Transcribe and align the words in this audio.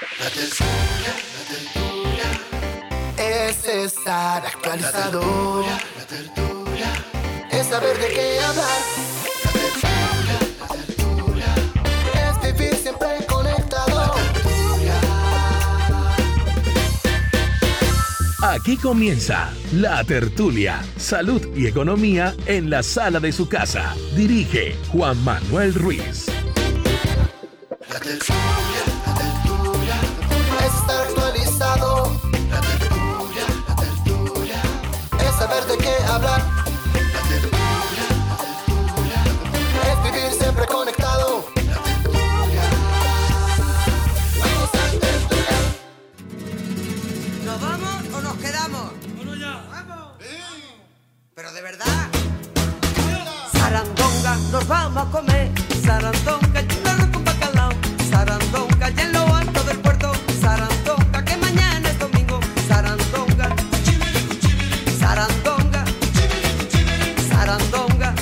La 0.00 0.30
tertulia, 0.30 1.12
la 1.34 1.42
tertulia 1.50 2.30
es 3.18 3.64
estar 3.66 4.46
actualizado. 4.46 5.64
La 5.96 6.06
tertulia 6.06 6.92
es 7.50 7.66
saber 7.66 7.98
de 7.98 8.06
qué 8.06 8.38
hablar. 8.38 8.80
La 9.44 9.50
tertulia, 9.50 10.38
la 10.60 10.68
tertulia 10.68 11.52
es 12.14 12.34
vivir 12.46 12.76
siempre 12.76 13.08
conectado. 13.26 14.14
La 14.16 14.32
tertulia. 14.34 15.00
Aquí 18.54 18.76
comienza 18.76 19.52
La 19.72 20.04
Tertulia, 20.04 20.80
Salud 20.96 21.44
y 21.56 21.66
Economía 21.66 22.36
en 22.46 22.70
la 22.70 22.84
sala 22.84 23.18
de 23.18 23.32
su 23.32 23.48
casa. 23.48 23.96
Dirige 24.14 24.76
Juan 24.92 25.24
Manuel 25.24 25.74
Ruiz. 25.74 26.26
La 26.28 26.36
tertulia, 26.36 27.28
la 27.90 27.98
tertulia 27.98 28.97
nos 54.50 54.66
vamos 54.66 55.06
a 55.06 55.10
comer. 55.10 55.50
Un 55.84 55.90
arroz 56.88 57.08
con 57.12 57.24
bacalao. 57.24 57.70
Sarandonga, 58.10 58.90
y 58.90 59.00
en 59.00 59.12
lo 59.12 59.34
alto 59.34 59.62
del 59.64 59.78
puerto. 59.78 60.12
Sarandonga, 60.40 61.24
que 61.24 61.36
mañana 61.36 61.88
es 61.88 61.98
domingo. 61.98 62.40
Sarandonga. 62.68 63.48
Sarandonga. 65.00 65.84
Sarandonga. 67.28 68.14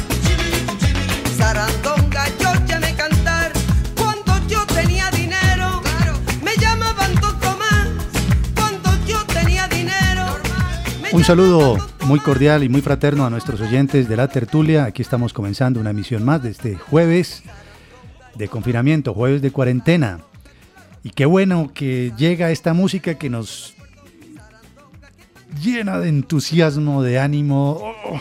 Sarandonga, 1.38 2.24
yo 2.40 2.52
ya 2.66 2.80
me 2.80 2.94
cantar. 2.94 3.52
Cuando 3.96 4.32
yo 4.48 4.64
tenía 4.66 5.10
dinero, 5.10 5.82
me 6.42 6.56
llamaban 6.56 7.14
Don 7.16 7.38
Tomás. 7.40 7.88
Cuando 8.54 8.90
yo 9.06 9.24
tenía 9.26 9.68
dinero, 9.68 10.24
me 11.02 11.10
Un 11.12 11.24
saludo 11.24 11.95
muy 12.06 12.20
cordial 12.20 12.62
y 12.62 12.68
muy 12.68 12.82
fraterno 12.82 13.26
a 13.26 13.30
nuestros 13.30 13.60
oyentes 13.60 14.08
de 14.08 14.16
la 14.16 14.28
tertulia. 14.28 14.84
Aquí 14.84 15.02
estamos 15.02 15.32
comenzando 15.32 15.80
una 15.80 15.90
emisión 15.90 16.24
más 16.24 16.40
de 16.40 16.50
este 16.50 16.76
jueves 16.76 17.42
de 18.36 18.46
confinamiento, 18.46 19.12
jueves 19.12 19.42
de 19.42 19.50
cuarentena. 19.50 20.20
Y 21.02 21.10
qué 21.10 21.26
bueno 21.26 21.72
que 21.74 22.12
llega 22.16 22.52
esta 22.52 22.74
música 22.74 23.14
que 23.14 23.28
nos 23.28 23.74
llena 25.60 25.98
de 25.98 26.08
entusiasmo, 26.08 27.02
de 27.02 27.18
ánimo, 27.18 27.80
oh, 27.82 28.20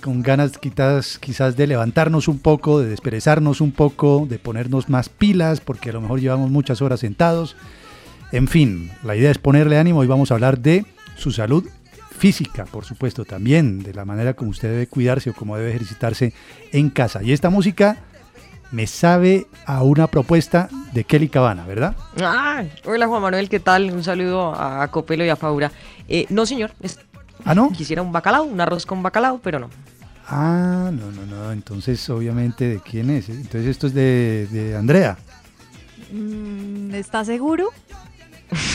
con 0.00 0.22
ganas 0.22 0.56
quizás, 0.58 1.18
quizás 1.18 1.56
de 1.56 1.66
levantarnos 1.66 2.28
un 2.28 2.38
poco, 2.38 2.78
de 2.80 2.88
desperezarnos 2.88 3.60
un 3.60 3.72
poco, 3.72 4.26
de 4.28 4.38
ponernos 4.38 4.88
más 4.88 5.08
pilas, 5.08 5.60
porque 5.60 5.90
a 5.90 5.94
lo 5.94 6.00
mejor 6.00 6.20
llevamos 6.20 6.50
muchas 6.50 6.80
horas 6.80 7.00
sentados. 7.00 7.56
En 8.30 8.46
fin, 8.46 8.92
la 9.02 9.16
idea 9.16 9.32
es 9.32 9.38
ponerle 9.38 9.78
ánimo 9.78 10.04
y 10.04 10.06
vamos 10.06 10.30
a 10.30 10.34
hablar 10.34 10.60
de 10.60 10.86
su 11.16 11.32
salud 11.32 11.64
física, 12.16 12.64
por 12.64 12.84
supuesto, 12.84 13.24
también 13.24 13.82
de 13.82 13.94
la 13.94 14.04
manera 14.04 14.34
como 14.34 14.50
usted 14.50 14.70
debe 14.70 14.86
cuidarse 14.86 15.30
o 15.30 15.34
como 15.34 15.56
debe 15.56 15.70
ejercitarse 15.70 16.32
en 16.72 16.90
casa. 16.90 17.22
Y 17.22 17.32
esta 17.32 17.50
música 17.50 17.98
me 18.72 18.86
sabe 18.86 19.46
a 19.64 19.82
una 19.82 20.06
propuesta 20.08 20.68
de 20.92 21.04
Kelly 21.04 21.28
Cabana, 21.28 21.64
¿verdad? 21.66 21.94
Ah, 22.20 22.64
hola 22.84 23.06
Juan 23.06 23.22
Manuel, 23.22 23.48
¿qué 23.48 23.60
tal? 23.60 23.90
Un 23.92 24.02
saludo 24.02 24.54
a 24.54 24.88
Copelo 24.88 25.24
y 25.24 25.28
a 25.28 25.36
Faura. 25.36 25.70
Eh, 26.08 26.26
no, 26.30 26.46
señor, 26.46 26.72
es- 26.80 26.98
Ah, 27.44 27.54
¿no? 27.54 27.70
quisiera 27.70 28.02
un 28.02 28.10
bacalao, 28.10 28.42
un 28.44 28.60
arroz 28.60 28.84
con 28.86 29.02
bacalao, 29.02 29.38
pero 29.42 29.58
no. 29.60 29.70
Ah, 30.26 30.90
no, 30.92 31.12
no, 31.12 31.24
no. 31.26 31.52
Entonces, 31.52 32.10
obviamente, 32.10 32.66
¿de 32.68 32.80
quién 32.80 33.10
es? 33.10 33.28
Entonces, 33.28 33.66
esto 33.66 33.86
es 33.86 33.94
de, 33.94 34.48
de 34.50 34.76
Andrea. 34.76 35.16
Mm, 36.12 36.92
¿Está 36.94 37.24
seguro? 37.24 37.68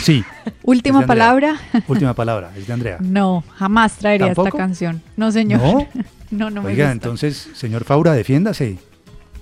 Sí. 0.02 0.24
Última 0.62 1.06
palabra. 1.06 1.56
Última 1.88 2.14
palabra, 2.14 2.52
es 2.56 2.66
de 2.66 2.72
Andrea. 2.72 2.98
No, 3.00 3.44
jamás 3.56 3.96
traería 3.96 4.28
esta 4.32 4.50
canción. 4.50 5.02
No, 5.16 5.30
señor. 5.32 5.60
¿No? 5.60 5.86
no, 6.30 6.50
no 6.50 6.62
me 6.62 6.68
Oiga, 6.68 6.84
gusta. 6.86 6.92
entonces, 6.92 7.48
señor 7.54 7.84
Faura, 7.84 8.12
defiéndase. 8.12 8.78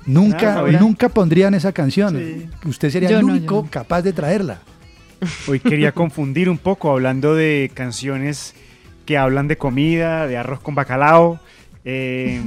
Nunca, 0.06 0.60
Ah, 0.60 0.66
nunca 0.80 1.08
pondrían 1.08 1.54
esa 1.54 1.72
canción. 1.72 2.16
Sí. 2.16 2.48
Usted 2.68 2.90
sería 2.90 3.10
Yo 3.10 3.18
el 3.18 3.24
único 3.24 3.62
no. 3.64 3.70
capaz 3.70 4.02
de 4.02 4.12
traerla. 4.12 4.60
Hoy 5.46 5.60
quería 5.60 5.92
confundir 5.92 6.48
un 6.48 6.56
poco 6.58 6.90
hablando 6.90 7.34
de 7.34 7.70
canciones 7.74 8.54
que 9.04 9.18
hablan 9.18 9.46
de 9.48 9.58
comida, 9.58 10.26
de 10.26 10.38
arroz 10.38 10.60
con 10.60 10.74
bacalao. 10.74 11.38
eh, 11.84 12.40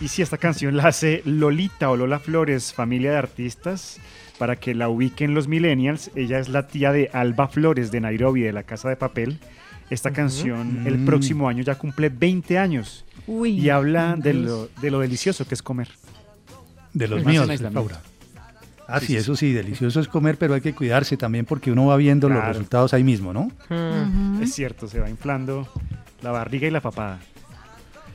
y 0.00 0.08
si 0.08 0.22
esta 0.22 0.38
canción 0.38 0.76
la 0.76 0.84
hace 0.88 1.22
Lolita 1.24 1.90
o 1.90 1.96
Lola 1.96 2.18
Flores, 2.20 2.72
familia 2.72 3.10
de 3.12 3.18
artistas, 3.18 3.98
para 4.40 4.56
que 4.56 4.74
la 4.74 4.88
ubiquen 4.88 5.34
los 5.34 5.48
millennials. 5.48 6.10
Ella 6.14 6.38
es 6.38 6.48
la 6.48 6.66
tía 6.66 6.92
de 6.92 7.10
Alba 7.12 7.46
Flores 7.48 7.90
de 7.92 8.00
Nairobi, 8.00 8.40
de 8.40 8.54
la 8.54 8.62
Casa 8.62 8.88
de 8.88 8.96
Papel. 8.96 9.38
Esta 9.90 10.12
canción 10.12 10.86
el 10.86 10.96
Mm. 10.96 11.04
próximo 11.04 11.46
año 11.46 11.62
ya 11.62 11.74
cumple 11.74 12.08
20 12.08 12.56
años 12.58 13.04
Uy, 13.26 13.50
y 13.60 13.68
habla 13.68 14.16
de 14.16 14.32
lo, 14.32 14.68
de 14.80 14.90
lo 14.90 15.00
delicioso 15.00 15.46
que 15.46 15.52
es 15.54 15.62
comer. 15.62 15.88
De 16.94 17.06
los 17.06 17.22
míos. 17.22 17.46
Faura. 17.70 18.00
Ah, 18.88 18.98
Sí, 18.98 19.06
sí, 19.08 19.12
sí, 19.12 19.16
eso 19.18 19.36
sí, 19.36 19.52
delicioso 19.52 20.00
es 20.00 20.08
comer, 20.08 20.38
pero 20.38 20.54
hay 20.54 20.62
que 20.62 20.74
cuidarse 20.74 21.18
también 21.18 21.44
porque 21.44 21.70
uno 21.70 21.84
va 21.86 21.96
viendo 21.98 22.30
los 22.30 22.42
resultados 22.42 22.94
ahí 22.94 23.04
mismo, 23.04 23.34
¿no? 23.34 23.50
Mm. 23.68 24.42
Es 24.42 24.54
cierto, 24.54 24.88
se 24.88 25.00
va 25.00 25.10
inflando 25.10 25.68
la 26.22 26.30
barriga 26.30 26.66
y 26.66 26.70
la 26.70 26.80
papada. 26.80 27.18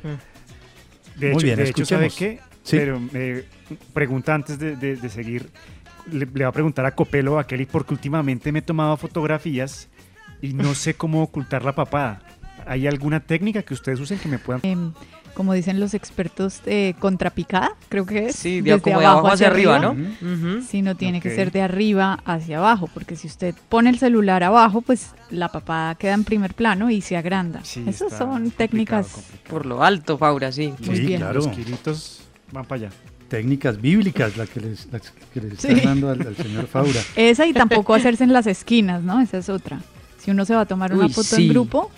De 0.04 1.28
Muy 1.28 1.38
hecho, 1.38 1.46
bien, 1.46 1.58
de 1.58 1.70
hecho, 1.70 1.86
¿sabe 1.86 2.10
qué? 2.10 2.40
Sí. 2.64 2.78
Pero 2.78 3.00
eh, 3.14 3.46
pregunta 3.94 4.34
antes 4.34 4.58
de, 4.58 4.76
de- 4.76 4.96
de 4.96 5.10
seguir. 5.10 5.50
Le, 6.12 6.26
le 6.32 6.44
va 6.44 6.50
a 6.50 6.54
preguntar 6.54 6.86
a 6.86 6.92
Copelo 6.96 7.34
o 7.36 7.40
a 7.40 7.48
Kelly 7.48 7.66
porque 7.66 7.94
últimamente 7.94 8.52
me 8.52 8.60
he 8.60 8.62
tomado 8.62 8.96
fotografías 8.98 9.90
y 10.42 10.54
no 10.54 10.76
sé 10.76 10.94
cómo 10.94 11.24
ocultar 11.24 11.64
la 11.64 11.74
papada. 11.74 12.22
¿Hay 12.68 12.88
alguna 12.88 13.20
técnica 13.20 13.64
que 13.64 13.74
ustedes 13.74 14.00
usen 14.00 14.18
que 14.20 14.28
me 14.28 14.40
puedan... 14.40 14.62
Em, 14.64 14.92
como 15.34 15.54
dicen 15.54 15.80
los 15.82 15.94
expertos, 15.94 16.62
eh, 16.66 16.94
contrapicada, 17.00 17.72
creo 17.90 18.06
que 18.06 18.28
es. 18.28 18.36
Sí, 18.38 18.62
de, 18.62 18.72
desde 18.72 18.82
como 18.82 19.00
de 19.00 19.06
abajo 19.06 19.28
hacia 19.28 19.48
arriba, 19.48 19.80
¿no? 19.80 19.90
arriba. 19.90 20.10
Ujú. 20.22 20.62
Sí, 20.62 20.82
no 20.82 20.96
tiene 20.96 21.18
Ok. 21.18 21.24
que 21.24 21.36
ser 21.36 21.52
de 21.52 21.62
arriba 21.62 22.20
hacia 22.24 22.60
abajo, 22.60 22.90
porque 22.94 23.18
si 23.18 23.28
usted 23.28 23.54
pone 23.68 23.90
el 23.90 24.00
celular 24.00 24.44
abajo, 24.44 24.82
pues 24.82 25.14
la 25.32 25.50
papada 25.50 25.96
queda 25.96 26.14
en 26.14 26.24
primer 26.24 26.54
plano 26.54 26.90
y 26.90 27.02
se 27.02 27.18
agranda. 27.18 27.60
Sí, 27.66 27.84
Esas 27.86 28.14
son 28.14 28.30
complicado, 28.30 28.58
técnicas. 28.58 29.08
complicado. 29.10 29.50
Por 29.50 29.66
lo 29.66 29.84
alto, 29.84 30.18
Faura, 30.18 30.52
sí. 30.54 30.74
Muy 30.86 30.96
Sí, 30.96 31.06
bien. 31.06 31.20
claro. 31.20 31.34
Los 31.34 31.48
kilitos 31.50 32.22
van 32.54 32.64
para 32.66 32.86
allá. 32.86 32.96
Técnicas 33.28 33.82
bíblicas 33.82 34.38
las 34.38 34.50
que 34.50 34.60
les, 34.60 34.88
las 34.92 35.02
que 35.34 35.42
les 35.42 35.60
Sí. 35.60 35.68
están 35.70 35.84
dando 35.86 36.10
al, 36.10 36.22
al 36.28 36.36
señor 36.36 36.68
Faura. 36.68 37.02
Esa 37.16 37.46
y 37.48 37.54
tampoco 37.54 37.94
hacerse 37.94 38.24
en 38.24 38.34
las 38.34 38.46
esquinas, 38.48 39.02
¿no? 39.04 39.20
Esa 39.22 39.40
es 39.40 39.50
otra. 39.50 39.80
Si 40.20 40.32
uno 40.32 40.46
se 40.46 40.54
va 40.56 40.62
a 40.62 40.66
tomar 40.66 40.94
una 40.94 41.06
Uy, 41.08 41.14
foto 41.14 41.36
sí. 41.36 41.44
en 41.44 41.50
grupo, 41.50 41.90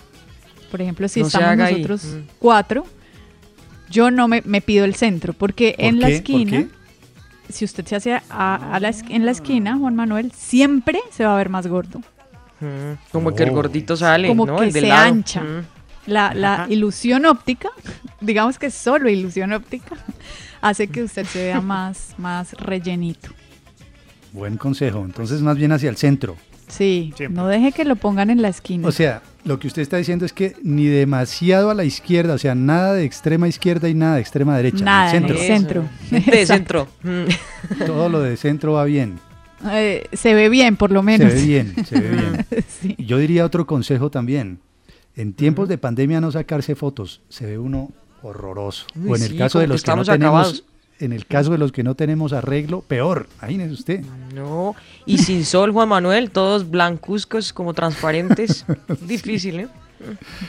por 0.70 0.80
ejemplo, 0.80 1.06
si 1.08 1.20
No 1.20 1.26
estamos 1.26 1.48
haga 1.48 1.66
ahí. 1.66 1.74
nosotros 1.74 2.04
Mm. 2.04 2.18
cuatro, 2.38 2.86
yo 3.90 4.10
no 4.10 4.26
me, 4.28 4.42
me 4.46 4.60
pido 4.62 4.84
el 4.84 4.94
centro, 4.94 5.32
porque 5.34 5.74
¿Por 5.76 5.84
en 5.84 6.00
la 6.00 6.06
qué? 6.08 6.12
¿Por 6.14 6.18
esquina, 6.20 6.66
si 7.50 7.64
usted 7.64 7.86
se 7.86 7.96
hace 7.96 8.12
a- 8.14 8.74
a 8.74 8.80
la 8.80 8.90
en 9.08 9.24
la 9.26 9.30
esquina, 9.32 9.76
Juan 9.78 9.96
Manuel, 9.96 10.32
siempre 10.32 11.00
se 11.10 11.24
va 11.24 11.34
a 11.34 11.36
ver 11.36 11.48
más 11.50 11.66
gordo. 11.66 12.00
Mm, 12.60 12.94
Como 13.12 13.34
que 13.34 13.44
el 13.44 13.50
Oh. 13.50 13.54
gordito 13.54 13.96
sale, 13.96 14.28
Como 14.28 14.44
¿no? 14.46 14.56
que 14.58 14.64
El 14.66 14.72
se 14.72 14.80
lado. 14.82 15.04
ancha. 15.06 15.42
Mm. 15.42 15.64
La, 16.06 16.32
la 16.34 16.66
ilusión 16.70 17.26
óptica, 17.26 17.68
digamos 18.22 18.58
que 18.58 18.70
solo 18.70 19.08
ilusión 19.10 19.52
óptica, 19.52 19.94
hace 20.60 20.88
que 20.88 21.02
usted 21.02 21.24
se 21.26 21.44
vea 21.44 21.60
más, 21.60 22.14
más 22.18 22.52
rellenito. 22.54 23.30
Buen 24.32 24.56
consejo. 24.56 25.04
Entonces, 25.04 25.40
más 25.42 25.56
bien 25.56 25.72
hacia 25.72 25.88
el 25.90 25.96
centro. 25.96 26.36
Sí, 26.68 27.14
Siempre. 27.16 27.34
no 27.42 27.48
deje 27.48 27.72
que 27.72 27.84
lo 27.86 27.96
pongan 27.96 28.28
en 28.28 28.42
la 28.42 28.48
esquina. 28.48 28.86
O 28.86 28.92
sea, 28.92 29.22
lo 29.44 29.58
que 29.58 29.68
usted 29.68 29.80
está 29.80 29.96
diciendo 29.96 30.26
es 30.26 30.34
que 30.34 30.54
ni 30.62 30.84
demasiado 30.86 31.70
a 31.70 31.74
la 31.74 31.84
izquierda, 31.84 32.34
o 32.34 32.38
sea, 32.38 32.54
nada 32.54 32.92
de 32.92 33.04
extrema 33.04 33.48
izquierda 33.48 33.88
y 33.88 33.94
nada 33.94 34.16
de 34.16 34.20
extrema 34.20 34.54
derecha. 34.54 34.84
Nada, 34.84 35.10
en 35.12 35.24
en 35.24 35.30
el 35.30 35.36
el 35.36 35.46
centro. 35.46 35.88
centro. 36.10 36.30
De 36.30 36.46
centro. 36.46 36.88
Todo 37.86 38.10
lo 38.10 38.20
de 38.20 38.36
centro 38.36 38.74
va 38.74 38.84
bien. 38.84 39.18
Eh, 39.70 40.06
se 40.12 40.34
ve 40.34 40.50
bien, 40.50 40.76
por 40.76 40.92
lo 40.92 41.00
Se 41.00 41.06
menos. 41.06 41.32
ve 41.32 41.42
bien, 41.42 41.74
se 41.86 41.98
ve 42.00 42.10
bien. 42.10 42.46
Sí. 42.68 42.94
Yo 42.98 43.16
diría 43.18 43.44
otro 43.46 43.66
consejo 43.66 44.10
también. 44.10 44.60
En 45.16 45.32
tiempos 45.32 45.68
de 45.70 45.78
pandemia 45.78 46.20
no 46.20 46.30
sacarse 46.30 46.74
fotos, 46.76 47.22
se 47.30 47.46
ve 47.46 47.58
uno 47.58 47.90
horroroso. 48.22 48.86
Uy, 48.96 49.10
o 49.10 49.16
en 49.16 49.22
el 49.22 49.28
sí, 49.30 49.36
caso 49.38 49.58
de 49.58 49.66
los 49.66 49.82
que 49.82 49.94
no 49.94 50.04
tenemos, 50.04 50.64
en 51.00 51.12
el 51.12 51.26
caso 51.26 51.50
de 51.52 51.58
los 51.58 51.70
que 51.72 51.82
no 51.84 51.94
tenemos 51.94 52.32
arreglo, 52.32 52.80
peor. 52.82 53.28
Imagínese 53.38 53.72
usted. 53.72 54.04
No, 54.34 54.74
y 55.06 55.18
sin 55.18 55.44
sol, 55.44 55.72
Juan 55.72 55.88
Manuel, 55.88 56.30
todos 56.30 56.68
blancuzcos, 56.70 57.52
como 57.52 57.74
transparentes. 57.74 58.64
Difícil, 59.06 59.60
¿eh? 59.60 59.68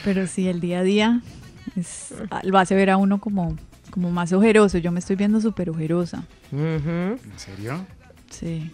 Pero 0.04 0.26
sí, 0.26 0.48
el 0.48 0.60
día 0.60 0.80
a 0.80 0.82
día 0.82 1.20
es- 1.76 2.14
lo 2.44 2.58
hace 2.58 2.74
ver 2.74 2.90
a 2.90 2.96
uno 2.96 3.20
como, 3.20 3.56
como 3.90 4.10
más 4.10 4.32
ojeroso. 4.32 4.78
Yo 4.78 4.90
me 4.92 4.98
estoy 5.00 5.16
viendo 5.16 5.40
súper 5.40 5.70
ojerosa. 5.70 6.24
¿En 6.52 7.18
serio? 7.36 7.84
Sí, 8.30 8.70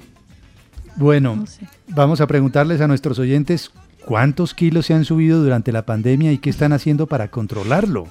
Bueno, 0.96 1.36
no 1.36 1.46
sé. 1.46 1.66
vamos 1.88 2.20
a 2.20 2.26
preguntarles 2.26 2.80
a 2.80 2.86
nuestros 2.88 3.18
oyentes 3.18 3.70
cuántos 4.04 4.54
kilos 4.54 4.86
se 4.86 4.94
han 4.94 5.04
subido 5.04 5.42
durante 5.42 5.72
la 5.72 5.84
pandemia 5.86 6.32
y 6.32 6.38
qué 6.38 6.50
están 6.50 6.72
haciendo 6.72 7.06
para 7.06 7.30
controlarlo. 7.30 8.06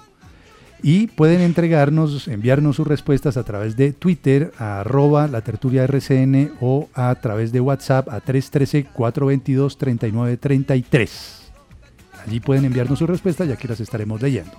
Y 0.84 1.08
pueden 1.08 1.42
entregarnos, 1.42 2.28
enviarnos 2.28 2.76
sus 2.76 2.86
respuestas 2.86 3.38
a 3.38 3.44
través 3.44 3.76
de 3.76 3.94
Twitter, 3.94 4.52
a 4.60 4.82
arroba 4.82 5.28
la 5.28 5.42
tertulia 5.42 5.84
RCN 5.84 6.52
o 6.62 6.90
a 6.94 7.16
través 7.16 7.52
de 7.52 7.62
WhatsApp 7.62 8.08
a 8.10 8.22
313-422-3933. 8.22 11.10
Allí 12.26 12.40
pueden 12.40 12.66
enviarnos 12.66 13.00
sus 13.00 13.10
respuestas 13.10 13.48
y 13.48 13.52
aquí 13.52 13.68
las 13.68 13.80
estaremos 13.80 14.22
leyendo. 14.22 14.56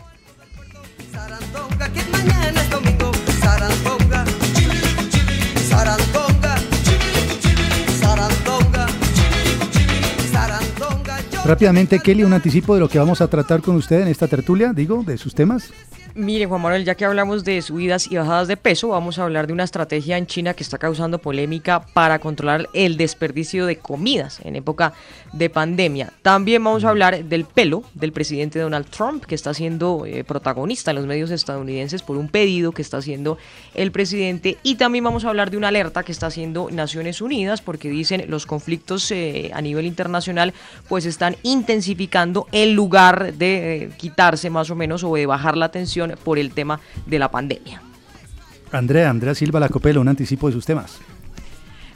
Rápidamente, 11.47 12.01
Kelly, 12.01 12.25
un 12.25 12.33
anticipo 12.33 12.75
de 12.75 12.81
lo 12.81 12.89
que 12.89 12.99
vamos 12.99 13.21
a 13.21 13.29
tratar 13.29 13.63
con 13.63 13.77
usted 13.77 14.01
en 14.01 14.09
esta 14.09 14.27
tertulia, 14.27 14.73
digo, 14.73 15.05
de 15.05 15.17
sus 15.17 15.33
temas. 15.33 15.73
Mire, 16.19 16.47
Juan 16.47 16.63
Manuel, 16.63 16.87
ya 16.87 16.95
que 16.95 17.05
hablamos 17.05 17.45
de 17.45 17.61
subidas 17.61 18.11
y 18.11 18.17
bajadas 18.17 18.49
de 18.49 18.57
peso, 18.57 18.89
vamos 18.89 19.19
a 19.19 19.25
hablar 19.25 19.47
de 19.47 19.53
una 19.53 19.65
estrategia 19.65 20.17
en 20.17 20.27
China 20.27 20.55
que 20.55 20.63
está 20.63 20.79
causando 20.79 21.19
polémica 21.19 21.85
para 21.93 22.21
controlar 22.21 22.71
el 22.73 22.97
desperdicio 22.97 23.67
de 23.67 23.77
comidas 23.77 24.41
en 24.43 24.57
época 24.57 24.95
de 25.35 25.51
pandemia. 25.51 26.15
También 26.23 26.65
vamos 26.65 26.85
a 26.85 26.89
hablar 26.89 27.23
del 27.23 27.45
pelo 27.45 27.85
del 27.93 28.13
presidente 28.13 28.59
Donald 28.59 28.87
Trump, 28.87 29.27
que 29.27 29.35
está 29.35 29.53
siendo 29.53 30.07
eh, 30.07 30.25
protagonista 30.25 30.91
en 30.91 30.97
los 30.97 31.07
medios 31.07 31.31
estadounidenses 31.31 32.03
por 32.03 32.17
un 32.17 32.29
pedido 32.29 32.73
que 32.73 32.81
está 32.81 32.97
haciendo 32.97 33.37
el 33.75 33.93
presidente. 33.93 34.57
Y 34.63 34.77
también 34.77 35.05
vamos 35.05 35.27
a 35.27 35.29
hablar 35.29 35.51
de 35.51 35.59
una 35.59 35.69
alerta 35.69 36.03
que 36.03 36.13
está 36.13 36.29
haciendo 36.29 36.71
Naciones 36.71 37.21
Unidas, 37.21 37.61
porque 37.61 37.91
dicen 37.91 38.25
los 38.29 38.47
conflictos 38.47 39.11
eh, 39.11 39.51
a 39.53 39.61
nivel 39.61 39.85
internacional 39.85 40.55
pues 40.89 41.05
están 41.05 41.37
intensificando 41.43 42.47
en 42.53 42.75
lugar 42.75 43.35
de 43.35 43.83
eh, 43.83 43.91
quitarse 43.99 44.49
más 44.49 44.71
o 44.71 44.75
menos 44.75 45.05
o 45.05 45.15
de 45.15 45.27
bajar 45.27 45.59
la 45.59 45.71
tensión 45.71 46.06
por 46.15 46.39
el 46.39 46.53
tema 46.53 46.81
de 47.07 47.19
la 47.19 47.31
pandemia. 47.31 47.83
Andrea, 48.73 49.11
Andrea 49.11 49.35
Silva 49.35 49.61
Lacopelo, 49.61 50.01
un 50.01 50.09
anticipo 50.09 50.49
de 50.49 50.53
sus 50.53 50.67
temas. 50.67 50.99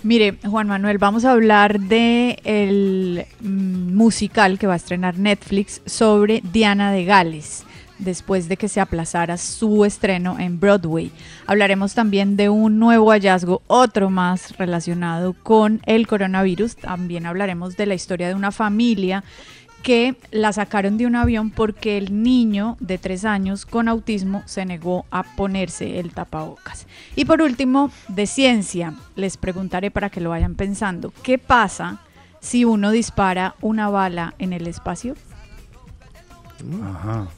Mire, 0.03 0.39
Juan 0.47 0.67
Manuel, 0.67 0.97
vamos 0.97 1.27
a 1.27 1.33
hablar 1.33 1.79
de 1.79 2.39
el 2.45 3.27
mm, 3.41 3.95
musical 3.95 4.59
que 4.59 4.67
va 4.67 4.73
a 4.73 4.77
estrenar 4.77 5.19
Netflix 5.19 5.83
sobre 5.85 6.43
Diana 6.53 6.91
de 6.91 7.05
Gales 7.05 7.65
después 8.01 8.49
de 8.49 8.57
que 8.57 8.69
se 8.69 8.81
aplazara 8.81 9.37
su 9.37 9.85
estreno 9.85 10.39
en 10.39 10.59
Broadway. 10.59 11.13
Hablaremos 11.47 11.95
también 11.95 12.37
de 12.37 12.49
un 12.49 12.79
nuevo 12.79 13.11
hallazgo, 13.11 13.63
otro 13.67 14.11
más 14.11 14.57
relacionado 14.57 15.35
con 15.43 15.81
el 15.87 16.07
coronavirus. 16.07 16.77
También 16.77 17.27
hablaremos 17.27 17.77
de 17.77 17.87
la 17.87 17.95
historia 17.95 18.29
de 18.29 18.35
una 18.35 18.53
familia 18.53 19.23
que 19.83 20.17
la 20.31 20.53
sacaron 20.53 20.99
de 20.99 21.07
un 21.07 21.17
avión 21.17 21.51
porque 21.51 21.97
el 21.99 22.23
niño 22.23 22.77
de 22.81 22.99
tres 22.99 23.25
años 23.25 23.67
con 23.67 23.89
autismo 23.89 24.43
se 24.47 24.65
negó 24.65 25.07
a 25.11 25.23
ponerse 25.23 25.99
el 25.99 26.13
tapabocas. 26.13 26.87
Y 27.17 27.25
por 27.25 27.41
último, 27.43 27.91
de 28.09 28.27
ciencia, 28.27 28.95
les 29.17 29.37
preguntaré 29.37 29.91
para 29.91 30.11
que 30.11 30.21
lo 30.21 30.31
vayan 30.31 30.55
pensando, 30.55 31.13
¿qué 31.23 31.39
pasa 31.39 32.01
si 32.41 32.65
uno 32.65 32.91
dispara 32.91 33.55
una 33.61 33.89
bala 33.89 34.35
en 34.39 34.53
el 34.53 34.67
espacio? 34.67 35.15
Ajá. 36.85 37.29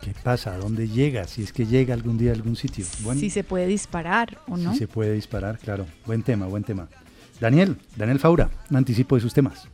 ¿Qué 0.00 0.14
pasa? 0.22 0.54
¿A 0.54 0.58
dónde 0.58 0.88
llega? 0.88 1.26
Si 1.28 1.42
es 1.42 1.52
que 1.52 1.66
llega 1.66 1.94
algún 1.94 2.18
día 2.18 2.32
a 2.32 2.34
algún 2.34 2.56
sitio. 2.56 2.84
Bueno, 3.02 3.20
Si 3.20 3.30
se 3.30 3.44
puede 3.44 3.66
disparar 3.66 4.38
o 4.48 4.56
no. 4.56 4.72
si 4.72 4.78
se 4.80 4.88
puede 4.88 5.12
disparar, 5.12 5.58
claro. 5.58 5.86
Buen 6.06 6.22
tema, 6.22 6.46
buen 6.46 6.64
tema. 6.64 6.88
Daniel, 7.40 7.76
Daniel 7.96 8.18
Faura, 8.18 8.50
un 8.70 8.76
anticipo 8.76 9.14
de 9.14 9.20
sus 9.20 9.32
temas. 9.34 9.68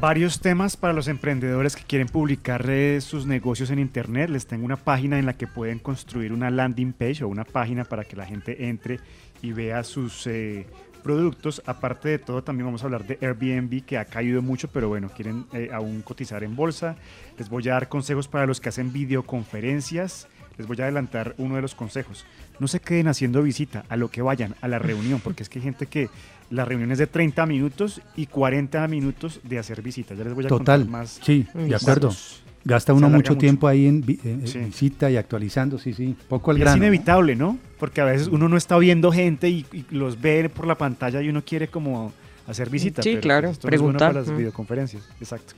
Varios 0.00 0.40
temas 0.40 0.76
para 0.76 0.92
los 0.92 1.06
emprendedores 1.08 1.76
que 1.76 1.84
quieren 1.84 2.08
publicar 2.08 2.66
sus 3.00 3.26
negocios 3.26 3.70
en 3.70 3.78
internet. 3.78 4.30
Les 4.30 4.46
tengo 4.46 4.64
una 4.64 4.76
página 4.76 5.18
en 5.18 5.26
la 5.26 5.34
que 5.34 5.46
pueden 5.46 5.78
construir 5.78 6.32
una 6.32 6.50
landing 6.50 6.92
page 6.92 7.22
o 7.22 7.28
una 7.28 7.44
página 7.44 7.84
para 7.84 8.04
que 8.04 8.16
la 8.16 8.26
gente 8.26 8.68
entre 8.68 9.00
y 9.42 9.52
vea 9.52 9.84
sus 9.84 10.26
eh, 10.26 10.66
productos. 11.02 11.62
Aparte 11.66 12.08
de 12.08 12.18
todo, 12.18 12.42
también 12.42 12.66
vamos 12.66 12.82
a 12.82 12.86
hablar 12.86 13.06
de 13.06 13.18
Airbnb 13.20 13.84
que 13.84 13.98
ha 13.98 14.04
caído 14.04 14.40
mucho, 14.40 14.68
pero 14.68 14.88
bueno, 14.88 15.10
quieren 15.10 15.46
eh, 15.52 15.70
aún 15.72 16.02
cotizar 16.02 16.42
en 16.42 16.56
bolsa. 16.56 16.96
Les 17.38 17.48
voy 17.48 17.68
a 17.68 17.74
dar 17.74 17.88
consejos 17.88 18.28
para 18.28 18.46
los 18.46 18.60
que 18.60 18.68
hacen 18.70 18.92
videoconferencias. 18.92 20.28
Les 20.58 20.66
voy 20.66 20.76
a 20.80 20.84
adelantar 20.84 21.34
uno 21.38 21.56
de 21.56 21.62
los 21.62 21.74
consejos. 21.74 22.24
No 22.60 22.68
se 22.68 22.80
queden 22.80 23.08
haciendo 23.08 23.42
visita 23.42 23.84
a 23.88 23.96
lo 23.96 24.10
que 24.10 24.22
vayan, 24.22 24.54
a 24.60 24.68
la 24.68 24.78
reunión, 24.78 25.20
porque 25.20 25.42
es 25.42 25.48
que 25.48 25.58
hay 25.58 25.64
gente 25.64 25.86
que 25.86 26.08
la 26.52 26.64
reunión 26.64 26.92
es 26.92 26.98
de 26.98 27.06
30 27.06 27.46
minutos 27.46 28.00
y 28.14 28.26
40 28.26 28.86
minutos 28.88 29.40
de 29.42 29.58
hacer 29.58 29.82
visita. 29.82 30.14
Ya 30.14 30.24
les 30.24 30.34
voy 30.34 30.44
a 30.44 30.48
Total, 30.48 30.80
contar 30.82 30.90
más. 30.90 31.18
sí, 31.22 31.46
de 31.54 31.74
acuerdo. 31.74 32.08
datos. 32.08 32.42
Gasta 32.64 32.92
uno 32.92 33.08
mucho 33.08 33.32
mucho. 33.32 33.38
tiempo 33.38 33.66
ahí 33.66 33.86
en 33.86 34.02
vi- 34.02 34.20
eh, 34.22 34.42
Sí. 34.44 34.58
visita 34.60 35.10
y 35.10 35.16
actualizando, 35.16 35.78
sí, 35.78 35.92
sí. 35.94 36.14
Poco 36.28 36.52
al 36.52 36.58
Y 36.58 36.60
es 36.60 36.64
grano. 36.64 36.76
¿no? 36.76 36.84
inevitable, 36.84 37.34
¿no? 37.34 37.58
Porque 37.78 38.00
a 38.00 38.04
veces 38.04 38.28
uno 38.28 38.48
no 38.48 38.56
está 38.56 38.78
viendo 38.78 39.10
gente 39.10 39.48
y, 39.48 39.66
y 39.72 39.84
los 39.90 40.20
ve 40.20 40.48
por 40.48 40.68
la 40.68 40.76
pantalla 40.78 41.20
y 41.22 41.28
uno 41.28 41.42
quiere 41.44 41.66
como 41.68 42.12
hacer 42.46 42.70
visita. 42.70 43.02
Sí, 43.02 43.10
pero 43.10 43.20
claro, 43.22 43.50
esto 43.50 43.66
no 43.68 43.74
es 43.74 43.80
bueno 43.80 43.98
preguntar, 43.98 44.12
para 44.12 44.20
las 44.24 44.32
mm. 44.32 44.36
videoconferencias. 44.38 45.02
Exacto. 45.20 45.54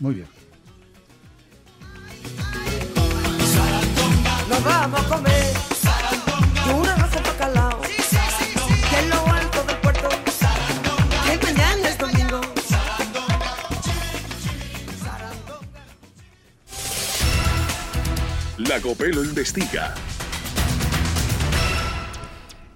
Muy 0.00 0.14
bien. 0.16 0.26
Nos 4.50 4.64
vamos 4.64 5.00
a 5.00 5.08
comer 5.08 5.61
Lagopelo 18.68 19.24
investiga. 19.24 19.92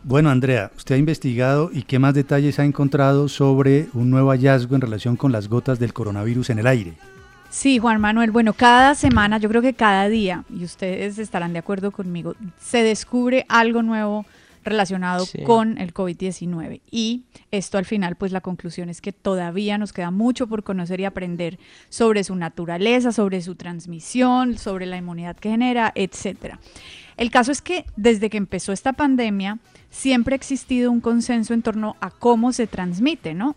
Bueno, 0.02 0.30
Andrea, 0.30 0.70
usted 0.76 0.96
ha 0.96 0.98
investigado 0.98 1.70
y 1.72 1.82
qué 1.82 1.98
más 1.98 2.14
detalles 2.14 2.58
ha 2.58 2.64
encontrado 2.64 3.28
sobre 3.28 3.88
un 3.92 4.10
nuevo 4.10 4.30
hallazgo 4.30 4.74
en 4.74 4.80
relación 4.80 5.16
con 5.16 5.30
las 5.30 5.48
gotas 5.48 5.78
del 5.78 5.92
coronavirus 5.92 6.50
en 6.50 6.58
el 6.58 6.66
aire. 6.66 6.94
Sí, 7.50 7.78
Juan 7.78 8.00
Manuel, 8.00 8.32
bueno, 8.32 8.52
cada 8.52 8.94
semana, 8.94 9.38
yo 9.38 9.48
creo 9.48 9.62
que 9.62 9.74
cada 9.74 10.08
día, 10.08 10.44
y 10.50 10.64
ustedes 10.64 11.18
estarán 11.18 11.52
de 11.52 11.60
acuerdo 11.60 11.92
conmigo, 11.92 12.34
se 12.60 12.82
descubre 12.82 13.46
algo 13.48 13.82
nuevo 13.82 14.26
relacionado 14.66 15.24
Sí. 15.24 15.42
con 15.42 15.78
el 15.78 15.94
COVID-19. 15.94 16.80
Y 16.90 17.24
esto 17.50 17.78
al 17.78 17.84
final, 17.84 18.16
pues 18.16 18.32
la 18.32 18.40
conclusión 18.40 18.88
es 18.88 19.00
que 19.00 19.12
todavía 19.12 19.78
nos 19.78 19.92
queda 19.92 20.10
mucho 20.10 20.46
por 20.46 20.62
conocer 20.64 21.00
y 21.00 21.04
aprender 21.04 21.58
sobre 21.88 22.22
su 22.24 22.34
naturaleza, 22.36 23.12
sobre 23.12 23.40
su 23.42 23.54
transmisión, 23.54 24.58
sobre 24.58 24.86
la 24.86 24.96
inmunidad 24.96 25.36
que 25.36 25.50
genera, 25.50 25.92
etcétera. 25.94 26.58
El 27.16 27.30
caso 27.30 27.50
es 27.52 27.62
que 27.62 27.84
desde 27.96 28.28
que 28.30 28.36
empezó 28.36 28.72
esta 28.72 28.92
pandemia, 28.92 29.58
siempre 29.90 30.34
ha 30.34 30.36
existido 30.36 30.90
un 30.90 31.00
consenso 31.00 31.54
en 31.54 31.62
torno 31.62 31.96
a 32.00 32.10
cómo 32.10 32.52
se 32.52 32.66
transmite, 32.66 33.34
¿no? 33.34 33.56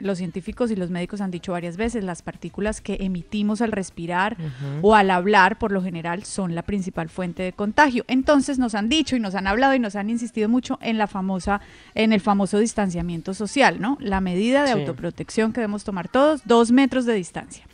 los 0.00 0.16
científicos 0.16 0.70
y 0.70 0.76
los 0.76 0.88
médicos 0.88 1.20
han 1.20 1.30
dicho 1.30 1.52
varias 1.52 1.76
veces, 1.76 2.02
las 2.02 2.22
partículas 2.22 2.80
que 2.80 2.96
emitimos 3.00 3.60
al 3.60 3.70
respirar 3.70 4.34
o 4.80 4.94
al 4.94 5.10
hablar, 5.10 5.58
por 5.58 5.72
lo 5.72 5.82
general, 5.82 6.24
son 6.24 6.54
la 6.54 6.62
principal 6.62 7.10
fuente 7.10 7.42
de 7.42 7.52
contagio. 7.52 8.02
Entonces 8.08 8.58
nos 8.58 8.74
han 8.74 8.88
dicho 8.88 9.14
y 9.14 9.20
nos 9.20 9.34
han 9.34 9.46
hablado 9.46 9.74
y 9.74 9.78
nos 9.78 9.94
han 9.94 10.08
insistido 10.08 10.48
mucho 10.48 10.78
en 10.80 10.96
la 10.96 11.06
famosa, 11.06 11.60
en 11.94 12.14
el 12.14 12.22
famoso 12.22 12.58
distanciamiento 12.58 13.34
social, 13.34 13.78
¿no? 13.78 13.98
La 14.00 14.22
medida 14.22 14.62
de 14.62 14.72
Sí. 14.72 14.78
autoprotección 14.80 15.52
que 15.52 15.60
debemos 15.60 15.84
tomar 15.84 16.08
todos, 16.08 16.40
dos 16.46 16.72
metros 16.72 17.04
de 17.04 17.12
distancia. 17.12 17.66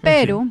Pero 0.00 0.48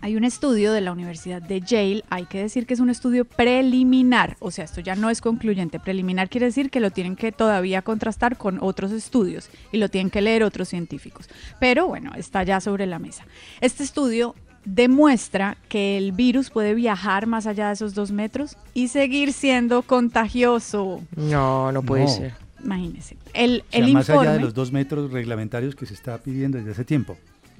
hay 0.00 0.16
un 0.16 0.24
estudio 0.24 0.72
de 0.72 0.80
la 0.80 0.92
Universidad 0.92 1.42
de 1.42 1.60
Yale, 1.60 2.04
hay 2.10 2.26
que 2.26 2.38
decir 2.42 2.66
que 2.66 2.74
es 2.74 2.80
un 2.80 2.90
estudio 2.90 3.24
preliminar, 3.24 4.36
o 4.40 4.50
sea, 4.50 4.64
esto 4.64 4.80
ya 4.80 4.94
no 4.94 5.10
es 5.10 5.20
concluyente. 5.20 5.80
Preliminar 5.80 6.28
quiere 6.28 6.46
decir 6.46 6.70
que 6.70 6.80
lo 6.80 6.90
tienen 6.90 7.16
que 7.16 7.32
todavía 7.32 7.82
contrastar 7.82 8.36
con 8.36 8.58
otros 8.62 8.92
estudios 8.92 9.50
y 9.72 9.78
lo 9.78 9.88
tienen 9.88 10.10
que 10.10 10.20
leer 10.20 10.42
otros 10.44 10.68
científicos. 10.68 11.28
Pero 11.58 11.86
bueno, 11.88 12.12
está 12.16 12.42
ya 12.44 12.60
sobre 12.60 12.86
la 12.86 12.98
mesa. 12.98 13.24
Este 13.60 13.82
estudio 13.82 14.34
demuestra 14.64 15.56
que 15.68 15.96
el 15.96 16.12
virus 16.12 16.50
puede 16.50 16.74
viajar 16.74 17.26
más 17.26 17.46
allá 17.46 17.68
de 17.68 17.72
esos 17.74 17.94
dos 17.94 18.12
metros 18.12 18.56
y 18.74 18.88
seguir 18.88 19.32
siendo 19.32 19.82
contagioso. 19.82 21.00
No, 21.16 21.72
no 21.72 21.82
puede 21.82 22.04
No. 22.04 22.08
ser. 22.10 22.34
Imagínense. 22.62 23.16
El, 23.34 23.62
O 23.68 23.70
sea, 23.72 23.80
el 23.86 23.92
más 23.92 24.10
allá 24.10 24.32
de 24.32 24.40
los 24.40 24.52
dos 24.52 24.72
metros 24.72 25.10
reglamentarios 25.12 25.74
que 25.74 25.86
se 25.86 25.94
está 25.94 26.18
pidiendo 26.18 26.58
desde 26.58 26.72
hace 26.72 26.84
tiempo. 26.84 27.16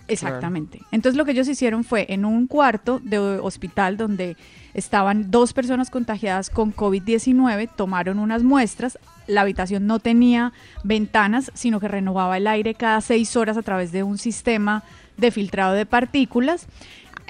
Exactamente. 0.09 0.81
Entonces 0.91 1.17
lo 1.17 1.25
que 1.25 1.33
ellos 1.33 1.49
hicieron 1.49 1.85
fue 1.85 2.07
en 2.09 2.25
un 2.25 2.47
cuarto 2.47 3.01
de 3.03 3.19
hospital 3.19 3.97
donde 3.97 4.37
estaban 4.75 5.31
dos 5.31 5.53
personas 5.53 5.91
contagiadas 5.91 6.51
con 6.51 6.75
COVID-19, 6.75 7.69
tomaron 7.77 8.19
unas 8.19 8.43
muestras, 8.43 8.99
la 9.27 9.43
habitación 9.43 9.87
no 9.87 9.99
tenía 9.99 10.53
ventanas, 10.83 11.53
sino 11.55 11.81
que 11.81 11.89
renovaba 11.89 12.39
el 12.39 12.47
aire 12.47 12.75
cada 12.75 13.01
seis 13.01 13.37
horas 13.37 13.57
a 13.57 13.63
través 13.63 13.93
de 13.93 14.03
un 14.03 14.19
sistema 14.19 14.83
de 15.17 15.31
filtrado 15.31 15.75
de 15.75 15.87
partículas. 15.87 16.67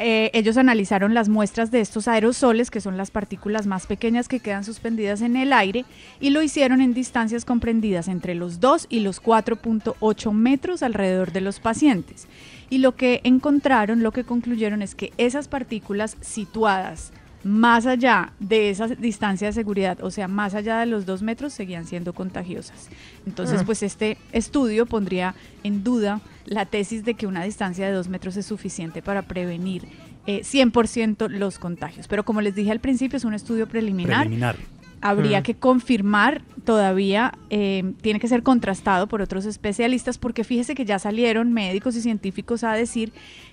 Eh, 0.00 0.30
ellos 0.32 0.56
analizaron 0.56 1.12
las 1.12 1.28
muestras 1.28 1.72
de 1.72 1.80
estos 1.80 2.06
aerosoles, 2.06 2.70
que 2.70 2.80
son 2.80 2.96
las 2.96 3.10
partículas 3.10 3.66
más 3.66 3.88
pequeñas 3.88 4.28
que 4.28 4.38
quedan 4.38 4.62
suspendidas 4.62 5.22
en 5.22 5.36
el 5.36 5.52
aire, 5.52 5.84
y 6.20 6.30
lo 6.30 6.40
hicieron 6.40 6.80
en 6.80 6.94
distancias 6.94 7.44
comprendidas 7.44 8.06
entre 8.06 8.36
los 8.36 8.60
2 8.60 8.86
y 8.90 9.00
los 9.00 9.20
4.8 9.20 10.32
metros 10.32 10.84
alrededor 10.84 11.32
de 11.32 11.40
los 11.40 11.58
pacientes. 11.58 12.28
Y 12.70 12.78
lo 12.78 12.94
que 12.94 13.20
encontraron, 13.24 14.02
lo 14.02 14.12
que 14.12 14.24
concluyeron 14.24 14.82
es 14.82 14.94
que 14.94 15.12
esas 15.16 15.48
partículas 15.48 16.16
situadas 16.20 17.12
más 17.44 17.86
allá 17.86 18.32
de 18.40 18.68
esa 18.68 18.88
distancia 18.88 19.46
de 19.46 19.52
seguridad, 19.52 20.02
o 20.02 20.10
sea, 20.10 20.26
más 20.26 20.54
allá 20.54 20.80
de 20.80 20.86
los 20.86 21.06
dos 21.06 21.22
metros, 21.22 21.52
seguían 21.52 21.86
siendo 21.86 22.12
contagiosas. 22.12 22.88
Entonces, 23.26 23.62
Mm. 23.62 23.66
pues 23.66 23.82
este 23.84 24.18
estudio 24.32 24.86
pondría 24.86 25.34
en 25.62 25.84
duda 25.84 26.20
la 26.46 26.66
tesis 26.66 27.04
de 27.04 27.14
que 27.14 27.26
una 27.26 27.44
distancia 27.44 27.86
de 27.86 27.92
dos 27.92 28.08
metros 28.08 28.36
es 28.36 28.44
suficiente 28.46 29.02
para 29.02 29.22
prevenir 29.22 29.86
eh, 30.26 30.42
100% 30.44 31.28
los 31.28 31.58
contagios. 31.58 32.06
Pero 32.06 32.22
como 32.22 32.42
les 32.42 32.54
dije 32.54 32.70
al 32.70 32.80
principio, 32.80 33.16
es 33.16 33.24
un 33.24 33.32
estudio 33.32 33.66
preliminar. 33.66 34.26
Preliminar. 34.26 34.56
Habría 35.00 35.40
Mm. 35.40 35.42
que 35.42 35.54
confirmar 35.54 36.42
todavía, 36.64 37.32
eh, 37.50 37.92
tiene 38.00 38.20
que 38.20 38.28
ser 38.28 38.42
contrastado 38.42 39.06
por 39.06 39.22
otros 39.22 39.46
especialistas, 39.46 40.18
porque 40.18 40.44
fíjese 40.44 40.74
que 40.74 40.84
ya 40.84 40.98
salieron 40.98 41.52
médicos 41.52 41.96
y 41.96 42.02
científicos 42.02 42.64
a 42.64 42.72
decir 42.72 43.12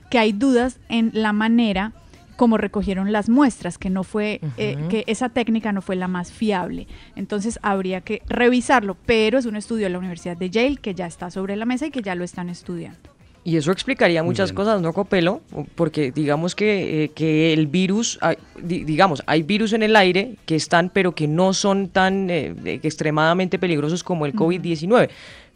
que 0.10 0.20
hay 0.20 0.34
dudas 0.34 0.80
en 0.90 1.12
la 1.14 1.34
manera 1.34 1.94
como 2.36 2.58
recogieron 2.58 3.14
las 3.14 3.30
muestras, 3.30 3.78
que 3.78 3.90
no 3.90 4.04
fue, 4.04 4.42
eh, 4.58 4.78
que 4.90 5.06
esa 5.08 5.30
técnica 5.30 5.72
no 5.72 5.82
fue 5.82 5.96
la 5.96 6.10
más 6.10 6.34
fiable. 6.34 6.86
Entonces 7.16 7.60
habría 7.62 8.02
que 8.02 8.22
revisarlo, 8.28 8.98
pero 9.06 9.38
es 9.38 9.46
un 9.46 9.56
estudio 9.56 9.86
de 9.86 9.92
la 9.92 10.00
Universidad 10.00 10.36
de 10.36 10.50
Yale 10.50 10.76
que 10.76 10.94
ya 10.94 11.06
está 11.06 11.32
sobre 11.32 11.56
la 11.56 11.66
mesa 11.66 11.86
y 11.86 11.92
que 11.92 12.02
ya 12.02 12.14
lo 12.14 12.26
están 12.26 12.50
estudiando. 12.50 13.15
Y 13.48 13.58
eso 13.58 13.72
explicaría 13.72 14.24
muchas 14.24 14.50
bien. 14.50 14.56
cosas, 14.56 14.82
¿no, 14.82 14.92
Copelo? 14.92 15.40
Porque 15.76 16.12
digamos 16.12 16.56
que, 16.56 17.04
eh, 17.04 17.10
que 17.10 17.54
el 17.54 17.68
virus, 17.68 18.18
hay- 18.22 18.38
di- 18.62 18.84
digamos, 18.84 19.22
hay 19.28 19.44
virus 19.44 19.72
en 19.74 19.84
el 19.84 19.96
aire 19.96 20.36
que 20.48 20.56
están, 20.56 20.90
pero 20.90 21.14
que 21.14 21.28
no 21.28 21.54
son 21.54 21.88
tan 21.90 22.28
eh, 22.32 22.56
extremadamente 22.82 23.60
peligrosos 23.60 24.04
como 24.04 24.26
el 24.26 24.34
COVID-19. 24.34 25.10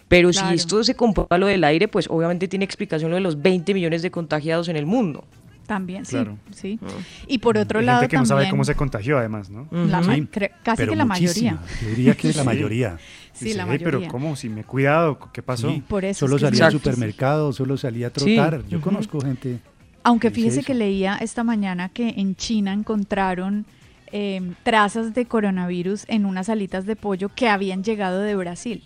Pero 0.08 0.30
Claro. 0.30 0.50
si 0.50 0.56
esto 0.56 0.84
se 0.84 0.94
compara 0.96 1.28
a 1.32 1.38
lo 1.40 1.48
del 1.48 1.64
aire, 1.64 1.88
pues 1.88 2.08
obviamente 2.10 2.48
tiene 2.48 2.64
explicación 2.66 3.10
lo 3.10 3.16
de 3.16 3.22
los 3.22 3.42
20 3.42 3.74
millones 3.74 4.04
de 4.04 4.12
contagiados 4.12 4.70
en 4.70 4.76
el 4.76 4.86
mundo. 4.86 5.24
También, 5.66 6.04
sí, 6.06 6.12
Claro. 6.16 6.38
sí. 6.52 6.80
Y 7.28 7.38
por 7.40 7.56
otro 7.58 7.78
Hay 7.80 7.86
lado 7.86 8.00
gente 8.02 8.12
que 8.16 8.18
no 8.18 8.26
sabe 8.26 8.50
cómo 8.50 8.64
se 8.64 8.74
contagió, 8.74 9.20
además, 9.20 9.52
¿no? 9.52 9.68
la 9.72 10.02
Sí, 10.02 10.28
casi 10.64 10.78
pero 10.78 10.92
que 10.92 10.96
la 10.96 11.06
muchísima. 11.06 11.52
mayoría. 11.62 11.78
Yo 11.84 11.90
diría 11.90 12.14
que 12.16 12.28
la 12.30 12.34
Sí. 12.34 12.44
mayoría. 12.44 12.98
Sí, 13.40 13.46
Dice, 13.46 13.58
la 13.58 13.72
"Ey, 13.72 13.80
pero. 13.80 14.06
¿cómo? 14.08 14.36
Si 14.36 14.50
me 14.50 14.62
he 14.62 14.64
cuidado, 14.64 15.18
¿qué 15.34 15.42
pasó? 15.42 15.70
Sí, 15.70 15.82
Por 15.88 16.06
eso 16.06 16.20
solo 16.26 16.36
es 16.36 16.42
que 16.42 16.46
es 16.48 16.52
salía 16.52 16.66
al 16.68 16.72
supermercado, 16.74 17.54
solo 17.54 17.78
salía 17.78 18.08
a 18.08 18.12
Sí, 18.16 18.36
trotar. 18.36 18.66
Yo 18.68 18.82
conozco 18.82 19.20
gente. 19.22 19.60
Aunque 20.04 20.32
fíjese 20.32 20.60
eso. 20.62 20.68
que 20.68 20.74
leía 20.76 21.18
esta 21.18 21.44
mañana 21.44 21.90
que 21.90 22.10
en 22.18 22.36
China 22.36 22.74
encontraron 22.74 23.66
eh, 24.12 24.42
trazas 24.64 25.14
de 25.14 25.26
coronavirus 25.26 26.06
en 26.08 26.26
unas 26.26 26.50
alitas 26.50 26.86
de 26.86 26.96
pollo 26.96 27.30
que 27.30 27.48
habían 27.50 27.84
llegado 27.84 28.20
de 28.22 28.36
Brasil. 28.36 28.84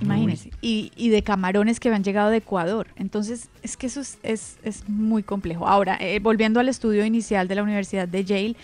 Imagínense. 0.00 0.50
Y, 0.62 0.92
y 0.96 1.10
de 1.10 1.22
camarones 1.22 1.78
que 1.78 1.88
habían 1.88 2.02
llegado 2.04 2.30
de 2.30 2.38
Ecuador. 2.38 2.86
Entonces, 2.96 3.50
es 3.62 3.76
que 3.76 3.86
eso 3.86 4.00
es, 4.00 4.18
es- 4.22 4.56
es 4.62 4.88
muy 4.88 5.22
complejo. 5.22 5.68
Ahora, 5.68 5.98
eh, 6.00 6.20
volviendo 6.20 6.58
al 6.58 6.70
estudio 6.70 7.04
inicial 7.04 7.48
de 7.48 7.54
la 7.54 7.62
Universidad 7.62 8.08
de 8.08 8.24
Yale, 8.24 8.56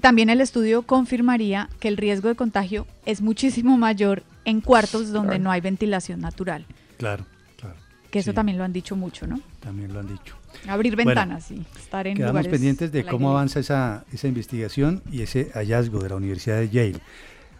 también 0.00 0.30
el 0.30 0.40
estudio 0.40 0.82
confirmaría 0.82 1.68
que 1.80 1.88
el 1.88 1.96
riesgo 1.96 2.28
de 2.28 2.34
contagio 2.34 2.86
es 3.04 3.20
muchísimo 3.20 3.76
mayor 3.78 4.22
en 4.44 4.60
cuartos 4.60 5.10
donde 5.12 5.30
Claro. 5.30 5.44
no 5.44 5.50
hay 5.50 5.60
ventilación 5.60 6.20
natural. 6.20 6.64
Claro, 6.98 7.24
claro. 7.58 7.76
Que 8.10 8.20
eso 8.20 8.30
Sí. 8.30 8.34
también 8.34 8.58
lo 8.58 8.64
han 8.64 8.72
dicho 8.72 8.94
mucho, 8.96 9.26
¿no? 9.26 9.40
También 9.60 9.92
lo 9.92 10.00
han 10.00 10.08
dicho. 10.08 10.36
Abrir 10.68 10.94
Bueno, 10.94 11.08
ventanas 11.10 11.50
y 11.50 11.62
estar 11.78 12.06
en 12.06 12.16
Quedamos 12.16 12.46
pendientes 12.48 12.90
de 12.92 13.04
cómo 13.04 13.30
avanza 13.30 13.60
esa, 13.60 14.04
esa 14.12 14.26
investigación 14.28 15.02
y 15.12 15.22
ese 15.22 15.50
hallazgo 15.54 16.00
de 16.02 16.08
la 16.08 16.16
Universidad 16.16 16.58
de 16.58 16.68
Yale. 16.70 17.00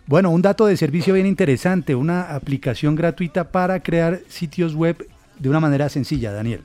Bueno, 0.06 0.30
un 0.30 0.40
dato 0.40 0.66
de 0.66 0.76
servicio 0.76 1.14
bien 1.14 1.26
interesante, 1.26 1.94
una 1.94 2.34
aplicación 2.34 2.94
gratuita 2.94 3.50
para 3.50 3.80
crear 3.82 4.20
sitios 4.28 4.74
web 4.74 5.08
de 5.38 5.48
una 5.48 5.60
manera 5.60 5.88
sencilla, 5.88 6.32
Daniel. 6.32 6.62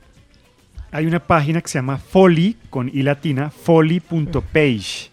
Hay 0.92 1.06
una 1.06 1.20
página 1.26 1.60
que 1.60 1.68
se 1.68 1.78
llama 1.78 1.98
Folly, 1.98 2.56
con 2.70 2.88
i 2.88 3.02
latina, 3.02 3.50
folly.page. 3.50 5.10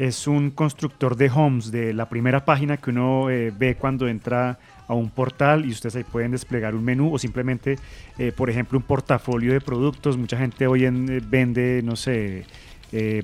Es 0.00 0.26
un 0.26 0.50
constructor 0.50 1.14
de 1.14 1.28
homes, 1.30 1.70
de 1.70 1.92
la 1.92 2.08
primera 2.08 2.42
página 2.46 2.78
que 2.78 2.88
uno 2.88 3.28
eh, 3.28 3.52
ve 3.54 3.74
cuando 3.74 4.08
entra 4.08 4.58
a 4.88 4.94
un 4.94 5.10
portal 5.10 5.66
y 5.66 5.70
ustedes 5.72 5.94
ahí 5.96 6.04
pueden 6.04 6.30
desplegar 6.30 6.74
un 6.74 6.82
menú 6.82 7.12
o 7.12 7.18
simplemente, 7.18 7.76
eh, 8.16 8.32
por 8.34 8.48
ejemplo, 8.48 8.78
un 8.78 8.84
portafolio 8.84 9.52
de 9.52 9.60
productos. 9.60 10.16
Mucha 10.16 10.38
gente 10.38 10.66
hoy 10.66 10.86
en, 10.86 11.06
eh, 11.10 11.20
vende, 11.22 11.82
no 11.84 11.96
sé, 11.96 12.46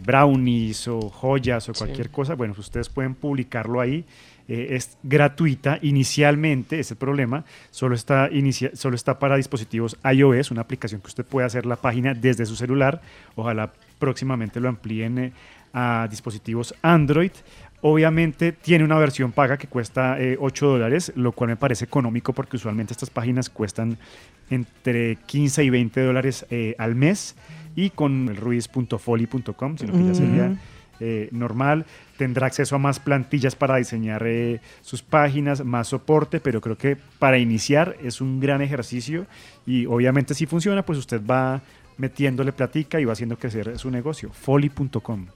brownies 0.04 0.86
o 0.86 1.00
joyas 1.08 1.66
o 1.70 1.74
Sí. 1.74 1.78
cualquier 1.78 2.10
cosa. 2.10 2.34
Bueno, 2.34 2.52
pues 2.54 2.66
ustedes 2.68 2.90
pueden 2.90 3.14
publicarlo 3.14 3.80
ahí. 3.80 4.04
Es 4.46 4.96
gratuita 5.02 5.80
inicialmente, 5.82 6.78
es 6.78 6.92
el 6.92 6.96
problema. 6.98 7.44
Solo 7.72 7.96
está, 7.96 8.28
inicia- 8.30 8.70
solo 8.76 8.94
está 8.94 9.18
para 9.18 9.36
dispositivos 9.36 9.96
iOS, 10.04 10.52
una 10.52 10.60
aplicación 10.60 11.00
que 11.00 11.08
usted 11.08 11.24
puede 11.24 11.46
hacer 11.48 11.66
la 11.66 11.74
página 11.74 12.14
desde 12.14 12.46
su 12.46 12.54
celular. 12.54 13.00
Ojalá 13.34 13.72
próximamente 13.98 14.60
lo 14.60 14.68
amplíen 14.68 15.32
a 15.72 16.06
dispositivos 16.10 16.74
Android. 16.82 17.32
Obviamente 17.82 18.52
tiene 18.52 18.84
una 18.84 18.98
versión 18.98 19.32
paga 19.32 19.58
que 19.58 19.68
cuesta 19.68 20.20
eh, 20.20 20.36
8 20.40 20.66
dólares, 20.66 21.12
lo 21.14 21.32
cual 21.32 21.50
me 21.50 21.56
parece 21.56 21.84
económico 21.84 22.32
porque 22.32 22.56
usualmente 22.56 22.92
estas 22.92 23.10
páginas 23.10 23.50
cuestan 23.50 23.98
entre 24.50 25.16
15 25.16 25.64
y 25.64 25.70
20 25.70 26.00
dólares 26.00 26.46
eh, 26.50 26.74
al 26.78 26.94
mes. 26.94 27.36
Y 27.74 27.90
con 27.90 28.30
el 28.30 28.36
ruiz.foli.com, 28.36 29.76
sino 29.76 29.92
que 29.92 30.04
ya 30.06 30.14
sería 30.14 30.56
eh, 30.98 31.28
normal. 31.30 31.84
Tendrá 32.16 32.46
acceso 32.46 32.76
a 32.76 32.78
más 32.78 32.98
plantillas 33.00 33.54
para 33.54 33.76
diseñar 33.76 34.22
eh, 34.26 34.60
sus 34.80 35.02
páginas, 35.02 35.62
más 35.62 35.88
soporte, 35.88 36.40
pero 36.40 36.62
creo 36.62 36.78
que 36.78 36.96
para 37.18 37.36
iniciar 37.36 37.96
es 38.02 38.22
un 38.22 38.40
gran 38.40 38.62
ejercicio 38.62 39.26
y 39.66 39.84
obviamente 39.84 40.32
si 40.32 40.46
funciona, 40.46 40.84
pues 40.84 40.98
usted 40.98 41.20
va 41.24 41.60
metiéndole 41.98 42.52
platica 42.52 42.98
y 42.98 43.04
va 43.04 43.12
haciendo 43.12 43.38
crecer 43.38 43.78
su 43.78 43.90
negocio. 43.90 44.30
Folly.com. 44.32 45.26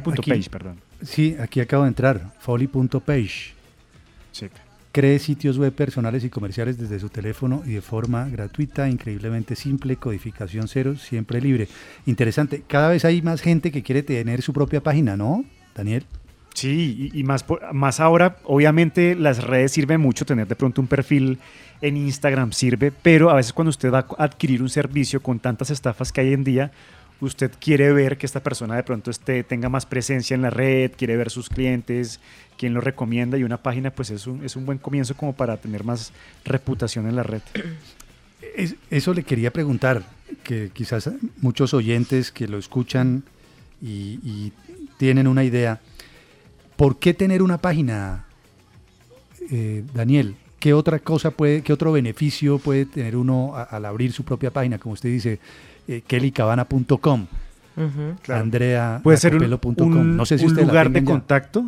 Folly.page, 0.00 0.50
perdón. 0.50 0.76
Sí, 1.02 1.36
aquí 1.40 1.60
acabo 1.60 1.82
de 1.84 1.88
entrar, 1.88 2.32
folly.page. 2.40 3.52
Sí. 4.32 4.46
Cree 4.92 5.18
sitios 5.20 5.56
web 5.58 5.72
personales 5.72 6.24
y 6.24 6.30
comerciales 6.30 6.76
desde 6.76 6.98
su 6.98 7.08
teléfono 7.08 7.62
y 7.64 7.70
de 7.72 7.80
forma 7.80 8.28
gratuita, 8.28 8.88
increíblemente 8.88 9.54
simple, 9.54 9.96
codificación 9.96 10.66
cero, 10.66 10.96
siempre 10.96 11.40
libre. 11.40 11.68
Interesante, 12.06 12.62
cada 12.66 12.88
vez 12.88 13.04
hay 13.04 13.22
más 13.22 13.40
gente 13.40 13.70
que 13.70 13.82
quiere 13.84 14.02
tener 14.02 14.42
su 14.42 14.52
propia 14.52 14.80
página, 14.82 15.16
¿no, 15.16 15.44
Daniel? 15.76 16.04
Sí, 16.54 17.10
y, 17.14 17.20
y 17.20 17.22
más, 17.22 17.44
por- 17.44 17.72
más 17.72 18.00
ahora, 18.00 18.36
obviamente 18.44 19.14
las 19.14 19.44
redes 19.44 19.70
sirven 19.72 20.00
mucho, 20.00 20.24
tener 20.26 20.48
de 20.48 20.56
pronto 20.56 20.80
un 20.80 20.88
perfil 20.88 21.38
en 21.80 21.96
Instagram 21.96 22.52
sirve, 22.52 22.90
pero 22.90 23.30
a 23.30 23.34
veces 23.34 23.52
cuando 23.52 23.70
usted 23.70 23.92
va 23.92 24.04
a 24.18 24.24
adquirir 24.24 24.60
un 24.60 24.68
servicio 24.68 25.22
con 25.22 25.38
tantas 25.38 25.70
estafas 25.70 26.10
que 26.10 26.20
hay 26.20 26.32
en 26.32 26.42
día, 26.42 26.72
usted 27.20 27.50
quiere 27.60 27.92
ver 27.92 28.18
que 28.18 28.26
esta 28.26 28.42
persona 28.42 28.76
de 28.76 28.82
pronto 28.82 29.10
esté, 29.10 29.44
tenga 29.44 29.68
más 29.68 29.86
presencia 29.86 30.34
en 30.34 30.42
la 30.42 30.50
red, 30.50 30.92
quiere 30.96 31.16
ver 31.16 31.30
sus 31.30 31.48
clientes, 31.48 32.20
quién 32.56 32.74
lo 32.74 32.80
recomienda 32.80 33.38
y 33.38 33.44
una 33.44 33.62
página 33.62 33.90
pues 33.90 34.10
es 34.10 34.26
un, 34.26 34.44
es 34.44 34.56
un 34.56 34.66
buen 34.66 34.78
comienzo 34.78 35.14
como 35.16 35.34
para 35.34 35.56
tener 35.56 35.84
más 35.84 36.12
reputación 36.44 37.06
en 37.08 37.16
la 37.16 37.22
red. 37.22 37.42
Es- 38.56 38.74
eso 38.90 39.12
le 39.12 39.22
quería 39.22 39.52
preguntar, 39.52 40.02
que 40.42 40.70
quizás 40.72 41.10
muchos 41.40 41.74
oyentes 41.74 42.30
que 42.32 42.48
lo 42.48 42.58
escuchan 42.58 43.22
y, 43.82 44.52
tienen 44.98 45.26
una 45.26 45.44
idea, 45.44 45.80
¿por 46.76 46.98
qué 46.98 47.14
tener 47.14 47.42
una 47.42 47.56
página, 47.58 48.26
eh, 49.50 49.82
Daniel? 49.94 50.36
¿Qué 50.58 50.74
otra 50.74 50.98
cosa 50.98 51.30
puede, 51.30 51.62
qué 51.62 51.72
otro 51.72 51.92
beneficio 51.92 52.58
puede 52.58 52.84
tener 52.84 53.16
uno 53.16 53.54
al 53.56 53.86
abrir 53.86 54.12
su 54.12 54.24
propia 54.24 54.50
página? 54.50 54.78
Como 54.78 54.92
usted 54.92 55.08
dice, 55.08 55.38
eh, 55.90 56.02
kellycabana.com. 56.06 57.26
Claro. 58.22 58.42
Andrea 58.42 59.00
Puede 59.02 59.16
ser 59.16 59.34
un, 59.36 60.16
no 60.16 60.26
sé 60.26 60.38
si 60.38 60.44
un 60.44 60.50
usted 60.50 60.66
lugar 60.66 60.90
de 60.90 61.00
ya. 61.00 61.06
contacto. 61.06 61.64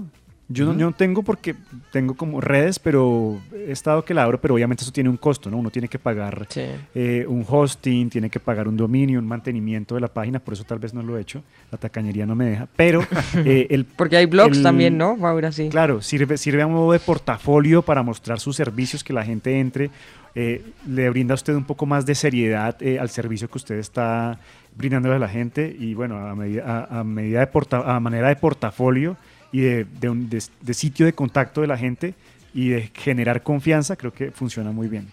Yo, 0.49 0.67
no, 0.67 0.71
Ujú. 0.73 0.81
yo 0.81 0.87
no 0.91 0.93
tengo 0.93 1.23
porque 1.23 1.55
tengo 1.93 2.13
como 2.15 2.39
redes, 2.43 2.79
pero 2.79 3.41
he 3.55 3.73
estado 3.73 4.05
que 4.05 4.13
la 4.13 4.25
abro, 4.25 4.39
pero 4.39 4.53
obviamente 4.53 4.83
eso 4.83 4.93
tiene 4.93 5.09
un 5.09 5.17
costo, 5.17 5.51
¿no? 5.51 5.57
Uno 5.57 5.71
tiene 5.71 5.89
que 5.89 5.99
pagar 5.99 6.47
Sí. 6.51 6.61
eh, 6.95 7.25
un 7.27 7.47
hosting, 7.49 8.11
tiene 8.11 8.29
que 8.29 8.39
pagar 8.39 8.69
un 8.69 8.77
dominio, 8.77 9.19
un 9.19 9.27
mantenimiento 9.27 9.95
de 9.95 10.03
la 10.03 10.09
página, 10.09 10.41
por 10.41 10.53
eso 10.53 10.65
tal 10.65 10.79
vez 10.79 10.93
no 10.93 11.03
lo 11.03 11.17
he 11.17 11.23
hecho, 11.23 11.43
la 11.71 11.79
tacañería 11.79 12.27
no 12.27 12.35
me 12.35 12.45
deja, 12.45 12.69
pero 12.77 13.01
eh, 13.47 13.69
el, 13.71 13.87
Porque 13.87 14.19
hay 14.19 14.27
blogs 14.27 14.59
el- 14.59 14.63
también, 14.63 14.99
¿no? 14.99 15.17
Ahora 15.23 15.53
sí. 15.53 15.71
Claro, 15.71 16.03
sirve, 16.03 16.37
sirve 16.37 16.61
a 16.61 16.67
modo 16.67 16.93
de 16.93 16.99
portafolio 16.99 17.81
para 17.81 18.03
mostrar 18.03 18.39
sus 18.39 18.55
servicios, 18.57 19.03
que 19.03 19.15
la 19.15 19.25
gente 19.25 19.59
entre, 19.59 19.91
eh, 20.35 20.65
le 20.89 21.11
brinda 21.11 21.35
a 21.35 21.37
usted 21.37 21.55
un 21.55 21.65
poco 21.65 21.85
más 21.87 22.07
de 22.07 22.15
seriedad 22.15 22.77
eh, 22.83 22.99
al 22.99 23.11
servicio 23.11 23.49
que 23.49 23.59
usted 23.59 23.77
está 23.79 24.39
brindándole 24.77 25.17
a 25.17 25.19
la 25.19 25.29
gente 25.29 25.75
y 25.79 25.93
bueno, 25.95 26.17
a 26.17 26.35
medida, 26.35 26.87
a, 26.91 27.01
a 27.01 27.05
medida 27.05 27.41
de 27.41 27.47
porta- 27.49 27.95
a 27.97 28.01
manera 28.01 28.29
de 28.29 28.37
portafolio 28.37 29.17
y 29.53 29.61
de, 29.61 29.85
de 30.01 30.09
un- 30.09 30.31
de- 30.31 30.43
de 30.63 30.75
sitio 30.75 31.05
de 31.05 31.13
contacto 31.13 31.61
de 31.61 31.67
la 31.67 31.77
gente 31.77 32.15
y 32.55 32.69
de 32.71 32.91
generar 32.95 33.43
confianza, 33.43 33.97
creo 33.97 34.13
que 34.13 34.31
funciona 34.31 34.73
muy 34.73 34.89
bien. 34.89 35.09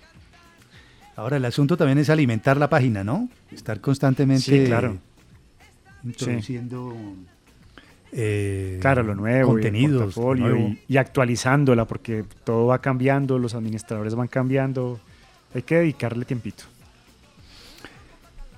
Ahora, 1.17 1.35
el 1.35 1.43
asunto 1.43 1.75
también 1.75 1.97
es 1.97 2.09
alimentar 2.09 2.55
la 2.55 2.69
página, 2.69 3.03
¿no? 3.03 3.27
Estar 3.51 3.81
constantemente 3.81 4.43
Sí, 4.43 4.63
claro. 4.65 4.97
introduciendo 6.05 6.95
eh, 8.11 8.77
Claro, 8.81 9.03
lo 9.03 9.15
nuevo, 9.15 9.51
y 9.51 9.61
contenidos, 9.61 10.13
portafolio 10.15 10.47
lo 10.47 10.55
nuevo. 10.55 10.69
y, 10.87 10.93
y 10.93 10.97
actualizándola 10.97 11.85
porque 11.85 12.23
todo 12.43 12.67
va 12.67 12.79
cambiando, 12.79 13.37
los 13.37 13.53
administradores 13.53 14.15
van 14.15 14.27
cambiando, 14.27 14.99
hay 15.53 15.61
que 15.61 15.75
dedicarle 15.75 16.25
tiempito. 16.25 16.63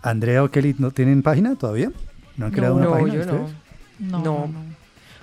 Andrea 0.02 0.44
o 0.44 0.50
Kelly, 0.50 0.76
¿no 0.80 0.92
tienen 0.92 1.22
página 1.22 1.56
todavía? 1.56 1.92
¿No 2.38 2.46
han 2.48 2.52
creado 2.52 2.76
una 2.76 2.86
no, 2.86 2.92
página 2.92 3.14
yo 3.14 3.20
ustedes? 3.22 3.42
no. 4.00 4.18
No, 4.18 4.18
No. 4.18 4.24
no, 4.24 4.48
no. 4.48 4.72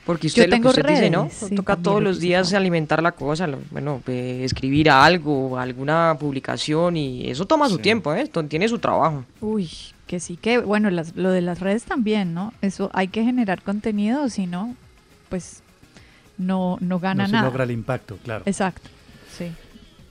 Porque 0.07 0.29
Yo 0.29 0.31
usted, 0.31 0.43
lo 0.45 0.47
que 0.47 0.51
tengo 0.57 0.69
usted 0.71 0.87
dice, 0.87 1.11
¿no? 1.11 1.29
sí, 1.31 1.55
Toca 1.55 1.77
todos 1.77 2.01
lo 2.03 2.09
los 2.09 2.19
días 2.21 2.55
alimentar 2.55 3.03
la 3.03 3.13
cosa, 3.13 3.47
lo- 3.47 3.59
bueno, 3.71 4.01
eh, 4.07 4.41
escribir 4.43 4.89
algo, 4.89 5.59
alguna 5.59 6.17
publicación 6.19 6.97
y 6.97 7.29
eso 7.29 7.45
toma 7.47 7.69
su 7.69 7.77
tiempo, 7.79 8.15
¿eh? 8.15 8.27
Tiene 8.49 8.69
su 8.69 8.79
trabajo. 8.79 9.25
Uy, 9.43 9.69
que 10.07 10.19
sí 10.19 10.39
que, 10.39 10.59
bueno, 10.61 10.89
las, 10.89 11.15
lo 11.15 11.31
de 11.31 11.43
las 11.43 11.61
redes 11.61 11.83
también, 11.85 12.33
¿no? 12.33 12.55
Eso 12.63 12.89
hay 12.95 13.09
que 13.09 13.23
generar 13.23 13.61
contenido, 13.61 14.31
si 14.31 14.47
no, 14.47 14.75
pues 15.29 15.63
no, 16.39 16.79
no 16.81 17.01
gana 17.01 17.25
no 17.25 17.29
se 17.29 17.33
nada. 17.35 17.45
logra 17.49 17.65
el 17.65 17.73
impacto, 17.73 18.17
claro. 18.25 18.45
Exacto, 18.47 18.89
sí. 19.37 19.53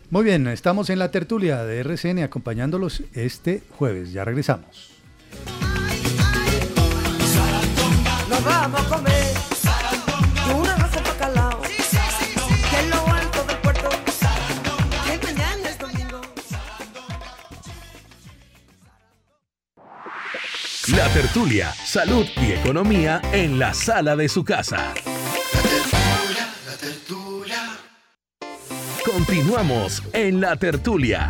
Muy 0.09 0.23
bien, 0.23 0.47
estamos 0.47 0.89
en 0.89 0.99
la 0.99 1.11
tertulia 1.11 1.65
de 1.65 1.81
RCN 1.81 2.23
acompañándolos 2.23 3.03
este 3.13 3.61
jueves. 3.77 4.13
Ya 4.13 4.23
regresamos. 4.23 4.91
Nos 8.29 8.43
vamos 8.45 8.81
a 8.81 8.89
comer 8.89 9.33
una 10.57 10.75
raza 10.77 11.01
de 11.01 11.09
bacalao 11.09 11.61
que 11.61 12.79
en 12.79 12.89
lo 12.89 13.05
alto 13.05 13.43
del 13.43 13.57
puerto 13.57 13.89
que 15.05 15.25
mañana 15.25 15.69
es 15.69 15.77
domingo. 15.77 16.21
La 20.95 21.09
tertulia, 21.09 21.73
salud 21.73 22.25
y 22.37 22.53
economía 22.53 23.21
en 23.33 23.59
la 23.59 23.73
sala 23.73 24.15
de 24.15 24.29
su 24.29 24.45
casa. 24.45 24.93
Continuamos 29.17 30.03
en 30.13 30.39
la 30.41 30.57
tertulia. 30.57 31.27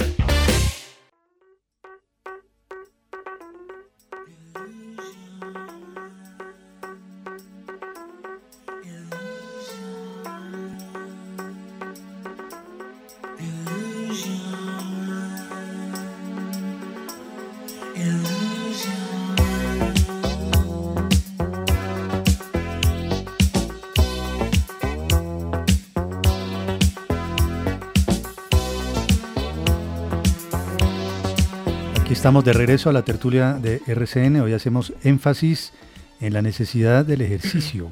Estamos 32.27 32.43
de 32.43 32.51
regreso 32.51 32.89
a 32.89 32.93
la 32.93 33.03
tertulia 33.03 33.53
de 33.53 33.81
RCN. 33.87 34.41
Hoy 34.41 34.51
hacemos 34.51 34.91
énfasis 35.05 35.71
en 36.19 36.33
la 36.33 36.41
necesidad 36.41 37.05
del 37.05 37.21
ejercicio. 37.21 37.89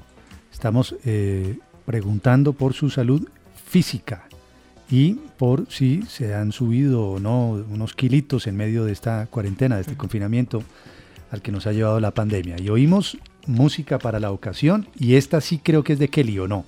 Estamos 0.51 0.93
eh, 1.05 1.57
preguntando 1.85 2.51
por 2.51 2.73
su 2.73 2.89
salud 2.89 3.29
física 3.65 4.27
y 4.91 5.13
por 5.37 5.71
si 5.71 6.01
se 6.09 6.35
han 6.35 6.51
subido 6.51 7.11
o 7.11 7.19
no 7.21 7.51
unos 7.51 7.93
kilitos 7.93 8.45
en 8.47 8.57
medio 8.57 8.83
de 8.83 8.91
esta 8.91 9.25
cuarentena, 9.27 9.75
de 9.75 9.83
este 9.83 9.95
confinamiento 9.95 10.63
al 11.31 11.41
que 11.41 11.53
nos 11.53 11.65
ha 11.65 11.71
llevado 11.71 12.01
la 12.01 12.11
pandemia. 12.11 12.57
Y 12.59 12.67
oímos 12.67 13.17
música 13.47 13.99
para 13.99 14.19
la 14.19 14.31
ocasión 14.31 14.89
y 14.99 15.15
esta 15.15 15.39
sí 15.39 15.61
creo 15.63 15.85
que 15.85 15.93
es 15.93 15.99
de 15.99 16.09
Kelly 16.09 16.39
o 16.39 16.49
no. 16.49 16.65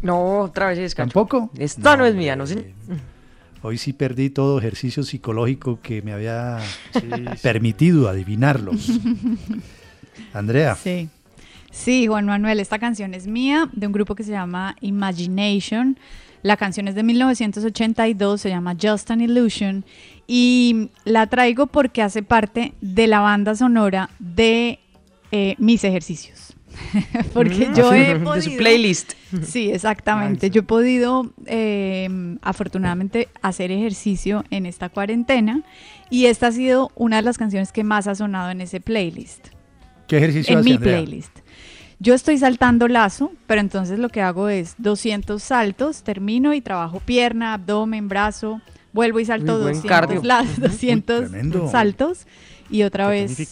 No, 0.00 0.40
otra 0.40 0.68
vez 0.68 0.78
es 0.78 0.94
cacho. 0.94 1.10
¿Tampoco? 1.10 1.50
Esta 1.58 1.98
no, 1.98 2.06
es 2.06 2.14
mía, 2.14 2.34
no 2.34 2.46
sé. 2.46 2.72
Hoy 3.66 3.78
sí 3.78 3.94
perdí 3.94 4.28
todo 4.28 4.58
ejercicio 4.58 5.02
psicológico 5.04 5.80
que 5.80 6.02
me 6.02 6.12
había 6.12 6.58
permitido 7.42 8.10
adivinarlos. 8.10 8.90
Andrea, 10.34 10.74
Sí. 10.74 11.08
Sí, 11.70 12.06
Juan 12.06 12.26
Manuel, 12.26 12.60
esta 12.60 12.78
canción 12.78 13.14
es 13.14 13.26
mía, 13.26 13.70
de 13.72 13.86
un 13.86 13.94
grupo 13.94 14.14
que 14.14 14.22
se 14.22 14.32
llama 14.32 14.76
Imagination. 14.82 15.98
La 16.42 16.58
canción 16.58 16.88
es 16.88 16.94
de 16.94 17.02
1982, 17.04 18.42
se 18.42 18.50
llama 18.50 18.76
Just 18.80 19.10
an 19.10 19.22
Illusion. 19.22 19.82
Y 20.26 20.90
la 21.06 21.26
traigo 21.28 21.66
porque 21.66 22.02
hace 22.02 22.22
parte 22.22 22.74
de 22.82 23.06
la 23.06 23.20
banda 23.20 23.54
sonora 23.54 24.10
de 24.18 24.78
eh, 25.32 25.54
mis 25.56 25.84
ejercicios. 25.84 26.53
porque 27.32 27.70
yo 27.76 27.92
he 27.92 28.14
Mm. 28.14 28.18
De 28.18 28.18
su 28.18 28.24
podido... 28.50 28.56
playlist. 28.58 29.12
Sí, 29.42 29.70
exactamente. 29.70 30.50
Yo 30.50 30.60
he 30.60 30.64
podido, 30.64 31.32
eh, 31.46 32.36
afortunadamente, 32.42 33.28
hacer 33.42 33.70
ejercicio 33.70 34.44
en 34.50 34.66
esta 34.66 34.88
cuarentena 34.88 35.62
y 36.10 36.26
esta 36.26 36.48
ha 36.48 36.52
sido 36.52 36.90
una 36.94 37.16
de 37.16 37.22
las 37.22 37.38
canciones 37.38 37.72
que 37.72 37.84
más 37.84 38.06
ha 38.06 38.14
sonado 38.14 38.50
en 38.50 38.60
ese 38.60 38.80
playlist, 38.80 39.48
¿qué 40.06 40.18
ejercicio 40.18 40.52
en 40.52 40.58
hace, 40.60 40.68
mi 40.68 40.76
Andrea? 40.76 40.96
playlist. 40.98 41.38
Yo 42.00 42.14
estoy 42.14 42.38
saltando 42.38 42.88
lazo, 42.88 43.32
pero 43.46 43.60
entonces 43.60 43.98
lo 43.98 44.08
que 44.10 44.20
hago 44.20 44.48
es 44.48 44.74
200 44.78 45.42
saltos, 45.42 46.02
termino 46.02 46.52
y 46.52 46.60
trabajo 46.60 47.00
pierna, 47.00 47.54
abdomen, 47.54 48.08
brazo, 48.08 48.60
vuelvo 48.92 49.20
y 49.20 49.24
salto 49.24 49.56
Uy, 49.56 49.62
buen 49.62 49.74
200, 49.74 49.88
cardio. 49.88 50.20
la- 50.22 50.44
200 50.58 51.30
tremendo. 51.30 51.68
saltos 51.70 52.26
y 52.70 52.82
otra 52.82 53.06
Qué 53.06 53.10
vez... 53.12 53.48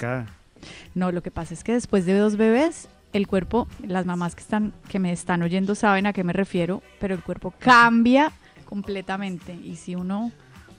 No, 0.94 1.10
lo 1.10 1.22
que 1.22 1.30
pasa 1.30 1.54
es 1.54 1.64
que 1.64 1.72
después 1.72 2.04
de 2.04 2.16
dos 2.18 2.36
bebés, 2.36 2.88
el 3.12 3.26
cuerpo, 3.26 3.68
las 3.86 4.06
mamás 4.06 4.34
que 4.34 4.40
están, 4.40 4.72
que 4.88 4.98
me 4.98 5.12
están 5.12 5.42
oyendo 5.42 5.74
saben 5.74 6.06
a 6.06 6.12
qué 6.12 6.24
me 6.24 6.32
refiero, 6.32 6.82
pero 7.00 7.14
el 7.14 7.22
cuerpo 7.22 7.52
cambia 7.58 8.32
completamente. 8.64 9.54
Y 9.54 9.76
si 9.76 9.94
uno 9.94 10.32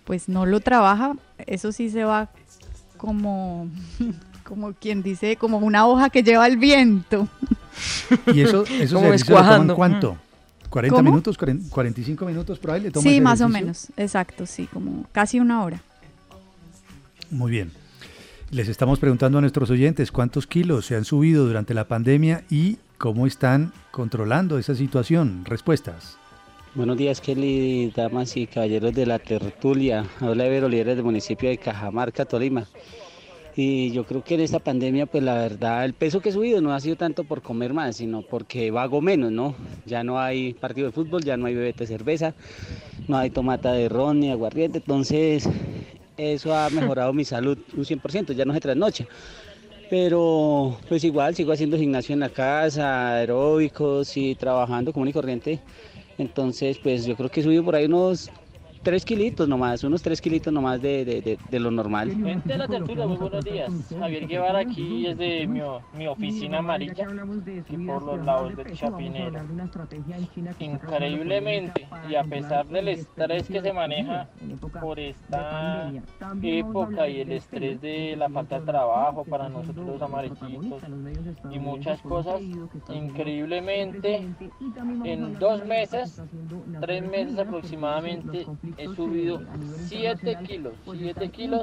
pues 0.03 0.27
no 0.27 0.45
lo 0.45 0.59
trabaja, 0.59 1.15
eso 1.45 1.71
sí 1.71 1.89
se 1.89 2.03
va 2.03 2.29
como, 2.97 3.69
como 4.43 4.73
quien 4.73 5.03
dice, 5.03 5.35
como 5.37 5.57
una 5.59 5.87
hoja 5.87 6.09
que 6.09 6.23
lleva 6.23 6.47
el 6.47 6.57
viento. 6.57 7.27
¿Y 8.27 8.41
eso, 8.41 8.63
ejercicios 8.63 8.91
lo 8.91 8.99
toman 8.99 9.11
descuajando. 9.11 9.75
cuánto? 9.75 10.17
¿40 10.69 10.89
¿Cómo? 10.89 11.03
minutos? 11.03 11.39
¿40 11.39 11.69
¿45 11.69 12.25
minutos 12.25 12.57
por 12.59 12.71
ahí 12.71 12.81
le 12.81 12.91
toma 12.91 13.03
Sí, 13.07 13.21
más 13.21 13.41
o 13.41 13.49
menos, 13.49 13.87
exacto, 13.95 14.45
sí, 14.45 14.67
como 14.67 15.05
casi 15.11 15.39
una 15.39 15.63
hora. 15.63 15.81
Muy 17.29 17.51
bien. 17.51 17.71
Les 18.53 18.69
estamos 18.69 18.99
preguntando 18.99 19.39
a 19.39 19.41
nuestros 19.41 19.71
oyentes 19.71 20.11
cuántos 20.11 20.45
kilos 20.45 20.85
se 20.85 20.95
han 20.95 21.05
subido 21.05 21.47
durante 21.47 21.73
la 21.73 21.87
pandemia 21.87 22.43
y 22.51 22.77
cómo 22.99 23.25
están 23.25 23.73
controlando 23.89 24.59
esa 24.59 24.75
situación. 24.75 25.43
Respuestas. 25.43 26.19
Buenos 26.75 26.95
días, 26.95 27.19
Kelly, 27.19 27.91
damas 27.95 28.37
y 28.37 28.45
caballeros 28.45 28.93
de 28.93 29.07
la 29.07 29.17
tertulia. 29.17 30.05
Habla 30.19 30.45
Evero 30.45 30.69
Lieres 30.69 30.95
del 30.95 31.03
municipio 31.03 31.49
de 31.49 31.57
Cajamarca, 31.57 32.25
Tolima. 32.25 32.67
Y 33.55 33.91
yo 33.91 34.03
creo 34.03 34.23
que 34.23 34.35
en 34.35 34.41
esta 34.41 34.59
pandemia, 34.59 35.07
pues 35.07 35.23
la 35.23 35.33
verdad, 35.33 35.83
el 35.83 35.93
peso 35.93 36.21
que 36.21 36.29
he 36.29 36.31
subido 36.31 36.61
no 36.61 36.73
ha 36.73 36.79
sido 36.79 36.95
tanto 36.95 37.23
por 37.23 37.41
comer 37.41 37.73
más, 37.73 37.97
sino 37.97 38.21
porque 38.21 38.69
vago 38.69 39.01
menos, 39.01 39.31
¿no? 39.31 39.55
Ya 39.87 40.03
no 40.03 40.19
hay 40.19 40.53
partido 40.53 40.85
de 40.85 40.93
fútbol, 40.93 41.23
ya 41.23 41.37
no 41.37 41.47
hay 41.47 41.55
bebete 41.55 41.87
cerveza, 41.87 42.35
no 43.07 43.17
hay 43.17 43.31
tomata 43.31 43.73
de 43.73 43.89
ron 43.89 44.19
ni 44.19 44.29
aguardiente, 44.29 44.77
entonces 44.77 45.49
eso 46.17 46.55
ha 46.55 46.69
mejorado 46.69 47.13
mi 47.13 47.25
salud 47.25 47.57
un 47.75 47.85
100%, 47.85 48.33
ya 48.33 48.45
no 48.45 48.53
se 48.53 48.59
trasnocha. 48.59 49.05
Pero 49.89 50.77
pues 50.89 51.03
igual 51.03 51.35
sigo 51.35 51.51
haciendo 51.51 51.77
gimnasio 51.77 52.13
en 52.13 52.21
la 52.21 52.29
casa, 52.29 53.15
aeróbicos 53.15 54.15
y 54.17 54.35
trabajando 54.35 54.93
común 54.93 55.09
y 55.09 55.13
corriente. 55.13 55.59
Entonces 56.17 56.77
pues 56.81 57.05
yo 57.05 57.15
creo 57.15 57.29
que 57.29 57.41
he 57.41 57.43
subido 57.43 57.63
por 57.63 57.75
ahí 57.75 57.85
unos 57.85 58.31
3 58.83 59.05
kilitos 59.05 59.47
nomás, 59.47 59.83
unos 59.83 60.01
3 60.01 60.19
kilitos 60.19 60.51
nomás 60.53 60.81
de, 60.81 61.05
de, 61.05 61.21
de, 61.21 61.39
de 61.49 61.59
lo 61.59 61.71
normal. 61.71 62.11
Gente 62.11 62.49
de 62.49 62.57
la 62.57 62.67
tertulia, 62.67 63.07
muy 63.07 63.17
buenos 63.17 63.43
días. 63.45 63.71
Javier 63.97 64.27
Guevara 64.27 64.59
aquí 64.59 65.03
desde 65.05 65.47
mi, 65.47 65.61
mi 65.97 66.07
oficina 66.07 66.59
amarilla 66.59 67.07
por 67.87 68.03
los 68.03 68.25
lados 68.25 68.55
de 68.57 68.73
Chapinero. 68.73 69.39
Increíblemente, 70.59 71.87
y 72.09 72.15
a 72.15 72.23
pesar 72.23 72.67
del 72.67 72.89
estrés 72.89 73.47
que 73.47 73.61
se 73.61 73.71
maneja 73.73 74.27
por 74.81 74.99
esta 74.99 75.91
época 76.41 77.07
y 77.07 77.21
el 77.21 77.31
estrés 77.31 77.79
de 77.81 78.15
la 78.17 78.29
falta 78.29 78.59
de 78.59 78.65
trabajo 78.65 79.23
para 79.23 79.47
nosotros 79.49 79.85
los 79.85 80.01
amarillitos 80.01 80.83
y 81.51 81.59
muchas 81.59 82.01
cosas, 82.01 82.41
increíblemente 82.93 84.27
en 85.05 85.39
dos 85.39 85.65
meses, 85.65 86.21
tres 86.81 87.09
meses 87.09 87.39
aproximadamente, 87.39 88.45
he 88.77 88.85
subido 88.95 89.41
7 89.87 90.37
kilos, 90.45 90.73
7 90.85 91.29
kilos 91.29 91.61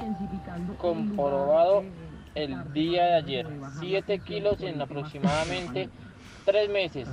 comprobado 0.78 1.84
el 2.34 2.72
día 2.72 3.04
de 3.04 3.14
ayer, 3.16 3.46
7 3.80 4.18
kilos 4.20 4.60
en 4.62 4.80
aproximadamente 4.80 5.88
3 6.44 6.70
meses. 6.70 7.08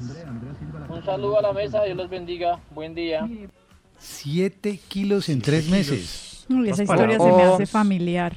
Un 0.89 1.03
saludo 1.03 1.39
a 1.39 1.41
la 1.41 1.53
mesa, 1.53 1.83
Dios 1.83 1.97
los 1.97 2.09
bendiga, 2.09 2.59
buen 2.73 2.95
día. 2.95 3.27
7 3.97 4.79
kilos 4.87 5.29
en 5.29 5.41
3 5.41 5.69
meses. 5.69 6.45
Uy, 6.49 6.69
esa 6.69 6.83
historia 6.83 7.19
se 7.19 7.31
me 7.31 7.43
hace 7.43 7.65
familiar. 7.65 8.35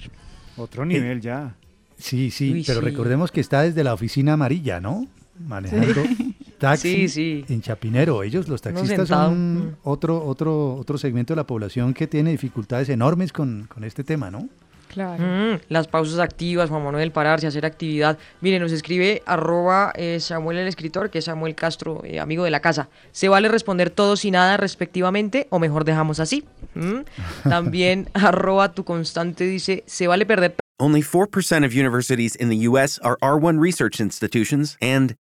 Otro 0.57 0.85
nivel 0.85 1.21
ya. 1.21 1.55
Sí, 1.97 2.31
sí, 2.31 2.53
Uy, 2.53 2.65
pero 2.67 2.81
sí. 2.81 2.87
recordemos 2.87 3.31
que 3.31 3.41
está 3.41 3.63
desde 3.63 3.85
la 3.85 3.93
oficina 3.95 4.33
amarilla, 4.33 4.81
¿no? 4.81 5.07
Manejando 5.39 6.03
taxi 6.61 7.09
Sí, 7.09 7.09
sí. 7.09 7.45
en 7.53 7.61
Chapinero. 7.63 8.23
Ellos, 8.23 8.47
los 8.49 8.63
taxistas, 8.63 9.09
son 9.09 9.57
Mm. 9.71 9.77
otro, 9.83 10.25
otro, 10.25 10.75
otro 10.77 10.97
segmento 10.99 11.33
de 11.33 11.37
la 11.39 11.47
población 11.47 11.93
que 11.95 12.07
tiene 12.07 12.31
dificultades 12.31 12.89
enormes 12.89 13.33
con, 13.33 13.67
con 13.73 13.83
este 13.83 14.05
tema, 14.05 14.31
¿no? 14.31 14.49
Claro. 14.89 15.23
Mm, 15.23 15.61
las 15.69 15.87
pausas 15.87 16.19
activas, 16.19 16.69
Juan 16.69 16.83
Manuel, 16.83 17.13
pararse, 17.13 17.47
hacer 17.47 17.65
actividad. 17.65 18.19
Mire, 18.41 18.59
nos 18.59 18.73
escribe 18.73 19.23
arroba 19.25 19.93
eh, 19.95 20.19
Samuel 20.19 20.59
el 20.59 20.67
escritor, 20.67 21.11
que 21.11 21.19
es 21.19 21.27
Samuel 21.27 21.55
Castro, 21.55 22.03
eh, 22.05 22.19
amigo 22.19 22.43
de 22.43 22.51
la 22.51 22.59
casa. 22.61 22.89
¿Se 23.13 23.29
vale 23.29 23.49
responder 23.49 23.91
todos 23.91 24.25
y 24.25 24.33
nada 24.33 24.57
respectivamente 24.57 25.47
o 25.51 25.61
mejor 25.61 25.85
dejamos 25.85 26.19
así? 26.19 26.45
Mm. 26.75 27.03
También 27.49 28.09
arroba 28.15 28.73
tu 28.73 28.83
constante 28.85 29.45
dice, 29.45 29.85
¿se 29.87 30.07
vale 30.09 30.27
perder 30.27 30.57
Only 30.83 31.03
4% 31.03 31.65
of 31.65 31.73
universities 31.75 32.35
in 32.41 32.49
the 32.49 32.67
U.S. 32.69 32.99
are 33.05 33.17
R1 33.21 33.61
research 33.61 34.01
institutions, 34.01 34.77
and 34.81 35.15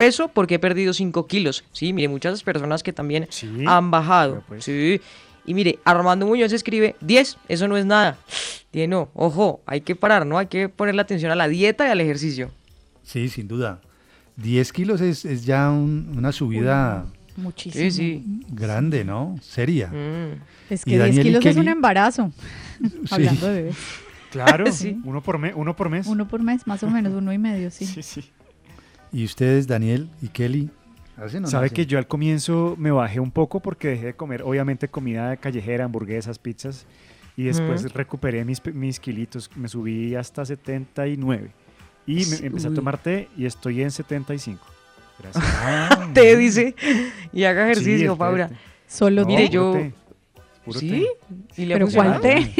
Peso 0.00 0.28
porque 0.28 0.54
he 0.56 0.58
perdido 0.58 0.92
5 0.92 1.26
kilos? 1.26 1.62
Sí, 1.72 1.92
mire, 1.92 2.08
muchas 2.08 2.42
personas 2.42 2.82
que 2.82 2.92
también 2.92 3.26
Sí, 3.30 3.48
han 3.66 3.90
bajado. 3.90 4.42
pues- 4.48 4.64
Sí. 4.64 5.00
Y 5.46 5.54
mire, 5.54 5.78
Armando 5.84 6.26
Muñoz 6.26 6.52
escribe 6.52 6.96
10, 7.00 7.36
eso 7.48 7.68
no 7.68 7.76
es 7.76 7.84
nada. 7.86 8.18
Tiene, 8.70 8.88
no, 8.88 9.10
ojo, 9.14 9.60
hay 9.66 9.80
que 9.80 9.94
parar, 9.96 10.26
¿no? 10.26 10.38
Hay 10.38 10.46
que 10.46 10.68
ponerle 10.68 11.02
atención 11.02 11.30
a 11.32 11.34
la 11.34 11.48
dieta 11.48 11.86
y 11.86 11.90
al 11.90 12.00
ejercicio. 12.00 12.50
Sí, 13.02 13.28
sin 13.28 13.46
duda. 13.48 13.80
10 14.36 14.72
kilos 14.72 15.00
es, 15.00 15.24
es 15.24 15.44
ya 15.44 15.70
un- 15.70 16.14
una 16.16 16.32
subida 16.32 17.04
Muchísimo. 17.36 17.84
Sí, 17.84 17.90
sí. 17.90 18.24
grande, 18.50 19.04
¿no? 19.04 19.36
Seria. 19.42 19.88
Mm. 19.88 20.40
Es 20.70 20.84
que 20.84 20.90
10 20.92 21.00
Daniel 21.00 21.26
y 21.26 21.30
kilos 21.30 21.46
es 21.46 21.56
un 21.56 21.68
embarazo. 21.68 22.32
Sí. 22.80 22.88
Hablando 23.10 23.46
de 23.48 23.54
bebés. 23.62 23.76
Claro, 24.30 24.64
Sí. 24.72 24.96
uno, 25.04 25.22
por 25.22 25.38
me- 25.38 25.52
uno 25.54 25.74
por 25.74 25.88
mes. 25.90 26.06
Uno 26.06 26.28
por 26.28 26.42
mes, 26.42 26.66
más 26.66 26.82
o 26.82 26.90
menos, 26.90 27.12
uno 27.14 27.32
y 27.32 27.38
medio, 27.38 27.70
sí. 27.70 27.84
Sí, 27.86 28.02
sí. 28.02 28.30
¿Y 29.12 29.24
ustedes, 29.24 29.66
Daniel 29.66 30.08
y 30.22 30.28
Kelly? 30.28 30.70
¿Hacen 31.16 31.38
o 31.38 31.40
no 31.42 31.48
Sabe 31.48 31.66
hacen? 31.66 31.76
que 31.76 31.86
yo 31.86 31.98
al 31.98 32.06
comienzo 32.06 32.74
me 32.78 32.90
bajé 32.90 33.20
un 33.20 33.30
poco 33.30 33.60
porque 33.60 33.88
dejé 33.88 34.06
de 34.06 34.14
comer, 34.14 34.42
obviamente, 34.42 34.88
comida 34.88 35.36
callejera, 35.36 35.84
hamburguesas, 35.84 36.38
pizzas. 36.38 36.86
Y 37.36 37.44
después 37.44 37.92
recuperé 37.94 38.44
mis, 38.44 38.62
mis 38.74 39.00
kilitos. 39.00 39.50
Me 39.56 39.68
subí 39.68 40.14
hasta 40.14 40.44
79. 40.44 41.50
Y 42.06 42.24
me, 42.26 42.36
empecé 42.46 42.68
a 42.68 42.74
tomar 42.74 42.98
té 42.98 43.28
y 43.36 43.46
estoy 43.46 43.82
en 43.82 43.90
75. 43.90 44.60
Gracias. 45.18 46.12
Te 46.14 46.36
dice, 46.36 46.74
y 47.32 47.44
haga 47.44 47.66
Sí, 47.66 47.70
ejercicio, 47.72 48.12
té, 48.12 48.18
Paula. 48.18 48.48
té. 48.48 48.56
Solo 48.86 49.22
No, 49.22 49.26
Mire, 49.28 49.44
té. 49.44 49.48
yo- 49.50 49.72
té. 49.72 49.92
¿Sí? 50.78 50.88
té. 50.90 51.62
¿Y 51.62 51.66
le 51.66 51.74
ha 51.74 51.78
Pero? 51.78 51.88
¿cuál 51.94 52.20
té? 52.20 52.52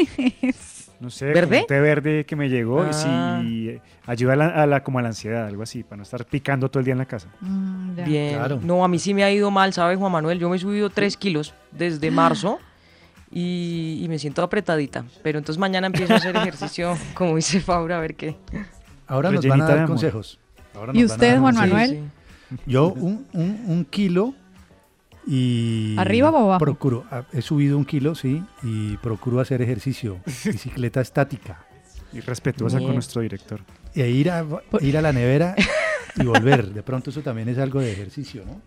No 1.01 1.09
sé, 1.11 1.27
¿Verde? 1.27 1.47
como 1.49 1.61
un 1.63 1.67
té 1.67 1.81
verde 1.81 2.27
que 2.27 2.37
me 2.37 2.49
llegó 2.51 2.85
y 2.85 2.91
Ah. 2.91 3.41
sí, 3.43 3.69
eh, 3.71 3.81
ayuda 4.07 4.35
a 4.35 4.37
la, 4.37 4.47
a 4.49 4.67
la- 4.67 4.83
como 4.85 4.99
a 4.99 5.03
la 5.03 5.09
ansiedad, 5.09 5.47
algo 5.47 5.63
así, 5.63 5.83
para 5.83 5.97
no 5.97 6.03
estar 6.03 6.25
picando 6.27 6.71
todo 6.71 6.81
el 6.81 6.85
día 6.85 6.93
en 6.93 6.99
la 6.99 7.07
casa. 7.07 7.29
Mm. 7.41 8.05
Bien. 8.05 8.35
Claro. 8.35 8.61
No, 8.63 8.85
a 8.85 8.89
mí 8.89 8.99
sí 8.99 9.15
me 9.15 9.25
ha 9.25 9.33
ido 9.33 9.51
mal, 9.51 9.73
¿sabe, 9.73 9.97
Juan 9.97 10.13
Manuel? 10.13 10.39
Yo 10.39 10.51
me 10.51 10.57
he 10.57 10.59
subido 10.59 10.91
3 10.91 11.17
kilos 11.17 11.55
desde 11.73 12.11
marzo 12.11 12.59
y, 13.31 14.01
y 14.03 14.09
me 14.09 14.19
siento 14.19 14.43
apretadita. 14.43 15.05
Pero 15.23 15.39
entonces 15.39 15.59
mañana 15.59 15.87
empiezo 15.87 16.13
a 16.13 16.17
hacer 16.17 16.37
ejercicio, 16.37 16.95
como 17.15 17.37
dice 17.37 17.61
Faura, 17.61 17.97
a 17.97 18.01
ver 18.01 18.15
qué. 18.15 18.37
Ahora 19.07 19.31
nos 19.31 19.47
van 19.47 19.63
a 19.63 19.67
dar 19.67 19.87
consejos. 19.87 20.39
Ahora 20.75 20.93
¿Y 20.95 21.03
nos 21.03 21.11
van 21.11 21.13
a 21.13 21.15
usted, 21.15 21.31
dar 21.33 21.41
Juan. 21.41 21.55
Manuel? 21.55 22.01
Yo 22.67 22.89
un, 22.93 23.27
un- 23.33 23.65
un 23.69 23.85
kilo 23.85 24.35
y... 25.27 25.95
¿Arriba 25.99 26.31
o 26.31 26.37
abajo? 26.37 26.59
Procuro, 26.61 27.05
ah, 27.11 27.25
he 27.33 27.43
subido 27.43 27.77
un 27.79 27.85
kilo, 27.85 28.15
sí, 28.15 28.43
y 28.63 28.97
procuro 28.99 29.41
hacer 29.41 29.63
ejercicio, 29.63 30.19
bicicleta 30.45 31.01
estática. 31.01 31.65
Y 32.13 32.21
respetuosa 32.21 32.79
Bien. 32.79 32.89
con 32.89 32.95
nuestro 32.97 33.23
director. 33.23 33.61
E 33.95 34.09
ir 34.11 34.31
a, 34.31 34.45
ir 34.81 34.99
a 34.99 35.03
la 35.03 35.13
nevera 35.13 35.55
y 36.17 36.25
volver. 36.25 36.73
De 36.73 36.83
pronto 36.83 37.11
eso 37.11 37.21
también 37.23 37.49
es 37.49 37.59
algo 37.59 37.81
de 37.81 37.93
ejercicio, 37.93 38.45
¿no? 38.45 38.61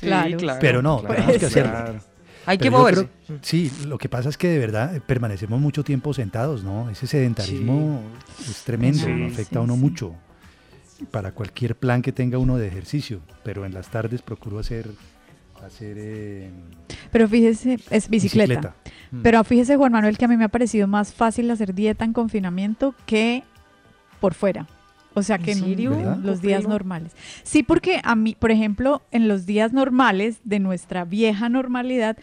Sí, 0.00 0.06
Claro. 0.06 0.36
Pero 0.60 0.82
no, 0.82 1.00
Claro, 1.00 1.14
tenemos 1.14 1.38
que 1.38 1.46
hacerlo. 1.46 1.72
claro. 1.72 2.00
Hay 2.46 2.58
que 2.58 2.64
Pero 2.64 2.76
moverse. 2.78 3.08
creo- 3.26 3.38
sí, 3.40 3.72
lo 3.86 3.96
que 3.96 4.10
pasa 4.10 4.28
es 4.28 4.36
que 4.36 4.48
de 4.48 4.58
verdad 4.58 4.94
eh, 4.94 5.00
permanecemos 5.00 5.58
mucho 5.58 5.82
tiempo 5.82 6.12
sentados, 6.12 6.62
¿no? 6.62 6.90
Ese 6.90 7.06
sedentarismo 7.06 8.02
es 8.38 8.64
tremendo, 8.64 8.98
Sí, 9.06 9.24
afecta 9.32 9.60
a 9.60 9.62
sí, 9.62 9.64
uno 9.64 9.74
sí. 9.76 9.80
mucho 9.80 10.14
para 11.10 11.32
cualquier 11.32 11.76
plan 11.76 12.02
que 12.02 12.12
tenga 12.12 12.36
uno 12.36 12.58
de 12.58 12.68
ejercicio. 12.68 13.20
Pero 13.44 13.64
en 13.64 13.72
las 13.72 13.88
tardes 13.90 14.20
procuro 14.20 14.58
hacer, 14.58 14.90
hacer 15.66 15.96
eh, 15.98 16.50
Pero 17.10 17.28
fíjese, 17.28 17.78
es 17.90 18.08
bicicleta. 18.08 18.74
Mm. 19.10 19.22
Pero 19.22 19.44
fíjese, 19.44 19.76
Juan 19.76 19.92
Manuel, 19.92 20.18
que 20.18 20.24
a 20.24 20.28
mí 20.28 20.36
me 20.36 20.44
ha 20.44 20.48
parecido 20.48 20.86
más 20.86 21.14
fácil 21.14 21.50
hacer 21.50 21.74
dieta 21.74 22.04
en 22.04 22.12
confinamiento 22.12 22.94
que 23.06 23.42
por 24.20 24.34
fuera. 24.34 24.66
O 25.14 25.22
sea, 25.22 25.38
que 25.38 25.52
¿En 25.52 26.24
los 26.24 26.42
días 26.42 26.66
normales. 26.66 27.12
Sí, 27.44 27.62
porque 27.62 28.00
a 28.02 28.16
mí, 28.16 28.36
por 28.36 28.50
ejemplo, 28.50 29.02
en 29.12 29.28
los 29.28 29.46
días 29.46 29.72
normales 29.72 30.40
de 30.42 30.58
nuestra 30.58 31.04
vieja 31.04 31.48
normalidad, 31.48 32.16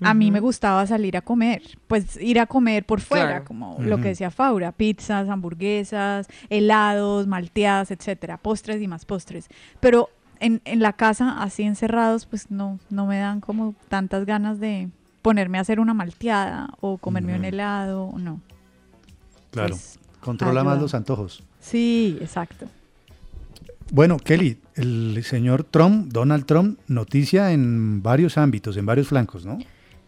a 0.00 0.14
mí 0.14 0.32
me 0.32 0.40
gustaba 0.40 0.84
salir 0.86 1.16
a 1.16 1.20
comer. 1.20 1.62
Pues 1.86 2.20
ir 2.20 2.40
a 2.40 2.46
comer 2.46 2.84
por 2.84 3.00
fuera, 3.00 3.26
Claro. 3.26 3.44
como 3.44 3.76
lo 3.80 3.98
que 3.98 4.08
decía 4.08 4.32
Faura, 4.32 4.72
pizzas, 4.72 5.28
hamburguesas, 5.28 6.26
helados, 6.50 7.28
malteadas, 7.28 7.92
etcétera, 7.92 8.38
postres 8.38 8.82
y 8.82 8.88
más 8.88 9.04
postres. 9.04 9.48
Pero 9.78 10.10
en, 10.42 10.60
en 10.64 10.80
la 10.80 10.92
casa, 10.92 11.42
así 11.42 11.62
encerrados, 11.62 12.26
pues 12.26 12.50
no, 12.50 12.78
no 12.90 13.06
me 13.06 13.18
dan 13.18 13.40
como 13.40 13.74
tantas 13.88 14.26
ganas 14.26 14.60
de 14.60 14.90
ponerme 15.22 15.58
a 15.58 15.60
hacer 15.62 15.80
una 15.80 15.94
malteada 15.94 16.70
o 16.80 16.98
comerme 16.98 17.36
un 17.36 17.44
helado, 17.44 18.12
no. 18.18 18.40
Claro, 19.52 19.76
Pues, 19.76 19.98
controla 20.20 20.64
más 20.64 20.80
los 20.80 20.94
antojos. 20.94 21.42
Sí, 21.60 22.18
exacto. 22.20 22.66
Bueno, 23.92 24.16
Kelly, 24.16 24.58
el 24.74 25.22
señor 25.24 25.64
Trump, 25.64 26.12
Donald 26.12 26.46
Trump, 26.46 26.78
noticia 26.88 27.52
en 27.52 28.02
varios 28.02 28.38
ámbitos, 28.38 28.76
en 28.76 28.86
varios 28.86 29.08
flancos, 29.08 29.44
¿no? 29.44 29.58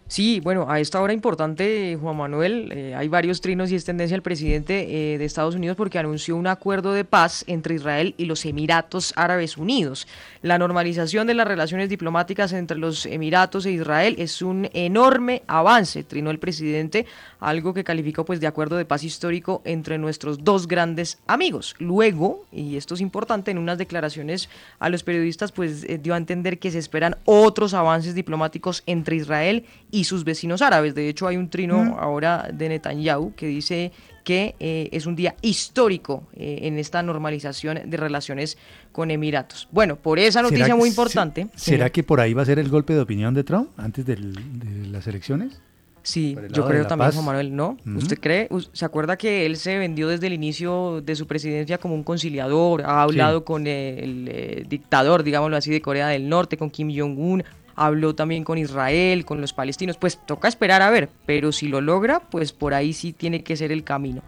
Sí, 0.07 0.41
bueno, 0.41 0.67
a 0.69 0.81
esta 0.81 1.01
hora 1.01 1.15
importante, 1.15 1.97
Juan 1.99 2.19
Manuel, 2.19 2.71
eh, 2.73 2.95
hay 2.95 3.09
varios 3.09 3.41
trinos 3.41 3.73
y 3.73 3.75
es 3.75 3.87
tendencia 3.87 4.15
el 4.15 4.21
presidente 4.21 5.15
eh, 5.15 5.19
de 5.19 5.25
Estados 5.25 5.55
Unidos 5.55 5.79
porque 5.79 5.99
anunció 5.99 6.37
un 6.37 6.47
acuerdo 6.47 6.93
de 6.93 7.07
paz 7.07 7.43
entre 7.47 7.75
Israel 7.75 8.15
y 8.19 8.27
los 8.27 8.45
Emiratos 8.45 9.15
Árabes 9.17 9.57
Unidos. 9.57 10.07
La 10.43 10.59
normalización 10.59 11.27
de 11.27 11.33
las 11.33 11.49
relaciones 11.49 11.89
diplomáticas 11.89 12.53
entre 12.53 12.77
los 12.77 13.07
Emiratos 13.07 13.65
e 13.65 13.73
Israel 13.73 14.15
es 14.19 14.43
un 14.43 14.69
enorme 14.75 15.43
avance, 15.47 16.05
trinó 16.05 16.31
el 16.31 16.39
presidente, 16.39 17.07
algo 17.41 17.73
que 17.73 17.83
calificó 17.83 18.27
pues 18.27 18.41
de 18.41 18.47
acuerdo 18.47 18.77
de 18.77 18.85
paz 18.85 19.05
histórico 19.05 19.63
entre 19.65 19.97
nuestros 19.97 20.45
dos 20.45 20.69
grandes 20.69 21.19
amigos. 21.27 21.77
Luego, 21.79 22.45
y 22.53 22.77
esto 22.77 22.95
es 22.95 23.01
importante, 23.01 23.51
en 23.53 23.59
unas 23.59 23.79
declaraciones 23.79 24.51
a 24.79 24.91
los 24.91 25.03
periodistas 25.03 25.51
pues 25.51 25.83
eh, 25.85 25.99
dio 25.99 26.13
a 26.13 26.19
entender 26.19 26.59
que 26.59 26.71
se 26.71 26.79
esperan 26.79 27.17
otros 27.25 27.73
avances 27.73 28.15
diplomáticos 28.15 28.83
entre 28.87 29.17
Israel 29.17 29.65
y 29.91 29.94
sus 30.03 30.25
vecinos 30.25 30.61
árabes. 30.63 30.97
De 30.97 31.09
hecho, 31.09 31.29
hay 31.29 31.37
un 31.37 31.49
trino 31.49 31.85
Mm. 31.85 31.99
ahora 32.01 32.49
de 32.53 32.69
Netanyahu 32.71 33.33
que 33.37 33.47
dice 33.47 33.93
que 34.25 34.57
eh, 34.59 34.89
es 34.91 35.07
un 35.07 35.15
día 35.15 35.37
histórico 35.43 36.25
eh, 36.35 36.61
en 36.63 36.79
esta 36.79 37.03
normalización 37.03 37.79
de 37.89 37.97
relaciones 37.97 38.59
con 38.91 39.11
Emiratos. 39.13 39.69
Bueno, 39.71 39.95
por 39.97 40.19
esa 40.19 40.41
noticia 40.43 40.65
¿Será 40.65 40.75
que- 40.75 40.79
muy 40.81 40.89
se- 40.89 40.93
importante. 40.95 41.47
¿Será 41.55 41.87
Sí. 41.87 41.93
que 41.93 42.03
por 42.03 42.21
ahí 42.21 42.35
va 42.35 42.43
a 42.43 42.47
ser 42.47 42.59
el 42.59 42.69
golpe 42.71 42.95
de 42.95 43.01
opinión 43.01 43.35
de 43.35 43.45
Trump 43.45 43.69
antes 43.77 44.05
del- 44.07 44.33
de 44.59 44.89
las 44.89 45.07
elecciones? 45.07 45.61
Sí, 46.03 46.37
el 46.39 46.53
yo 46.53 46.67
creo 46.67 46.87
también. 46.87 47.13
Juan 47.13 47.25
Manuel, 47.25 47.57
¿no? 47.57 47.79
Ujú. 47.87 47.97
¿Usted 47.99 48.19
cree? 48.21 48.49
¿Se 48.75 48.85
acuerda 48.85 49.17
que 49.17 49.47
él 49.47 49.57
se 49.57 49.79
vendió 49.79 50.07
desde 50.09 50.27
el 50.27 50.35
inicio 50.35 51.01
de 51.01 51.17
su 51.17 51.27
presidencia 51.27 51.79
como 51.79 51.95
un 51.95 52.03
conciliador? 52.03 52.83
Ha 52.83 53.01
hablado 53.03 53.45
con 53.47 53.67
el, 53.67 54.29
eh, 54.31 54.65
dictador, 54.69 55.23
digámoslo 55.23 55.57
así, 55.57 55.71
de 55.71 55.81
Corea 55.81 56.09
del 56.09 56.29
Norte, 56.29 56.59
con 56.59 56.69
Kim 56.69 56.91
Jong-un, 56.95 57.43
habló 57.77 58.15
también 58.15 58.45
con 58.45 58.59
Israel, 58.59 59.25
con 59.25 59.41
los 59.41 59.53
palestinos. 59.53 59.97
Pues 59.97 60.19
toca 60.27 60.49
esperar 60.49 60.83
a 60.83 60.91
ver, 60.91 61.09
pero 61.27 61.53
si 61.53 61.69
lo 61.69 61.81
logra, 61.81 62.21
pues 62.21 62.53
por 62.53 62.75
ahí 62.75 62.93
sí 62.93 63.13
tiene 63.13 63.43
que 63.43 63.57
ser 63.57 63.73
el 63.73 63.85
camino. 63.85 64.23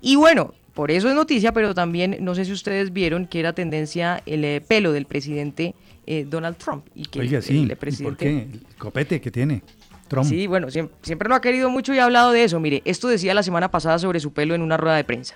Y 0.00 0.16
bueno, 0.16 0.54
por 0.74 0.90
eso 0.90 1.08
es 1.08 1.14
noticia, 1.14 1.52
pero 1.52 1.74
también 1.74 2.16
no 2.20 2.34
sé 2.34 2.44
si 2.44 2.52
ustedes 2.52 2.92
vieron 2.92 3.26
que 3.26 3.40
era 3.40 3.52
tendencia 3.52 4.22
el 4.26 4.44
eh, 4.44 4.60
pelo 4.60 4.92
del 4.92 5.06
presidente 5.06 5.74
eh, 6.06 6.24
Donald 6.28 6.56
Trump. 6.56 6.86
Y 6.94 7.04
que 7.06 7.20
Oiga, 7.20 7.38
el- 7.38 7.42
sí, 7.44 7.62
el 7.62 7.72
¿y 7.72 7.74
presidente... 7.74 8.08
¿por 8.10 8.16
qué? 8.16 8.28
El 8.70 8.76
copete 8.78 9.20
que 9.20 9.30
tiene 9.30 9.62
Trump. 10.08 10.28
Sí, 10.28 10.46
bueno, 10.46 10.68
siem- 10.68 10.88
siempre, 11.02 11.28
lo 11.28 11.34
ha 11.34 11.40
querido 11.40 11.68
mucho 11.70 11.92
y 11.94 11.98
ha 11.98 12.04
hablado 12.04 12.32
de 12.32 12.44
eso. 12.44 12.58
Mire, 12.60 12.82
esto 12.84 13.08
decía 13.08 13.34
la 13.34 13.42
semana 13.42 13.70
pasada 13.70 13.98
sobre 13.98 14.20
su 14.20 14.32
pelo 14.32 14.54
en 14.54 14.62
una 14.62 14.76
rueda 14.76 14.96
de 14.96 15.04
prensa. 15.04 15.34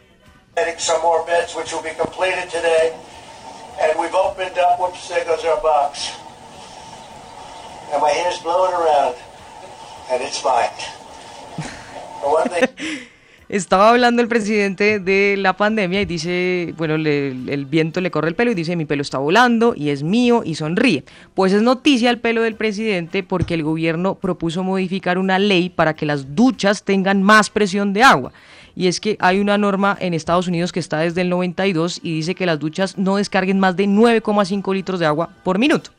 Some 0.79 1.01
more 1.03 1.23
beds, 1.27 1.55
which 1.57 1.73
will 1.73 1.83
be 1.83 1.95
completed 2.01 2.49
today. 2.49 2.93
And 3.83 3.99
we've 4.01 4.15
opened 4.15 4.53
up, 4.59 4.79
whoops, 4.81 5.09
there 5.09 5.25
goes 5.25 5.45
our 5.45 5.61
box. 5.61 6.13
And 7.93 8.03
my 8.03 8.11
hair's 8.11 8.41
blowing 8.43 8.73
around. 8.73 9.15
And 10.13 10.23
it's 10.23 10.39
fine. 10.39 10.71
The 12.23 12.29
one 12.29 12.49
thing 12.49 12.69
Estaba 13.47 13.91
hablando 13.91 14.23
el 14.23 14.27
presidente 14.29 14.99
de 15.01 15.37
la 15.37 15.53
pandemia 15.55 16.01
y 16.01 16.07
dice, 16.07 16.73
bueno, 16.79 16.97
le- 16.97 17.29
el 17.29 17.67
viento 17.67 18.01
le 18.01 18.11
corre 18.11 18.29
el 18.29 18.35
pelo 18.35 18.51
y 18.51 18.55
dice, 18.55 18.75
mi 18.75 18.87
pelo 18.87 19.03
está 19.03 19.19
volando 19.19 19.75
y 19.77 19.91
es 19.91 20.03
mío 20.03 20.43
y 20.45 20.55
sonríe. 20.55 21.05
Pues 21.35 21.53
es 21.53 21.61
noticia 21.61 22.09
el 22.09 22.19
pelo 22.19 22.41
del 22.41 22.55
presidente 22.57 23.23
porque 23.23 23.53
el 23.55 23.63
gobierno 23.63 24.15
propuso 24.15 24.65
modificar 24.65 25.19
una 25.19 25.39
ley 25.39 25.69
para 25.69 25.95
que 25.95 26.07
las 26.07 26.35
duchas 26.35 26.85
tengan 26.85 27.23
más 27.23 27.51
presión 27.51 27.93
de 27.93 28.03
agua. 28.03 28.33
Y 28.75 28.89
es 28.89 28.99
que 28.99 29.19
hay 29.21 29.39
una 29.39 29.59
norma 29.59 29.97
en 30.01 30.15
Estados 30.15 30.49
Unidos 30.49 30.73
que 30.73 30.81
está 30.81 30.99
desde 31.01 31.21
el 31.21 31.29
92 31.29 32.01
y 32.03 32.15
dice 32.17 32.35
que 32.35 32.47
las 32.47 32.59
duchas 32.59 32.97
no 32.97 33.17
descarguen 33.17 33.61
más 33.61 33.77
de 33.77 33.85
9,5 33.87 34.75
litros 34.75 34.99
de 34.99 35.07
agua 35.07 35.29
por 35.45 35.59
minuto. 35.59 35.91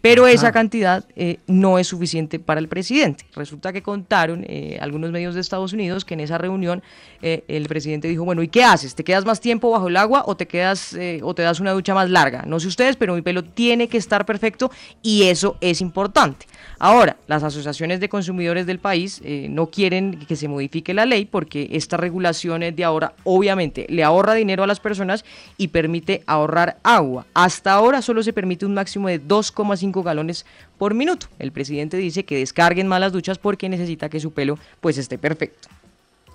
Pero 0.00 0.26
esa 0.26 0.50
cantidad 0.50 1.04
eh, 1.14 1.38
no 1.46 1.78
es 1.78 1.88
suficiente 1.88 2.38
para 2.38 2.58
el 2.58 2.68
presidente. 2.68 3.26
Resulta 3.34 3.72
que 3.72 3.82
contaron 3.82 4.44
eh, 4.48 4.78
algunos 4.80 5.10
medios 5.10 5.34
de 5.34 5.42
Estados 5.42 5.74
Unidos 5.74 6.06
que 6.06 6.14
en 6.14 6.20
esa 6.20 6.38
reunión 6.38 6.82
eh, 7.20 7.44
el 7.48 7.68
presidente 7.68 8.08
dijo, 8.08 8.24
bueno, 8.24 8.42
¿y 8.42 8.48
qué 8.48 8.64
haces? 8.64 8.94
¿Te 8.94 9.04
quedas 9.04 9.26
más 9.26 9.40
tiempo 9.40 9.70
bajo 9.70 9.88
el 9.88 9.96
agua 9.96 10.24
o 10.26 10.36
te 10.36 10.46
quedas 10.46 10.96
o 11.22 11.34
te 11.34 11.42
das 11.42 11.60
una 11.60 11.72
ducha 11.72 11.94
más 11.94 12.08
larga? 12.08 12.44
No 12.46 12.60
sé 12.60 12.68
ustedes, 12.68 12.96
pero 12.96 13.14
mi 13.14 13.20
pelo 13.20 13.44
tiene 13.44 13.88
que 13.88 13.98
estar 13.98 14.24
perfecto 14.24 14.70
y 15.02 15.24
eso 15.24 15.56
es 15.60 15.80
importante. 15.82 16.46
Ahora, 16.78 17.16
las 17.26 17.42
asociaciones 17.42 18.00
de 18.00 18.08
consumidores 18.08 18.64
del 18.66 18.78
país 18.78 19.20
no 19.50 19.66
quieren 19.66 20.18
que 20.26 20.36
se 20.36 20.48
modifique 20.48 20.94
la 20.94 21.04
ley 21.04 21.26
porque 21.26 21.68
esta 21.72 21.98
regulación 21.98 22.62
es 22.62 22.74
de 22.74 22.84
ahora 22.84 23.12
obviamente 23.24 23.86
le 23.90 24.02
ahorra 24.02 24.32
dinero 24.32 24.64
a 24.64 24.66
las 24.66 24.80
personas 24.80 25.24
y 25.58 25.68
permite 25.68 26.22
ahorrar 26.26 26.78
agua. 26.82 27.26
Hasta 27.34 27.72
ahora 27.72 28.00
solo 28.00 28.22
se 28.22 28.32
permite 28.32 28.64
un 28.64 28.74
máximo 28.74 29.08
de 29.08 29.22
2,5 29.22 29.89
galones 29.92 30.46
por 30.78 30.94
minuto. 30.94 31.26
El 31.38 31.52
presidente 31.52 31.96
dice 31.96 32.24
que 32.24 32.36
descarguen 32.38 32.86
más 32.86 33.00
las 33.00 33.12
duchas 33.12 33.38
porque 33.38 33.68
necesita 33.68 34.08
que 34.08 34.20
su 34.20 34.32
pelo 34.32 34.58
pues 34.80 34.96
esté 34.98 35.18
perfecto. 35.18 35.68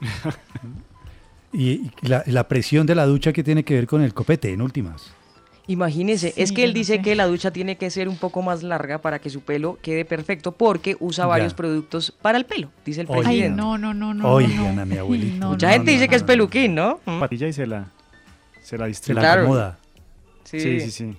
Y, 1.54 1.90
la, 2.02 2.22
la 2.26 2.48
presión 2.50 2.86
de 2.86 2.96
la 2.96 3.06
ducha 3.06 3.32
que 3.32 3.42
tiene 3.44 3.64
que 3.64 3.76
ver 3.76 3.88
con 3.88 4.02
el 4.02 4.14
copete, 4.14 4.52
en 4.52 4.62
últimas. 4.62 5.14
Imagínese, 5.68 6.32
Sí, 6.32 6.42
es 6.42 6.52
que 6.52 6.64
él 6.66 6.74
dice 6.74 6.98
sé. 6.98 7.02
que 7.02 7.16
la 7.16 7.26
ducha 7.28 7.52
tiene 7.52 7.78
que 7.78 7.90
ser 7.90 8.10
un 8.10 8.18
poco 8.18 8.42
más 8.42 8.62
larga 8.62 9.00
para 9.00 9.20
que 9.20 9.30
su 9.30 9.40
pelo 9.42 9.80
quede 9.82 10.04
perfecto 10.06 10.52
porque 10.52 10.98
usa 11.00 11.24
Ya. 11.24 11.28
varios 11.28 11.54
productos 11.54 12.12
para 12.22 12.38
el 12.38 12.46
pelo, 12.46 12.70
dice 12.86 13.02
el 13.02 13.08
Oigan. 13.08 13.20
Ay, 13.26 13.38
presidente. 13.38 13.56
no, 13.62 13.78
no, 13.78 13.94
no, 13.94 14.14
no. 14.14 14.32
Oigan 14.34 14.76
no. 14.76 14.82
a 14.82 14.86
mi 14.86 14.98
abuelito. 14.98 15.38
No, 15.38 15.50
Mucha 15.52 15.68
no, 15.68 15.74
gente 15.74 15.92
no, 15.92 15.94
dice 15.94 16.06
no, 16.06 16.10
que 16.10 16.16
es 16.18 16.24
peluquín, 16.24 16.76
¿no? 16.76 17.00
Mm. 17.06 17.20
Patilla 17.20 17.48
y 17.48 17.54
se 17.54 17.66
la, 17.66 17.88
se 18.62 18.78
la 18.78 18.94
Se 18.94 19.14
la 19.14 19.22
Claro. 19.22 19.42
acomoda. 19.44 19.80
Sí. 20.44 20.60
Sí, 20.60 20.80
sí, 20.82 20.92
sí. 20.92 21.18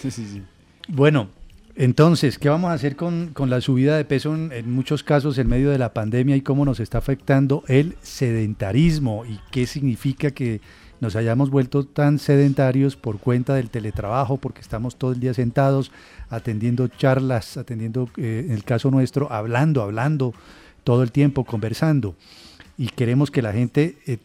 Sí, 0.00 0.10
sí, 0.12 0.26
sí. 0.26 0.42
Bueno, 0.88 1.28
entonces, 1.78 2.38
¿qué 2.38 2.48
vamos 2.48 2.70
a 2.70 2.72
hacer 2.72 2.96
con, 2.96 3.28
con 3.34 3.50
la 3.50 3.60
subida 3.60 3.98
de 3.98 4.06
peso 4.06 4.34
en, 4.34 4.70
muchos 4.70 5.02
casos 5.02 5.36
en 5.36 5.46
medio 5.46 5.70
de 5.70 5.76
la 5.76 5.92
pandemia 5.92 6.34
y 6.34 6.40
cómo 6.40 6.64
nos 6.64 6.80
está 6.80 6.96
afectando 6.96 7.64
el 7.68 7.96
sedentarismo 8.00 9.26
y 9.26 9.38
qué 9.50 9.66
significa 9.66 10.30
que 10.30 10.62
nos 11.00 11.16
hayamos 11.16 11.50
vuelto 11.50 11.84
tan 11.84 12.18
sedentarios 12.18 12.96
por 12.96 13.18
cuenta 13.18 13.54
del 13.54 13.68
teletrabajo, 13.68 14.38
porque 14.38 14.62
estamos 14.62 14.96
todo 14.96 15.12
el 15.12 15.20
día 15.20 15.34
sentados 15.34 15.92
atendiendo 16.30 16.88
charlas, 16.88 17.58
atendiendo, 17.58 18.08
eh, 18.16 18.44
en 18.46 18.52
el 18.52 18.64
caso 18.64 18.90
nuestro, 18.90 19.30
hablando, 19.30 19.82
hablando 19.82 20.32
todo 20.82 21.02
el 21.02 21.12
tiempo, 21.12 21.44
conversando. 21.44 22.16
Y 22.78 22.88
queremos 22.88 23.30
que 23.30 23.42
la 23.42 23.52
gente 23.52 23.98
eh, 24.06 24.16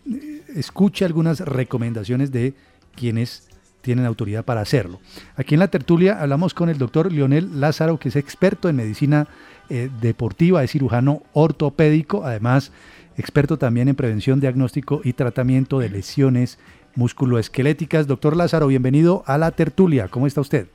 escuche 0.55 1.03
algunas 1.03 1.41
recomendaciones 1.41 2.31
de 2.31 2.53
quienes 2.95 3.50
tienen 3.81 4.05
autoridad 4.05 4.45
para 4.45 4.61
hacerlo. 4.61 4.99
Aquí 5.35 5.55
en 5.55 5.59
la 5.59 5.67
tertulia 5.67 6.21
hablamos 6.21 6.53
con 6.53 6.69
el 6.69 6.77
doctor 6.77 7.11
Leonel 7.11 7.59
Lázaro, 7.59 7.97
que 7.97 8.09
es 8.09 8.15
experto 8.15 8.69
en 8.69 8.77
medicina 8.77 9.27
eh, 9.69 9.89
deportiva, 10.01 10.63
es 10.63 10.71
cirujano 10.71 11.23
ortopédico, 11.33 12.23
además 12.25 12.71
experto 13.17 13.57
también 13.57 13.87
en 13.87 13.95
prevención, 13.95 14.39
diagnóstico 14.39 15.01
y 15.03 15.13
tratamiento 15.13 15.79
de 15.79 15.89
lesiones 15.89 16.59
musculoesqueléticas. 16.95 18.07
Doctor 18.07 18.35
Lázaro, 18.35 18.67
bienvenido 18.67 19.23
a 19.25 19.37
la 19.37 19.51
tertulia. 19.51 20.07
¿Cómo 20.07 20.27
está 20.27 20.41
usted? 20.41 20.67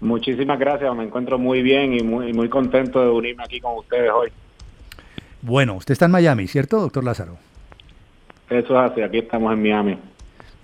Muchísimas 0.00 0.58
gracias, 0.58 0.94
me 0.94 1.04
encuentro 1.04 1.38
muy 1.38 1.62
bien 1.62 1.94
y 1.94 2.02
muy, 2.02 2.32
muy 2.32 2.48
contento 2.48 3.00
de 3.00 3.08
unirme 3.08 3.44
aquí 3.44 3.60
con 3.60 3.78
ustedes 3.78 4.10
hoy. 4.10 4.30
Bueno, 5.40 5.74
usted 5.74 5.92
está 5.92 6.06
en 6.06 6.12
Miami, 6.12 6.46
¿cierto, 6.48 6.80
doctor 6.80 7.04
Lázaro? 7.04 7.38
Eso 8.50 8.84
es 8.84 8.90
así, 8.90 9.00
aquí 9.00 9.18
estamos 9.18 9.52
en 9.52 9.62
Miami. 9.62 9.98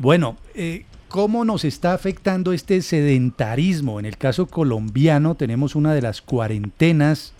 Bueno, 0.03 0.37
eh, 0.57 0.85
¿cómo 1.07 1.45
nos 1.45 1.65
está 1.65 1.95
afectando 1.95 2.53
este 2.53 2.83
sedentarismo? 2.83 4.01
En 4.01 4.05
el 4.05 4.17
caso 4.17 4.49
colombiano 4.49 5.37
tenemos 5.37 5.77
una 5.77 5.95
de 5.95 6.03
las 6.03 6.21
cuarentenas 6.21 7.37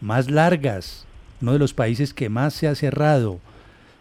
más 0.00 0.30
largas, 0.30 1.06
uno 1.42 1.52
de 1.52 1.58
los 1.58 1.74
países 1.74 2.14
que 2.14 2.30
más 2.30 2.54
se 2.54 2.66
ha 2.66 2.74
cerrado, 2.74 3.40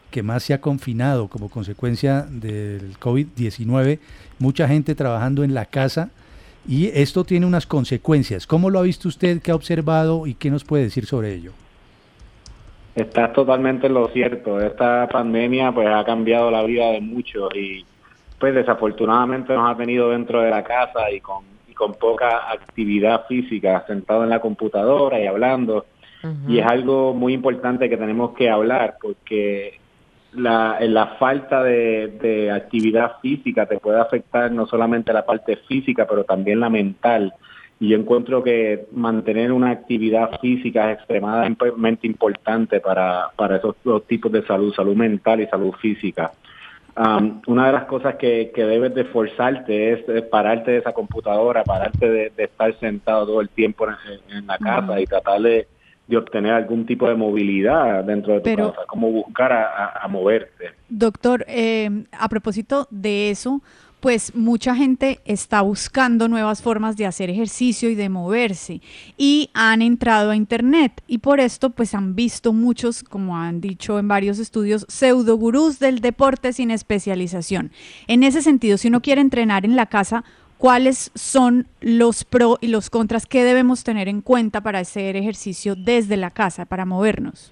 que 0.10 0.24
más 0.24 0.44
se 0.44 0.54
ha 0.54 0.62
confinado 0.62 1.28
como 1.28 1.50
consecuencia 1.50 2.22
del 2.22 2.98
COVID-19, 2.98 4.00
mucha 4.40 4.70
gente 4.70 4.96
trabajando 4.96 5.44
en 5.44 5.54
la 5.54 5.66
casa 5.66 6.10
y 6.66 6.86
esto 6.94 7.26
tiene 7.26 7.46
unas 7.46 7.68
consecuencias. 7.68 8.48
¿Cómo 8.48 8.70
lo 8.70 8.80
ha 8.80 8.84
visto 8.84 9.10
usted? 9.10 9.42
¿Qué 9.42 9.52
ha 9.52 9.56
observado 9.56 10.28
y 10.28 10.34
qué 10.34 10.50
nos 10.50 10.64
puede 10.64 10.84
decir 10.84 11.08
sobre 11.08 11.34
ello? 11.34 11.52
Estás 12.96 13.34
totalmente 13.34 13.88
en 13.88 13.96
lo 13.96 14.08
cierto. 14.08 14.62
Esta 14.62 15.10
pandemia 15.12 15.74
pues 15.74 15.90
ha 15.90 16.06
cambiado 16.06 16.50
la 16.50 16.64
vida 16.64 16.92
de 16.94 17.02
muchos 17.02 17.54
y 17.54 17.86
pues 18.40 18.54
desafortunadamente 18.54 19.54
nos 19.54 19.70
ha 19.70 19.78
tenido 19.78 20.10
dentro 20.10 20.42
de 20.42 20.50
la 20.50 20.64
casa 20.64 21.10
y 21.12 21.20
con, 21.20 21.44
y 21.68 21.74
con 21.74 21.94
poca 21.96 22.52
actividad 22.52 23.26
física, 23.28 23.84
sentado 23.88 24.24
en 24.24 24.30
la 24.30 24.40
computadora 24.40 25.20
y 25.20 25.28
hablando. 25.28 25.86
Y 26.48 26.60
es 26.60 26.66
algo 26.66 27.14
muy 27.14 27.34
importante 27.34 27.88
que 27.88 27.96
tenemos 27.96 28.34
que 28.34 28.50
hablar 28.50 28.98
porque 29.02 29.80
la, 30.34 30.78
la 30.82 31.08
falta 31.20 31.64
de, 31.64 32.08
de 32.22 32.52
actividad 32.52 33.14
física 33.22 33.66
te 33.66 33.80
puede 33.80 34.02
afectar 34.02 34.52
no 34.52 34.66
solamente 34.66 35.14
la 35.14 35.26
parte 35.26 35.56
física, 35.56 36.06
pero 36.06 36.26
también 36.26 36.60
la 36.60 36.70
mental. 36.70 37.34
Y 37.80 37.90
yo 37.90 37.98
encuentro 37.98 38.44
que 38.44 38.88
mantener 38.92 39.52
una 39.52 39.70
actividad 39.70 40.40
física 40.42 40.92
es 40.92 40.98
extremadamente 40.98 42.08
importante 42.08 42.80
para, 42.80 43.28
para 43.36 43.58
esos 43.58 43.76
dos 43.84 44.06
tipos 44.06 44.32
de 44.32 44.46
salud, 44.46 44.74
salud 44.74 44.96
mental 44.96 45.42
y 45.42 45.48
salud 45.48 45.74
física. 45.74 46.32
Um, 46.98 47.42
una 47.46 47.68
de 47.68 47.74
las 47.74 47.86
cosas 47.86 48.16
que, 48.16 48.52
que 48.56 48.64
debes 48.64 48.96
de 48.96 49.06
forzarte 49.06 49.94
es, 49.94 50.24
pararte 50.32 50.72
de 50.72 50.78
esa 50.80 50.94
computadora, 50.94 51.64
pararte 51.64 52.10
de, 52.10 52.32
estar 52.38 52.74
sentado 52.80 53.28
todo 53.28 53.42
el 53.42 53.50
tiempo 53.50 53.86
en, 54.30 54.48
la 54.48 54.58
casa 54.58 55.00
y 55.00 55.06
tratar 55.06 55.40
de, 55.42 55.68
obtener 56.18 56.54
algún 56.54 56.88
tipo 56.88 57.08
de 57.08 57.14
movilidad 57.14 58.04
dentro 58.04 58.40
de 58.40 58.40
tu 58.40 58.56
casa, 58.56 58.86
como 58.88 59.12
buscar 59.12 59.52
a, 59.52 60.00
a, 60.02 60.08
moverte. 60.08 60.72
Doctor, 60.90 61.46
eh, 61.48 62.06
a 62.12 62.30
propósito 62.30 62.88
de 62.90 63.30
eso, 63.30 63.62
pues 64.08 64.34
mucha 64.36 64.74
gente 64.74 65.20
está 65.26 65.60
buscando 65.60 66.30
nuevas 66.30 66.62
formas 66.62 66.96
de 66.96 67.06
hacer 67.06 67.30
ejercicio 67.30 67.90
y 67.90 67.96
de 67.96 68.08
moverse 68.08 68.82
y 69.18 69.50
han 69.54 69.82
entrado 69.82 70.32
a 70.32 70.38
internet 70.38 71.04
y 71.08 71.18
por 71.18 71.42
esto 71.42 71.72
pues 71.72 71.94
han 71.94 72.16
visto 72.16 72.54
muchos, 72.54 73.04
como 73.04 73.36
han 73.36 73.60
dicho 73.60 74.00
en 74.00 74.08
varios 74.08 74.40
estudios, 74.40 74.86
pseudo 74.88 75.36
gurús 75.36 75.80
del 75.80 76.00
deporte 76.00 76.54
sin 76.54 76.72
especialización. 76.72 77.74
En 78.08 78.24
ese 78.24 78.42
sentido, 78.42 78.78
si 78.78 78.88
uno 78.88 79.02
quiere 79.02 79.20
entrenar 79.20 79.66
en 79.66 79.76
la 79.76 79.88
casa, 79.88 80.24
¿cuáles 80.58 81.12
son 81.14 81.68
los 81.82 82.24
pros 82.24 82.60
y 82.62 82.68
los 82.68 82.90
contras 82.90 83.26
que 83.26 83.44
debemos 83.44 83.84
tener 83.84 84.08
en 84.08 84.22
cuenta 84.22 84.62
para 84.62 84.80
hacer 84.80 85.18
ejercicio 85.18 85.76
desde 85.76 86.16
la 86.16 86.32
casa, 86.32 86.64
para 86.64 86.86
movernos? 86.86 87.52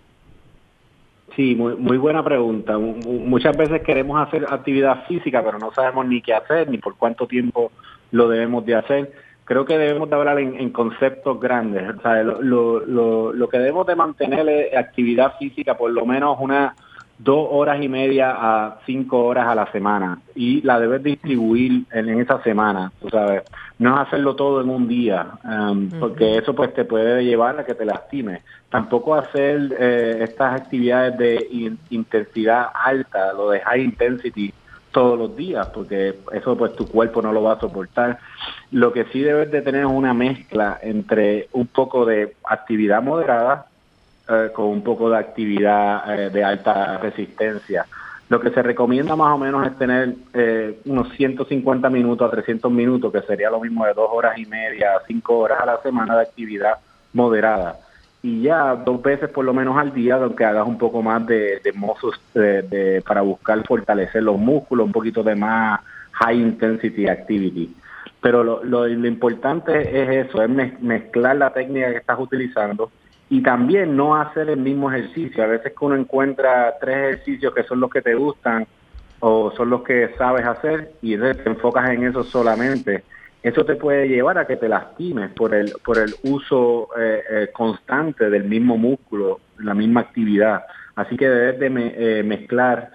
Sí, 1.36 1.54
muy, 1.56 1.76
muy 1.76 1.98
buena 1.98 2.24
pregunta. 2.24 2.78
Muchas 2.78 3.58
veces 3.58 3.82
queremos 3.82 4.26
hacer 4.26 4.46
actividad 4.50 5.06
física, 5.06 5.44
pero 5.44 5.60
no 5.60 5.72
sabemos 5.74 6.08
ni 6.08 6.22
qué 6.22 6.34
hacer, 6.34 6.70
ni 6.70 6.78
por 6.78 6.96
cuánto 6.96 7.28
tiempo 7.28 7.72
lo 8.12 8.30
debemos 8.30 8.66
de 8.66 8.76
hacer. 8.76 9.12
Creo 9.44 9.66
que 9.66 9.78
debemos 9.78 10.10
de 10.10 10.16
hablar 10.16 10.40
en, 10.40 10.70
conceptos 10.72 11.40
grandes. 11.40 11.98
O 11.98 12.02
sea, 12.02 12.24
lo, 12.24 12.42
lo, 12.42 13.34
lo, 13.34 13.50
que 13.50 13.60
debemos 13.60 13.86
de 13.86 13.96
mantener 13.96 14.48
es 14.48 14.78
actividad 14.78 15.38
física 15.38 15.78
por 15.78 15.92
lo 15.92 16.06
menos 16.06 16.38
una 16.40 16.74
dos 17.18 17.48
horas 17.52 17.82
y 17.82 17.88
media 17.88 18.36
a 18.38 18.80
cinco 18.86 19.26
horas 19.26 19.48
a 19.48 19.56
la 19.56 19.72
semana 19.72 20.20
y 20.36 20.62
la 20.62 20.80
debes 20.80 21.04
distribuir 21.04 21.84
en, 21.92 22.20
esa 22.20 22.42
semana, 22.44 22.92
tú 23.02 23.10
sabes, 23.10 23.44
no 23.78 23.96
es 23.96 24.08
hacerlo 24.08 24.36
todo 24.36 24.62
en 24.62 24.70
un 24.70 24.88
día, 24.88 25.28
um, 25.44 25.90
porque 26.00 26.38
eso 26.38 26.56
pues 26.56 26.74
te 26.74 26.86
puede 26.86 27.24
llevar 27.26 27.60
a 27.60 27.66
que 27.66 27.76
te 27.76 27.86
lastimes. 27.86 28.42
Tampoco 28.70 29.16
hacer 29.16 29.76
eh, 29.78 30.20
estas 30.22 30.62
actividades 30.62 31.18
de 31.18 31.76
intensidad 31.90 32.68
alta, 32.74 33.34
lo 33.34 33.50
de 33.50 33.60
high 33.60 33.84
intensity 33.84 34.54
todos 34.92 35.20
los 35.20 35.36
días, 35.36 35.68
porque 35.74 36.16
eso 36.32 36.56
pues 36.58 36.74
tu 36.76 36.88
cuerpo 36.88 37.22
no 37.22 37.34
lo 37.34 37.44
va 37.44 37.54
a 37.54 37.60
soportar. 37.60 38.18
Lo 38.72 38.94
que 38.94 39.04
sí 39.12 39.20
debes 39.20 39.52
de 39.52 39.62
tener 39.62 39.82
es 39.82 39.92
una 39.92 40.14
mezcla 40.14 40.80
entre 40.82 41.50
un 41.52 41.68
poco 41.68 42.06
de 42.06 42.36
actividad 42.46 43.04
moderada, 43.04 43.66
eh, 44.30 44.52
con 44.54 44.68
un 44.68 44.82
poco 44.82 45.10
de 45.10 45.18
actividad 45.18 46.18
eh, 46.18 46.30
de 46.30 46.44
alta 46.46 46.98
resistencia. 46.98 47.86
Lo 48.28 48.40
que 48.40 48.50
se 48.50 48.64
recomienda 48.64 49.16
más 49.16 49.36
o 49.36 49.38
menos 49.38 49.68
es 49.68 49.78
tener 49.78 50.16
eh, 50.34 50.80
unos 50.86 51.10
150 51.14 51.90
minutos 51.92 52.28
a 52.28 52.32
300 52.32 52.72
minutos, 52.72 53.12
que 53.14 53.22
sería 53.22 53.52
lo 53.52 53.60
mismo 53.60 53.86
de 53.86 53.94
dos 53.94 54.10
horas 54.12 54.38
y 54.38 54.46
media 54.46 54.96
a 54.96 55.06
cinco 55.06 55.38
horas 55.38 55.60
a 55.62 55.66
la 55.66 55.82
semana 55.84 56.16
de 56.16 56.24
actividad 56.24 56.80
moderada. 57.14 57.78
Y 58.24 58.42
ya 58.42 58.76
dos 58.76 59.00
veces 59.04 59.30
por 59.30 59.46
lo 59.46 59.54
menos 59.54 59.78
al 59.78 59.94
día, 59.94 60.16
aunque 60.16 60.44
hagas 60.44 60.68
un 60.68 60.80
poco 60.80 61.04
más 61.04 61.24
de, 61.28 61.60
de 61.64 61.74
mozos 61.74 62.20
de, 62.34 63.04
para 63.08 63.22
buscar 63.22 63.62
fortalecer 63.68 64.24
los 64.24 64.40
músculos, 64.40 64.88
un 64.88 64.92
poquito 64.92 65.22
de 65.22 65.36
más 65.36 65.80
high 66.14 66.40
intensity 66.40 67.08
activity. 67.08 67.76
Pero 68.22 68.44
lo, 68.44 68.64
lo 68.64 69.08
importante 69.08 70.02
es 70.02 70.28
eso, 70.28 70.42
es 70.42 70.50
mezclar 70.82 71.36
la 71.36 71.54
técnica 71.54 71.92
que 71.92 71.98
estás 71.98 72.20
utilizando 72.20 72.90
y 73.36 73.42
también 73.42 73.98
no 73.98 74.16
hacer 74.16 74.50
el 74.50 74.60
mismo 74.60 74.90
ejercicio. 74.90 75.44
A 75.44 75.48
veces 75.48 75.74
que 75.78 75.86
uno 75.86 75.98
encuentra 75.98 76.74
tres 76.80 76.96
ejercicios 76.96 77.54
que 77.54 77.64
son 77.64 77.82
los 77.82 77.90
que 77.90 78.02
te 78.02 78.16
gustan 78.16 78.66
o 79.20 79.52
son 79.52 79.70
los 79.70 79.84
que 79.84 80.12
sabes 80.18 80.46
hacer 80.46 80.92
y 81.02 81.18
te 81.18 81.50
enfocas 81.50 81.90
en 81.90 82.06
eso 82.06 82.24
solamente. 82.24 83.04
Eso 83.44 83.66
te 83.66 83.76
puede 83.76 84.08
llevar 84.08 84.38
a 84.38 84.48
que 84.48 84.56
te 84.56 84.70
lastimes 84.70 85.32
por 85.32 85.54
el, 85.54 85.74
por 85.84 85.98
el 85.98 86.16
uso 86.24 86.88
eh, 86.98 87.24
eh, 87.30 87.50
constante 87.52 88.30
del 88.30 88.46
mismo 88.46 88.78
músculo, 88.78 89.42
la 89.60 89.74
misma 89.74 90.00
actividad. 90.00 90.64
Así 90.96 91.18
que 91.18 91.28
debes 91.28 91.60
de 91.60 92.20
eh, 92.20 92.24
mezclar 92.24 92.92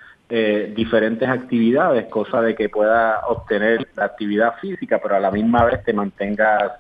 diferentes 0.77 1.29
actividades, 1.29 2.07
cosa 2.07 2.41
de 2.41 2.55
que 2.55 2.69
puedas 2.69 3.21
obtener 3.29 3.89
la 3.97 4.05
actividad 4.05 4.55
física, 4.61 5.01
pero 5.03 5.17
a 5.17 5.21
la 5.21 5.33
misma 5.33 5.65
vez 5.65 5.83
te 5.83 5.93
mantengas 5.93 6.75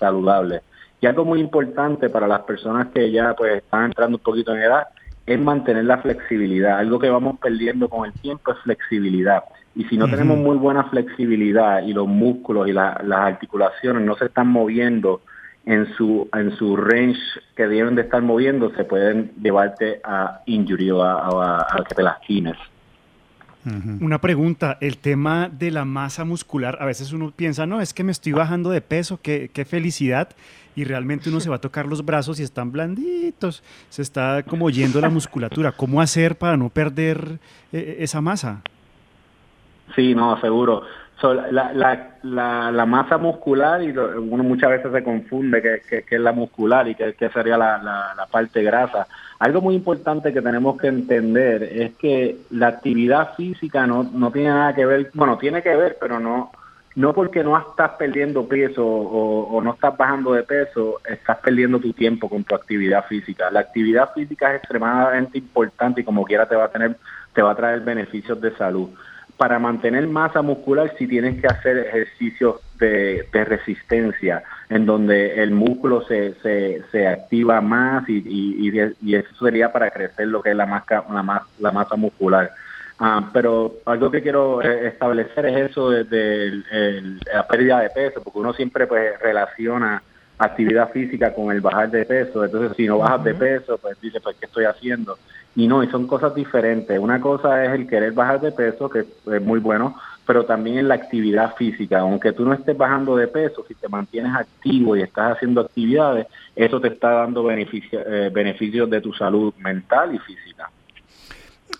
saludable. 0.00 0.62
Y 1.04 1.06
algo 1.06 1.26
muy 1.26 1.38
importante 1.38 2.08
para 2.08 2.26
las 2.26 2.40
personas 2.44 2.86
que 2.94 3.10
ya 3.10 3.34
pues 3.36 3.56
están 3.56 3.84
entrando 3.84 4.16
un 4.16 4.22
poquito 4.22 4.54
en 4.54 4.62
edad 4.62 4.84
es 5.26 5.38
mantener 5.38 5.84
la 5.84 5.98
flexibilidad. 5.98 6.78
Algo 6.78 6.98
que 6.98 7.10
vamos 7.10 7.38
perdiendo 7.38 7.90
con 7.90 8.06
el 8.06 8.14
tiempo 8.14 8.52
es 8.52 8.58
flexibilidad. 8.60 9.44
Y 9.74 9.84
si 9.84 9.98
no 9.98 10.08
tenemos 10.08 10.38
muy 10.38 10.56
buena 10.56 10.84
flexibilidad 10.84 11.82
y 11.82 11.92
los 11.92 12.08
músculos 12.08 12.68
y 12.68 12.72
las 12.72 13.02
articulaciones 13.06 14.02
no 14.02 14.16
se 14.16 14.24
están 14.24 14.48
moviendo 14.48 15.20
en 15.66 15.92
su 15.94 16.26
en 16.32 16.56
su 16.56 16.74
range 16.74 17.20
que 17.54 17.66
deben 17.66 17.96
de 17.96 18.02
estar 18.02 18.22
moviendo, 18.22 18.74
se 18.74 18.84
pueden 18.84 19.30
llevarte 19.42 20.00
a 20.04 20.40
injury 20.46 20.90
o 20.90 21.02
a, 21.02 21.66
que 21.86 21.94
te 21.94 22.02
lastimes. 22.02 22.56
Una 24.00 24.20
pregunta, 24.20 24.76
el 24.80 24.98
tema 24.98 25.50
de 25.50 25.70
la 25.70 25.86
masa 25.86 26.24
muscular, 26.26 26.76
a 26.80 26.84
veces 26.84 27.14
uno 27.14 27.32
piensa, 27.34 27.64
no, 27.64 27.80
es 27.80 27.94
que 27.94 28.04
me 28.04 28.12
estoy 28.12 28.32
bajando 28.32 28.68
de 28.68 28.82
peso, 28.82 29.20
qué, 29.22 29.50
qué 29.54 29.64
felicidad, 29.64 30.28
y 30.76 30.84
realmente 30.84 31.28
uno 31.30 31.40
se 31.40 31.48
va 31.48 31.56
a 31.56 31.60
tocar 31.60 31.86
los 31.86 32.04
brazos 32.04 32.40
y 32.40 32.42
están 32.42 32.72
blanditos, 32.72 33.62
se 33.88 34.02
está 34.02 34.42
como 34.42 34.70
yendo 34.70 35.00
la 35.00 35.10
musculatura. 35.10 35.72
¿Cómo 35.72 36.00
hacer 36.00 36.36
para 36.36 36.56
no 36.56 36.68
perder 36.68 37.38
eh, 37.72 37.96
esa 38.00 38.20
masa? 38.20 38.62
Sí, 39.94 40.14
no, 40.14 40.40
seguro. 40.40 40.82
la, 41.22 41.72
la, 42.22 42.70
la, 42.72 42.86
masa 42.86 43.18
muscular, 43.18 43.82
y 43.82 43.90
uno 43.90 44.42
muchas 44.42 44.70
veces 44.70 44.92
se 44.92 45.04
confunde 45.04 45.62
que, 45.62 46.04
es 46.10 46.20
la 46.20 46.32
muscular 46.32 46.88
y 46.88 46.94
que, 46.94 47.14
que 47.14 47.28
sería 47.30 47.56
la, 47.56 47.78
la, 48.16 48.26
parte 48.26 48.62
grasa. 48.62 49.06
Algo 49.38 49.60
muy 49.60 49.74
importante 49.74 50.32
que 50.32 50.42
tenemos 50.42 50.80
que 50.80 50.88
entender 50.88 51.62
es 51.62 51.94
que 51.96 52.38
la 52.50 52.68
actividad 52.68 53.34
física 53.34 53.86
no, 53.86 54.02
no 54.02 54.30
tiene 54.32 54.48
nada 54.48 54.74
que 54.74 54.86
ver, 54.86 55.10
bueno, 55.14 55.38
tiene 55.38 55.62
que 55.62 55.76
ver, 55.76 55.98
pero 56.00 56.18
no, 56.18 56.50
no 56.96 57.12
porque 57.12 57.42
no 57.42 57.58
estás 57.58 57.92
perdiendo 57.92 58.46
peso 58.46 58.86
o, 58.86 59.60
no 59.60 59.74
estás 59.74 59.96
bajando 59.96 60.32
de 60.32 60.44
peso, 60.44 61.00
estás 61.08 61.38
perdiendo 61.38 61.80
tu 61.80 61.92
tiempo 61.92 62.28
con 62.28 62.44
tu 62.44 62.54
actividad 62.54 63.04
física. 63.06 63.50
La 63.50 63.60
actividad 63.60 64.12
física 64.14 64.50
es 64.50 64.58
extremadamente 64.58 65.38
importante 65.38 66.02
y 66.02 66.04
como 66.04 66.24
quiera 66.24 66.46
te 66.46 66.54
va 66.54 66.66
a 66.66 66.70
tener, 66.70 66.96
te 67.32 67.42
va 67.42 67.52
a 67.52 67.56
traer 67.56 67.80
beneficios 67.80 68.40
de 68.40 68.54
salud. 68.56 68.90
Para 69.36 69.58
mantener 69.58 70.06
masa 70.06 70.42
muscular 70.42 70.92
sí 70.96 71.08
tienes 71.08 71.40
que 71.40 71.48
hacer 71.48 71.78
ejercicios 71.78 72.60
de, 72.78 73.26
resistencia, 73.32 74.44
en 74.68 74.86
donde 74.86 75.42
el 75.42 75.50
músculo 75.50 76.02
se, 76.02 76.34
se, 76.34 76.82
se 76.92 77.08
activa 77.08 77.60
más 77.60 78.08
y, 78.08 78.22
y, 78.24 79.14
eso 79.14 79.44
sería 79.44 79.72
para 79.72 79.90
crecer 79.90 80.28
lo 80.28 80.40
que 80.40 80.50
es 80.50 80.56
la, 80.56 80.66
la, 80.66 81.42
la 81.58 81.72
masa 81.72 81.96
muscular 81.96 82.52
Ah, 82.98 83.28
pero 83.32 83.76
algo 83.86 84.10
que 84.10 84.22
quiero 84.22 84.62
eh, 84.62 84.88
establecer 84.88 85.46
es 85.46 85.70
eso 85.70 85.90
de, 85.90 86.62
la 87.32 87.46
pérdida 87.46 87.80
de 87.80 87.90
peso, 87.90 88.22
porque 88.22 88.38
uno 88.38 88.52
siempre 88.52 88.86
pues 88.86 89.18
relaciona 89.20 90.02
actividad 90.38 90.90
física 90.90 91.34
con 91.34 91.50
el 91.50 91.60
bajar 91.60 91.90
de 91.90 92.04
peso. 92.04 92.44
Entonces, 92.44 92.76
si 92.76 92.86
no 92.86 92.98
bajas 92.98 93.24
de 93.24 93.34
peso, 93.34 93.78
pues 93.78 94.00
dice, 94.00 94.20
pues, 94.20 94.36
¿qué 94.38 94.46
estoy 94.46 94.64
haciendo? 94.64 95.18
Y 95.56 95.66
no, 95.66 95.82
y 95.82 95.88
son 95.88 96.06
cosas 96.06 96.34
diferentes. 96.34 96.98
Una 96.98 97.20
cosa 97.20 97.64
es 97.64 97.72
el 97.72 97.86
querer 97.88 98.12
bajar 98.12 98.40
de 98.40 98.52
peso, 98.52 98.88
que 98.88 99.00
es 99.00 99.42
muy 99.42 99.60
bueno, 99.60 99.96
pero 100.26 100.44
también 100.44 100.78
en 100.78 100.88
la 100.88 100.94
actividad 100.94 101.54
física. 101.56 102.00
Aunque 102.00 102.32
tú 102.32 102.44
no 102.44 102.54
estés 102.54 102.76
bajando 102.76 103.16
de 103.16 103.28
peso, 103.28 103.64
si 103.66 103.74
te 103.74 103.88
mantienes 103.88 104.34
activo 104.34 104.96
y 104.96 105.02
estás 105.02 105.36
haciendo 105.36 105.60
actividades, 105.60 106.26
eso 106.56 106.80
te 106.80 106.88
está 106.88 107.10
dando 107.10 107.48
eh, 107.50 108.30
beneficios 108.32 108.90
de 108.90 109.00
tu 109.00 109.12
salud 109.12 109.52
mental 109.58 110.14
y 110.14 110.18
física. 110.18 110.70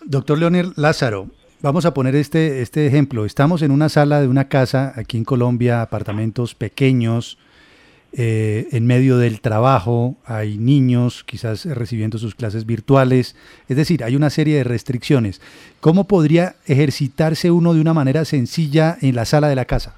Doctor 0.07 0.39
Leonel 0.39 0.73
Lázaro, 0.77 1.29
vamos 1.63 1.87
a 1.87 1.95
poner 1.95 2.15
este, 2.15 2.61
este 2.61 2.87
ejemplo. 2.87 3.25
Estamos 3.25 3.63
en 3.63 3.71
una 3.71 3.89
sala 3.89 4.21
de 4.21 4.29
una 4.29 4.49
casa 4.49 4.93
aquí 4.97 5.17
en 5.17 5.25
Colombia, 5.25 5.81
apartamentos 5.81 6.55
pequeños, 6.55 7.39
eh, 8.17 8.69
en 8.71 8.87
medio 8.87 9.19
del 9.19 9.41
trabajo, 9.41 10.15
hay 10.25 10.57
niños 10.57 11.25
quizás 11.25 11.65
recibiendo 11.65 12.19
sus 12.19 12.35
clases 12.35 12.65
virtuales, 12.65 13.35
es 13.69 13.77
decir, 13.77 14.05
hay 14.05 14.15
una 14.15 14.31
serie 14.31 14.59
de 14.59 14.65
restricciones. 14.65 15.41
¿Cómo 15.81 16.07
podría 16.07 16.55
ejercitarse 16.67 17.51
uno 17.51 17.75
de 17.75 17.81
una 17.81 17.93
manera 17.93 18.25
sencilla 18.25 18.97
en 19.01 19.17
la 19.17 19.25
sala 19.25 19.49
de 19.49 19.57
la 19.57 19.65
casa? 19.65 19.97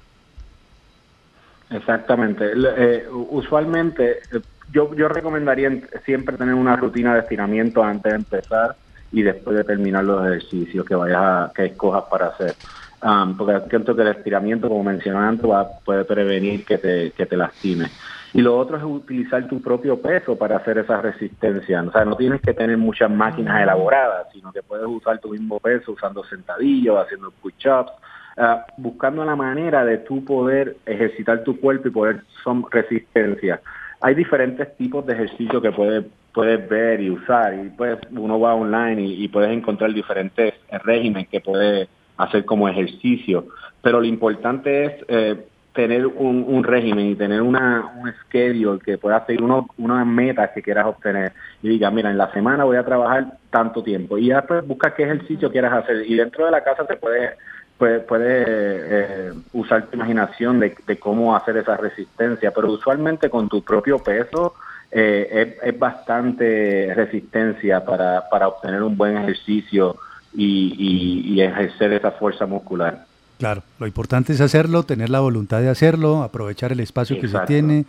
Exactamente. 1.69 2.45
Eh, 2.55 3.05
usualmente 3.11 4.19
eh, 4.31 4.39
yo, 4.71 4.95
yo 4.95 5.09
recomendaría 5.09 5.69
siempre 6.05 6.37
tener 6.37 6.55
una 6.55 6.75
rutina 6.75 7.13
de 7.13 7.19
estiramiento 7.19 7.83
antes 7.83 8.11
de 8.11 8.15
empezar 8.15 8.77
y 9.11 9.21
después 9.21 9.57
de 9.57 9.63
terminar 9.63 10.03
los 10.03 10.25
ejercicios 10.25 10.85
que 10.85 10.95
vayas 10.95 11.17
a, 11.19 11.51
que 11.55 11.65
escojas 11.65 12.03
para 12.09 12.27
hacer. 12.27 12.55
Um, 13.01 13.37
porque 13.37 13.69
siento 13.69 13.95
que 13.95 14.01
el 14.01 14.07
estiramiento, 14.07 14.67
como 14.67 14.83
mencioné 14.83 15.19
antes, 15.19 15.49
va, 15.49 15.67
puede 15.85 16.03
prevenir 16.03 16.65
que 16.65 16.77
te, 16.79 17.11
que 17.11 17.25
te 17.25 17.37
lastimes. 17.37 17.91
Y 18.33 18.41
lo 18.41 18.57
otro 18.57 18.77
es 18.77 18.83
utilizar 18.83 19.47
tu 19.47 19.61
propio 19.61 20.01
peso 20.01 20.35
para 20.35 20.57
hacer 20.57 20.79
esa 20.79 21.01
resistencia. 21.01 21.81
O 21.83 21.91
sea, 21.91 22.05
no 22.05 22.15
tienes 22.15 22.41
que 22.41 22.53
tener 22.53 22.77
muchas 22.77 23.09
máquinas 23.09 23.61
elaboradas, 23.61 24.27
sino 24.33 24.51
que 24.51 24.63
puedes 24.63 24.85
usar 24.87 25.19
tu 25.19 25.29
mismo 25.29 25.59
peso 25.59 25.93
usando 25.93 26.23
sentadillos, 26.23 26.97
haciendo 26.99 27.31
push-ups, 27.31 27.91
ah, 28.37 28.65
buscando 28.77 29.23
la 29.23 29.35
manera 29.35 29.85
de 29.85 29.99
tú 29.99 30.25
poder 30.25 30.77
ejercitar 30.85 31.43
tu 31.43 31.59
cuerpo 31.59 31.87
y 31.87 31.91
poder 31.91 32.21
son 32.43 32.65
resistencia. 32.69 33.61
Hay 34.01 34.15
diferentes 34.15 34.75
tipos 34.77 35.05
de 35.05 35.13
ejercicios 35.13 35.61
que 35.61 35.71
puedes 35.71 36.05
puedes 36.37 36.69
ver 36.69 37.01
y 37.01 37.09
usar 37.09 37.55
y 37.55 37.69
pues 37.69 37.97
uno 38.11 38.39
va 38.39 38.53
online 38.53 39.01
y, 39.01 39.27
puedes 39.27 39.49
encontrar 39.49 39.91
diferentes 39.91 40.53
regímenes 40.83 41.29
que 41.29 41.41
puedes 41.41 41.89
hacer 42.15 42.45
como 42.45 42.69
ejercicio. 42.69 43.47
Pero 43.81 44.01
lo 44.01 44.05
importante 44.05 44.85
es 44.85 44.93
eh, 45.07 45.47
tener 45.73 46.05
un, 46.05 46.45
un, 46.47 46.63
régimen 46.63 47.07
y 47.07 47.15
tener 47.15 47.41
una, 47.41 47.91
un 47.99 48.13
schedule 48.21 48.79
que 48.85 48.99
pueda 48.99 49.25
seguir 49.25 49.41
uno, 49.41 49.65
unas 49.79 50.05
metas 50.05 50.51
que 50.53 50.61
quieras 50.61 50.85
obtener. 50.85 51.33
Y 51.63 51.69
diga, 51.69 51.89
mira, 51.89 52.11
en 52.11 52.19
la 52.19 52.31
semana 52.31 52.65
voy 52.65 52.77
a 52.77 52.85
trabajar 52.85 53.39
tanto 53.49 53.81
tiempo 53.81 54.19
y 54.19 54.29
después 54.29 54.63
busca 54.67 54.93
qué 54.93 55.05
ejercicio 55.05 55.51
quieras 55.51 55.73
hacer. 55.73 56.05
Y 56.05 56.13
dentro 56.17 56.45
de 56.45 56.51
la 56.51 56.63
casa 56.63 56.85
te 56.85 56.97
puedes 56.97 57.31
puede, 57.77 57.99
puede 57.99 58.43
eh, 58.47 59.33
usar 59.53 59.87
tu 59.87 59.95
imaginación 59.95 60.59
de, 60.59 60.75
de, 60.85 60.99
cómo 60.99 61.35
hacer 61.35 61.57
esa 61.57 61.77
resistencia, 61.77 62.51
pero 62.51 62.71
usualmente 62.71 63.29
con 63.29 63.47
tu 63.47 63.61
propio 63.63 63.99
peso 63.99 64.55
eh, 64.91 65.55
es, 65.61 65.73
es, 65.73 65.79
bastante 65.79 66.93
resistencia 66.95 67.83
para, 67.85 68.27
para 68.29 68.47
obtener 68.47 68.81
un 68.83 68.97
buen 68.97 69.17
ejercicio 69.17 69.97
y, 70.33 70.75
y, 70.77 71.33
y 71.33 71.41
ejercer 71.41 71.93
esa 71.93 72.11
fuerza 72.11 72.45
muscular. 72.45 73.05
Claro, 73.37 73.63
lo 73.79 73.85
importante 73.85 74.33
es 74.33 74.41
hacerlo, 74.41 74.83
tener 74.83 75.09
la 75.09 75.19
voluntad 75.19 75.61
de 75.61 75.69
hacerlo, 75.69 76.23
aprovechar 76.23 76.71
el 76.71 76.79
espacio 76.79 77.15
Exacto. 77.17 77.39
que 77.39 77.43
se 77.43 77.47
tiene, 77.47 77.85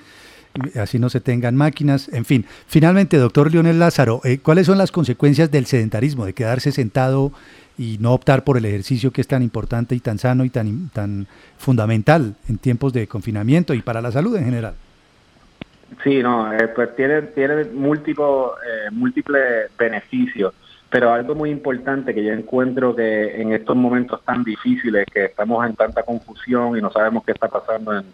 así 0.81 0.99
no 0.99 1.09
se 1.09 1.21
tengan 1.21 1.57
máquinas, 1.57 2.11
en 2.13 2.25
fin. 2.25 2.45
Finalmente, 2.67 3.17
doctor 3.17 3.51
Leonel 3.51 3.79
Lázaro, 3.79 4.21
eh, 4.25 4.39
¿cuáles 4.39 4.67
son 4.67 4.77
las 4.77 4.93
consecuencias 4.93 5.51
del 5.51 5.67
sedentarismo, 5.67 6.27
de 6.27 6.35
quedarse 6.35 6.73
sentado 6.73 7.33
y 7.79 7.97
no 8.01 8.13
optar 8.13 8.45
por 8.45 8.59
el 8.59 8.65
ejercicio 8.65 9.13
que 9.13 9.21
es 9.21 9.29
tan 9.29 9.43
importante 9.43 9.95
y 9.95 10.01
tan 10.01 10.19
sano 10.19 10.45
y 10.45 10.51
tan, 10.51 10.91
tan 10.91 11.27
fundamental 11.57 12.35
en 12.49 12.59
tiempos 12.59 12.93
de 12.93 13.07
confinamiento 13.07 13.73
y 13.73 13.81
para 13.81 14.03
la 14.03 14.11
salud 14.11 14.37
en 14.37 14.45
general? 14.45 14.75
Sí, 16.03 16.23
no, 16.23 16.53
eh, 16.53 16.69
pues 16.69 16.95
tiene, 16.97 17.23
tiene 17.23 17.65
múltiples, 17.65 18.27
eh, 18.27 18.91
múltiples 18.91 19.71
beneficios. 19.79 20.53
Pero 20.91 21.13
algo 21.13 21.35
muy 21.35 21.51
importante 21.51 22.15
que 22.15 22.25
yo 22.25 22.33
encuentro 22.33 22.97
que 22.97 23.41
en 23.41 23.53
estos 23.53 23.77
momentos 23.77 24.23
tan 24.25 24.43
difíciles, 24.43 25.07
que 25.13 25.27
estamos 25.27 25.67
en 25.67 25.77
tanta 25.77 26.03
confusión 26.03 26.77
y 26.77 26.81
no 26.81 26.91
sabemos 26.91 27.25
qué 27.25 27.33
está 27.33 27.49
pasando 27.49 27.97
en, 27.97 28.05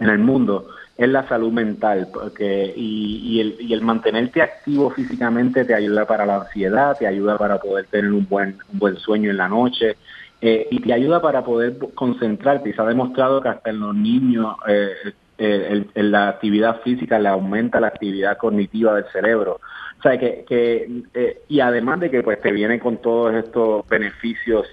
en 0.00 0.08
el 0.08 0.18
mundo, 0.18 0.68
es 0.96 1.08
la 1.08 1.26
salud 1.28 1.52
mental. 1.52 2.08
Porque, 2.12 2.72
y, 2.76 3.20
y, 3.24 3.40
el, 3.40 3.56
y 3.60 3.72
el 3.72 3.82
mantenerte 3.82 4.42
activo 4.42 4.90
físicamente 4.90 5.64
te 5.64 5.74
ayuda 5.74 6.06
para 6.06 6.26
la 6.26 6.36
ansiedad, 6.36 6.96
te 6.98 7.06
ayuda 7.06 7.36
para 7.38 7.58
poder 7.58 7.86
tener 7.86 8.12
un 8.12 8.26
buen, 8.28 8.58
un 8.72 8.78
buen 8.78 8.96
sueño 8.96 9.30
en 9.30 9.36
la 9.36 9.48
noche. 9.48 9.96
Eh, 10.40 10.68
y 10.70 10.80
te 10.80 10.92
ayuda 10.92 11.22
para 11.22 11.42
poder 11.42 11.78
concentrarte. 11.94 12.68
Y 12.68 12.72
se 12.74 12.82
ha 12.82 12.84
demostrado 12.84 13.40
que 13.40 13.48
hasta 13.48 13.70
en 13.70 13.80
los 13.80 13.94
niños 13.94 14.56
eh, 14.68 14.90
eh, 15.38 15.86
la 15.94 16.28
actividad 16.28 16.82
física 16.82 17.18
le 17.18 17.28
aumenta 17.28 17.80
la 17.80 17.88
actividad 17.88 18.36
cognitiva 18.36 18.94
del 18.94 19.06
cerebro. 19.06 19.60
O 19.98 20.02
sea, 20.02 20.18
que, 20.18 20.44
que 20.46 21.02
y 21.48 21.60
además 21.60 22.00
de 22.00 22.10
que 22.10 22.22
pues 22.22 22.38
te 22.42 22.52
viene 22.52 22.78
con 22.78 22.98
todos 22.98 23.34
estos 23.34 23.88
beneficios 23.88 24.66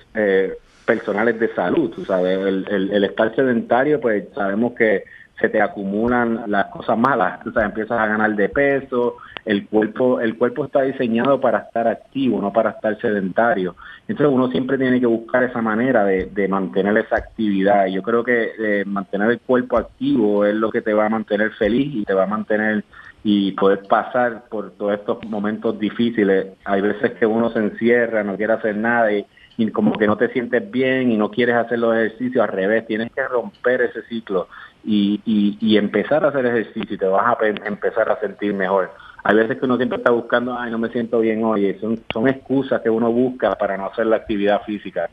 personales 0.86 1.40
de 1.40 1.48
salud, 1.54 1.90
tú 1.90 2.04
sabes, 2.04 2.38
el, 2.38 3.04
estar 3.06 3.34
sedentario, 3.34 4.02
pues 4.02 4.26
sabemos 4.36 4.74
que 4.74 5.06
se 5.42 5.50
te 5.50 5.62
acumulan 5.62 6.44
las 6.48 6.68
cosas 6.68 6.98
malas, 6.98 7.44
tú 7.44 7.52
sabes, 7.52 7.70
empiezas 7.70 8.00
a 8.00 8.08
ganar 8.08 8.36
de 8.36 8.48
peso, 8.48 9.18
el 9.44 9.68
cuerpo, 9.68 10.20
el 10.20 10.38
cuerpo 10.38 10.66
está 10.66 10.84
diseñado 10.84 11.42
para 11.42 11.60
estar 11.60 11.88
activo, 11.88 12.40
no 12.40 12.54
para 12.54 12.72
estar 12.72 12.98
sedentario. 13.02 13.76
Entonces 14.08 14.34
uno 14.34 14.50
siempre 14.50 14.78
tiene 14.78 15.00
que 15.00 15.06
buscar 15.08 15.44
esa 15.44 15.62
manera 15.62 16.06
de, 16.06 16.26
de 16.26 16.48
mantener 16.48 16.98
esa 16.98 17.18
actividad. 17.18 17.88
Yo 17.88 18.02
creo 18.04 18.24
que 18.24 18.52
eh, 18.60 18.86
mantener 18.86 19.32
el 19.32 19.40
cuerpo 19.40 19.78
activo 19.78 20.46
es 20.46 20.56
lo 20.56 20.72
que 20.72 20.82
te 20.82 20.94
va 20.94 21.08
a 21.08 21.10
mantener 21.10 21.52
feliz 21.54 21.94
y 21.94 22.06
te 22.06 22.14
va 22.14 22.24
a 22.24 22.28
mantener 22.28 22.84
y 23.24 23.52
poder 23.52 23.84
pasar 23.88 24.46
por 24.50 24.72
todos 24.72 24.94
estos 24.94 25.24
momentos 25.26 25.78
difíciles. 25.80 26.48
Hay 26.66 26.82
veces 26.82 27.12
que 27.14 27.26
uno 27.26 27.52
se 27.52 27.60
encierra, 27.60 28.24
no 28.24 28.36
quiere 28.36 28.54
hacer 28.54 28.76
nada 28.76 29.12
y, 29.12 29.26
como 29.74 29.94
que 29.94 30.08
no 30.08 30.18
te 30.18 30.30
sientes 30.30 30.72
bien 30.72 31.12
y 31.12 31.18
no 31.18 31.30
quieres 31.30 31.56
hacer 31.56 31.78
los 31.78 31.96
ejercicios, 31.96 32.44
al 32.44 32.52
revés, 32.52 32.88
tienes 32.88 33.12
que 33.12 33.22
romper 33.28 33.82
ese 33.82 34.02
ciclo 34.04 34.48
y, 34.84 35.22
y, 35.26 35.58
y 35.60 35.78
empezar 35.78 36.24
a 36.26 36.30
hacer 36.30 36.46
ejercicio 36.46 36.96
y 36.96 36.98
te 36.98 37.06
vas 37.06 37.26
a 37.26 37.46
empezar 37.66 38.10
a 38.10 38.20
sentir 38.20 38.54
mejor. 38.54 38.92
Hay 39.24 39.36
veces 39.36 39.60
que 39.60 39.66
uno 39.66 39.78
siempre 39.78 39.98
está 39.98 40.12
buscando, 40.12 40.58
ay, 40.58 40.72
no 40.72 40.80
me 40.80 40.90
siento 40.90 41.20
bien 41.20 41.44
hoy, 41.44 41.78
son, 41.80 42.00
son 42.12 42.28
excusas 42.28 42.82
que 42.82 42.90
uno 42.90 43.12
busca 43.12 43.56
para 43.56 43.78
no 43.78 43.88
hacer 43.88 44.08
la 44.08 44.16
actividad 44.18 44.64
física. 44.64 45.10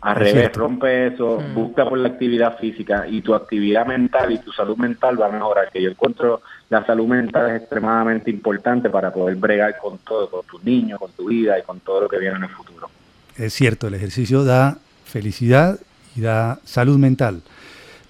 Al 0.00 0.16
revés, 0.16 0.32
cierto. 0.32 0.60
rompe 0.60 1.06
eso, 1.06 1.38
mm. 1.40 1.54
busca 1.54 1.88
por 1.88 1.96
la 1.96 2.08
actividad 2.08 2.58
física 2.58 3.06
y 3.06 3.22
tu 3.22 3.36
actividad 3.36 3.86
mental 3.86 4.32
y 4.32 4.38
tu 4.38 4.50
salud 4.50 4.76
mental 4.76 5.20
va 5.20 5.26
a 5.26 5.30
mejorar. 5.30 5.70
Que 5.70 5.80
yo 5.80 5.90
encuentro 5.90 6.42
la 6.70 6.84
salud 6.84 7.06
mental 7.06 7.50
es 7.50 7.62
extremadamente 7.62 8.28
importante 8.28 8.90
para 8.90 9.12
poder 9.12 9.36
bregar 9.36 9.78
con 9.78 9.98
todo, 9.98 10.28
con 10.28 10.44
tus 10.44 10.64
niños, 10.64 10.98
con 10.98 11.12
tu 11.12 11.28
vida 11.28 11.56
y 11.56 11.62
con 11.62 11.78
todo 11.80 12.00
lo 12.00 12.08
que 12.08 12.18
viene 12.18 12.36
en 12.36 12.42
el 12.42 12.48
futuro. 12.48 12.90
Es 13.36 13.54
cierto, 13.54 13.86
el 13.86 13.94
ejercicio 13.94 14.42
da 14.42 14.78
felicidad 15.04 15.78
y 16.16 16.22
da 16.22 16.58
salud 16.64 16.98
mental. 16.98 17.42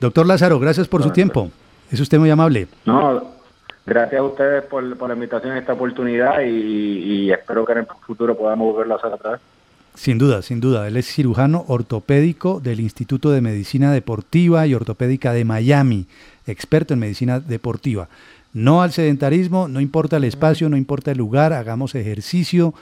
Doctor 0.02 0.26
Lázaro, 0.26 0.58
gracias 0.58 0.88
por 0.88 1.00
su 1.00 1.10
tiempo. 1.10 1.48
Es 1.88 2.00
usted 2.00 2.18
muy 2.18 2.28
amable. 2.28 2.66
No, 2.84 3.22
gracias 3.86 4.20
a 4.20 4.24
ustedes 4.24 4.64
por, 4.64 4.96
por 4.96 5.08
la 5.08 5.14
invitación 5.14 5.52
a 5.52 5.60
esta 5.60 5.74
oportunidad 5.74 6.40
y, 6.40 6.48
y, 6.48 7.30
espero 7.30 7.64
que 7.64 7.70
en 7.70 7.78
el 7.78 7.86
futuro 8.04 8.36
podamos 8.36 8.72
volverlo 8.72 8.94
a 8.94 8.96
hacer 8.96 9.12
otra 9.12 9.30
vez. 9.30 9.40
Sin 9.94 10.18
duda, 10.18 10.42
sin 10.42 10.58
duda. 10.60 10.88
Él 10.88 10.96
es 10.96 11.06
cirujano 11.06 11.64
ortopédico 11.68 12.58
del 12.58 12.80
Instituto 12.80 13.30
de 13.30 13.42
Medicina 13.42 13.92
Deportiva 13.92 14.66
y 14.66 14.74
Ortopédica 14.74 15.32
de 15.32 15.44
Miami, 15.44 16.06
experto 16.48 16.94
en 16.94 17.00
medicina 17.00 17.38
deportiva. 17.38 18.08
No 18.52 18.82
al 18.82 18.90
sedentarismo, 18.90 19.68
no 19.68 19.80
importa 19.80 20.16
el 20.16 20.24
espacio, 20.24 20.68
no 20.68 20.76
importa 20.76 21.12
el 21.12 21.18
lugar, 21.18 21.52
hagamos 21.52 21.94
ejercicio. 21.94 22.74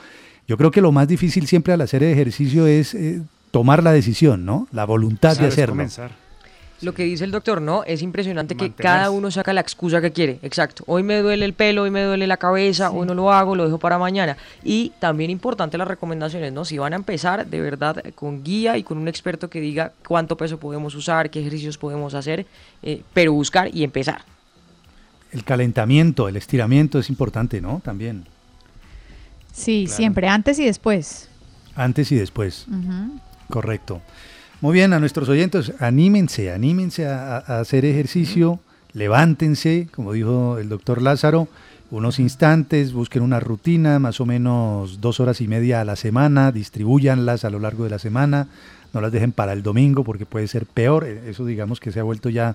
Yo 0.48 0.56
creo 0.56 0.70
que 0.70 0.80
lo 0.80 0.90
más 0.90 1.06
difícil 1.06 1.46
siempre 1.46 1.74
al 1.74 1.82
hacer 1.82 2.02
ejercicio 2.02 2.66
es 2.66 2.94
eh, 2.94 3.20
tomar 3.50 3.82
la 3.82 3.92
decisión, 3.92 4.46
¿no? 4.46 4.68
La 4.72 4.86
voluntad 4.86 5.36
de 5.36 5.48
hacerlo. 5.48 5.74
Comenzar. 5.74 6.29
Lo 6.82 6.94
que 6.94 7.04
dice 7.04 7.24
el 7.24 7.30
doctor, 7.30 7.60
¿no? 7.60 7.84
Es 7.84 8.00
impresionante 8.00 8.56
que 8.56 8.72
cada 8.72 9.10
uno 9.10 9.30
saca 9.30 9.52
la 9.52 9.60
excusa 9.60 10.00
que 10.00 10.12
quiere. 10.12 10.38
Exacto. 10.42 10.82
Hoy 10.86 11.02
me 11.02 11.18
duele 11.18 11.44
el 11.44 11.52
pelo, 11.52 11.82
hoy 11.82 11.90
me 11.90 12.02
duele 12.02 12.26
la 12.26 12.38
cabeza, 12.38 12.88
sí. 12.88 12.96
hoy 12.96 13.06
no 13.06 13.12
lo 13.14 13.30
hago, 13.32 13.54
lo 13.54 13.64
dejo 13.66 13.78
para 13.78 13.98
mañana. 13.98 14.38
Y 14.64 14.92
también 14.98 15.30
importante 15.30 15.76
las 15.76 15.86
recomendaciones, 15.86 16.52
¿no? 16.52 16.64
Si 16.64 16.78
van 16.78 16.94
a 16.94 16.96
empezar, 16.96 17.46
de 17.46 17.60
verdad, 17.60 18.02
con 18.14 18.42
guía 18.42 18.78
y 18.78 18.82
con 18.82 18.96
un 18.96 19.08
experto 19.08 19.50
que 19.50 19.60
diga 19.60 19.92
cuánto 20.08 20.36
peso 20.36 20.58
podemos 20.58 20.94
usar, 20.94 21.28
qué 21.28 21.40
ejercicios 21.40 21.76
podemos 21.76 22.14
hacer, 22.14 22.46
eh, 22.82 23.02
pero 23.12 23.34
buscar 23.34 23.68
y 23.74 23.84
empezar. 23.84 24.22
El 25.32 25.44
calentamiento, 25.44 26.28
el 26.28 26.36
estiramiento 26.36 26.98
es 26.98 27.10
importante, 27.10 27.60
¿no? 27.60 27.80
También. 27.84 28.24
Sí, 29.52 29.84
claro. 29.84 29.96
siempre, 29.96 30.28
antes 30.28 30.58
y 30.58 30.64
después. 30.64 31.28
Antes 31.74 32.10
y 32.10 32.16
después. 32.16 32.66
Uh 32.68 32.72
-huh. 32.72 33.20
Correcto. 33.50 34.00
Muy 34.60 34.74
bien, 34.74 34.92
a 34.92 35.00
nuestros 35.00 35.26
oyentes, 35.30 35.72
anímense, 35.80 36.52
anímense 36.52 37.06
a, 37.06 37.38
a 37.38 37.60
hacer 37.60 37.86
ejercicio, 37.86 38.60
levántense, 38.92 39.88
como 39.90 40.12
dijo 40.12 40.58
el 40.58 40.68
doctor 40.68 41.00
Lázaro, 41.00 41.48
unos 41.90 42.18
instantes, 42.18 42.92
busquen 42.92 43.22
una 43.22 43.40
rutina, 43.40 43.98
más 43.98 44.20
o 44.20 44.26
menos 44.26 45.00
dos 45.00 45.18
horas 45.18 45.40
y 45.40 45.48
media 45.48 45.80
a 45.80 45.86
la 45.86 45.96
semana, 45.96 46.52
distribuyanlas 46.52 47.46
a 47.46 47.50
lo 47.50 47.58
largo 47.58 47.84
de 47.84 47.90
la 47.90 47.98
semana, 47.98 48.48
no 48.92 49.00
las 49.00 49.10
dejen 49.12 49.32
para 49.32 49.54
el 49.54 49.62
domingo 49.62 50.04
porque 50.04 50.26
puede 50.26 50.46
ser 50.46 50.66
peor, 50.66 51.06
eso 51.06 51.46
digamos 51.46 51.80
que 51.80 51.90
se 51.90 52.00
ha 52.00 52.02
vuelto 52.02 52.28
ya 52.28 52.54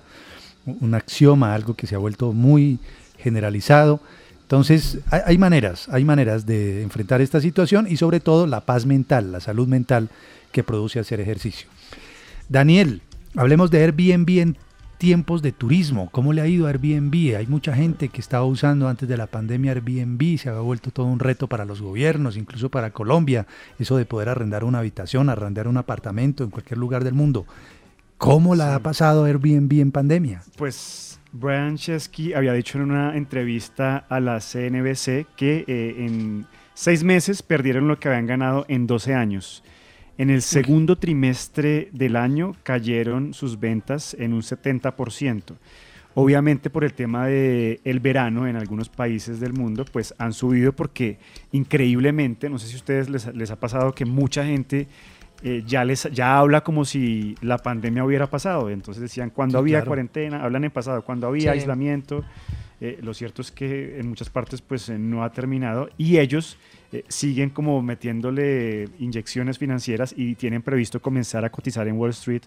un 0.64 0.94
axioma, 0.94 1.54
algo 1.56 1.74
que 1.74 1.88
se 1.88 1.96
ha 1.96 1.98
vuelto 1.98 2.32
muy 2.32 2.78
generalizado. 3.18 3.98
Entonces, 4.42 5.00
hay, 5.10 5.22
hay, 5.26 5.38
maneras, 5.38 5.88
hay 5.90 6.04
maneras 6.04 6.46
de 6.46 6.84
enfrentar 6.84 7.20
esta 7.20 7.40
situación 7.40 7.88
y 7.90 7.96
sobre 7.96 8.20
todo 8.20 8.46
la 8.46 8.60
paz 8.60 8.86
mental, 8.86 9.32
la 9.32 9.40
salud 9.40 9.66
mental 9.66 10.08
que 10.52 10.62
produce 10.62 11.00
hacer 11.00 11.20
ejercicio. 11.20 11.66
Daniel, 12.48 13.02
hablemos 13.34 13.70
de 13.70 13.82
Airbnb 13.82 14.38
en 14.38 14.56
tiempos 14.98 15.42
de 15.42 15.52
turismo. 15.52 16.08
¿Cómo 16.10 16.32
le 16.32 16.40
ha 16.40 16.46
ido 16.46 16.66
a 16.66 16.70
Airbnb? 16.70 17.36
Hay 17.36 17.46
mucha 17.46 17.74
gente 17.74 18.08
que 18.08 18.20
estaba 18.20 18.44
usando 18.44 18.88
antes 18.88 19.08
de 19.08 19.16
la 19.16 19.26
pandemia 19.26 19.72
Airbnb, 19.72 20.38
se 20.38 20.48
ha 20.48 20.60
vuelto 20.60 20.90
todo 20.90 21.06
un 21.06 21.18
reto 21.18 21.48
para 21.48 21.64
los 21.64 21.82
gobiernos, 21.82 22.36
incluso 22.36 22.70
para 22.70 22.90
Colombia, 22.90 23.46
eso 23.78 23.96
de 23.96 24.06
poder 24.06 24.28
arrendar 24.28 24.64
una 24.64 24.78
habitación, 24.78 25.28
arrendar 25.28 25.68
un 25.68 25.76
apartamento 25.76 26.44
en 26.44 26.50
cualquier 26.50 26.78
lugar 26.78 27.04
del 27.04 27.14
mundo. 27.14 27.46
¿Cómo 28.18 28.54
la 28.54 28.70
sí. 28.70 28.74
ha 28.74 28.78
pasado 28.78 29.24
Airbnb 29.24 29.72
en 29.80 29.92
pandemia? 29.92 30.42
Pues 30.56 31.20
Brian 31.32 31.76
Chesky 31.76 32.32
había 32.32 32.52
dicho 32.52 32.78
en 32.78 32.84
una 32.84 33.16
entrevista 33.16 34.06
a 34.08 34.20
la 34.20 34.40
CNBC 34.40 35.26
que 35.36 35.64
eh, 35.66 35.96
en 35.98 36.46
seis 36.72 37.04
meses 37.04 37.42
perdieron 37.42 37.88
lo 37.88 37.98
que 37.98 38.08
habían 38.08 38.26
ganado 38.26 38.64
en 38.68 38.86
12 38.86 39.14
años. 39.14 39.62
En 40.18 40.30
el 40.30 40.40
segundo 40.42 40.96
trimestre 40.96 41.88
del 41.92 42.16
año 42.16 42.54
cayeron 42.62 43.34
sus 43.34 43.60
ventas 43.60 44.14
en 44.18 44.32
un 44.32 44.40
70%. 44.42 45.54
Obviamente 46.14 46.70
por 46.70 46.82
el 46.84 46.94
tema 46.94 47.26
del 47.26 47.78
el 47.84 48.00
verano 48.00 48.46
en 48.46 48.56
algunos 48.56 48.88
países 48.88 49.38
del 49.38 49.52
mundo, 49.52 49.84
pues 49.92 50.14
han 50.16 50.32
subido 50.32 50.72
porque 50.72 51.18
increíblemente, 51.52 52.48
no 52.48 52.58
sé 52.58 52.68
si 52.68 52.74
a 52.74 52.76
ustedes 52.76 53.10
les, 53.10 53.26
les 53.34 53.50
ha 53.50 53.56
pasado 53.60 53.92
que 53.94 54.06
mucha 54.06 54.42
gente 54.46 54.88
eh, 55.42 55.62
ya, 55.66 55.84
les, 55.84 56.08
ya 56.14 56.38
habla 56.38 56.62
como 56.64 56.86
si 56.86 57.34
la 57.42 57.58
pandemia 57.58 58.02
hubiera 58.02 58.30
pasado. 58.30 58.70
Entonces 58.70 59.02
decían, 59.02 59.28
cuando 59.28 59.58
Sí, 59.58 59.60
había 59.60 59.78
claro. 59.80 59.88
cuarentena, 59.88 60.42
hablan 60.42 60.64
en 60.64 60.70
pasado, 60.70 61.02
cuando 61.04 61.26
había 61.26 61.52
Sí. 61.52 61.58
aislamiento. 61.58 62.24
Eh, 62.80 62.98
lo 63.02 63.14
cierto 63.14 63.40
es 63.42 63.50
que 63.50 63.98
en 63.98 64.08
muchas 64.08 64.28
partes 64.28 64.60
pues 64.60 64.88
eh, 64.90 64.98
no 64.98 65.24
ha 65.24 65.32
terminado 65.32 65.88
y 65.96 66.18
ellos 66.18 66.58
eh, 66.92 67.04
siguen 67.08 67.50
como 67.50 67.82
metiéndole 67.82 68.88
inyecciones 68.98 69.58
financieras 69.58 70.14
y 70.16 70.34
tienen 70.34 70.62
previsto 70.62 71.00
comenzar 71.00 71.44
a 71.44 71.50
cotizar 71.50 71.88
en 71.88 71.96
Wall 71.96 72.10
Street 72.10 72.42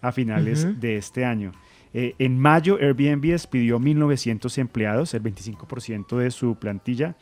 a 0.00 0.10
finales 0.10 0.80
de 0.80 0.96
este 0.96 1.24
año. 1.24 1.52
Eh, 1.94 2.16
en 2.18 2.36
mayo 2.38 2.76
Airbnb 2.80 3.30
despidió 3.30 3.78
1.900 3.78 4.58
empleados, 4.58 5.14
el 5.14 5.22
25% 5.22 6.18
de 6.18 6.32
su 6.32 6.56
plantilla, 6.56 7.14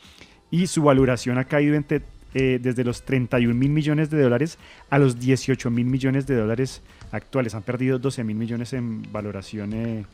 y 0.49 0.65
su 0.65 0.81
valoración 0.81 1.37
ha 1.37 1.43
caído 1.43 1.75
entre, 1.75 2.01
eh, 2.33 2.59
desde 2.59 2.83
los 2.83 3.03
31 3.03 3.53
mil 3.53 3.69
millones 3.69 4.09
de 4.09 4.19
dólares 4.19 4.57
a 4.89 4.97
los 4.97 5.19
18 5.19 5.69
mil 5.69 5.85
millones 5.85 6.25
de 6.25 6.35
dólares 6.35 6.81
actuales. 7.11 7.53
Han 7.53 7.61
perdido 7.61 7.99
12 7.99 8.23
mil 8.23 8.35
millones 8.35 8.73
en 8.73 9.03
valoración 9.11 10.05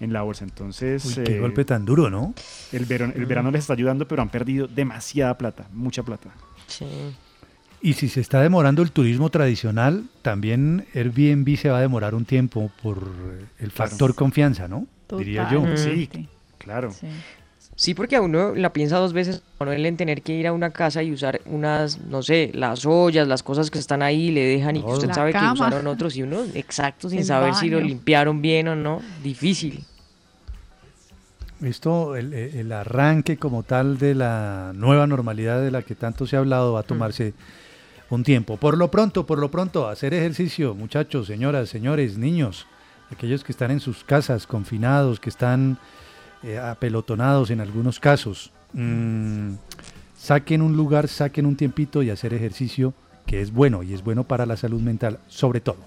en 0.00 0.12
la 0.12 0.22
bolsa. 0.22 0.44
Entonces, 0.44 1.04
Uy, 1.04 1.24
qué 1.24 1.36
eh, 1.36 1.40
golpe 1.40 1.64
tan 1.64 1.84
duro, 1.84 2.10
¿no? 2.10 2.34
el, 2.72 2.84
verano, 2.84 3.12
el 3.16 3.26
verano 3.26 3.50
les 3.50 3.60
está 3.62 3.74
ayudando, 3.74 4.06
pero 4.08 4.22
han 4.22 4.30
perdido 4.30 4.66
demasiada 4.66 5.36
plata, 5.36 5.66
mucha 5.72 6.02
plata. 6.02 6.30
Sí. 6.66 6.86
Y 7.80 7.92
si 7.92 8.08
se 8.08 8.20
está 8.20 8.40
demorando 8.40 8.82
el 8.82 8.92
turismo 8.92 9.28
tradicional, 9.28 10.04
también 10.22 10.86
Airbnb 10.94 11.56
se 11.58 11.68
va 11.68 11.78
a 11.78 11.80
demorar 11.82 12.14
un 12.14 12.24
tiempo 12.24 12.70
por 12.82 12.96
eh, 12.98 13.44
el 13.58 13.70
factor 13.70 14.14
confianza, 14.14 14.68
¿no? 14.68 14.86
Diría 15.18 15.50
yo. 15.52 15.64
Sí, 15.76 16.08
claro. 16.56 16.90
Sí, 16.92 17.06
porque 17.94 18.16
a 18.16 18.20
uno 18.20 18.54
la 18.54 18.72
piensa 18.72 18.98
dos 18.98 19.12
veces, 19.12 19.42
Manuel, 19.58 19.84
en 19.86 19.96
tener 19.96 20.22
que 20.22 20.32
ir 20.32 20.46
a 20.46 20.52
una 20.52 20.70
casa 20.70 21.02
y 21.02 21.12
usar 21.12 21.40
unas, 21.46 21.98
no 21.98 22.22
sé, 22.22 22.50
las 22.54 22.86
ollas, 22.86 23.26
las 23.26 23.42
cosas 23.42 23.70
que 23.70 23.78
están 23.78 24.02
ahí, 24.02 24.30
le 24.30 24.44
dejan 24.44 24.76
y 24.76 24.82
que 24.82 24.90
usted 24.90 25.08
La 25.08 25.14
sabe 25.14 25.32
que 25.32 25.44
usaron 25.52 25.86
otros 25.88 26.16
y 26.16 26.22
uno, 26.22 26.42
exacto, 26.54 27.08
sin 27.08 27.20
El 27.20 27.24
saber 27.24 27.54
si 27.54 27.68
lo 27.68 27.80
limpiaron 27.80 28.40
bien 28.40 28.68
o 28.68 28.76
no, 28.76 29.02
difícil. 29.22 29.84
Esto, 31.62 32.14
el, 32.14 32.32
el 32.32 32.72
arranque 32.72 33.38
como 33.38 33.62
tal 33.62 33.98
de 33.98 34.14
la 34.14 34.72
nueva 34.74 35.06
normalidad 35.06 35.60
de 35.60 35.70
la 35.70 35.82
que 35.82 35.94
tanto 35.94 36.26
se 36.26 36.36
ha 36.36 36.40
hablado 36.40 36.74
va 36.74 36.80
a 36.80 36.84
tomarse 36.84 37.34
un 38.10 38.22
tiempo. 38.22 38.56
Por 38.56 38.76
lo 38.76 38.90
pronto, 38.90 39.26
por 39.26 39.38
lo 39.38 39.50
pronto, 39.50 39.88
hacer 39.88 40.14
ejercicio, 40.14 40.74
muchachos, 40.74 41.26
señoras, 41.26 41.70
señores, 41.70 42.18
niños, 42.18 42.66
aquellos 43.10 43.42
que 43.44 43.52
están 43.52 43.70
en 43.70 43.80
sus 43.80 44.04
casas, 44.04 44.46
confinados, 44.46 45.20
que 45.20 45.30
están 45.30 45.78
eh, 46.44 46.58
apelotonados 46.58 47.50
en 47.50 47.60
algunos 47.60 47.98
casos, 47.98 48.52
mm, 48.74 49.54
saquen 50.16 50.62
un 50.62 50.76
lugar, 50.76 51.08
saquen 51.08 51.46
un 51.46 51.56
tiempito 51.56 52.02
y 52.02 52.10
hacer 52.10 52.34
ejercicio 52.34 52.92
que 53.26 53.40
es 53.40 53.52
bueno 53.52 53.82
y 53.82 53.94
es 53.94 54.04
bueno 54.04 54.24
para 54.24 54.44
la 54.44 54.56
salud 54.56 54.80
mental, 54.80 55.18
sobre 55.26 55.60
todo. 55.60 55.78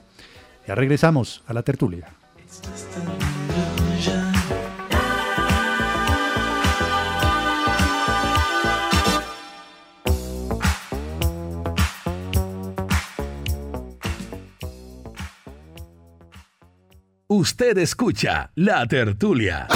Ya 0.68 0.76
regresamos 0.76 1.44
a 1.48 1.54
la 1.54 1.64
tertulia. 1.64 2.08
Usted 17.30 17.78
escucha 17.80 18.52
La 18.56 18.86
Tertulia. 18.86 19.68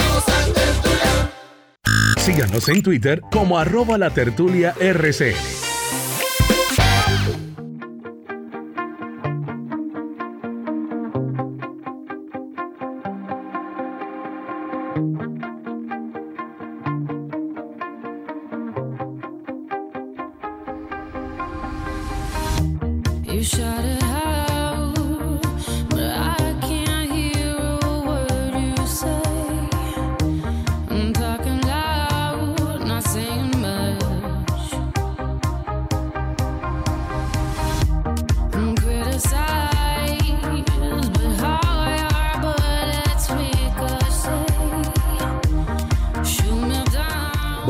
Síganos 2.16 2.66
en 2.70 2.82
Twitter 2.82 3.20
como 3.30 3.58
arroba 3.58 3.98
la 3.98 4.08
tertulia 4.08 4.74
it 23.58 23.91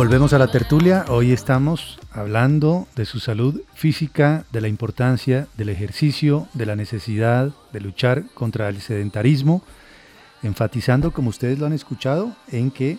Volvemos 0.03 0.33
a 0.33 0.39
la 0.39 0.49
tertulia. 0.49 1.05
Hoy 1.11 1.31
estamos 1.31 1.97
hablando 2.11 2.89
de 2.97 3.05
su 3.05 3.21
salud 3.21 3.61
física, 3.73 4.45
de 4.51 4.61
la 4.61 4.67
importancia 4.67 5.47
del 5.57 5.69
ejercicio, 5.69 6.49
de 6.55 6.67
la 6.67 6.75
necesidad 6.75 7.53
de 7.73 7.81
luchar 7.81 8.25
contra 8.35 8.69
el 8.69 8.81
sedentarismo, 8.81 9.63
enfatizando, 10.43 11.13
como 11.13 11.31
ustedes 11.31 11.61
lo 11.61 11.67
han 11.67 11.73
escuchado, 11.73 12.35
en 12.51 12.73
que 12.73 12.99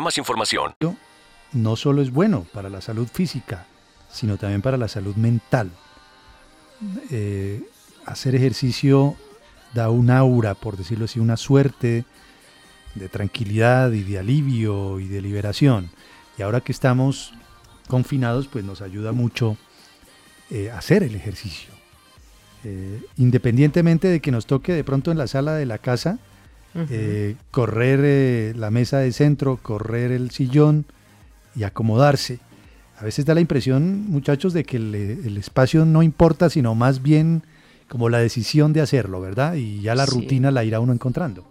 más 0.00 0.18
información. 0.18 0.74
no 1.52 1.76
solo 1.76 2.02
es 2.02 2.10
bueno 2.10 2.46
para 2.52 2.68
la 2.68 2.80
salud 2.80 3.08
física, 3.08 3.66
sino 4.10 4.36
también 4.36 4.62
para 4.62 4.76
la 4.76 4.88
salud 4.88 5.16
mental. 5.16 5.70
Eh, 7.10 7.62
hacer 8.04 8.34
ejercicio 8.34 9.16
da 9.74 9.90
un 9.90 10.10
aura, 10.10 10.54
por 10.54 10.76
decirlo 10.76 11.06
así, 11.06 11.20
una 11.20 11.36
suerte 11.36 12.04
de 12.94 13.08
tranquilidad 13.08 13.92
y 13.92 14.02
de 14.02 14.18
alivio 14.18 15.00
y 15.00 15.08
de 15.08 15.20
liberación. 15.20 15.90
Y 16.38 16.42
ahora 16.42 16.60
que 16.60 16.72
estamos 16.72 17.32
confinados, 17.88 18.48
pues 18.48 18.64
nos 18.64 18.82
ayuda 18.82 19.12
mucho 19.12 19.56
eh, 20.50 20.70
hacer 20.70 21.02
el 21.02 21.14
ejercicio. 21.14 21.70
Eh, 22.64 23.02
independientemente 23.16 24.08
de 24.08 24.20
que 24.20 24.32
nos 24.32 24.46
toque 24.46 24.72
de 24.72 24.82
pronto 24.82 25.10
en 25.10 25.18
la 25.18 25.26
sala 25.26 25.54
de 25.54 25.66
la 25.66 25.78
casa, 25.78 26.18
Eh, 26.90 27.36
correr 27.50 28.00
eh, 28.02 28.52
la 28.56 28.70
mesa 28.70 28.98
de 28.98 29.12
centro, 29.12 29.58
correr 29.62 30.12
el 30.12 30.30
sillón 30.30 30.84
y 31.54 31.64
acomodarse. 31.64 32.38
A 32.98 33.04
veces 33.04 33.24
da 33.26 33.34
la 33.34 33.40
impresión, 33.40 34.06
muchachos, 34.10 34.52
de 34.52 34.64
que 34.64 34.76
el, 34.78 34.94
el 34.94 35.36
espacio 35.36 35.84
no 35.84 36.02
importa, 36.02 36.48
sino 36.50 36.74
más 36.74 37.02
bien 37.02 37.42
como 37.88 38.08
la 38.08 38.18
decisión 38.18 38.72
de 38.72 38.80
hacerlo, 38.80 39.20
¿verdad? 39.20 39.54
Y 39.54 39.80
ya 39.80 39.94
la 39.94 40.06
Sí. 40.06 40.12
rutina 40.20 40.50
la 40.50 40.64
irá 40.64 40.80
uno 40.80 40.92
encontrando. 40.92 41.44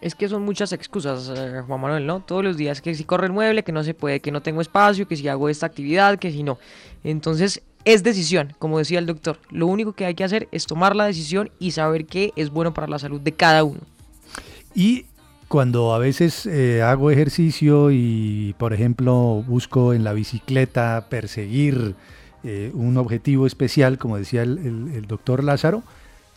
Es 0.00 0.14
que 0.14 0.28
son 0.28 0.42
muchas 0.42 0.72
excusas, 0.72 1.32
eh, 1.34 1.62
Juan 1.66 1.80
Manuel, 1.80 2.06
¿no? 2.06 2.20
Todos 2.20 2.44
los 2.44 2.56
días 2.56 2.80
que 2.80 2.94
si 2.94 3.02
corre 3.04 3.26
el 3.26 3.32
mueble, 3.32 3.64
que 3.64 3.72
no 3.72 3.82
se 3.82 3.94
puede, 3.94 4.20
que 4.20 4.30
no 4.30 4.42
tengo 4.42 4.60
espacio, 4.60 5.08
que 5.08 5.16
si 5.16 5.26
hago 5.28 5.48
esta 5.48 5.66
actividad, 5.66 6.18
que 6.18 6.30
si 6.30 6.42
no. 6.44 6.58
Entonces, 7.02 7.62
es 7.84 8.02
decisión, 8.02 8.52
como 8.58 8.78
decía 8.78 8.98
el 8.98 9.06
doctor. 9.06 9.38
Lo 9.50 9.66
único 9.66 9.92
que 9.94 10.04
hay 10.04 10.14
que 10.14 10.24
hacer 10.24 10.46
es 10.52 10.66
tomar 10.66 10.94
la 10.94 11.06
decisión 11.06 11.50
y 11.58 11.70
saber 11.72 12.06
qué 12.06 12.32
es 12.36 12.50
bueno 12.50 12.74
para 12.74 12.86
la 12.86 12.98
salud 12.98 13.20
de 13.20 13.32
cada 13.32 13.64
uno. 13.64 13.80
Y 14.74 15.06
cuando 15.48 15.94
a 15.94 15.98
veces 15.98 16.46
eh, 16.46 16.82
hago 16.82 17.10
ejercicio 17.10 17.90
y, 17.90 18.54
por 18.58 18.72
ejemplo, 18.72 19.42
busco 19.46 19.94
en 19.94 20.04
la 20.04 20.12
bicicleta 20.12 21.06
perseguir 21.08 21.94
eh, 22.44 22.70
un 22.74 22.96
objetivo 22.98 23.46
especial, 23.46 23.98
como 23.98 24.16
decía 24.18 24.42
el, 24.42 24.58
el- 24.58 24.94
el 24.94 25.06
doctor 25.06 25.42
Lázaro, 25.42 25.82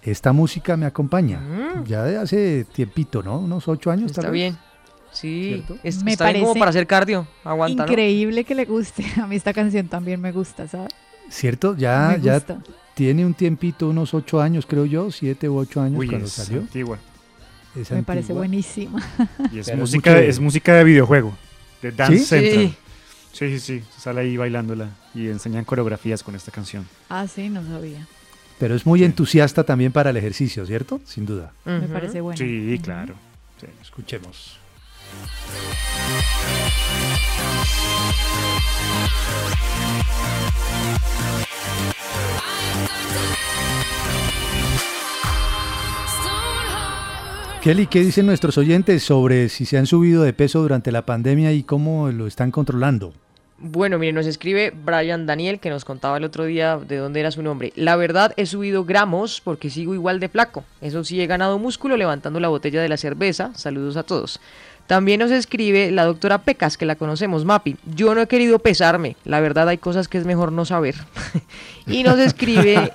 esta 0.03 0.33
música 0.33 0.77
me 0.77 0.85
acompaña. 0.87 1.39
Ya 1.85 2.03
de 2.03 2.17
hace 2.17 2.65
tiempito, 2.73 3.21
¿no? 3.21 3.37
Unos 3.39 3.67
ocho 3.67 3.91
años 3.91 4.07
Está 4.11 4.23
tal 4.23 4.31
vez. 4.31 4.39
bien. 4.41 4.57
Sí, 5.11 5.61
es, 5.83 6.03
Me 6.03 6.13
está 6.13 6.25
bien 6.31 6.39
como 6.39 6.53
parece 6.53 6.59
para 6.59 6.69
hacer 6.69 6.87
cardio, 6.87 7.27
aguanta, 7.43 7.85
¿no? 7.85 7.91
Increíble 7.91 8.45
que 8.45 8.55
le 8.55 8.63
guste. 8.65 9.05
A 9.21 9.27
mí 9.27 9.35
esta 9.35 9.53
canción 9.53 9.87
también 9.89 10.21
me 10.21 10.31
gusta, 10.31 10.67
¿sabes? 10.69 10.91
¿Cierto? 11.29 11.75
Ya, 11.77 12.17
ya 12.17 12.41
tiene 12.95 13.25
un 13.25 13.33
tiempito, 13.33 13.89
unos 13.89 14.13
ocho 14.13 14.41
años, 14.41 14.65
creo 14.65 14.85
yo, 14.85 15.11
siete 15.11 15.49
u 15.49 15.57
ocho 15.57 15.81
años 15.81 15.99
Uy, 15.99 16.07
cuando 16.07 16.25
es 16.27 16.31
salió. 16.33 16.61
antigua. 16.61 16.97
Es 17.75 17.89
Me 17.91 18.03
parece 18.03 18.33
buenísima. 18.33 18.99
Y 19.51 19.59
es 19.59 19.65
Pero 19.67 19.75
es 19.75 19.77
música, 19.77 20.09
mucho 20.11 20.21
de- 20.21 20.29
es 20.29 20.39
música 20.39 20.75
de 20.75 20.83
videojuego, 20.83 21.37
de 21.81 21.91
Dance 21.91 22.19
¿Sí? 22.19 22.25
Central. 22.25 22.67
Sí. 22.67 22.75
Sí, 23.33 23.59
sí, 23.59 23.59
sí. 23.79 23.83
Sale 23.97 24.21
ahí 24.21 24.35
bailándola 24.35 24.89
y 25.15 25.29
enseñan 25.29 25.63
coreografías 25.63 26.21
con 26.21 26.35
esta 26.35 26.51
canción. 26.51 26.85
Ah, 27.09 27.25
sí, 27.33 27.47
no 27.49 27.65
sabía. 27.65 28.05
Pero 28.59 28.75
es 28.75 28.85
muy 28.85 29.03
entusiasta 29.05 29.63
también 29.63 29.91
para 29.93 30.09
el 30.09 30.17
ejercicio, 30.17 30.65
¿cierto? 30.65 30.99
Sin 31.05 31.25
duda. 31.25 31.53
Me 31.65 31.87
parece 31.87 32.19
bueno. 32.21 32.37
Sí, 32.37 32.77
claro. 32.83 33.15
Sí. 33.59 33.67
Escuchemos. 33.81 34.57
Kelly, 47.61 47.85
¿qué 47.85 47.99
dicen 47.99 48.25
nuestros 48.25 48.57
oyentes 48.57 49.03
sobre 49.03 49.47
si 49.47 49.65
se 49.67 49.77
han 49.77 49.85
subido 49.85 50.23
de 50.23 50.33
peso 50.33 50.63
durante 50.63 50.91
la 50.91 51.05
pandemia 51.05 51.51
y 51.53 51.61
cómo 51.61 52.09
lo 52.09 52.25
están 52.25 52.49
controlando? 52.49 53.13
Bueno, 53.59 53.99
mire, 53.99 54.13
nos 54.13 54.25
escribe 54.25 54.71
Brian 54.71 55.27
Daniel, 55.27 55.59
que 55.59 55.69
nos 55.69 55.85
contaba 55.85 56.17
el 56.17 56.23
otro 56.23 56.45
día 56.45 56.77
de 56.77 56.97
dónde 56.97 57.19
era 57.19 57.29
su 57.29 57.43
nombre. 57.43 57.71
La 57.75 57.95
verdad, 57.95 58.33
he 58.35 58.47
subido 58.47 58.83
gramos 58.83 59.41
porque 59.41 59.69
sigo 59.69 59.93
igual 59.93 60.19
de 60.19 60.29
flaco. 60.29 60.65
Eso 60.81 61.03
sí, 61.03 61.21
he 61.21 61.27
ganado 61.27 61.59
músculo 61.59 61.97
levantando 61.97 62.39
la 62.39 62.47
botella 62.47 62.81
de 62.81 62.89
la 62.89 62.97
cerveza. 62.97 63.51
Saludos 63.53 63.95
a 63.95 64.01
todos. 64.01 64.41
También 64.91 65.21
nos 65.21 65.31
escribe 65.31 65.89
la 65.89 66.03
doctora 66.03 66.39
Pecas, 66.39 66.77
que 66.77 66.85
la 66.85 66.97
conocemos, 66.97 67.45
Mapi. 67.45 67.77
Yo 67.95 68.13
no 68.13 68.19
he 68.19 68.27
querido 68.27 68.59
pesarme. 68.59 69.15
La 69.23 69.39
verdad, 69.39 69.69
hay 69.69 69.77
cosas 69.77 70.09
que 70.09 70.17
es 70.17 70.25
mejor 70.25 70.51
no 70.51 70.65
saber. 70.65 70.95
y 71.87 72.03
nos 72.03 72.19
escribe 72.19 72.91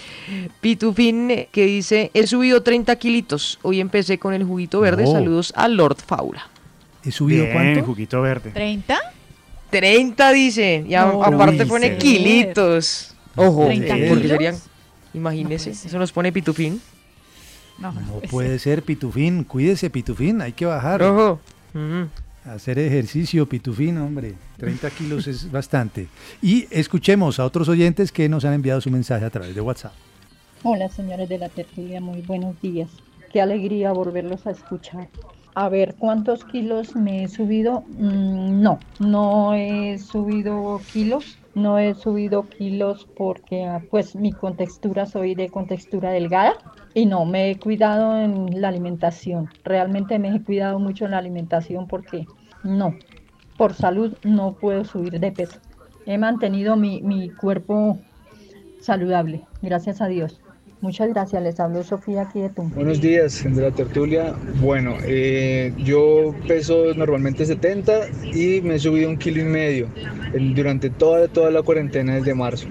Pitufín, 0.62 1.46
que 1.52 1.66
dice, 1.66 2.10
he 2.14 2.26
subido 2.26 2.62
30 2.62 2.96
kilitos. 2.96 3.58
Hoy 3.60 3.80
empecé 3.80 4.16
con 4.18 4.32
el 4.32 4.44
juguito 4.44 4.80
verde. 4.80 5.04
No. 5.04 5.12
Saludos 5.12 5.52
a 5.54 5.68
Lord 5.68 5.98
Faula. 6.06 6.48
¿He 7.04 7.12
subido 7.12 7.42
Bien, 7.44 7.52
cuánto? 7.52 7.82
juguito 7.84 8.22
verde. 8.22 8.54
¿30? 8.54 8.96
30 9.68 10.32
dice, 10.32 10.86
y 10.88 10.94
a- 10.94 11.04
No 11.04 11.22
aparte 11.22 11.66
pone 11.66 11.98
kilitos. 11.98 13.14
Ojo, 13.34 13.66
30 13.66 13.88
porque 14.08 14.22
kilos. 14.22 14.28
serían, 14.28 14.56
imagínese, 15.12 15.72
eso 15.72 15.98
nos 15.98 16.12
pone 16.12 16.32
pitufín. 16.32 16.80
No, 17.78 17.92
No 17.92 18.20
puede 18.30 18.58
ser, 18.60 18.82
Pitufín. 18.82 19.44
Cuídese, 19.44 19.90
Pitufín. 19.90 20.40
Hay 20.40 20.52
que 20.52 20.66
bajar. 20.66 21.02
Ojo. 21.02 21.40
Hacer 22.44 22.78
ejercicio, 22.78 23.46
Pitufín, 23.46 23.98
hombre. 23.98 24.34
30 24.58 24.90
kilos 24.90 25.26
es 25.26 25.50
bastante. 25.52 26.08
Y 26.40 26.66
escuchemos 26.70 27.40
a 27.40 27.44
otros 27.44 27.68
oyentes 27.68 28.12
que 28.12 28.28
nos 28.28 28.44
han 28.44 28.54
enviado 28.54 28.80
su 28.80 28.90
mensaje 28.90 29.24
a 29.24 29.30
través 29.30 29.54
de 29.54 29.60
WhatsApp. 29.60 29.92
Hola 30.62 30.88
señores 30.88 31.28
de 31.28 31.38
la 31.38 31.48
tertulia, 31.48 32.00
muy 32.00 32.22
buenos 32.22 32.60
días. 32.60 32.88
Qué 33.32 33.40
alegría 33.40 33.92
volverlos 33.92 34.46
a 34.46 34.50
escuchar. 34.52 35.08
A 35.54 35.68
ver, 35.68 35.94
¿cuántos 35.98 36.44
kilos 36.44 36.96
me 36.96 37.24
he 37.24 37.28
subido? 37.28 37.84
Mm, 37.98 38.62
no, 38.62 38.78
no 38.98 39.54
he 39.54 39.98
subido 39.98 40.80
kilos. 40.92 41.38
No 41.54 41.78
he 41.78 41.94
subido 41.94 42.48
kilos 42.48 43.06
porque 43.16 43.64
ah, 43.64 43.82
pues 43.90 44.14
mi 44.14 44.32
contextura, 44.32 45.06
soy 45.06 45.34
de 45.34 45.48
contextura 45.48 46.10
delgada 46.10 46.54
y 46.96 47.04
no, 47.04 47.26
me 47.26 47.50
he 47.50 47.58
cuidado 47.58 48.18
en 48.18 48.58
la 48.58 48.68
alimentación. 48.68 49.50
Realmente 49.64 50.18
me 50.18 50.34
he 50.34 50.42
cuidado 50.42 50.78
mucho 50.78 51.04
en 51.04 51.10
la 51.10 51.18
alimentación 51.18 51.86
porque 51.86 52.24
no, 52.64 52.94
por 53.58 53.74
salud 53.74 54.16
no 54.24 54.54
puedo 54.54 54.82
subir 54.86 55.20
de 55.20 55.30
peso. 55.30 55.58
He 56.06 56.16
mantenido 56.16 56.74
mi, 56.74 57.02
mi 57.02 57.28
cuerpo 57.28 57.98
saludable, 58.80 59.42
gracias 59.60 60.00
a 60.00 60.06
Dios. 60.06 60.40
Muchas 60.80 61.10
gracias, 61.10 61.42
les 61.42 61.60
hablo 61.60 61.82
Sofía 61.82 62.22
aquí 62.22 62.40
de 62.40 62.48
Tumba. 62.48 62.76
Buenos 62.76 63.02
días, 63.02 63.44
de 63.44 63.60
la 63.60 63.70
tertulia. 63.72 64.34
Bueno, 64.62 64.94
eh, 65.04 65.74
yo 65.76 66.34
peso 66.48 66.94
normalmente 66.94 67.44
70 67.44 67.92
y 68.32 68.62
me 68.62 68.76
he 68.76 68.78
subido 68.78 69.10
un 69.10 69.18
kilo 69.18 69.42
y 69.42 69.44
medio 69.44 69.88
durante 70.54 70.88
toda, 70.88 71.28
toda 71.28 71.50
la 71.50 71.62
cuarentena 71.62 72.14
desde 72.14 72.34
marzo. 72.34 72.68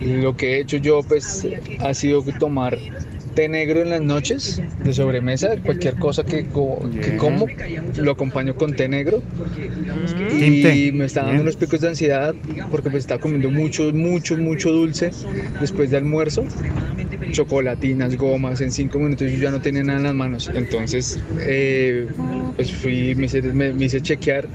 Lo 0.00 0.36
que 0.36 0.54
he 0.54 0.60
hecho 0.60 0.76
yo 0.76 1.02
pues 1.02 1.48
ha 1.80 1.94
sido 1.94 2.22
tomar 2.38 2.78
té 3.36 3.48
negro 3.50 3.82
en 3.82 3.90
las 3.90 4.00
noches 4.00 4.60
de 4.82 4.92
sobremesa, 4.94 5.50
cualquier 5.62 5.94
cosa 5.96 6.24
que, 6.24 6.46
co- 6.46 6.80
que 7.02 7.16
como 7.18 7.46
lo 7.98 8.10
acompaño 8.12 8.54
con 8.56 8.74
té 8.74 8.88
negro. 8.88 9.22
Y 10.30 10.38
Tinte. 10.38 10.92
me 10.92 11.04
está 11.04 11.24
dando 11.24 11.42
unos 11.42 11.56
picos 11.56 11.80
de 11.82 11.88
ansiedad 11.88 12.34
porque 12.70 12.88
pues 12.90 13.02
estaba 13.04 13.20
comiendo 13.20 13.50
mucho, 13.50 13.92
mucho, 13.92 14.38
mucho 14.38 14.72
dulce 14.72 15.10
después 15.60 15.90
de 15.90 15.98
almuerzo. 15.98 16.44
Chocolatinas, 17.32 18.16
gomas, 18.16 18.60
en 18.62 18.72
cinco 18.72 18.98
minutos 18.98 19.30
yo 19.30 19.36
ya 19.38 19.50
no 19.50 19.60
tenía 19.60 19.82
nada 19.84 19.98
en 19.98 20.04
las 20.04 20.14
manos. 20.14 20.50
Entonces, 20.54 21.18
eh, 21.40 22.06
pues 22.56 22.72
fui, 22.72 23.14
me 23.16 23.26
hice, 23.26 23.42
me- 23.42 23.72
me 23.74 23.84
hice 23.84 24.00
chequear 24.00 24.46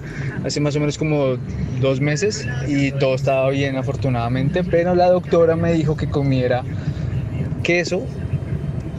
hace 0.43 0.59
más 0.59 0.75
o 0.75 0.79
menos 0.79 0.97
como 0.97 1.38
dos 1.79 2.01
meses 2.01 2.47
y 2.67 2.91
todo 2.93 3.13
estaba 3.13 3.47
bien 3.51 3.75
afortunadamente, 3.77 4.63
pero 4.63 4.95
la 4.95 5.07
doctora 5.09 5.55
me 5.55 5.71
dijo 5.71 5.95
que 5.95 6.07
comiera 6.07 6.63
queso 7.63 8.07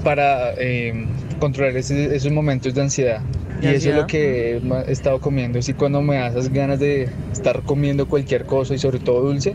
para 0.05 0.53
eh, 0.59 1.07
controlar 1.38 1.76
ese- 1.76 2.14
esos 2.14 2.32
momentos 2.32 2.74
de 2.74 2.80
ansiedad. 2.82 3.20
Y 3.61 3.66
eso 3.66 3.90
es 3.90 3.96
lo 3.96 4.07
que 4.07 4.57
he 4.57 4.92
estado 4.92 5.20
comiendo. 5.20 5.59
Así 5.61 5.72
cuando 5.72 6.03
me 6.03 6.16
da 6.16 6.28
esas 6.28 6.48
ganas 6.53 6.80
de 6.80 7.09
estar 7.32 7.62
comiendo 7.62 8.07
cualquier 8.09 8.44
cosa 8.44 8.74
y 8.74 8.78
sobre 8.78 8.98
todo 8.98 9.22
dulce, 9.22 9.55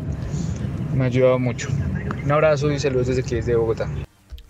me 0.95 1.03
ha 1.03 1.07
ayudado 1.07 1.39
mucho. 1.39 1.67
Un 2.23 2.31
abrazo 2.31 2.71
y 2.71 2.79
saludos 2.79 3.07
desde 3.07 3.21
aquí, 3.21 3.35
desde 3.35 3.55
Bogotá. 3.55 3.89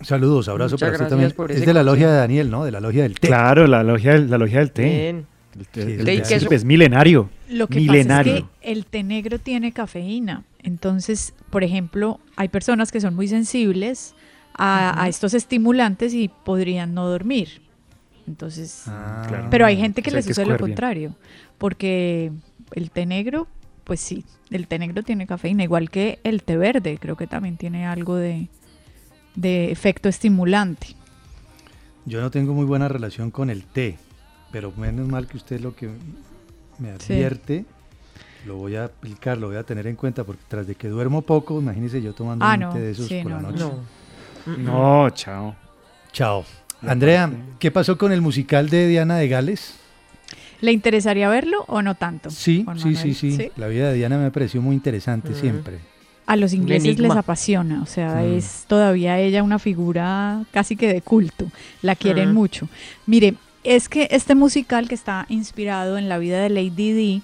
Saludos, 0.00 0.48
abrazo 0.48 0.74
Muchas 0.74 0.88
para 0.90 0.92
usted 1.02 1.08
también. 1.08 1.32
por 1.32 1.50
Es 1.50 1.66
de 1.66 1.74
la 1.74 1.82
logia 1.82 2.08
de 2.08 2.16
Daniel, 2.18 2.50
¿no? 2.50 2.64
De 2.64 2.70
la 2.70 2.78
logia 2.80 3.02
del 3.02 3.18
té. 3.18 3.26
Claro, 3.26 3.66
la 3.66 3.82
logia, 3.82 4.12
del- 4.12 4.30
la 4.30 4.38
logia 4.38 4.60
del 4.60 4.70
té. 4.70 4.84
Bien. 4.84 5.26
El 5.58 5.66
té, 5.66 5.82
Sí, 5.84 5.92
el 5.98 6.04
té 6.04 6.14
y 6.14 6.16
té 6.22 6.28
queso. 6.28 6.50
es 6.52 6.64
milenario. 6.64 7.30
Lo 7.50 7.66
que 7.66 7.80
milenario. 7.80 8.32
pasa 8.34 8.44
es 8.60 8.60
que 8.62 8.72
el 8.72 8.86
té 8.86 9.02
negro 9.02 9.40
tiene 9.40 9.72
cafeína. 9.72 10.44
Entonces, 10.62 11.34
por 11.50 11.64
ejemplo, 11.64 12.20
hay 12.36 12.46
personas 12.48 12.92
que 12.92 13.00
son 13.00 13.16
muy 13.16 13.26
sensibles 13.26 14.14
a, 14.58 15.02
a 15.02 15.08
estos 15.08 15.34
estimulantes 15.34 16.12
y 16.14 16.28
podrían 16.28 16.92
no 16.94 17.06
dormir. 17.08 17.62
Entonces, 18.26 18.82
Claro. 18.84 19.48
pero 19.50 19.64
hay 19.64 19.76
gente 19.78 20.02
que 20.02 20.10
hay 20.10 20.16
les 20.16 20.26
que 20.26 20.34
sucede 20.34 20.46
lo 20.46 20.50
bien. 20.58 20.60
contrario, 20.68 21.14
porque 21.56 22.30
el 22.72 22.90
té 22.90 23.06
negro, 23.06 23.46
pues 23.84 24.00
sí, 24.00 24.24
el 24.50 24.66
té 24.68 24.78
negro 24.78 25.02
tiene 25.02 25.26
cafeína, 25.26 25.64
igual 25.64 25.88
que 25.90 26.18
el 26.24 26.42
té 26.42 26.56
verde, 26.58 26.98
creo 27.00 27.16
que 27.16 27.26
también 27.26 27.56
tiene 27.56 27.86
algo 27.86 28.16
de, 28.16 28.48
de 29.34 29.70
efecto 29.72 30.08
estimulante. 30.10 30.88
Yo 32.04 32.20
no 32.20 32.30
tengo 32.30 32.52
muy 32.52 32.64
buena 32.66 32.88
relación 32.88 33.30
con 33.30 33.48
el 33.50 33.64
té, 33.64 33.96
pero 34.52 34.72
menos 34.76 35.08
mal 35.08 35.26
que 35.26 35.36
usted 35.38 35.60
lo 35.60 35.74
que 35.74 35.88
me 36.78 36.88
Sí. 36.98 37.12
advierte, 37.14 37.64
lo 38.46 38.56
voy 38.56 38.76
a 38.76 38.84
aplicar, 38.84 39.38
lo 39.38 39.48
voy 39.48 39.56
a 39.56 39.62
tener 39.64 39.86
en 39.86 39.96
cuenta, 39.96 40.24
porque 40.24 40.42
tras 40.48 40.66
de 40.66 40.74
que 40.74 40.88
duermo 40.88 41.22
poco, 41.22 41.58
imagínese 41.60 42.00
yo 42.02 42.12
tomando 42.14 42.44
Ah, 42.44 42.54
un 42.54 42.60
no, 42.60 42.72
té 42.72 42.80
de 42.80 42.90
esos 42.92 43.08
sí, 43.08 43.20
por 43.22 43.32
la 43.32 43.40
no, 43.42 43.50
noche. 43.50 43.64
No. 43.64 43.97
No, 44.56 45.10
chao. 45.10 45.54
Chao. 46.12 46.44
Andrea, 46.86 47.30
¿qué 47.58 47.70
pasó 47.70 47.98
con 47.98 48.12
el 48.12 48.20
musical 48.22 48.68
de 48.70 48.86
Diana 48.88 49.16
de 49.16 49.28
Gales? 49.28 49.74
¿Le 50.60 50.72
interesaría 50.72 51.28
verlo 51.28 51.64
o 51.68 51.82
no 51.82 51.94
tanto? 51.94 52.30
Sí, 52.30 52.64
sí, 52.76 52.96
sí, 52.96 53.14
sí, 53.14 53.50
La 53.56 53.68
vida 53.68 53.88
de 53.88 53.94
Diana 53.94 54.18
me 54.18 54.30
pareció 54.30 54.60
muy 54.62 54.74
interesante 54.74 55.30
Mm. 55.30 55.34
siempre. 55.34 55.78
A 56.26 56.36
los 56.36 56.52
ingleses 56.52 56.98
les 56.98 57.10
apasiona, 57.12 57.80
o 57.82 57.86
sea, 57.86 58.16
Mm. 58.16 58.34
es 58.36 58.64
todavía 58.68 59.18
ella 59.18 59.42
una 59.42 59.58
figura 59.58 60.42
casi 60.52 60.76
que 60.76 60.92
de 60.92 61.00
culto, 61.00 61.50
la 61.82 61.96
quieren 61.96 62.30
Mm. 62.32 62.34
mucho. 62.34 62.68
Mire, 63.06 63.34
es 63.64 63.88
que 63.88 64.08
este 64.10 64.34
musical 64.34 64.88
que 64.88 64.94
está 64.94 65.26
inspirado 65.28 65.96
en 65.98 66.08
la 66.08 66.18
vida 66.18 66.40
de 66.42 66.48
Lady 66.50 66.92
Di 66.92 67.22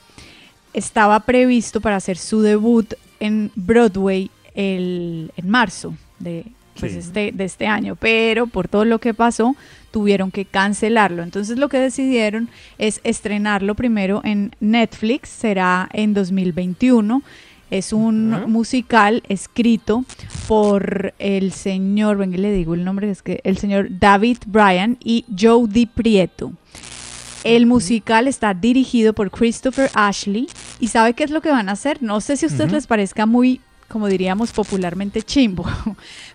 estaba 0.73 1.21
previsto 1.21 1.81
para 1.81 1.97
hacer 1.97 2.17
su 2.17 2.41
debut 2.41 2.95
en 3.21 3.51
Broadway 3.55 4.31
el, 4.55 5.33
en 5.37 5.49
marzo 5.49 5.95
de, 6.19 6.47
pues 6.79 6.93
Sí. 6.93 6.99
este, 6.99 7.33
de 7.33 7.45
este 7.45 7.67
año, 7.67 7.97
pero 7.97 8.47
por 8.47 8.69
todo 8.69 8.85
lo 8.85 8.99
que 8.99 9.15
pasó 9.15 9.57
tuvieron 9.91 10.31
que 10.31 10.45
cancelarlo. 10.45 11.23
Entonces 11.23 11.59
lo 11.59 11.69
que 11.69 11.79
decidieron 11.79 12.49
es 12.79 13.01
estrenarlo 13.05 13.75
primero 13.75 14.21
en 14.25 14.55
Netflix, 14.61 15.29
será 15.29 15.89
en 15.93 16.15
2021. 16.15 17.23
Es 17.71 17.93
un 17.93 18.31
musical 18.51 19.23
escrito 19.29 20.05
por 20.47 21.15
el 21.19 21.51
señor, 21.53 22.19
venga, 22.19 22.37
le 22.37 22.53
digo 22.53 22.75
el 22.75 22.85
nombre, 22.85 23.11
es 23.11 23.23
que 23.23 23.41
el 23.43 23.57
señor 23.59 23.89
David 23.91 24.39
Bryan 24.47 24.97
y 25.03 25.25
Joe 25.37 25.67
Di 25.69 25.87
Prieto. 25.87 26.53
El 27.43 27.67
musical 27.67 28.27
está 28.29 28.55
dirigido 28.55 29.13
por 29.13 29.31
Christopher 29.31 29.91
Ashley 29.95 30.47
y 30.81 30.89
¿sabe 30.89 31.15
qué 31.15 31.25
es 31.25 31.31
lo 31.31 31.41
que 31.43 31.51
van 31.51 31.69
a 31.69 31.73
hacer? 31.73 32.03
No 32.03 32.21
sé 32.21 32.37
si 32.37 32.47
a 32.47 32.49
ustedes 32.49 32.73
les 32.73 32.87
parezca 32.87 33.27
muy, 33.27 33.61
como 33.89 34.07
diríamos 34.09 34.53
popularmente, 34.53 35.23
chimbo, 35.23 35.67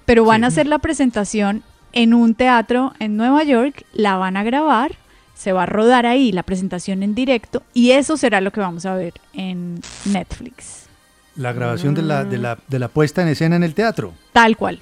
pero 0.09 0.25
van 0.25 0.43
a 0.43 0.47
hacer 0.47 0.65
la 0.65 0.79
presentación 0.79 1.61
en 1.93 2.15
un 2.15 2.33
teatro 2.33 2.93
en 2.97 3.15
Nueva 3.15 3.43
York, 3.43 3.85
la 3.93 4.15
van 4.15 4.37
a 4.37 4.43
grabar, 4.43 4.93
Se 5.35 5.51
va 5.51 5.63
a 5.63 5.65
rodar 5.67 6.07
ahí 6.07 6.31
la 6.31 6.41
presentación 6.41 7.03
en 7.03 7.13
directo 7.13 7.61
y 7.75 7.91
eso 7.91 8.17
será 8.17 8.41
lo 8.41 8.51
que 8.51 8.59
vamos 8.59 8.87
a 8.87 8.95
ver 8.95 9.13
en 9.33 9.79
Netflix. 10.05 10.87
La 11.35 11.53
grabación 11.53 11.93
de, 11.93 12.01
la, 12.01 12.23
de, 12.23 12.39
la, 12.39 12.57
de 12.67 12.79
la 12.79 12.87
puesta 12.87 13.21
en 13.21 13.27
escena 13.27 13.55
en 13.55 13.61
el 13.61 13.75
teatro. 13.75 14.13
Tal 14.33 14.57
cual. 14.57 14.79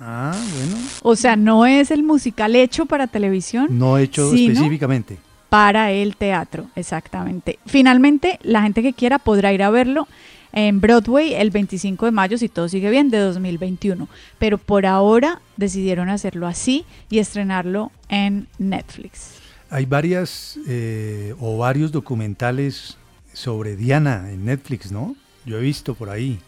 Ah, 0.00 0.36
bueno. 0.56 0.76
O 1.02 1.14
sea, 1.14 1.36
no 1.36 1.64
es 1.64 1.92
el 1.92 2.02
musical 2.02 2.56
hecho 2.56 2.86
para 2.86 3.06
televisión. 3.06 3.68
No 3.70 3.98
hecho 3.98 4.34
específicamente. 4.34 5.18
Para 5.48 5.92
el 5.92 6.16
teatro, 6.16 6.66
exactamente. 6.74 7.60
Finalmente, 7.66 8.40
la 8.42 8.62
gente 8.62 8.82
que 8.82 8.94
quiera 8.94 9.20
podrá 9.20 9.52
ir 9.52 9.62
a 9.62 9.70
verlo 9.70 10.08
en 10.56 10.80
Broadway 10.80 11.34
el 11.34 11.50
25 11.50 12.06
de 12.06 12.12
mayo, 12.12 12.38
si 12.38 12.48
todo 12.48 12.66
sigue 12.68 12.88
bien, 12.90 13.10
de 13.10 13.18
2021. 13.18 14.08
Pero 14.38 14.56
por 14.56 14.86
ahora 14.86 15.40
decidieron 15.58 16.08
hacerlo 16.08 16.46
así 16.46 16.86
y 17.10 17.18
estrenarlo 17.18 17.92
en 18.08 18.48
Netflix. 18.58 19.34
Hay 19.68 19.84
varias 19.84 20.58
eh, 20.66 21.34
o 21.40 21.58
varios 21.58 21.92
documentales 21.92 22.96
sobre 23.34 23.76
Diana 23.76 24.30
en 24.32 24.46
Netflix, 24.46 24.90
¿no? 24.90 25.14
Yo 25.44 25.58
he 25.58 25.60
visto 25.60 25.94
por 25.94 26.08
ahí. 26.08 26.38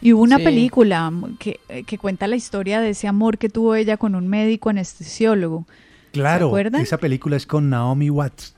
Y 0.00 0.12
hubo 0.12 0.22
una 0.22 0.38
Sí. 0.38 0.44
película 0.44 1.12
que, 1.38 1.60
que 1.86 1.98
cuenta 1.98 2.26
la 2.26 2.34
historia 2.34 2.80
de 2.80 2.90
ese 2.90 3.06
amor 3.06 3.38
que 3.38 3.48
tuvo 3.48 3.76
ella 3.76 3.96
con 3.96 4.16
un 4.16 4.26
médico 4.26 4.70
anestesiólogo. 4.70 5.66
Claro, 6.10 6.58
esa 6.58 6.98
película 6.98 7.36
es 7.36 7.46
con 7.46 7.70
Naomi 7.70 8.10
Watts, 8.10 8.54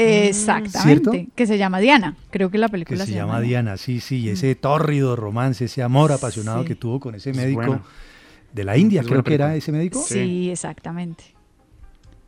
Exactamente. 0.00 1.10
¿Cierto? 1.10 1.32
Que 1.34 1.46
se 1.46 1.58
llama 1.58 1.78
Diana. 1.80 2.16
Creo 2.30 2.50
que 2.50 2.58
la 2.58 2.68
que 2.68 2.72
película 2.72 3.04
se 3.06 3.12
llama 3.12 3.40
Diana, 3.40 3.76
sí, 3.76 4.00
sí, 4.00 4.16
y 4.20 4.28
ese 4.30 4.54
tórrido 4.54 5.16
romance, 5.16 5.64
ese 5.64 5.82
amor 5.82 6.12
apasionado 6.12 6.62
Sí. 6.62 6.68
que 6.68 6.74
tuvo 6.74 7.00
con 7.00 7.14
ese 7.14 7.30
Es 7.30 7.36
médico 7.36 7.80
de 8.52 8.64
la 8.64 8.76
India, 8.76 9.00
Es 9.02 9.06
creo 9.06 9.22
que 9.24 9.34
era 9.34 9.46
película. 9.46 9.56
ese 9.56 9.72
médico. 9.72 10.02
Sí, 10.06 10.50
exactamente. 10.50 11.24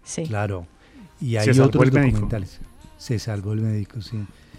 Sí. 0.04 0.24
Claro. 0.24 0.66
Y 1.20 1.32
Se 1.32 1.38
hay 1.38 1.60
otros 1.60 1.84
médico. 1.92 2.06
documentales. 2.12 2.60
Se 2.98 3.18
salvó 3.18 3.52
el 3.52 3.60
médico, 3.60 4.00
sí. 4.02 4.18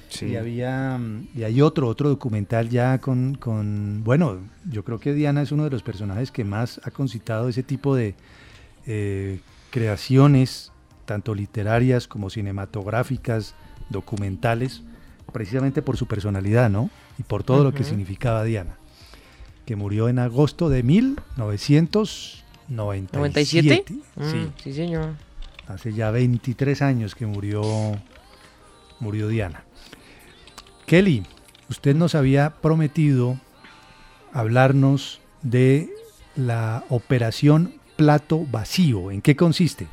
Sí. 0.10 0.26
Y 0.26 0.36
había 0.36 0.98
mm, 0.98 1.28
y 1.36 1.44
hay 1.44 1.62
otro 1.62 1.88
otro 1.88 2.10
documental 2.10 2.68
ya 2.70 2.98
con, 3.00 3.36
con 3.36 4.04
bueno, 4.04 4.40
yo 4.70 4.84
creo 4.84 5.00
que 5.00 5.14
Diana 5.14 5.42
es 5.42 5.52
uno 5.54 5.64
de 5.64 5.70
los 5.70 5.84
personajes 5.84 6.32
que 6.32 6.44
más 6.44 6.82
ha 6.84 6.92
concitado 6.92 7.48
ese 7.48 7.64
tipo 7.64 7.96
de 7.96 8.14
eh, 8.88 9.40
creaciones, 9.70 10.71
tanto 11.12 11.36
literarias 11.36 12.08
como 12.08 12.30
cinematográficas, 12.30 13.54
documentales, 13.90 14.82
precisamente 15.34 15.82
por 15.82 15.98
su 15.98 16.06
personalidad, 16.08 16.70
¿no? 16.70 16.90
Y 17.20 17.24
por 17.24 17.44
todo 17.44 17.66
lo 17.66 17.74
que 17.74 17.84
significaba 17.84 18.46
Diana, 18.46 18.78
que 19.66 19.76
murió 19.76 20.08
en 20.08 20.20
agosto 20.20 20.70
de 20.70 20.84
1997. 20.84 22.72
¿97? 22.72 23.84
Sí, 23.88 24.02
Mm, 24.16 24.54
sí, 24.64 24.74
señor. 24.74 25.16
Hace 25.68 25.92
ya 25.92 26.12
23 26.12 26.82
años 26.82 27.14
que 27.14 27.26
murió, 27.26 27.62
murió 29.02 29.28
Diana. 29.28 29.66
Kelly, 30.86 31.24
usted 31.70 31.94
nos 31.94 32.16
había 32.16 32.52
prometido 32.62 33.38
hablarnos 34.32 35.20
de 35.42 35.90
la 36.38 36.86
operación 36.88 37.74
plato 37.98 38.46
vacío. 38.50 39.12
¿En 39.12 39.22
qué 39.22 39.36
consiste? 39.36 39.88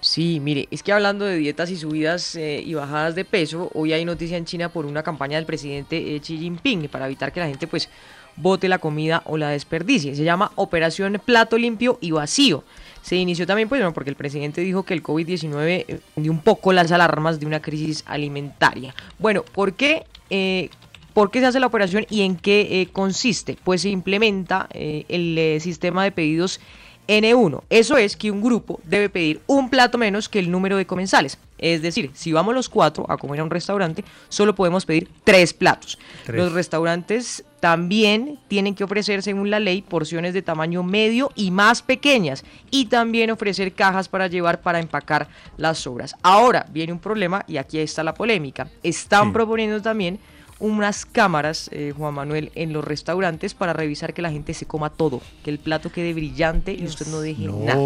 Sí, 0.00 0.38
mire, 0.40 0.68
es 0.70 0.82
que 0.82 0.92
hablando 0.92 1.24
de 1.24 1.36
dietas 1.36 1.70
y 1.70 1.76
subidas 1.76 2.36
eh, 2.36 2.62
y 2.64 2.74
bajadas 2.74 3.14
de 3.16 3.24
peso, 3.24 3.70
hoy 3.74 3.92
hay 3.92 4.04
noticia 4.04 4.36
en 4.36 4.44
China 4.44 4.68
por 4.68 4.86
una 4.86 5.02
campaña 5.02 5.36
del 5.36 5.46
presidente 5.46 6.14
eh, 6.14 6.20
Xi 6.20 6.38
Jinping 6.38 6.88
para 6.88 7.06
evitar 7.06 7.32
que 7.32 7.40
la 7.40 7.48
gente 7.48 7.66
pues 7.66 7.88
bote 8.36 8.68
la 8.68 8.78
comida 8.78 9.22
o 9.26 9.36
la 9.36 9.50
desperdicie. 9.50 10.14
Se 10.14 10.22
llama 10.22 10.52
Operación 10.54 11.20
Plato 11.24 11.58
Limpio 11.58 11.98
y 12.00 12.12
Vacío. 12.12 12.62
Se 13.02 13.16
inició 13.16 13.46
también 13.46 13.68
pues 13.68 13.80
bueno, 13.80 13.92
porque 13.92 14.10
el 14.10 14.16
presidente 14.16 14.60
dijo 14.60 14.84
que 14.84 14.94
el 14.94 15.02
COVID-19 15.02 15.66
eh, 15.66 16.00
dio 16.14 16.30
un 16.30 16.40
poco 16.40 16.72
las 16.72 16.92
alarmas 16.92 17.40
de 17.40 17.46
una 17.46 17.60
crisis 17.60 18.04
alimentaria. 18.06 18.94
Bueno, 19.18 19.42
¿por 19.42 19.74
qué? 19.74 20.04
Eh, 20.30 20.70
¿Por 21.18 21.32
qué 21.32 21.40
se 21.40 21.46
hace 21.46 21.58
la 21.58 21.66
operación 21.66 22.06
y 22.10 22.22
en 22.22 22.36
qué 22.36 22.80
eh, 22.80 22.88
consiste? 22.92 23.58
Pues 23.64 23.82
se 23.82 23.88
implementa 23.88 24.68
eh, 24.72 25.04
el 25.08 25.36
eh, 25.36 25.58
sistema 25.58 26.04
de 26.04 26.12
pedidos 26.12 26.60
N1. 27.08 27.62
Eso 27.70 27.96
es 27.96 28.16
que 28.16 28.30
un 28.30 28.42
grupo 28.42 28.80
debe 28.84 29.08
pedir 29.08 29.40
un 29.46 29.70
plato 29.70 29.98
menos 29.98 30.28
que 30.28 30.38
el 30.38 30.50
número 30.50 30.76
de 30.76 30.86
comensales. 30.86 31.38
Es 31.58 31.82
decir, 31.82 32.10
si 32.14 32.32
vamos 32.32 32.54
los 32.54 32.68
cuatro 32.68 33.04
a 33.10 33.16
comer 33.16 33.40
a 33.40 33.44
un 33.44 33.50
restaurante, 33.50 34.04
solo 34.28 34.54
podemos 34.54 34.84
pedir 34.86 35.08
tres 35.24 35.52
platos. 35.52 35.98
Tres. 36.24 36.36
Los 36.36 36.52
restaurantes 36.52 37.44
también 37.58 38.38
tienen 38.46 38.76
que 38.76 38.84
ofrecer, 38.84 39.22
según 39.24 39.50
la 39.50 39.58
ley, 39.58 39.82
porciones 39.82 40.34
de 40.34 40.42
tamaño 40.42 40.84
medio 40.84 41.32
y 41.34 41.50
más 41.50 41.82
pequeñas. 41.82 42.44
Y 42.70 42.84
también 42.86 43.32
ofrecer 43.32 43.72
cajas 43.72 44.08
para 44.08 44.28
llevar 44.28 44.60
para 44.60 44.78
empacar 44.78 45.26
las 45.56 45.78
sobras. 45.78 46.14
Ahora 46.22 46.66
viene 46.70 46.92
un 46.92 47.00
problema 47.00 47.44
y 47.48 47.56
aquí 47.56 47.78
está 47.80 48.04
la 48.04 48.14
polémica. 48.14 48.68
Están 48.84 49.28
Sí. 49.28 49.32
proponiendo 49.32 49.82
también 49.82 50.20
unas 50.60 51.04
cámaras, 51.06 51.68
eh, 51.72 51.92
Juan 51.96 52.14
Manuel, 52.14 52.50
en 52.54 52.72
los 52.72 52.84
restaurantes 52.84 53.54
para 53.54 53.72
revisar 53.72 54.12
que 54.14 54.22
la 54.22 54.30
gente 54.30 54.54
se 54.54 54.66
coma 54.66 54.90
todo, 54.90 55.20
que 55.44 55.50
el 55.50 55.58
plato 55.58 55.90
quede 55.92 56.12
brillante 56.14 56.72
y 56.72 56.84
usted 56.84 57.06
no 57.06 57.20
deje 57.20 57.46
nada. 57.46 57.78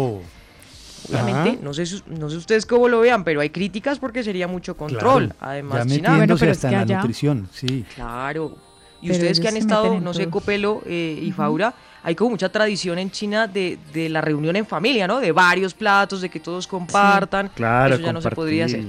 Obviamente, 1.09 1.57
Ah. 1.59 1.61
no 1.61 1.73
sé, 1.73 1.83
no 2.07 2.29
sé 2.29 2.37
ustedes 2.37 2.65
cómo 2.65 2.87
lo 2.87 3.01
vean, 3.01 3.23
pero 3.25 3.41
hay 3.41 3.49
críticas 3.49 3.99
porque 3.99 4.23
sería 4.23 4.47
mucho 4.47 4.77
control. 4.77 5.27
Claro, 5.29 5.35
Además, 5.41 5.85
ya 5.87 5.95
China, 5.95 6.09
metiéndose 6.11 6.39
pero 6.39 6.51
es 6.53 6.57
hasta 6.57 6.69
que 6.69 6.73
en 6.75 6.79
la 6.79 6.83
allá- 6.85 6.97
nutrición, 6.97 7.49
sí. 7.51 7.85
claro. 7.95 8.57
Y 9.01 9.07
Pero 9.07 9.17
ustedes 9.17 9.39
que 9.41 9.47
han 9.49 9.57
estado, 9.57 9.99
no 9.99 10.13
sé. 10.13 10.29
Copelo 10.29 10.81
eh, 10.85 11.19
y 11.21 11.29
Faura, 11.33 11.73
hay 12.03 12.15
como 12.15 12.29
mucha 12.31 12.47
tradición 12.49 12.97
en 12.99 13.11
China 13.11 13.47
de, 13.47 13.77
de 13.93 14.07
la 14.07 14.21
reunión 14.21 14.55
en 14.55 14.65
familia, 14.65 15.07
¿no? 15.07 15.19
De 15.19 15.33
varios 15.33 15.73
platos, 15.73 16.21
de 16.21 16.29
que 16.29 16.39
todos 16.39 16.65
compartan. 16.67 17.49
Claro, 17.53 17.95
Eso 17.95 18.03
ya 18.03 18.13
no 18.13 18.21
se 18.21 18.31
podría 18.31 18.63
hacer. 18.65 18.85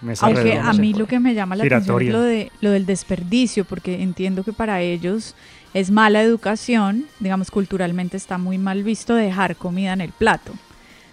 Mesa 0.00 0.26
Aunque 0.26 0.42
redonda. 0.42 0.70
a 0.70 0.72
mí 0.74 0.94
lo 0.94 1.06
que 1.06 1.18
me 1.18 1.34
llama 1.34 1.56
la 1.56 1.64
atención 1.64 2.02
es 2.02 2.12
lo, 2.12 2.22
de, 2.22 2.52
lo 2.60 2.70
del 2.70 2.86
desperdicio, 2.86 3.64
porque 3.64 4.02
entiendo 4.02 4.44
que 4.44 4.52
para 4.52 4.80
ellos 4.80 5.34
es 5.74 5.90
mala 5.90 6.22
educación, 6.22 7.06
digamos, 7.20 7.50
culturalmente 7.50 8.16
está 8.16 8.38
muy 8.38 8.58
mal 8.58 8.82
visto 8.82 9.14
dejar 9.14 9.56
comida 9.56 9.92
en 9.92 10.00
el 10.00 10.12
plato. 10.12 10.52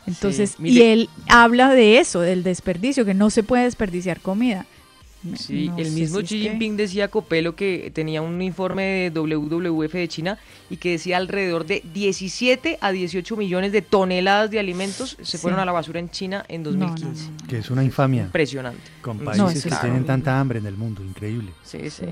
Entonces, 0.08 0.58
y 0.60 0.82
él 0.82 1.10
habla 1.28 1.70
de 1.72 1.98
eso, 1.98 2.22
del 2.22 2.44
desperdicio, 2.44 3.06
que 3.06 3.16
no 3.16 3.30
se 3.30 3.42
puede 3.42 3.64
desperdiciar 3.64 4.22
comida. 4.22 4.66
Sí, 5.36 5.70
no 5.70 5.78
el 5.78 5.92
mismo 5.92 6.20
si 6.20 6.26
Xi 6.26 6.42
que- 6.44 6.50
Jinping 6.50 6.78
decía 6.78 7.08
Copelo 7.08 7.56
que 7.56 7.92
tenía 7.94 8.22
un 8.22 8.42
informe 8.42 8.84
de 8.84 9.10
WWF 9.12 9.94
de 9.94 10.08
China 10.08 10.38
y 10.70 10.78
que 10.78 10.92
decía 10.92 11.18
alrededor 11.18 11.66
de 11.66 11.82
17 11.94 12.78
a 12.82 12.92
18 12.92 13.36
millones 13.36 13.72
de 13.72 13.82
toneladas 13.82 14.52
de 14.52 14.60
alimentos 14.60 15.18
se 15.22 15.38
Sí. 15.38 15.38
fueron 15.40 15.60
a 15.60 15.66
la 15.66 15.72
basura 15.72 16.00
en 16.00 16.10
China 16.10 16.46
en 16.48 16.64
2015. 16.64 17.30
Que 17.48 17.58
es 17.58 17.70
una 17.72 17.84
infamia. 17.84 18.24
Impresionante. 18.24 18.82
Con 19.02 19.18
No, 19.18 19.26
países 19.26 19.64
que 19.64 19.72
tienen 19.82 20.06
tanta 20.06 20.40
hambre 20.40 20.60
en 20.60 20.68
el 20.68 20.78
mundo, 20.78 21.04
increíble. 21.04 21.52
Sí, 21.64 21.90
sí. 21.90 22.06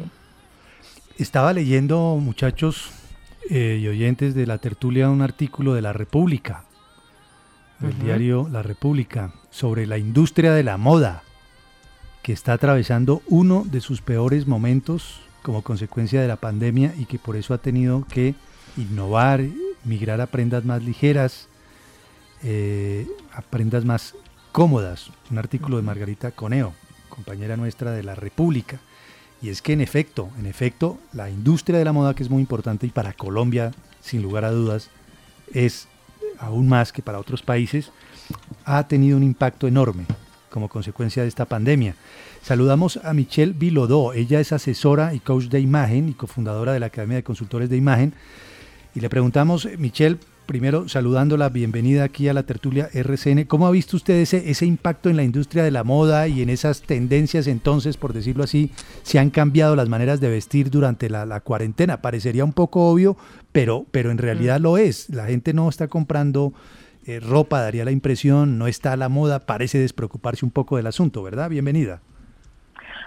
Estaba 1.18 1.54
leyendo, 1.54 2.18
muchachos 2.20 2.90
eh, 3.50 3.80
y 3.82 3.88
oyentes 3.88 4.34
de 4.34 4.48
la 4.48 4.58
tertulia, 4.58 5.10
un 5.10 5.22
artículo 5.22 5.74
de 5.76 5.82
La 5.82 5.94
República, 5.94 6.64
del 7.80 8.00
diario 8.00 8.48
La 8.52 8.64
República, 8.64 9.34
sobre 9.52 9.86
la 9.86 9.98
industria 9.98 10.54
de 10.54 10.64
la 10.64 10.78
moda, 10.78 11.22
que 12.24 12.32
está 12.32 12.54
atravesando 12.54 13.22
uno 13.28 13.66
de 13.70 13.82
sus 13.82 14.02
peores 14.02 14.48
momentos 14.48 15.20
como 15.44 15.62
consecuencia 15.62 16.22
de 16.22 16.28
la 16.30 16.38
pandemia 16.38 16.96
y 16.98 17.06
que 17.06 17.20
por 17.20 17.36
eso 17.36 17.54
ha 17.54 17.58
tenido 17.58 18.08
que 18.08 18.34
innovar, 18.78 19.42
migrar 19.84 20.22
a 20.22 20.28
prendas 20.28 20.64
más 20.64 20.82
ligeras, 20.82 21.50
eh, 22.42 23.06
a 23.34 23.42
prendas 23.42 23.84
más 23.84 24.16
cómodas. 24.54 25.12
Un 25.30 25.38
artículo 25.38 25.76
de 25.76 25.84
Margarita 25.84 26.32
Coneo, 26.32 26.74
compañera 27.10 27.58
nuestra 27.58 27.92
de 27.92 28.04
La 28.04 28.16
República. 28.16 28.80
Y 29.42 29.50
es 29.50 29.62
que 29.62 29.74
en 29.74 29.82
efecto, 29.82 30.30
en 30.40 30.46
efecto, 30.46 30.98
la 31.12 31.30
industria 31.30 31.78
de 31.78 31.86
la 31.86 31.92
moda 31.92 32.16
que 32.16 32.24
es 32.24 32.30
muy 32.30 32.40
importante 32.42 32.88
y 32.88 32.92
para 32.92 33.12
Colombia, 33.12 33.74
sin 34.00 34.24
lugar 34.24 34.46
a 34.46 34.52
dudas, 34.52 34.90
es 35.54 35.90
aún 36.40 36.70
más 36.70 36.94
que 36.94 37.02
para 37.02 37.20
otros 37.20 37.42
países, 37.42 37.92
ha 38.64 38.88
tenido 38.88 39.18
un 39.18 39.24
impacto 39.24 39.68
enorme 39.68 40.06
como 40.54 40.70
consecuencia 40.70 41.24
de 41.24 41.30
esta 41.30 41.46
pandemia. 41.46 41.96
Saludamos 42.44 42.98
a 43.04 43.14
Michelle 43.14 43.54
Bilodó, 43.54 44.14
ella 44.14 44.40
es 44.40 44.52
asesora 44.52 45.16
y 45.16 45.20
coach 45.20 45.46
de 45.46 45.60
imagen 45.60 46.10
y 46.10 46.14
cofundadora 46.14 46.74
de 46.74 46.80
la 46.80 46.86
Academia 46.86 47.18
de 47.18 47.24
Consultores 47.24 47.72
de 47.72 47.78
Imagen. 47.78 48.14
Y 48.94 49.00
le 49.00 49.10
preguntamos, 49.10 49.68
Michelle, 49.80 50.20
primero 50.46 50.88
saludándola, 50.88 51.50
bienvenida 51.50 52.04
aquí 52.04 52.28
a 52.28 52.34
la 52.34 52.44
tertulia 52.44 52.88
RCN, 52.94 53.46
¿cómo 53.46 53.66
ha 53.66 53.72
visto 53.72 53.98
usted 53.98 54.14
ese, 54.14 54.52
ese 54.52 54.68
impacto 54.68 55.10
en 55.10 55.16
la 55.16 55.24
industria 55.24 55.64
de 55.64 55.72
la 55.72 55.84
moda 55.84 56.28
y 56.28 56.44
en 56.44 56.52
esas 56.52 56.84
tendencias 56.84 57.48
entonces, 57.48 57.98
por 57.98 58.14
decirlo 58.14 58.44
así, 58.44 58.70
se 59.02 59.18
han 59.18 59.32
cambiado 59.32 59.76
las 59.76 59.90
maneras 59.90 60.20
de 60.20 60.30
vestir 60.30 60.70
durante 60.70 61.10
la, 61.10 61.26
la 61.26 61.40
cuarentena? 61.40 62.04
Parecería 62.04 62.46
un 62.46 62.54
poco 62.54 62.92
obvio, 62.92 63.18
pero, 63.52 63.88
pero 63.90 64.12
en 64.12 64.20
realidad 64.20 64.60
lo 64.60 64.78
es. 64.78 65.10
La 65.10 65.26
gente 65.26 65.52
no 65.54 65.68
está 65.68 65.88
comprando 65.88 66.54
eh, 67.06 67.20
ropa, 67.20 67.62
daría 67.62 67.86
la 67.86 67.92
impresión, 67.92 68.58
no 68.58 68.68
está 68.68 68.94
a 68.94 68.98
la 68.98 69.10
moda, 69.10 69.40
parece 69.40 69.80
despreocuparse 69.80 70.46
un 70.46 70.52
poco 70.52 70.78
del 70.78 70.88
asunto, 70.88 71.24
¿verdad? 71.24 71.50
Bienvenida. 71.50 72.02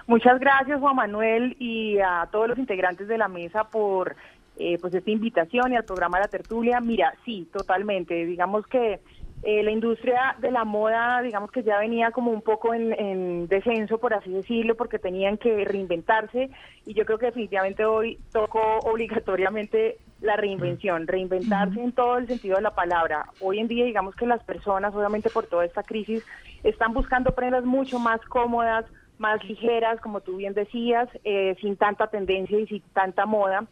Muchas 0.07 0.39
gracias 0.39 0.79
Juan 0.79 0.95
Manuel 0.95 1.57
y 1.59 1.99
a 1.99 2.29
todos 2.31 2.47
los 2.47 2.57
integrantes 2.57 3.07
de 3.07 3.17
la 3.17 3.27
mesa 3.27 3.65
por 3.65 4.15
eh, 4.57 4.77
pues 4.79 4.93
esta 4.93 5.11
invitación 5.11 5.73
y 5.73 5.75
al 5.75 5.83
programa 5.83 6.19
La 6.19 6.27
Tertulia. 6.27 6.79
Mira, 6.79 7.13
sí, 7.25 7.47
totalmente. 7.51 8.25
Digamos 8.25 8.65
que 8.67 9.01
Eh, 9.49 9.63
la 9.63 9.71
industria 9.71 10.35
de 10.39 10.51
la 10.51 10.65
moda, 10.65 11.21
digamos 11.21 11.51
que 11.51 11.63
ya 11.63 11.79
venía 11.79 12.11
como 12.11 12.31
un 12.31 12.41
poco 12.41 12.73
en, 12.73 12.91
en 12.91 13.47
descenso, 13.47 13.97
por 13.97 14.13
así 14.13 14.29
decirlo, 14.29 14.75
porque 14.75 14.99
tenían 14.99 15.37
que 15.37 15.63
reinventarse 15.63 16.49
y 16.85 16.93
yo 16.93 17.05
creo 17.05 17.17
que 17.17 17.27
definitivamente 17.27 17.85
hoy 17.85 18.19
tocó 18.33 18.79
obligatoriamente 18.79 19.99
la 20.19 20.35
reinvención, 20.35 21.07
reinventarse 21.07 21.81
en 21.81 21.93
todo 21.93 22.17
el 22.17 22.27
sentido 22.27 22.57
de 22.57 22.63
la 22.63 22.75
palabra. 22.75 23.29
Hoy 23.39 23.59
en 23.59 23.69
día, 23.69 23.85
digamos 23.85 24.15
que 24.15 24.27
las 24.27 24.43
personas, 24.43 24.93
obviamente 24.93 25.29
por 25.29 25.47
toda 25.47 25.63
esta 25.63 25.81
crisis, 25.81 26.25
están 26.65 26.93
buscando 26.93 27.33
prendas 27.33 27.63
mucho 27.63 27.99
más 27.99 28.19
cómodas, 28.25 28.83
más 29.17 29.41
ligeras, 29.45 30.01
como 30.01 30.19
tú 30.19 30.35
bien 30.35 30.55
decías, 30.55 31.07
eh, 31.23 31.55
sin 31.61 31.77
tanta 31.77 32.07
tendencia 32.07 32.59
y 32.59 32.67
sin 32.67 32.81
tanta 32.93 33.25
moda 33.25 33.65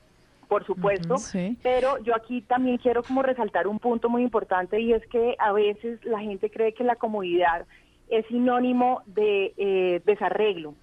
por 0.47 0.65
supuesto, 0.65 1.17
sí. 1.17 1.57
pero 1.61 1.97
yo 1.99 2.15
aquí 2.15 2.41
también 2.41 2.77
quiero 2.77 3.03
como 3.03 3.21
resaltar 3.21 3.67
un 3.67 3.79
punto 3.79 4.09
muy 4.09 4.23
importante 4.23 4.79
y 4.79 4.93
es 4.93 5.05
que 5.07 5.35
a 5.39 5.51
veces 5.51 6.03
la 6.05 6.19
gente 6.19 6.49
cree 6.49 6.73
que 6.73 6.83
la 6.83 6.95
comodidad 6.95 7.65
es 8.09 8.25
sinónimo 8.27 9.01
de 9.05 9.53
eh, 9.57 10.01
desarreglo. 10.05 10.73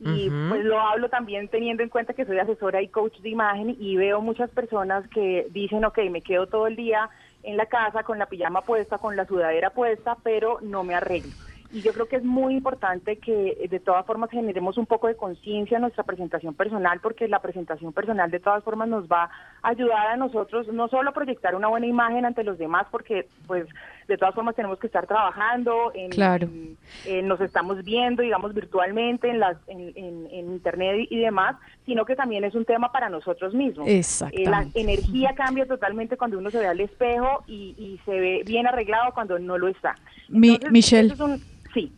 Y 0.00 0.30
pues 0.30 0.64
lo 0.64 0.78
hablo 0.78 1.08
también 1.08 1.48
teniendo 1.48 1.82
en 1.82 1.88
cuenta 1.88 2.12
que 2.12 2.24
soy 2.24 2.38
asesora 2.38 2.80
y 2.80 2.86
coach 2.86 3.18
de 3.18 3.30
imagen 3.30 3.76
y 3.80 3.96
veo 3.96 4.20
muchas 4.20 4.48
personas 4.50 5.08
que 5.08 5.48
dicen, 5.50 5.84
ok, 5.84 5.98
me 6.08 6.22
quedo 6.22 6.46
todo 6.46 6.68
el 6.68 6.76
día 6.76 7.10
en 7.42 7.56
la 7.56 7.66
casa 7.66 8.04
con 8.04 8.16
la 8.16 8.26
pijama 8.26 8.62
puesta, 8.62 8.98
con 8.98 9.16
la 9.16 9.26
sudadera 9.26 9.70
puesta, 9.70 10.16
pero 10.22 10.58
no 10.62 10.84
me 10.84 10.94
arreglo. 10.94 11.32
Y 11.70 11.82
yo 11.82 11.92
creo 11.92 12.06
que 12.08 12.16
es 12.16 12.24
muy 12.24 12.54
importante 12.54 13.16
que 13.18 13.58
eh, 13.60 13.68
de 13.68 13.78
todas 13.80 14.06
formas 14.06 14.30
generemos 14.30 14.78
un 14.78 14.86
poco 14.86 15.06
de 15.06 15.16
conciencia 15.16 15.76
en 15.76 15.82
nuestra 15.82 16.02
presentación 16.02 16.54
personal, 16.54 17.00
porque 17.00 17.28
la 17.28 17.40
presentación 17.42 17.92
personal 17.92 18.30
de 18.30 18.40
todas 18.40 18.64
formas 18.64 18.88
nos 18.88 19.06
va 19.06 19.24
a 19.62 19.68
ayudar 19.68 20.06
a 20.08 20.16
nosotros 20.16 20.66
no 20.68 20.88
solo 20.88 21.10
a 21.10 21.14
proyectar 21.14 21.54
una 21.54 21.68
buena 21.68 21.86
imagen 21.86 22.24
ante 22.24 22.42
los 22.42 22.56
demás, 22.56 22.86
porque 22.90 23.28
pues 23.46 23.66
de 24.06 24.16
todas 24.16 24.34
formas 24.34 24.54
tenemos 24.56 24.78
que 24.78 24.86
estar 24.86 25.06
trabajando, 25.06 25.92
en, 25.94 26.10
Claro. 26.10 26.46
en- 26.46 26.78
en- 27.04 27.28
nos 27.28 27.38
estamos 27.42 27.84
viendo, 27.84 28.22
digamos, 28.22 28.54
virtualmente 28.54 29.28
en, 29.28 29.38
las, 29.38 29.58
en, 29.66 29.88
internet 30.32 31.06
y, 31.10 31.18
demás, 31.20 31.56
sino 31.84 32.04
que 32.06 32.16
también 32.16 32.44
es 32.44 32.54
un 32.54 32.64
tema 32.64 32.90
para 32.90 33.10
nosotros 33.10 33.52
mismos. 33.52 33.86
Eh, 33.86 34.02
la 34.46 34.66
energía 34.74 35.34
cambia 35.34 35.66
totalmente 35.66 36.16
cuando 36.16 36.38
uno 36.38 36.50
se 36.50 36.58
ve 36.58 36.66
al 36.66 36.80
espejo 36.80 37.44
y, 37.46 37.74
y 37.78 38.00
se 38.06 38.12
ve 38.18 38.42
bien 38.46 38.66
arreglado 38.66 39.12
cuando 39.12 39.38
no 39.38 39.58
lo 39.58 39.68
está. 39.68 39.94
Mi- 40.28 40.58
Michelle. 40.70 41.12
eso 41.12 41.14
es 41.14 41.20
un- 41.20 41.57
sí. 41.74 41.92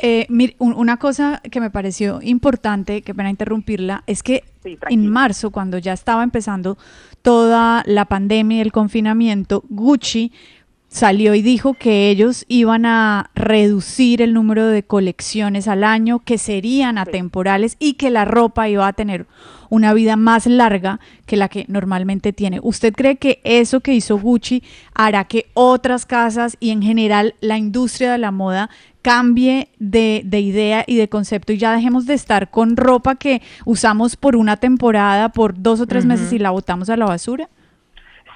Eh, 0.00 0.26
mir- 0.28 0.54
un- 0.58 0.74
una 0.74 0.96
cosa 0.96 1.40
que 1.50 1.60
me 1.60 1.70
pareció 1.70 2.20
importante, 2.22 3.02
que 3.02 3.14
pena 3.14 3.30
interrumpirla, 3.30 4.04
es 4.06 4.22
que 4.22 4.44
Sí, 4.62 4.78
en 4.90 5.08
marzo, 5.08 5.50
cuando 5.50 5.76
ya 5.78 5.92
estaba 5.92 6.22
empezando 6.22 6.78
toda 7.22 7.82
la 7.84 8.04
pandemia 8.04 8.58
y 8.58 8.60
el 8.60 8.70
confinamiento, 8.70 9.64
Gucci 9.68 10.30
salió 10.88 11.34
y 11.34 11.42
dijo 11.42 11.74
que 11.74 12.10
ellos 12.10 12.44
iban 12.48 12.86
a 12.86 13.30
reducir 13.34 14.22
el 14.22 14.34
número 14.34 14.66
de 14.66 14.82
colecciones 14.82 15.68
al 15.68 15.84
año, 15.84 16.20
que 16.20 16.38
serían 16.38 16.98
atemporales 16.98 17.76
y 17.78 17.94
que 17.94 18.10
la 18.10 18.24
ropa 18.24 18.68
iba 18.68 18.86
a 18.86 18.92
tener 18.94 19.26
una 19.70 19.92
vida 19.92 20.16
más 20.16 20.46
larga 20.46 20.98
que 21.26 21.36
la 21.36 21.48
que 21.48 21.66
normalmente 21.68 22.32
tiene. 22.32 22.58
¿Usted 22.62 22.94
cree 22.94 23.16
que 23.16 23.40
eso 23.44 23.80
que 23.80 23.94
hizo 23.94 24.18
Gucci 24.18 24.62
hará 24.94 25.24
que 25.24 25.46
otras 25.52 26.06
casas 26.06 26.56
y 26.58 26.70
en 26.70 26.82
general 26.82 27.34
la 27.40 27.58
industria 27.58 28.12
de 28.12 28.18
la 28.18 28.30
moda 28.30 28.70
cambie 29.02 29.68
de, 29.78 30.22
de 30.24 30.40
idea 30.40 30.84
y 30.86 30.96
de 30.96 31.08
concepto 31.08 31.52
y 31.52 31.58
ya 31.58 31.74
dejemos 31.74 32.06
de 32.06 32.14
estar 32.14 32.50
con 32.50 32.76
ropa 32.76 33.16
que 33.16 33.42
usamos 33.64 34.16
por 34.16 34.36
una 34.36 34.56
temporada, 34.56 35.28
por 35.30 35.60
dos 35.60 35.80
o 35.80 35.86
tres 35.86 36.06
meses 36.06 36.32
y 36.32 36.38
la 36.38 36.50
botamos 36.50 36.88
a 36.88 36.96
la 36.96 37.06
basura? 37.06 37.48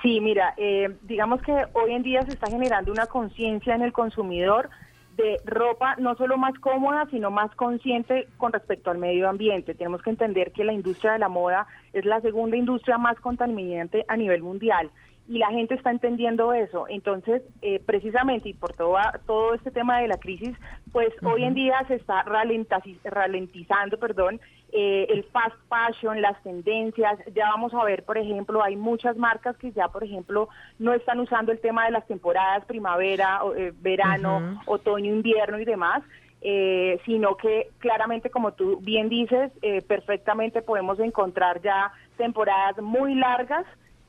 Sí, 0.02 0.20
mira, 0.20 0.54
eh, 0.56 0.96
digamos 1.02 1.40
que 1.42 1.52
hoy 1.74 1.92
en 1.92 2.02
día 2.02 2.22
se 2.22 2.32
está 2.32 2.50
generando 2.50 2.90
una 2.90 3.06
conciencia 3.06 3.74
en 3.74 3.82
el 3.82 3.92
consumidor 3.92 4.68
de 5.16 5.36
ropa 5.44 5.94
no 5.96 6.16
solo 6.16 6.36
más 6.38 6.58
cómoda, 6.58 7.06
sino 7.10 7.30
más 7.30 7.54
consciente 7.54 8.26
con 8.36 8.52
respecto 8.52 8.90
al 8.90 8.98
medio 8.98 9.28
ambiente. 9.28 9.74
Tenemos 9.74 10.02
que 10.02 10.10
entender 10.10 10.52
que 10.52 10.64
la 10.64 10.72
industria 10.72 11.12
de 11.12 11.18
la 11.20 11.28
moda 11.28 11.66
es 11.92 12.04
la 12.04 12.20
segunda 12.20 12.56
industria 12.56 12.98
más 12.98 13.20
contaminante 13.20 14.04
a 14.08 14.16
nivel 14.16 14.42
mundial 14.42 14.90
y 15.28 15.38
la 15.38 15.50
gente 15.50 15.74
está 15.74 15.90
entendiendo 15.90 16.52
eso. 16.52 16.86
Entonces, 16.88 17.42
eh, 17.60 17.80
precisamente 17.84 18.48
y 18.48 18.54
por 18.54 18.72
todo, 18.72 18.96
todo 19.26 19.54
este 19.54 19.70
tema 19.70 20.00
de 20.00 20.08
la 20.08 20.16
crisis, 20.16 20.56
pues 20.90 21.10
hoy 21.22 21.44
en 21.44 21.54
día 21.54 21.76
se 21.86 21.94
está 21.94 22.22
ralentizando, 22.24 23.98
perdón, 23.98 24.40
eh, 24.72 25.06
el 25.10 25.22
fast 25.24 25.54
fashion, 25.68 26.20
las 26.22 26.42
tendencias. 26.42 27.18
Ya 27.34 27.46
vamos 27.50 27.72
a 27.74 27.84
ver, 27.84 28.04
por 28.04 28.16
ejemplo, 28.18 28.62
hay 28.62 28.74
muchas 28.76 29.16
marcas 29.16 29.56
que 29.58 29.70
ya, 29.72 29.88
por 29.88 30.02
ejemplo, 30.02 30.48
no 30.78 30.94
están 30.94 31.20
usando 31.20 31.52
el 31.52 31.60
tema 31.60 31.84
de 31.84 31.90
las 31.92 32.06
temporadas 32.06 32.64
primavera, 32.64 33.40
eh, 33.56 33.72
verano, 33.80 34.60
otoño, 34.66 35.12
invierno 35.14 35.58
y 35.58 35.64
demás. 35.64 36.02
eh, 36.44 36.98
sino 37.06 37.36
que 37.36 37.68
claramente, 37.78 38.28
como 38.28 38.50
tú 38.54 38.80
bien 38.82 39.08
dices, 39.08 39.52
eh, 39.62 39.80
perfectamente 39.80 40.60
podemos 40.60 40.98
encontrar 40.98 41.62
ya 41.62 41.92
temporadas 42.16 42.76
muy 42.82 43.14
largas 43.14 43.64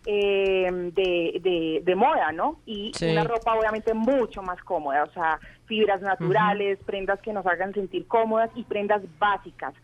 eh, 0.07 0.68
de, 0.95 1.39
de, 1.41 1.82
de 1.84 1.95
moda, 1.95 2.32
¿no? 2.32 2.59
Y 2.66 2.91
Sí. 2.95 3.11
una 3.11 3.24
ropa 3.24 3.53
obviamente 3.53 3.93
mucho 3.93 4.41
más 4.41 4.59
cómoda, 4.64 5.03
o 5.03 5.11
sea, 5.11 5.39
fibras 5.68 6.01
naturales, 6.01 6.80
prendas 6.88 7.22
que 7.22 7.34
nos 7.34 7.45
hagan 7.45 7.72
sentir 7.74 8.07
cómodas 8.07 8.49
y 8.55 8.64
prendas 8.64 9.03
básicas. 9.20 9.76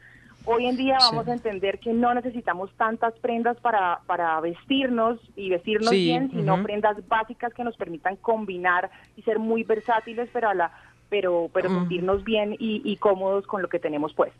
Hoy 0.46 0.66
en 0.66 0.78
día 0.78 0.98
vamos 1.00 1.26
Sí. 1.26 1.32
a 1.32 1.34
entender 1.34 1.80
que 1.80 1.94
no 1.94 2.14
necesitamos 2.14 2.72
tantas 2.76 3.14
prendas 3.20 3.58
para, 3.62 4.00
para 4.08 4.40
vestirnos 4.42 5.20
y 5.36 5.50
vestirnos 5.50 5.92
Sí, 5.92 6.06
bien, 6.06 6.32
sino 6.32 6.64
prendas 6.64 6.96
básicas 7.08 7.54
que 7.54 7.64
nos 7.64 7.76
permitan 7.78 8.16
combinar 8.16 8.90
y 9.16 9.22
ser 9.24 9.38
muy 9.38 9.64
versátiles, 9.64 10.30
pero 10.34 10.50
a 10.50 10.54
la 10.54 10.72
pero 11.10 11.50
pero 11.54 11.70
Mm. 11.70 11.76
sentirnos 11.80 12.24
bien 12.24 12.54
y, 12.60 12.82
y 12.84 12.98
cómodos 12.98 13.46
con 13.48 13.62
lo 13.62 13.68
que 13.70 13.80
tenemos 13.80 14.14
puesto. 14.14 14.40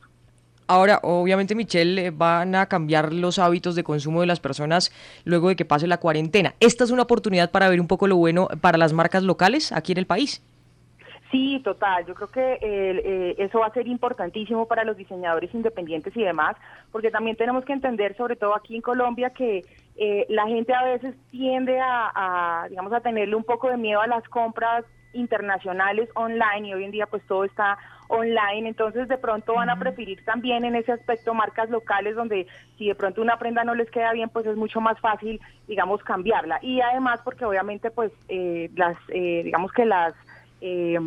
Ahora, 0.68 1.00
obviamente, 1.02 1.56
Michelle, 1.56 2.06
eh, 2.06 2.12
van 2.12 2.54
a 2.54 2.68
cambiar 2.68 3.12
los 3.12 3.40
hábitos 3.40 3.74
de 3.76 3.84
consumo 3.84 4.22
de 4.22 4.28
las 4.28 4.40
personas 4.40 4.92
luego 5.26 5.50
de 5.50 5.56
que 5.56 5.66
pase 5.66 5.88
la 5.88 5.98
cuarentena. 5.98 6.54
¿Esta 6.60 6.84
es 6.84 6.92
una 6.92 7.02
oportunidad 7.04 7.50
para 7.50 7.70
ver 7.70 7.82
un 7.82 7.88
poco 7.88 8.08
lo 8.08 8.18
bueno 8.18 8.48
para 8.62 8.78
las 8.78 8.94
marcas 8.94 9.24
locales 9.24 9.72
aquí 9.72 9.94
en 9.94 9.98
el 9.98 10.06
país? 10.06 10.44
Sí, 11.32 11.62
total. 11.64 12.06
Yo 12.08 12.16
creo 12.16 12.28
que 12.30 12.54
eh, 12.54 12.60
eh, 12.62 13.36
eso 13.38 13.60
va 13.60 13.68
a 13.68 13.74
ser 13.74 13.88
importantísimo 13.88 14.68
para 14.68 14.84
los 14.84 14.98
diseñadores 14.98 15.54
independientes 15.54 16.16
y 16.18 16.24
demás, 16.24 16.56
porque 16.92 17.12
también 17.12 17.36
tenemos 17.36 17.66
que 17.66 17.74
entender, 17.74 18.18
sobre 18.18 18.36
todo 18.36 18.56
aquí 18.56 18.76
en 18.76 18.82
Colombia, 18.82 19.30
que 19.30 19.64
eh, 19.96 20.26
la 20.30 20.48
gente 20.48 20.74
a 20.74 20.84
veces 20.86 21.16
tiende 21.30 21.80
a, 21.80 22.64
a, 22.64 22.68
digamos, 22.70 22.92
a 22.94 23.02
tenerle 23.02 23.36
un 23.36 23.44
poco 23.44 23.70
de 23.70 23.78
miedo 23.78 24.02
a 24.02 24.08
las 24.08 24.28
compras 24.30 24.86
internacionales 25.14 26.10
online 26.16 26.68
y 26.68 26.74
hoy 26.74 26.84
en 26.84 26.92
día 26.92 27.08
pues 27.08 27.24
todo 27.26 27.44
está 27.44 27.78
online, 28.10 28.70
entonces 28.70 29.08
de 29.08 29.18
pronto 29.18 29.54
van 29.54 29.70
a 29.70 29.78
preferir 29.78 30.24
también 30.26 30.66
en 30.66 30.76
ese 30.76 30.92
aspecto 30.92 31.34
marcas 31.34 31.70
locales 31.70 32.16
donde 32.16 32.48
si 32.78 32.88
de 32.88 32.96
pronto 32.96 33.22
una 33.22 33.38
prenda 33.38 33.64
no 33.64 33.76
les 33.76 33.90
queda 33.92 34.14
bien 34.14 34.30
pues 34.30 34.46
es 34.48 34.56
mucho 34.56 34.82
más 34.82 35.00
fácil 35.00 35.40
digamos 35.68 36.04
cambiarla. 36.04 36.60
Y 36.62 36.82
además 36.82 37.22
porque 37.24 37.46
obviamente 37.46 37.92
pues 37.92 38.12
eh, 38.28 38.70
las 38.76 38.98
eh, 39.10 39.42
digamos 39.44 39.72
que 39.72 39.86
las 39.86 40.14
eh, 40.62 40.98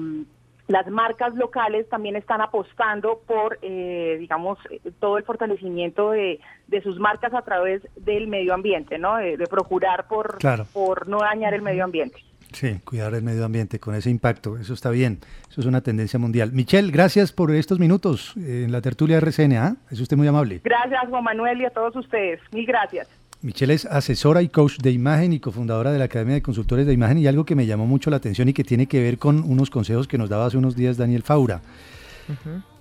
las 0.69 0.87
marcas 0.89 1.35
locales 1.35 1.89
también 1.89 2.17
están 2.17 2.41
apostando 2.41 3.21
por, 3.27 3.59
eh, 3.63 4.17
digamos, 4.21 4.59
eh, 4.71 4.81
todo 5.01 5.19
el 5.19 5.25
fortalecimiento 5.25 6.13
de, 6.13 6.41
de 6.69 6.83
sus 6.83 6.99
marcas 6.99 7.35
a 7.35 7.43
través 7.43 7.83
del 7.97 8.29
medio 8.29 8.55
ambiente, 8.55 8.99
¿no? 8.99 9.17
De, 9.17 9.37
de 9.37 9.47
procurar 9.47 10.07
por, 10.09 10.39
Claro. 10.39 10.67
por 10.73 11.09
no 11.09 11.19
dañar 11.19 11.53
el 11.53 11.63
medio 11.63 11.85
ambiente. 11.85 12.19
Sí, 12.53 12.79
cuidar 12.85 13.15
el 13.15 13.23
medio 13.23 13.47
ambiente 13.47 13.81
con 13.81 13.95
ese 13.95 14.11
impacto, 14.11 14.59
eso 14.59 14.75
está 14.75 14.91
bien, 14.91 15.21
eso 15.51 15.63
es 15.63 15.67
una 15.67 15.81
tendencia 15.81 16.19
mundial. 16.19 16.53
Michelle, 16.53 16.91
gracias 16.93 17.33
por 17.33 17.51
estos 17.51 17.79
minutos 17.79 18.35
eh, 18.37 18.65
en 18.67 18.73
la 18.73 18.83
tertulia 18.83 19.17
RCN, 19.19 19.53
¿ah? 19.57 19.77
es 19.91 20.01
usted 20.01 20.19
muy 20.19 20.29
amable. 20.29 20.61
Gracias, 20.63 21.01
Juan 21.09 21.25
Manuel, 21.25 21.63
y 21.63 21.65
a 21.65 21.71
todos 21.71 21.97
ustedes. 21.97 22.41
Mil 22.53 22.67
gracias. 22.67 23.09
Michelle 23.43 23.75
es 23.75 23.87
asesora 23.87 24.41
y 24.43 24.49
coach 24.49 24.79
de 24.79 24.93
imagen 24.93 25.33
y 25.33 25.41
cofundadora 25.41 25.91
de 25.93 25.99
la 25.99 26.05
Academia 26.05 26.35
de 26.35 26.43
Consultores 26.43 26.87
de 26.87 26.93
Imagen 26.93 27.19
y 27.19 27.27
algo 27.27 27.45
que 27.45 27.57
me 27.57 27.67
llamó 27.67 27.87
mucho 27.87 28.09
la 28.09 28.17
atención 28.19 28.49
y 28.49 28.53
que 28.53 28.63
tiene 28.63 28.87
que 28.87 29.01
ver 29.03 29.19
con 29.19 29.43
unos 29.43 29.69
consejos 29.69 30.07
que 30.07 30.17
nos 30.17 30.29
daba 30.29 30.47
hace 30.47 30.57
unos 30.57 30.77
días 30.77 30.97
Daniel 30.97 31.23
Faura. 31.25 31.61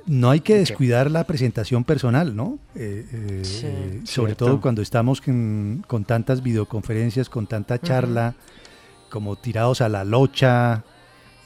No 0.06 0.30
hay 0.30 0.40
que 0.42 0.56
descuidar 0.58 1.10
la 1.10 1.24
presentación 1.26 1.84
personal, 1.84 2.36
¿no? 2.36 2.60
Eh, 2.76 3.06
eh, 3.12 3.40
Sí. 3.44 3.66
eh, 3.66 4.02
sobre 4.04 4.32
Cierto. 4.32 4.46
todo 4.46 4.62
cuando 4.62 4.82
estamos 4.84 5.20
con, 5.20 5.84
con 5.88 6.06
tantas 6.06 6.44
videoconferencias, 6.44 7.28
con 7.30 7.48
tanta 7.48 7.80
charla, 7.80 8.36
como 9.10 9.36
tirados 9.36 9.82
a 9.82 9.90
la 9.90 10.04
locha, 10.04 10.84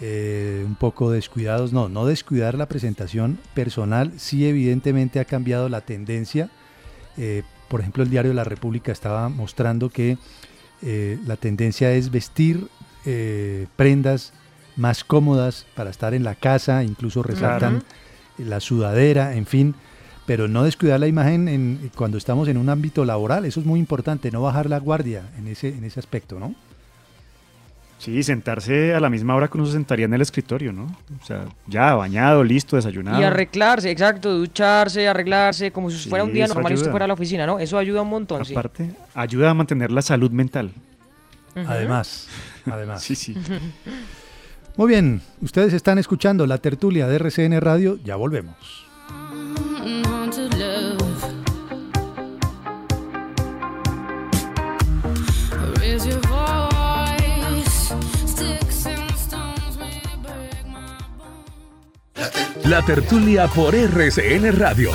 eh, 0.01 0.63
un 0.65 0.75
poco 0.75 1.09
descuidados. 1.11 1.71
No, 1.73 1.87
no 1.89 2.05
descuidar 2.05 2.55
la 2.55 2.67
presentación 2.67 3.39
personal. 3.53 4.11
Sí, 4.17 4.45
evidentemente 4.45 5.19
ha 5.21 5.25
cambiado 5.25 5.67
la 5.69 5.81
tendencia. 5.81 6.49
Eh, 7.17 7.43
por 7.67 7.79
ejemplo, 7.81 8.03
el 8.03 8.09
diario 8.09 8.33
la 8.33 8.43
República 8.43 8.91
estaba 8.91 9.29
mostrando 9.29 9.89
que 9.89 10.17
eh, 10.81 11.17
la 11.25 11.35
tendencia 11.35 11.91
es 11.91 12.11
vestir 12.11 12.67
eh, 13.05 13.67
prendas 13.75 14.33
más 14.75 15.03
cómodas 15.03 15.65
para 15.75 15.89
estar 15.89 16.13
en 16.13 16.23
la 16.23 16.35
casa, 16.35 16.83
incluso 16.83 17.23
resaltan 17.23 17.83
la 18.37 18.59
sudadera, 18.59 19.35
en 19.35 19.45
fin, 19.45 19.75
pero 20.25 20.47
no 20.47 20.63
descuidar 20.63 20.99
la 20.99 21.07
imagen 21.07 21.47
en, 21.47 21.91
cuando 21.95 22.17
estamos 22.17 22.47
en 22.47 22.57
un 22.57 22.69
ámbito 22.69 23.05
laboral, 23.05 23.45
eso 23.45 23.59
es 23.59 23.65
muy 23.65 23.79
importante, 23.79 24.31
no 24.31 24.41
bajar 24.41 24.69
la 24.69 24.79
guardia 24.79 25.29
en 25.37 25.47
ese, 25.47 25.69
en 25.69 25.83
ese 25.83 25.99
aspecto, 25.99 26.39
¿no? 26.39 26.55
Sí, 27.97 28.21
sentarse 28.23 28.93
a 28.93 28.99
la 28.99 29.09
misma 29.09 29.35
hora 29.35 29.47
que 29.47 29.57
uno 29.57 29.65
se 29.65 29.71
sentaría 29.73 30.05
en 30.05 30.13
el 30.13 30.21
escritorio, 30.21 30.73
¿no? 30.73 30.83
O 31.21 31.25
sea, 31.25 31.45
ya 31.65 31.95
bañado, 31.95 32.43
listo, 32.43 32.75
desayunado. 32.75 33.19
Y 33.19 33.23
arreglarse, 33.23 33.89
exacto, 33.89 34.33
ducharse, 34.37 35.07
arreglarse, 35.07 35.71
como 35.71 35.89
si 35.89 36.09
fuera 36.09 36.23
un 36.23 36.29
Sí, 36.31 36.35
día 36.35 36.47
normal 36.47 36.71
y 36.71 36.75
usted 36.75 36.91
fuera 36.91 37.05
a 37.05 37.07
la 37.07 37.13
oficina, 37.13 37.45
¿no? 37.45 37.57
Eso 37.57 37.77
ayuda 37.77 38.01
un 38.01 38.09
montón, 38.09 38.43
sí. 38.45 38.53
Aparte, 38.53 38.91
ayuda 39.13 39.49
a 39.49 39.53
mantener 39.53 39.91
la 39.91 40.01
salud 40.01 40.29
mental. 40.31 40.71
Además, 41.55 42.27
además. 42.69 43.01
Sí, 43.05 43.15
sí. 43.15 43.35
Muy 44.77 44.89
bien, 44.89 45.21
ustedes 45.41 45.71
están 45.73 45.97
escuchando 45.97 46.45
la 46.45 46.57
tertulia 46.57 47.07
de 47.07 47.15
RCN 47.15 47.61
Radio, 47.61 47.97
ya 48.03 48.17
volvemos. 48.17 48.84
La 62.63 62.81
tertulia 62.81 63.47
por 63.47 63.75
RCN 63.75 64.57
Radio. 64.57 64.91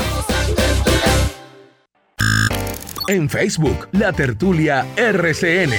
En 3.08 3.28
Facebook, 3.28 3.88
la 3.92 4.12
tertulia 4.12 4.86
RCN. 4.96 5.70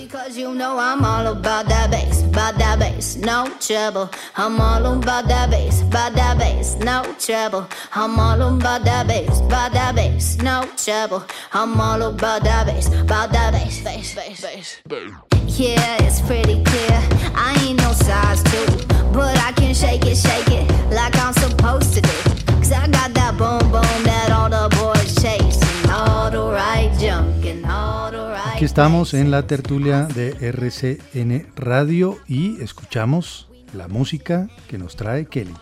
Because 0.00 0.38
you 0.38 0.54
know 0.54 0.78
I'm 0.78 1.04
all 1.04 1.26
about 1.26 1.68
that 1.68 1.90
bass, 1.90 2.22
about 2.22 2.56
that 2.58 2.78
bass, 2.78 3.16
no 3.16 3.48
trouble. 3.60 4.10
I'm 4.36 4.60
all 4.60 4.86
about 4.86 5.28
that 5.28 5.50
bass, 5.50 5.82
about 5.82 6.14
that 6.14 6.38
bass, 6.38 6.76
no 6.80 7.02
trouble. 7.18 7.66
I'm 7.94 8.18
all 8.18 8.40
about 8.40 8.84
that 8.84 9.06
bass, 9.06 9.40
about 9.40 9.72
that 9.72 9.94
bass, 9.94 10.36
no 10.42 10.64
trouble. 10.76 11.24
I'm 11.52 11.80
all 11.80 12.02
about 12.02 12.42
that 12.44 12.66
bass, 12.66 12.88
about 12.88 13.32
that 13.32 13.52
bass, 13.52 13.82
bass, 13.82 14.14
bass, 14.14 14.80
bass. 14.88 15.33
Yeah, 15.56 16.02
it's 16.02 16.20
pretty 16.20 16.64
clear. 16.64 16.98
I 17.32 17.56
ain't 17.64 17.80
no 17.80 17.92
size 17.92 18.42
two, 18.42 18.66
but 19.12 19.38
I 19.38 19.52
can 19.52 19.72
shake 19.72 20.04
it, 20.04 20.16
shake 20.16 20.50
it 20.50 20.68
like 20.90 21.16
I'm 21.16 21.32
supposed 21.32 21.94
to 21.94 22.00
do. 22.00 22.08
Cause 22.56 22.72
I 22.72 22.88
got 22.88 23.14
that 23.14 23.38
boom 23.38 23.70
boom 23.70 24.02
that 24.02 24.32
all 24.32 24.50
the 24.50 24.68
boys 24.74 25.14
chase. 25.22 25.60
And 25.84 25.92
all 25.92 26.28
the 26.28 26.52
right 26.52 26.90
junk 26.98 27.46
and 27.46 27.64
all 27.66 28.10
the 28.10 28.32
right. 28.32 28.56
Aquí 28.56 28.64
estamos 28.64 29.14
en 29.14 29.30
la 29.30 29.46
tertulia 29.46 30.08
de 30.12 30.32
RCN 30.40 31.46
Radio 31.54 32.18
y 32.26 32.60
escuchamos 32.60 33.46
la 33.72 33.86
música 33.86 34.48
que 34.66 34.76
nos 34.76 34.96
trae 34.96 35.26
Kelly. 35.26 35.54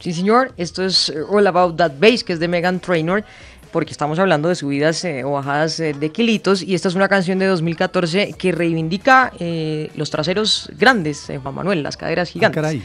Sí, 0.00 0.12
señor, 0.12 0.52
esto 0.56 0.82
es 0.84 1.12
All 1.30 1.46
About 1.46 1.76
That 1.76 1.92
Bass, 2.00 2.24
que 2.24 2.32
es 2.32 2.40
de 2.40 2.48
Megan 2.48 2.80
Trainor, 2.80 3.24
porque 3.72 3.92
estamos 3.92 4.18
hablando 4.18 4.48
de 4.48 4.54
subidas 4.54 5.04
eh, 5.04 5.24
o 5.24 5.32
bajadas 5.32 5.80
eh, 5.80 5.94
de 5.98 6.10
kilitos, 6.10 6.62
y 6.62 6.74
esta 6.74 6.88
es 6.88 6.94
una 6.94 7.08
canción 7.08 7.38
de 7.38 7.46
2014 7.46 8.34
que 8.38 8.52
reivindica 8.52 9.32
eh, 9.40 9.90
los 9.96 10.10
traseros 10.10 10.70
grandes, 10.78 11.32
Juan 11.42 11.54
Manuel, 11.54 11.82
las 11.82 11.96
caderas 11.96 12.30
gigantes. 12.30 12.62
caray. 12.62 12.82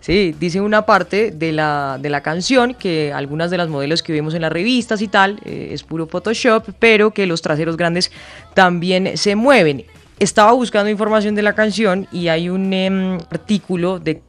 Sí, 0.00 0.34
dice 0.38 0.60
una 0.60 0.84
parte 0.84 1.30
de 1.30 1.52
la, 1.52 1.98
de 2.00 2.10
la 2.10 2.22
canción 2.22 2.74
que 2.74 3.12
algunas 3.12 3.50
de 3.50 3.56
las 3.56 3.68
modelos 3.68 4.02
que 4.02 4.12
vemos 4.12 4.34
en 4.34 4.42
las 4.42 4.52
revistas 4.52 5.00
y 5.00 5.08
tal 5.08 5.40
es 5.44 5.82
puro 5.82 6.06
Photoshop, 6.06 6.74
pero 6.78 7.10
que 7.12 7.26
los 7.26 7.40
traseros 7.40 7.78
grandes 7.78 8.10
también 8.52 9.16
se 9.16 9.34
mueven. 9.34 9.86
Estaba 10.18 10.52
buscando 10.52 10.90
información 10.90 11.34
de 11.34 11.42
la 11.42 11.54
canción 11.54 12.06
y 12.12 12.28
hay 12.28 12.48
un 12.48 12.72
em, 12.72 13.18
artículo 13.30 13.98
de 13.98 14.22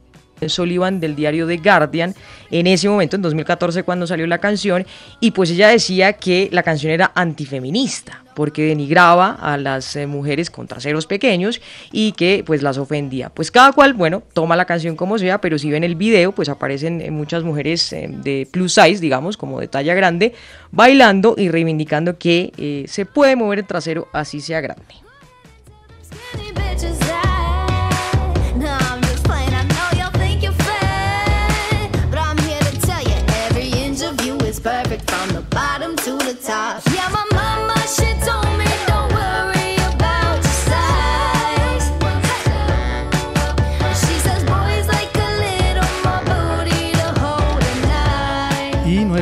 Sullivan 0.46 1.00
del 1.00 1.16
diario 1.16 1.46
The 1.46 1.56
Guardian 1.58 2.14
en 2.50 2.66
ese 2.66 2.88
momento, 2.88 3.16
en 3.16 3.22
2014, 3.22 3.82
cuando 3.82 4.06
salió 4.06 4.26
la 4.26 4.38
canción, 4.38 4.86
y 5.20 5.32
pues 5.32 5.50
ella 5.50 5.68
decía 5.68 6.14
que 6.14 6.48
la 6.52 6.62
canción 6.62 6.92
era 6.92 7.12
antifeminista, 7.14 8.22
porque 8.34 8.66
denigraba 8.66 9.32
a 9.32 9.56
las 9.56 9.96
eh, 9.96 10.06
mujeres 10.06 10.50
con 10.50 10.66
traseros 10.66 11.06
pequeños 11.06 11.60
y 11.90 12.12
que 12.12 12.42
pues 12.46 12.62
las 12.62 12.78
ofendía. 12.78 13.30
Pues 13.30 13.50
cada 13.50 13.72
cual, 13.72 13.94
bueno, 13.94 14.22
toma 14.32 14.56
la 14.56 14.64
canción 14.64 14.96
como 14.96 15.18
sea, 15.18 15.40
pero 15.40 15.58
si 15.58 15.70
ven 15.70 15.84
el 15.84 15.96
video, 15.96 16.32
pues 16.32 16.48
aparecen 16.48 17.00
eh, 17.00 17.10
muchas 17.10 17.42
mujeres 17.42 17.92
eh, 17.92 18.08
de 18.10 18.46
plus 18.50 18.74
size, 18.74 19.00
digamos, 19.00 19.36
como 19.36 19.60
de 19.60 19.68
talla 19.68 19.94
grande, 19.94 20.34
bailando 20.70 21.34
y 21.36 21.48
reivindicando 21.48 22.18
que 22.18 22.52
eh, 22.58 22.84
se 22.88 23.06
puede 23.06 23.36
mover 23.36 23.60
el 23.60 23.66
trasero 23.66 24.08
así 24.12 24.40
sea 24.40 24.60
grande. 24.60 25.05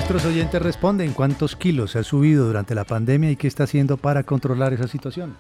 Nuestros 0.05 0.30
oyentes 0.30 0.61
responden 0.61 1.14
cuántos 1.14 1.57
kilos 1.57 1.92
se 1.92 1.98
ha 1.98 2.02
subido 2.02 2.44
durante 2.44 2.74
la 2.74 2.84
pandemia 2.84 3.30
y 3.30 3.36
qué 3.36 3.46
está 3.46 3.64
haciendo 3.64 3.96
para 3.96 4.22
controlar 4.22 4.74
esa 4.74 4.86
situación. 4.86 5.34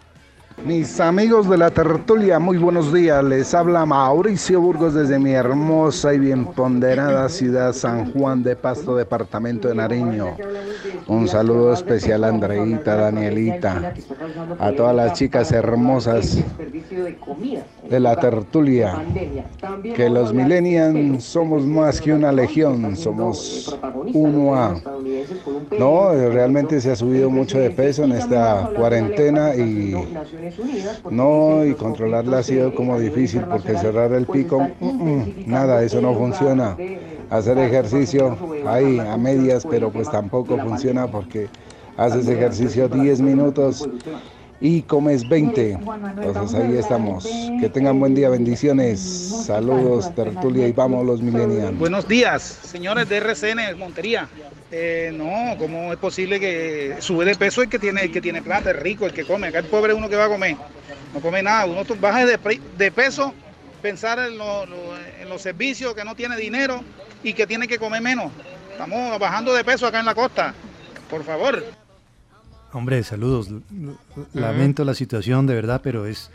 Mis 0.64 0.98
amigos 0.98 1.50
de 1.50 1.58
la 1.58 1.70
tertulia, 1.70 2.38
muy 2.38 2.56
buenos 2.56 2.90
días. 2.90 3.22
Les 3.22 3.52
habla 3.52 3.84
Mauricio 3.84 4.62
Burgos 4.62 4.94
desde 4.94 5.18
mi 5.18 5.32
hermosa 5.32 6.14
y 6.14 6.18
bien 6.18 6.46
ponderada 6.46 7.28
ciudad 7.28 7.74
San 7.74 8.10
Juan 8.12 8.42
de 8.42 8.56
Pasto, 8.56 8.96
departamento 8.96 9.68
de 9.68 9.74
Nariño. 9.74 10.36
Un 11.06 11.28
saludo 11.28 11.74
especial 11.74 12.24
a 12.24 12.28
Andreita, 12.28 12.96
Danielita, 12.96 13.92
a 14.58 14.72
todas 14.72 14.96
las 14.96 15.12
chicas 15.12 15.52
hermosas 15.52 16.38
de 17.90 18.00
la 18.00 18.16
tertulia. 18.16 19.04
Que 19.94 20.08
los 20.08 20.32
millennials 20.32 21.24
somos 21.24 21.66
más 21.66 22.00
que 22.00 22.14
una 22.14 22.32
legión, 22.32 22.96
somos 22.96 23.78
uno 24.14 24.54
a. 24.54 24.80
No, 25.78 26.10
realmente 26.12 26.80
se 26.80 26.92
ha 26.92 26.96
subido 26.96 27.28
mucho 27.28 27.58
de 27.58 27.68
peso 27.68 28.04
en 28.04 28.12
esta 28.12 28.70
cuarentena 28.74 29.54
y 29.54 29.94
no, 31.10 31.64
y 31.64 31.74
controlarla 31.74 32.38
ha 32.38 32.42
sido 32.42 32.74
como 32.74 32.98
difícil 32.98 33.42
porque 33.42 33.76
cerrar 33.78 34.12
el 34.12 34.26
pico, 34.26 34.60
mm, 34.80 34.86
mm, 34.86 35.34
nada, 35.46 35.82
eso 35.82 36.00
no 36.00 36.14
funciona. 36.14 36.76
Hacer 37.30 37.58
ejercicio 37.58 38.36
ahí 38.66 38.98
a 38.98 39.16
medias, 39.16 39.66
pero 39.68 39.90
pues 39.90 40.10
tampoco 40.10 40.58
funciona 40.58 41.06
porque 41.06 41.48
haces 41.96 42.28
ejercicio 42.28 42.88
10 42.88 43.20
minutos 43.20 43.88
y 44.64 44.80
comes 44.80 45.28
20. 45.28 45.78
Entonces 46.22 46.58
ahí 46.58 46.78
estamos. 46.78 47.24
Que 47.60 47.68
tengan 47.68 48.00
buen 48.00 48.14
día, 48.14 48.30
bendiciones. 48.30 48.98
Saludos, 49.44 50.14
tertulia 50.14 50.66
y 50.66 50.72
vamos 50.72 51.04
los 51.04 51.20
millennials. 51.20 51.76
Buenos 51.78 52.08
días, 52.08 52.60
señores 52.64 53.06
de 53.10 53.18
RCN 53.18 53.78
Montería. 53.78 54.26
Eh, 54.72 55.12
no, 55.14 55.58
¿cómo 55.58 55.92
es 55.92 55.98
posible 55.98 56.40
que 56.40 56.96
sube 57.00 57.26
de 57.26 57.34
peso 57.34 57.60
el 57.60 57.68
que 57.68 57.78
tiene, 57.78 58.04
el 58.04 58.10
que 58.10 58.22
tiene 58.22 58.40
plata, 58.40 58.70
el 58.70 58.78
rico, 58.78 59.04
el 59.04 59.12
que 59.12 59.24
come? 59.26 59.48
Acá 59.48 59.58
el 59.58 59.66
pobre 59.66 59.92
es 59.92 59.98
uno 59.98 60.08
que 60.08 60.16
va 60.16 60.24
a 60.24 60.28
comer. 60.28 60.56
No 61.12 61.20
come 61.20 61.42
nada. 61.42 61.66
Uno 61.66 61.82
baja 62.00 62.24
de, 62.24 62.90
peso, 62.90 63.34
pensar 63.82 64.18
en, 64.18 64.38
lo- 64.38 64.64
lo- 64.64 64.96
en 65.20 65.28
los 65.28 65.42
servicios, 65.42 65.94
que 65.94 66.04
no 66.06 66.14
tiene 66.14 66.38
dinero 66.38 66.80
y 67.22 67.34
que 67.34 67.46
tiene 67.46 67.68
que 67.68 67.78
comer 67.78 68.00
menos. 68.00 68.32
Estamos 68.72 69.18
bajando 69.18 69.52
de 69.52 69.62
peso 69.62 69.86
acá 69.86 70.00
en 70.00 70.06
la 70.06 70.14
costa. 70.14 70.54
Por 71.10 71.22
favor. 71.22 71.62
Hombre, 72.74 73.04
saludos. 73.04 73.50
Lamento 74.32 74.84
la 74.84 74.94
situación 74.94 75.46
de 75.46 75.54
verdad, 75.54 75.80
pero 75.80 76.06
es, 76.06 76.28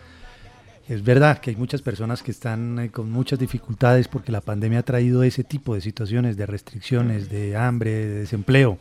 es 0.87 1.03
verdad 1.03 1.39
que 1.39 1.49
hay 1.49 1.57
muchas 1.57 1.81
personas 1.81 2.23
que 2.23 2.31
están 2.31 2.79
eh, 2.79 2.89
con 2.91 3.11
muchas 3.11 3.39
dificultades 3.39 4.07
porque 4.07 4.31
la 4.31 4.39
pandemia 4.39 4.79
ha 4.79 4.83
traído 4.83 5.23
ese 5.23 5.43
tipo 5.43 5.75
de 5.75 5.81
situaciones, 5.81 6.37
de 6.37 6.45
restricciones, 6.45 7.29
de 7.29 7.57
hambre, 7.57 7.91
de 7.91 8.19
desempleo. 8.21 8.77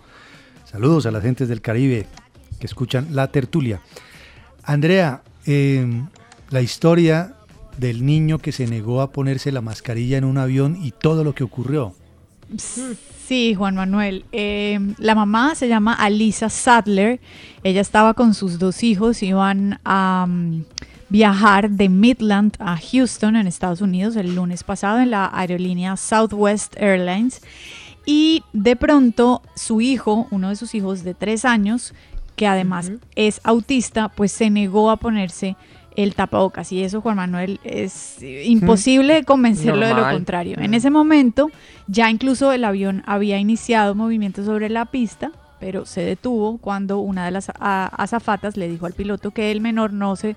Saludos 0.66 1.06
a 1.06 1.10
las 1.10 1.24
gentes 1.24 1.48
del 1.48 1.60
Caribe 1.60 2.06
que 2.60 2.66
escuchan 2.66 3.08
la 3.10 3.26
tertulia. 3.32 3.82
Andrea, 4.62 5.22
eh, 5.44 5.84
la 6.50 6.62
historia 6.62 7.34
del 7.76 8.06
niño 8.06 8.38
que 8.38 8.52
se 8.52 8.68
negó 8.68 9.00
a 9.00 9.10
ponerse 9.10 9.50
la 9.50 9.62
mascarilla 9.62 10.16
en 10.16 10.24
un 10.24 10.38
avión 10.38 10.78
y 10.80 10.92
todo 10.92 11.24
lo 11.24 11.34
que 11.34 11.42
ocurrió. 11.42 11.92
Sí, 13.28 13.54
Juan 13.54 13.74
Manuel. 13.74 14.24
Eh, 14.32 14.80
la 14.96 15.14
mamá 15.14 15.54
se 15.54 15.68
llama 15.68 15.92
Alisa 15.92 16.48
Sadler. 16.48 17.20
Ella 17.62 17.82
estaba 17.82 18.14
con 18.14 18.32
sus 18.32 18.58
dos 18.58 18.82
hijos, 18.82 19.22
iban 19.22 19.80
a 19.84 20.24
mm, 20.26 20.64
viajar 21.10 21.68
de 21.68 21.90
Midland 21.90 22.56
a 22.58 22.78
Houston, 22.78 23.36
en 23.36 23.46
Estados 23.46 23.82
Unidos, 23.82 24.16
el 24.16 24.34
lunes 24.34 24.64
pasado 24.64 25.00
en 25.00 25.10
la 25.10 25.30
aerolínea 25.30 25.98
Southwest 25.98 26.74
Airlines. 26.78 27.42
Y 28.06 28.44
de 28.54 28.76
pronto 28.76 29.42
su 29.54 29.82
hijo, 29.82 30.26
uno 30.30 30.48
de 30.48 30.56
sus 30.56 30.74
hijos 30.74 31.04
de 31.04 31.12
tres 31.12 31.44
años, 31.44 31.92
que 32.34 32.46
además 32.46 32.92
es 33.14 33.42
autista, 33.44 34.08
pues 34.08 34.32
se 34.32 34.48
negó 34.48 34.90
a 34.90 34.96
ponerse 34.96 35.54
el 36.02 36.14
tapabocas. 36.14 36.70
Y 36.72 36.82
eso, 36.84 37.00
Juan 37.00 37.16
Manuel, 37.16 37.58
es 37.64 38.18
imposible 38.22 39.24
convencerlo 39.24 39.84
de 39.86 39.94
lo 39.94 40.08
contrario. 40.12 40.56
En 40.58 40.72
ese 40.74 40.90
momento, 40.90 41.50
ya 41.88 42.08
incluso 42.08 42.52
el 42.52 42.64
avión 42.64 43.02
había 43.06 43.38
iniciado 43.38 43.94
movimiento 43.96 44.44
sobre 44.44 44.68
la 44.68 44.84
pista, 44.86 45.32
pero 45.58 45.86
se 45.86 46.02
detuvo 46.02 46.58
cuando 46.58 47.00
una 47.00 47.24
de 47.24 47.32
las 47.32 47.50
azafatas 47.58 48.56
le 48.56 48.68
dijo 48.68 48.86
al 48.86 48.92
piloto 48.92 49.32
que 49.32 49.50
el 49.50 49.60
menor 49.60 49.92
no 49.92 50.14
se 50.14 50.36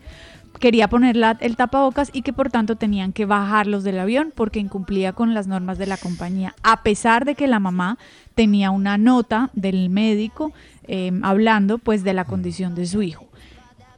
quería 0.59 0.87
poner 0.89 1.15
la- 1.15 1.37
el 1.41 1.55
tapabocas 1.55 2.09
y 2.11 2.23
que 2.23 2.33
por 2.33 2.49
tanto 2.49 2.75
tenían 2.75 3.13
que 3.13 3.25
bajarlos 3.25 3.83
del 3.83 3.99
avión 3.99 4.33
porque 4.35 4.59
incumplía 4.59 5.13
con 5.13 5.33
las 5.35 5.45
normas 5.47 5.77
de 5.77 5.85
la 5.85 5.97
compañía, 5.97 6.55
a 6.63 6.81
pesar 6.83 7.23
de 7.23 7.35
que 7.35 7.47
la 7.47 7.59
mamá 7.59 7.97
tenía 8.35 8.71
una 8.71 8.97
nota 8.97 9.49
del 9.53 9.89
médico 9.91 10.51
eh, 10.87 11.11
hablando 11.21 11.77
pues 11.77 12.03
de 12.03 12.13
la 12.13 12.25
condición 12.25 12.73
de 12.75 12.85
su 12.87 13.01
hijo. 13.03 13.27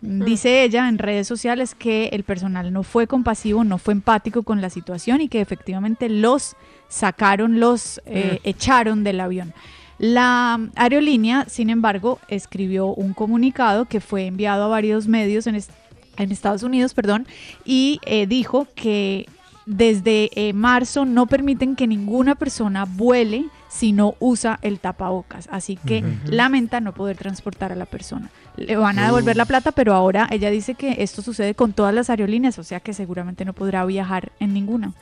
Dice 0.05 0.63
ella 0.63 0.89
en 0.89 0.97
redes 0.97 1.27
sociales 1.27 1.75
que 1.75 2.07
el 2.11 2.23
personal 2.23 2.73
no 2.73 2.83
fue 2.83 3.07
compasivo, 3.07 3.63
no 3.63 3.77
fue 3.77 3.93
empático 3.93 4.43
con 4.43 4.59
la 4.59 4.69
situación 4.69 5.21
y 5.21 5.29
que 5.29 5.39
efectivamente 5.39 6.09
los 6.09 6.55
sacaron, 6.89 7.59
los 7.61 8.01
eh, 8.05 8.39
Mm. 8.43 8.47
echaron 8.49 9.03
del 9.05 9.19
avión. 9.21 9.53
La 9.99 10.59
aerolínea, 10.75 11.45
sin 11.47 11.69
embargo, 11.69 12.19
escribió 12.27 12.87
un 12.87 13.13
comunicado 13.13 13.85
que 13.85 14.01
fue 14.01 14.25
enviado 14.27 14.65
a 14.65 14.67
varios 14.67 15.07
medios 15.07 15.47
en, 15.47 15.55
est- 15.55 15.71
en 16.17 16.31
Estados 16.31 16.63
Unidos, 16.63 16.93
perdón, 16.93 17.25
y 17.63 17.99
eh, 18.05 18.27
dijo 18.27 18.67
que 18.75 19.27
desde 19.65 20.29
eh, 20.35 20.51
marzo 20.51 21.05
no 21.05 21.25
permiten 21.27 21.77
que 21.77 21.87
ninguna 21.87 22.35
persona 22.35 22.83
vuele 22.85 23.45
si 23.69 23.93
no 23.93 24.15
usa 24.19 24.59
el 24.61 24.79
tapabocas. 24.79 25.47
Así 25.49 25.77
que 25.77 26.03
lamenta 26.25 26.81
no 26.81 26.93
poder 26.93 27.15
transportar 27.17 27.71
a 27.71 27.75
la 27.75 27.85
persona. 27.85 28.29
Le 28.55 28.75
van 28.75 28.99
a 28.99 29.05
devolver 29.07 29.35
la 29.35 29.45
plata, 29.45 29.71
pero 29.71 29.93
ahora 29.93 30.27
ella 30.31 30.49
dice 30.51 30.75
que 30.75 30.97
esto 30.99 31.21
sucede 31.21 31.55
con 31.55 31.73
todas 31.73 31.93
las 31.93 32.09
aerolíneas, 32.09 32.59
o 32.59 32.63
sea 32.63 32.79
que 32.79 32.93
seguramente 32.93 33.45
no 33.45 33.53
podrá 33.53 33.83
viajar 33.85 34.31
en 34.39 34.53
ninguna. 34.53 34.93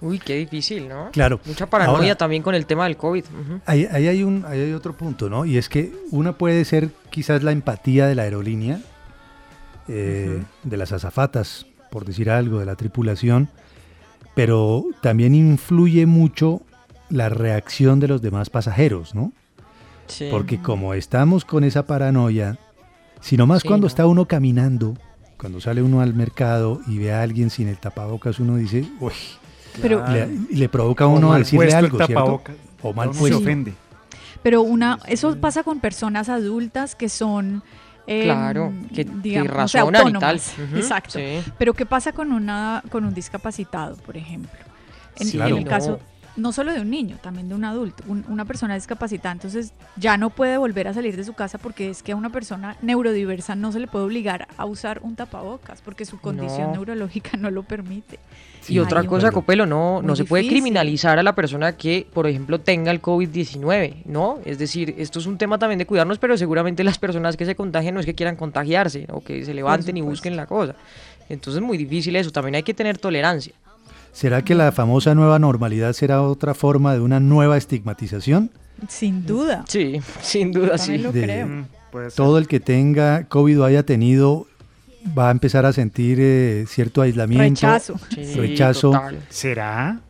Uy, 0.00 0.18
qué 0.18 0.36
difícil, 0.36 0.88
¿no? 0.88 1.10
Claro. 1.12 1.40
Mucha 1.44 1.68
paranoia 1.68 1.98
Ahora- 1.98 2.14
también 2.14 2.42
con 2.42 2.54
el 2.54 2.64
tema 2.64 2.84
del 2.84 2.96
COVID. 2.96 3.24
ahí 3.66 3.84
hay 3.84 4.22
un, 4.22 4.44
ahí 4.48 4.60
hay 4.60 4.72
otro 4.72 4.94
punto, 4.94 5.28
¿no? 5.28 5.44
Y 5.44 5.58
es 5.58 5.68
que 5.68 5.92
una 6.10 6.32
puede 6.38 6.64
ser 6.64 6.88
quizás 7.10 7.42
la 7.42 7.52
empatía 7.52 8.06
de 8.06 8.14
la 8.14 8.22
aerolínea, 8.22 8.80
eh, 9.88 10.42
de 10.62 10.76
las 10.78 10.92
azafatas, 10.92 11.66
por 11.90 12.06
decir 12.06 12.30
algo, 12.30 12.60
de 12.60 12.64
la 12.66 12.76
tripulación, 12.76 13.50
pero 14.34 14.84
también 15.02 15.34
influye 15.34 16.06
mucho 16.06 16.62
la 17.10 17.28
reacción 17.28 18.00
de 18.00 18.08
los 18.08 18.22
demás 18.22 18.48
pasajeros, 18.48 19.14
¿no? 19.14 19.32
Sí. 20.06 20.28
Porque 20.30 20.62
como 20.62 20.94
estamos 20.94 21.44
con 21.44 21.62
esa 21.64 21.86
paranoia, 21.86 22.56
sino 23.20 23.46
más 23.46 23.62
Sí, 23.62 23.68
cuando 23.68 23.84
no. 23.84 23.88
está 23.88 24.06
uno 24.06 24.26
caminando, 24.26 24.94
cuando 25.38 25.60
sale 25.60 25.82
uno 25.82 26.00
al 26.00 26.14
mercado 26.14 26.80
y 26.86 26.98
ve 26.98 27.12
a 27.12 27.22
alguien 27.22 27.50
sin 27.50 27.68
el 27.68 27.78
tapabocas, 27.78 28.38
uno 28.40 28.56
dice, 28.56 28.84
uy, 29.00 29.12
Pero- 29.80 30.06
le, 30.08 30.28
le 30.50 30.68
provoca 30.68 31.04
a 31.04 31.06
uno 31.06 31.32
decirle 31.34 31.66
puesto 31.66 31.78
el 31.78 31.84
algo, 31.84 32.06
¿cierto? 32.06 32.42
O 32.82 32.92
mal 32.92 33.08
uno 33.08 33.14
se 33.14 33.20
puesto. 33.20 33.38
ofende. 33.38 33.74
Pero 34.42 34.62
una, 34.62 34.98
eso 35.06 35.36
pasa 35.38 35.62
con 35.62 35.80
personas 35.80 36.28
adultas 36.28 36.94
que 36.94 37.08
son 37.08 37.62
eh, 38.06 38.24
Claro, 38.24 38.72
que- 38.94 39.04
que 39.04 39.10
digamos, 39.22 39.52
o 39.52 39.68
sea, 39.68 39.82
razonan 39.84 40.08
y 40.08 40.12
tal. 40.18 40.40
Exacto. 40.74 41.18
sí. 41.18 41.42
Pero 41.58 41.74
¿qué 41.74 41.86
pasa 41.86 42.12
con 42.12 42.32
una 42.32 42.82
con 42.90 43.04
un 43.04 43.12
discapacitado, 43.14 43.96
por 43.98 44.16
ejemplo? 44.16 44.50
En, 45.16 45.26
Sí, 45.28 45.38
en 45.38 45.46
el 45.46 45.64
no. 45.64 45.70
caso 45.70 46.00
no 46.36 46.52
solo 46.52 46.72
de 46.72 46.80
un 46.80 46.90
niño, 46.90 47.18
también 47.22 47.48
de 47.48 47.54
un 47.54 47.64
adulto, 47.64 48.02
un- 48.06 48.24
una 48.28 48.44
persona 48.44 48.74
discapacitada, 48.74 49.32
entonces 49.32 49.72
ya 49.96 50.16
no 50.16 50.30
puede 50.30 50.56
volver 50.58 50.88
a 50.88 50.94
salir 50.94 51.16
de 51.16 51.24
su 51.24 51.32
casa 51.34 51.58
porque 51.58 51.90
es 51.90 52.02
que 52.02 52.12
a 52.12 52.16
una 52.16 52.30
persona 52.30 52.76
neurodiversa 52.82 53.54
no 53.56 53.72
se 53.72 53.80
le 53.80 53.86
puede 53.86 54.04
obligar 54.04 54.48
a 54.56 54.64
usar 54.64 55.00
un 55.02 55.16
tapabocas 55.16 55.80
porque 55.82 56.04
su 56.04 56.20
condición 56.20 56.68
No. 56.68 56.72
neurológica 56.74 57.36
no 57.36 57.50
lo 57.50 57.62
permite. 57.64 58.18
Y 58.68 58.78
otra 58.78 59.02
cosa, 59.04 59.32
Copelo, 59.32 59.64
no, 59.66 60.02
no 60.02 60.14
se 60.14 60.24
puede 60.24 60.46
criminalizar 60.46 61.18
a 61.18 61.22
la 61.22 61.34
persona 61.34 61.76
que, 61.76 62.06
por 62.12 62.26
ejemplo, 62.26 62.60
tenga 62.60 62.90
el 62.90 63.00
COVID-19, 63.00 64.02
¿no? 64.04 64.38
Es 64.44 64.58
decir, 64.58 64.94
esto 64.98 65.18
es 65.18 65.26
un 65.26 65.38
tema 65.38 65.58
también 65.58 65.78
de 65.78 65.86
cuidarnos, 65.86 66.18
pero 66.18 66.36
seguramente 66.36 66.84
las 66.84 66.98
personas 66.98 67.36
que 67.36 67.46
se 67.46 67.54
contagian 67.56 67.94
no 67.94 68.00
es 68.00 68.06
que 68.06 68.14
quieran 68.14 68.36
contagiarse, 68.36 69.06
o 69.10 69.22
que 69.22 69.44
se 69.44 69.54
levanten 69.54 69.96
y 69.96 70.02
busquen 70.02 70.36
la 70.36 70.46
cosa. 70.46 70.74
Entonces 71.28 71.60
es 71.62 71.66
muy 71.66 71.78
difícil 71.78 72.14
eso, 72.16 72.30
también 72.30 72.54
hay 72.56 72.62
que 72.62 72.74
tener 72.74 72.98
tolerancia. 72.98 73.54
¿Será 74.12 74.42
que 74.42 74.54
la 74.54 74.72
famosa 74.72 75.14
nueva 75.14 75.38
normalidad 75.38 75.92
será 75.92 76.22
otra 76.22 76.54
forma 76.54 76.94
de 76.94 77.00
una 77.00 77.20
nueva 77.20 77.56
estigmatización? 77.56 78.50
Sin 78.88 79.26
duda. 79.26 79.64
Sí, 79.68 80.00
sin 80.20 80.52
duda 80.52 80.78
sí. 80.78 80.98
Lo 80.98 81.12
De- 81.12 81.22
creo. 81.22 81.66
Todo 82.14 82.38
el 82.38 82.46
que 82.46 82.60
tenga 82.60 83.24
COVID 83.24 83.60
o 83.60 83.64
haya 83.64 83.84
tenido 83.84 84.46
va 85.18 85.28
a 85.28 85.30
empezar 85.32 85.66
a 85.66 85.72
sentir 85.72 86.18
eh, 86.20 86.64
cierto 86.68 87.02
aislamiento, 87.02 87.42
Rechazo. 87.66 87.98
Sí, 88.14 88.34
rechazo. 88.34 88.90
total. 88.92 89.18
¿Será? 89.28 90.00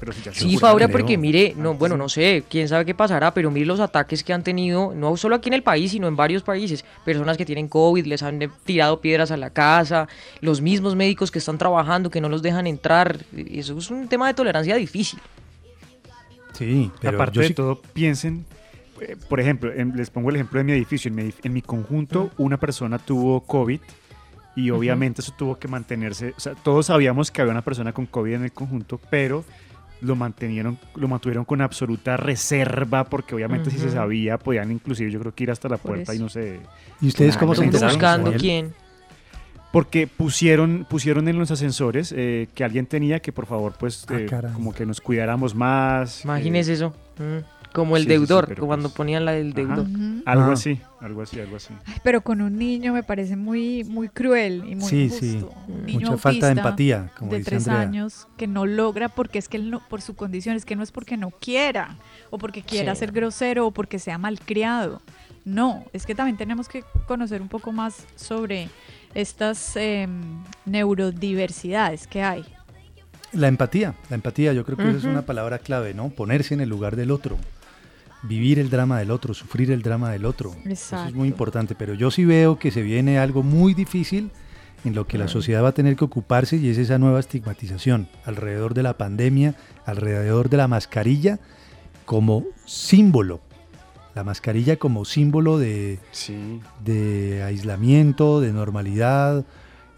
Pero 0.00 0.12
si 0.12 0.22
ya 0.22 0.32
se 0.32 0.40
Sí. 0.40 0.56
Fabra, 0.58 0.86
creo. 0.86 0.96
porque 0.96 1.18
mire, 1.18 1.54
no, 1.56 1.74
bueno, 1.74 1.96
no 1.96 2.08
sé, 2.08 2.44
quién 2.48 2.68
sabe 2.68 2.84
qué 2.84 2.94
pasará, 2.94 3.34
pero 3.34 3.50
mire 3.50 3.66
los 3.66 3.80
ataques 3.80 4.22
que 4.22 4.32
han 4.32 4.44
tenido, 4.44 4.94
no 4.94 5.16
solo 5.16 5.34
aquí 5.34 5.48
en 5.48 5.54
el 5.54 5.62
país, 5.64 5.90
sino 5.90 6.06
en 6.06 6.14
varios 6.14 6.42
países. 6.44 6.84
Personas 7.04 7.36
que 7.36 7.44
tienen 7.44 7.66
COVID, 7.68 8.06
les 8.06 8.22
han 8.22 8.40
eh, 8.42 8.48
tirado 8.64 9.00
piedras 9.00 9.30
a 9.32 9.36
la 9.36 9.50
casa, 9.50 10.06
los 10.40 10.60
mismos 10.60 10.94
médicos 10.94 11.30
que 11.32 11.40
están 11.40 11.58
trabajando, 11.58 12.10
que 12.10 12.20
no 12.20 12.28
los 12.28 12.42
dejan 12.42 12.66
entrar. 12.68 13.18
Eso 13.36 13.76
es 13.76 13.90
un 13.90 14.06
tema 14.08 14.28
de 14.28 14.34
tolerancia 14.34 14.76
difícil. 14.76 15.18
Sí, 16.52 16.90
pero 17.00 17.16
Aparte 17.16 17.36
yo 17.36 17.42
de 17.42 17.48
sí- 17.48 17.54
todo, 17.54 17.80
piensen, 17.92 18.44
eh, 19.00 19.16
por 19.28 19.40
ejemplo, 19.40 19.72
en- 19.72 19.96
les 19.96 20.10
pongo 20.10 20.30
el 20.30 20.36
ejemplo 20.36 20.58
de 20.58 20.64
mi 20.64 20.72
edificio. 20.72 21.08
En 21.08 21.14
mi, 21.14 21.22
edif- 21.22 21.40
en 21.44 21.52
mi 21.52 21.62
conjunto, 21.62 22.30
una 22.38 22.56
persona 22.56 22.98
tuvo 22.98 23.40
COVID 23.42 23.80
y 24.56 24.70
obviamente 24.70 25.20
eso 25.20 25.32
tuvo 25.36 25.58
que 25.58 25.68
mantenerse. 25.68 26.34
O 26.36 26.40
sea, 26.40 26.54
todos 26.54 26.86
sabíamos 26.86 27.30
que 27.30 27.40
había 27.42 27.52
una 27.52 27.62
persona 27.62 27.92
con 27.92 28.06
COVID 28.06 28.32
en 28.34 28.44
el 28.44 28.52
conjunto, 28.52 29.00
pero 29.10 29.44
lo 30.00 30.16
mantenieron, 30.16 30.78
lo 30.94 31.08
mantuvieron 31.08 31.44
con 31.44 31.60
absoluta 31.60 32.16
reserva 32.16 33.04
porque 33.04 33.34
obviamente 33.34 33.70
si 33.70 33.78
se 33.78 33.90
sabía 33.90 34.38
podían 34.38 34.70
inclusive 34.70 35.10
yo 35.10 35.18
creo 35.20 35.34
que 35.34 35.44
ir 35.44 35.50
hasta 35.50 35.68
la 35.68 35.76
puerta 35.76 36.14
y 36.14 36.18
no 36.18 36.28
sé. 36.28 36.60
¿Y 37.00 37.08
ustedes 37.08 37.36
cómo 37.36 37.54
se 37.54 37.64
enteraron? 37.64 37.96
buscando 37.96 38.32
quién. 38.32 38.74
Porque 39.72 40.06
pusieron, 40.06 40.86
pusieron 40.88 41.28
en 41.28 41.38
los 41.38 41.50
ascensores 41.50 42.14
eh, 42.16 42.48
que 42.54 42.64
alguien 42.64 42.86
tenía 42.86 43.20
que 43.20 43.32
por 43.32 43.44
favor 43.46 43.74
pues 43.78 44.06
Ah, 44.08 44.14
eh, 44.18 44.26
como 44.54 44.72
que 44.72 44.86
nos 44.86 45.00
cuidáramos 45.00 45.54
más. 45.54 46.24
Imagínese 46.24 46.70
eh, 46.70 46.74
eso. 46.74 46.94
mm, 47.18 47.57
Como 47.72 47.96
el 47.96 48.04
sí, 48.04 48.08
sí, 48.08 48.14
sí, 48.14 48.18
deudor, 48.26 48.54
cuando 48.58 48.88
pues, 48.88 48.96
ponían 48.96 49.24
la 49.24 49.32
del 49.32 49.52
deudor. 49.52 49.86
Algo 50.24 50.44
Ah. 50.50 50.52
así, 50.52 50.80
algo 51.00 51.22
así, 51.22 51.38
algo 51.38 51.56
así. 51.56 51.74
Ay, 51.86 51.94
Pero 52.02 52.22
con 52.22 52.40
un 52.40 52.56
niño 52.58 52.92
me 52.92 53.02
parece 53.02 53.36
muy, 53.36 53.84
muy 53.84 54.08
cruel 54.08 54.64
y 54.68 54.74
muy 54.74 54.88
Sí, 54.88 55.02
injusto. 55.04 55.20
sí. 55.24 55.44
Un 55.68 55.86
niño 55.86 56.00
Mucha 56.10 56.16
falta 56.16 56.46
de 56.46 56.52
empatía, 56.52 57.10
como 57.18 57.30
de 57.32 57.38
dice 57.38 57.50
tres 57.50 57.68
Andrea. 57.68 57.86
años 57.88 58.26
que 58.36 58.46
no 58.46 58.64
logra 58.66 59.08
porque 59.10 59.38
es 59.38 59.48
que 59.48 59.58
él 59.58 59.70
no, 59.70 59.80
por 59.88 60.00
su 60.00 60.16
condición, 60.16 60.56
es 60.56 60.64
que 60.64 60.76
no 60.76 60.82
es 60.82 60.90
porque 60.92 61.16
no 61.16 61.30
quiera 61.30 61.96
o 62.30 62.38
porque 62.38 62.62
quiera 62.62 62.94
Sí. 62.94 63.00
ser 63.00 63.12
grosero 63.12 63.66
o 63.66 63.70
porque 63.70 63.98
sea 63.98 64.18
malcriado. 64.18 65.00
No, 65.44 65.84
es 65.92 66.04
que 66.04 66.14
también 66.14 66.36
tenemos 66.36 66.68
que 66.68 66.84
conocer 67.06 67.40
un 67.42 67.48
poco 67.48 67.72
más 67.72 68.06
sobre 68.16 68.68
estas 69.14 69.76
em, 69.76 70.42
neurodiversidades 70.66 72.06
que 72.06 72.22
hay. 72.22 72.44
La 73.32 73.48
empatía, 73.48 73.94
la 74.08 74.16
empatía, 74.16 74.52
yo 74.54 74.64
creo 74.64 74.76
que 74.78 74.88
esa 74.88 74.98
es 74.98 75.04
una 75.04 75.22
palabra 75.22 75.58
clave, 75.58 75.92
¿no? 75.92 76.08
Ponerse 76.08 76.54
en 76.54 76.60
el 76.60 76.68
lugar 76.70 76.96
del 76.96 77.10
otro, 77.10 77.36
vivir 78.22 78.58
el 78.58 78.70
drama 78.70 78.98
del 78.98 79.10
otro, 79.10 79.34
sufrir 79.34 79.70
el 79.70 79.82
drama 79.82 80.10
del 80.10 80.24
otro. 80.24 80.54
Eso 80.64 81.04
es 81.06 81.14
muy 81.14 81.28
importante, 81.28 81.74
pero 81.74 81.94
yo 81.94 82.10
sí 82.10 82.24
veo 82.24 82.58
que 82.58 82.70
se 82.70 82.82
viene 82.82 83.18
algo 83.18 83.42
muy 83.42 83.74
difícil 83.74 84.30
en 84.84 84.94
lo 84.94 85.06
que 85.06 85.18
la 85.18 85.28
sociedad 85.28 85.62
va 85.64 85.68
a 85.68 85.72
tener 85.72 85.96
que 85.96 86.04
ocuparse 86.04 86.56
y 86.56 86.68
es 86.68 86.78
esa 86.78 86.98
nueva 86.98 87.20
estigmatización 87.20 88.08
alrededor 88.24 88.74
de 88.74 88.82
la 88.82 88.96
pandemia, 88.96 89.54
alrededor 89.86 90.48
de 90.50 90.56
la 90.56 90.68
mascarilla 90.68 91.38
como 92.04 92.44
símbolo. 92.64 93.40
La 94.14 94.24
mascarilla 94.24 94.76
como 94.76 95.04
símbolo 95.04 95.58
de, 95.58 95.98
Sí. 96.10 96.60
de 96.84 97.42
aislamiento, 97.44 98.40
de 98.40 98.52
normalidad, 98.52 99.44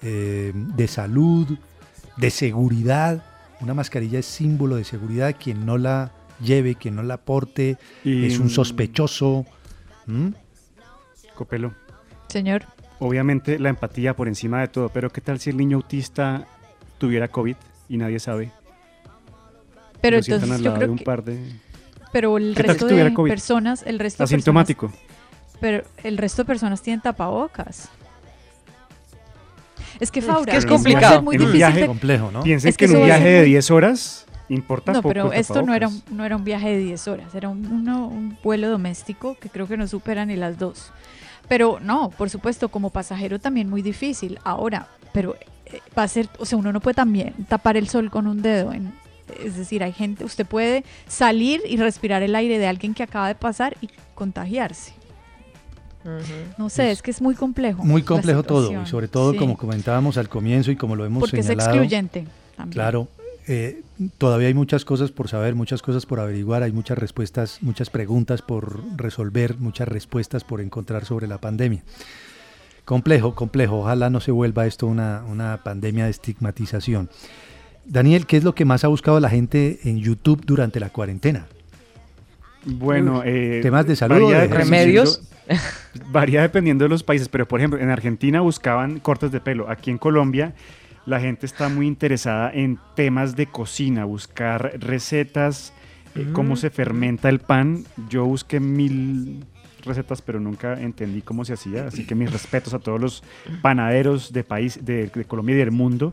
eh, 0.03 0.53
de 0.55 0.89
salud, 0.89 1.47
de 2.17 2.31
seguridad. 2.31 3.23
Una 3.61 3.73
mascarilla 3.75 4.19
es 4.19 4.27
símbolo 4.27 4.77
de 4.77 4.85
seguridad. 4.85 5.35
Quien 5.39 5.65
no 5.65 5.79
la 5.79 6.11
lleve, 6.43 6.75
quien 6.75 6.97
no 6.97 7.03
la 7.03 7.17
porte, 7.19 7.77
Y, 8.05 8.27
es 8.27 8.39
un 8.39 8.47
mm, 8.47 8.51
sospechoso. 8.51 9.45
¿Mm? 10.07 10.29
Copelo. 11.35 11.75
Señor, 12.29 12.65
Obviamente 13.03 13.59
la 13.59 13.71
empatía 13.71 14.15
por 14.15 14.29
encima 14.29 14.61
de 14.61 14.69
todo, 14.69 14.91
pero 14.91 15.09
¿qué 15.11 15.23
tal 15.23 15.41
si 15.41 15.49
el 15.49 15.57
niño 15.57 15.79
autista 15.79 16.47
tuviera 16.99 17.29
COVID 17.29 17.57
y 17.89 17.97
nadie 17.97 18.19
sabe? 18.21 18.53
pero 20.03 20.17
Lo 20.19 20.23
entonces 20.23 20.51
al 20.51 20.63
yo 20.63 20.75
creo 20.75 20.87
de 20.87 20.93
un 20.93 20.99
que 20.99 21.05
par 21.05 21.25
de 21.25 21.39
pero 22.13 22.37
el 22.37 22.55
¿Qué 22.55 22.63
tal 22.63 22.65
si 22.65 22.69
resto 22.73 22.89
tuviera 22.89 23.09
de 23.09 23.15
COVID? 23.15 23.31
personas, 23.31 23.83
el 23.87 23.99
resto 23.99 24.23
de 24.23 24.25
personas, 24.25 24.33
asintomático. 24.39 24.93
pero 25.61 25.83
el 26.05 26.19
resto 26.19 26.43
de 26.43 26.47
personas 26.47 26.83
tienen 26.83 27.01
tapabocas. 27.01 27.89
Es 29.99 30.11
que 30.11 30.21
Es 30.21 30.27
Faura, 30.27 30.53
que 30.53 30.59
es 30.59 30.65
a 30.65 30.69
ser 30.69 30.71
complicado. 30.71 31.23
muy 31.23 31.37
En 31.37 31.43
un 31.43 31.47
difícil 31.49 31.59
viaje 31.59 31.81
de- 31.81 31.87
complejo, 31.87 32.31
¿no? 32.31 32.43
Piensen 32.43 32.69
Es 32.71 32.77
que, 32.77 32.87
que 32.87 32.93
en 32.93 32.99
un 32.99 33.05
viaje 33.07 33.29
de 33.29 33.41
muy- 33.41 33.49
10 33.51 33.71
horas 33.71 34.27
importa 34.51 34.93
No, 34.93 35.01
poco 35.01 35.09
pero 35.15 35.33
esto 35.33 35.63
no 35.63 35.75
era, 35.75 35.89
un, 35.89 36.03
no 36.11 36.25
era 36.25 36.37
un 36.37 36.45
viaje 36.45 36.69
de 36.71 36.79
10 36.79 37.09
horas, 37.09 37.35
era 37.35 37.49
un, 37.49 37.67
uno- 37.67 38.07
un 38.09 38.37
vuelo 38.45 38.69
doméstico 38.69 39.37
que 39.41 39.49
creo 39.49 39.67
que 39.67 39.77
no 39.79 39.87
supera 39.89 40.27
ni 40.27 40.37
las 40.37 40.59
dos. 40.59 40.91
Pero 41.49 41.79
no, 41.81 42.11
por 42.11 42.29
supuesto, 42.31 42.69
como 42.69 42.91
pasajero 42.91 43.39
también 43.39 43.69
muy 43.71 43.81
difícil. 43.83 44.39
Ahora, 44.45 44.89
pero 45.13 45.37
eh, 45.67 45.81
va 45.99 46.03
a 46.05 46.09
ser, 46.09 46.29
o 46.39 46.45
sea, 46.45 46.59
uno 46.59 46.73
no 46.73 46.81
puede 46.81 46.95
también 46.95 47.33
tapar 47.49 47.77
el 47.77 47.89
sol 47.89 48.11
con 48.11 48.27
un 48.27 48.43
dedo. 48.43 48.73
en- 48.73 48.93
es 49.45 49.57
decir, 49.57 49.83
hay 49.85 49.93
gente, 49.93 50.25
usted 50.25 50.45
puede 50.45 50.85
salir 51.07 51.61
y 51.69 51.77
respirar 51.77 52.23
el 52.25 52.35
aire 52.35 52.59
de 52.59 52.67
alguien 52.67 52.95
que 52.95 53.05
acaba 53.05 53.29
de 53.29 53.37
pasar 53.37 53.77
y 53.81 53.89
contagiarse. 54.17 54.93
No 56.57 56.69
sé, 56.71 56.91
es 56.91 57.03
que 57.03 57.11
es 57.11 57.21
muy 57.21 57.35
complejo. 57.35 57.85
Muy 57.85 58.03
complejo 58.03 58.43
todo, 58.43 58.73
y 58.83 58.87
sobre 58.87 59.07
todo 59.07 59.33
Sí. 59.33 59.39
como 59.39 59.57
comentábamos 59.59 60.17
al 60.17 60.29
comienzo 60.29 60.71
y 60.71 60.77
como 60.77 60.97
lo 60.97 61.05
hemos 61.05 61.21
Porque 61.21 61.41
es 61.41 61.47
señalado. 61.47 61.71
excluyente 61.73 62.25
también. 62.57 62.73
Claro, 62.73 63.09
eh, 63.47 63.83
todavía 64.19 64.49
hay 64.49 64.55
muchas 64.55 64.85
cosas 64.85 65.11
por 65.11 65.29
saber, 65.29 65.55
muchas 65.55 65.83
cosas 65.83 66.07
por 66.07 66.21
averiguar, 66.21 66.63
hay 66.63 66.73
muchas 66.73 66.99
respuestas, 66.99 67.59
muchas 67.63 67.91
preguntas 67.91 68.43
por 68.43 68.81
resolver, 68.97 69.57
muchas 69.59 69.89
respuestas 69.89 70.45
por 70.45 70.61
encontrar 70.61 71.05
sobre 71.05 71.27
la 71.27 71.39
pandemia. 71.39 71.83
Complejo, 72.85 73.35
complejo. 73.35 73.81
Ojalá 73.81 74.11
no 74.11 74.21
se 74.21 74.33
vuelva 74.33 74.67
esto 74.67 74.87
una, 74.87 75.23
una 75.29 75.63
pandemia 75.63 76.05
de 76.05 76.11
estigmatización. 76.11 77.09
Daniel, 77.85 78.27
¿qué 78.27 78.37
es 78.37 78.45
lo 78.45 78.55
que 78.55 78.65
más 78.65 78.85
ha 78.85 78.89
buscado 78.89 79.21
la 79.21 79.31
gente 79.31 79.81
en 79.85 79.99
YouTube 79.99 80.43
durante 80.45 80.81
la 80.81 80.91
cuarentena? 80.91 81.47
Bueno, 82.65 83.23
eh, 83.25 83.61
Temas 83.63 83.87
de 83.87 83.97
salud, 83.97 84.23
varía 84.23 84.41
de 84.41 84.49
remedios. 84.49 85.23
Varía 86.13 86.43
dependiendo 86.43 86.85
de 86.85 86.89
los 86.89 87.03
países, 87.03 87.29
pero 87.29 87.49
por 87.49 87.59
ejemplo, 87.59 87.81
en 87.81 87.91
Argentina 87.91 88.41
buscaban 88.41 89.01
cortes 89.01 89.33
de 89.33 89.41
pelo. 89.41 89.69
Aquí 89.69 89.91
en 89.91 89.99
Colombia, 89.99 90.55
la 91.07 91.21
gente 91.21 91.47
está 91.47 91.69
muy 91.69 91.87
interesada 91.87 92.51
en 92.53 92.79
temas 92.95 93.35
de 93.37 93.47
cocina, 93.47 94.05
buscar 94.05 94.73
recetas, 94.81 95.73
eh, 96.15 96.27
cómo 96.33 96.55
Mm. 96.55 96.57
se 96.57 96.71
fermenta 96.71 97.29
el 97.29 97.39
pan. 97.41 97.85
Yo 98.09 98.25
busqué 98.27 98.61
mil 98.61 99.45
recetas, 99.85 100.21
pero 100.21 100.41
nunca 100.41 100.81
entendí 100.81 101.23
cómo 101.23 101.45
se 101.45 101.55
hacía. 101.55 101.87
Así 101.87 102.07
que 102.07 102.15
mis 102.15 102.31
respetos 102.31 102.75
a 102.75 102.79
todos 102.79 103.01
los 103.01 103.23
panaderos 103.63 104.33
de 104.33 104.45
país, 104.45 104.85
de, 104.85 105.07
de 105.07 105.25
Colombia 105.25 105.55
y 105.55 105.59
del 105.59 105.71
mundo. 105.71 106.13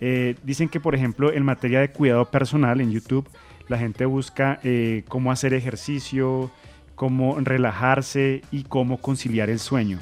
Eh, 0.00 0.34
dicen 0.42 0.68
que, 0.68 0.80
por 0.80 0.94
ejemplo, 0.94 1.32
en 1.32 1.44
materia 1.44 1.80
de 1.80 1.90
cuidado 1.90 2.24
personal 2.30 2.80
en 2.80 2.90
YouTube, 2.90 3.28
la 3.68 3.78
gente 3.78 4.04
busca 4.04 4.58
eh, 4.64 5.04
cómo 5.08 5.30
hacer 5.30 5.54
ejercicio, 5.54 6.50
cómo 6.96 7.38
relajarse 7.40 8.42
y 8.50 8.64
cómo 8.64 8.98
conciliar 8.98 9.48
el 9.48 9.58
sueño. 9.60 10.00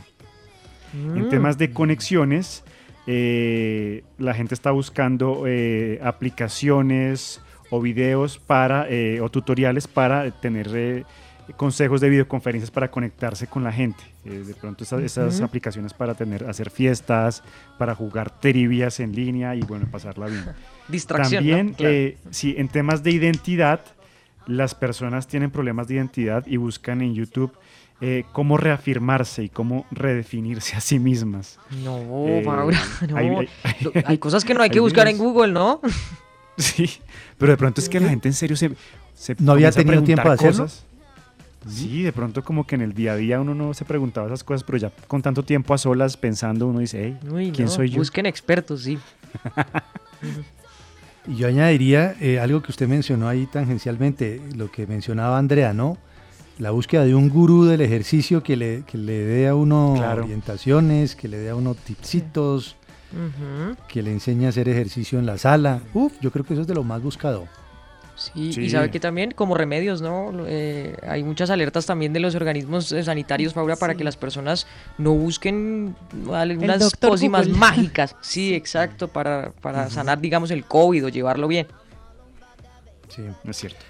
En 0.95 1.27
Mm. 1.27 1.29
temas 1.29 1.59
de 1.59 1.71
conexiones, 1.71 2.65
eh, 3.07 4.05
la 4.19 4.35
gente 4.35 4.55
está 4.55 4.71
buscando 4.71 5.45
eh, 5.47 5.99
aplicaciones 6.03 7.41
o 7.71 7.81
videos 7.81 8.39
para, 8.39 8.87
eh, 8.89 9.21
o 9.21 9.31
tutoriales 9.31 9.89
para 9.89 10.31
tener 10.31 11.05
consejos 11.57 12.01
de 12.01 12.09
videoconferencias 12.09 12.71
para 12.71 12.91
conectarse 12.91 13.47
con 13.47 13.65
la 13.65 13.73
gente. 13.73 14.03
De 14.25 14.55
pronto 14.55 14.85
esas, 14.85 15.03
esas 15.03 15.41
aplicaciones 15.41 15.93
para 15.93 16.15
tener, 16.15 16.49
hacer 16.49 16.71
fiestas, 16.71 17.43
para 17.79 17.95
jugar 17.95 18.39
trivias 18.39 19.01
en 19.01 19.13
línea 19.13 19.57
y 19.57 19.63
bueno, 19.63 19.87
pasarla 19.91 20.27
bien. 20.27 20.45
Distracción, 20.87 21.45
¿no? 21.45 21.51
También, 21.53 21.75
Claro. 21.75 22.31
sí, 22.31 22.55
en 22.57 22.69
temas 22.69 23.03
de 23.03 23.11
identidad, 23.11 23.81
las 24.47 24.75
personas 24.75 25.27
tienen 25.27 25.51
problemas 25.51 25.89
de 25.89 25.95
identidad 25.95 26.47
y 26.47 26.57
buscan 26.57 27.01
en 27.03 27.15
YouTube 27.15 27.53
eh, 28.03 28.25
cómo 28.33 28.57
reafirmarse 28.59 29.45
y 29.45 29.49
cómo 29.49 29.87
redefinirse 29.93 30.77
a 30.77 30.81
sí 30.81 30.99
mismas. 30.99 31.59
No, 31.85 31.99
Eh, 32.27 32.43
Paula, 32.45 32.79
no. 33.09 33.17
hay- 33.17 33.29
hay- 33.29 33.49
Lo- 33.81 33.93
hay 34.05 34.19
cosas 34.19 34.45
que 34.45 34.53
no 34.55 34.63
hay 34.63 34.71
que 34.71 34.81
buscar 34.81 35.07
en. 35.09 35.17
Google, 35.19 35.53
¿no? 35.53 35.81
Sí, 36.59 36.91
pero 37.39 37.53
de 37.53 37.57
pronto 37.57 37.81
es 37.81 37.89
que 37.89 37.99
la 37.99 38.11
gente 38.11 38.29
en 38.29 38.35
serio 38.35 38.57
se, 38.57 38.73
se 39.15 39.35
¿No 39.39 39.53
había 39.53 39.73
tenido 39.73 40.03
tiempo 40.03 40.29
de 40.29 40.35
hacerlo? 40.35 40.65
cosas. 40.65 40.85
Sí, 41.67 42.03
de 42.03 42.13
pronto 42.13 42.43
como 42.45 42.67
que 42.67 42.75
en 42.75 42.83
el 42.83 42.93
día 42.93 43.13
a 43.13 43.17
día 43.17 43.41
uno 43.41 43.55
no 43.55 43.73
se 43.73 43.85
preguntaba 43.85 44.27
esas 44.27 44.43
cosas, 44.45 44.63
pero 44.65 44.77
ya 44.79 44.91
con 45.07 45.23
tanto 45.23 45.43
tiempo 45.45 45.73
a 45.73 45.79
solas 45.79 46.17
pensando 46.17 46.67
uno 46.67 46.81
dice, 46.81 47.17
hey, 47.23 47.31
Uy, 47.33 47.53
¿quién 47.53 47.67
no, 47.69 47.73
soy 47.73 47.89
yo? 47.91 47.99
Busquen 47.99 48.27
expertos, 48.27 48.83
sí. 48.83 48.99
Y 51.27 51.37
yo 51.37 51.47
añadiría 51.47 52.17
eh, 52.21 52.41
algo 52.41 52.63
que 52.63 52.73
usted 52.73 52.89
mencionó 52.89 53.29
ahí 53.29 53.47
tangencialmente, 53.47 54.41
lo 54.57 54.71
que 54.73 54.87
mencionaba 54.89 55.39
Andrea, 55.39 55.73
¿no? 55.73 55.97
La 56.59 56.71
búsqueda 56.71 57.05
de 57.05 57.15
un 57.15 57.29
gurú 57.29 57.65
del 57.65 57.81
ejercicio 57.81 58.43
que 58.43 58.57
le, 58.57 58.83
que 58.87 58.99
le 58.99 59.19
dé 59.25 59.49
a 59.49 59.55
uno 59.55 59.95
Claro. 59.97 60.25
orientaciones, 60.25 61.17
que 61.17 61.29
le 61.29 61.39
dé 61.39 61.51
a 61.51 61.57
uno 61.57 61.75
tipsitos, 61.75 62.77
que 63.89 64.03
le 64.03 64.11
enseñe 64.13 64.47
a 64.47 64.49
hacer 64.51 64.69
ejercicio 64.69 65.19
en 65.19 65.27
la 65.27 65.39
sala. 65.39 65.81
Uf, 65.95 66.13
yo 66.21 66.31
creo 66.31 66.45
que 66.45 66.53
eso 66.55 66.63
es 66.63 66.69
de 66.69 66.75
lo 66.75 66.85
más 66.85 67.03
buscado. 67.03 67.47
Sí, 68.15 68.53
Sí. 68.53 68.61
y 68.63 68.71
sabe 68.71 68.91
que 68.91 69.01
también 69.01 69.33
como 69.33 69.55
remedios, 69.55 70.03
¿no? 70.03 70.31
Eh, 70.47 70.95
hay 71.09 71.25
muchas 71.25 71.49
alertas 71.51 71.87
también 71.87 72.13
de 72.13 72.21
los 72.21 72.35
organismos 72.35 72.93
eh, 72.93 73.03
sanitarios, 73.03 73.55
Paula, 73.55 73.75
para 73.77 73.95
que 73.95 74.05
las 74.05 74.17
personas 74.17 74.67
no 74.99 75.13
busquen 75.15 75.97
algunas 76.33 76.95
pócimas 76.97 77.47
Google. 77.47 77.59
mágicas. 77.59 78.15
Sí, 78.21 78.55
exacto, 78.55 79.09
para, 79.09 79.51
para 79.63 79.89
sanar, 79.91 80.21
digamos, 80.21 80.51
el 80.51 80.65
COVID 80.65 81.07
o 81.07 81.09
llevarlo 81.09 81.49
bien. 81.49 81.67
Sí. 83.09 83.23
Es 83.45 83.57
cierto. 83.57 83.81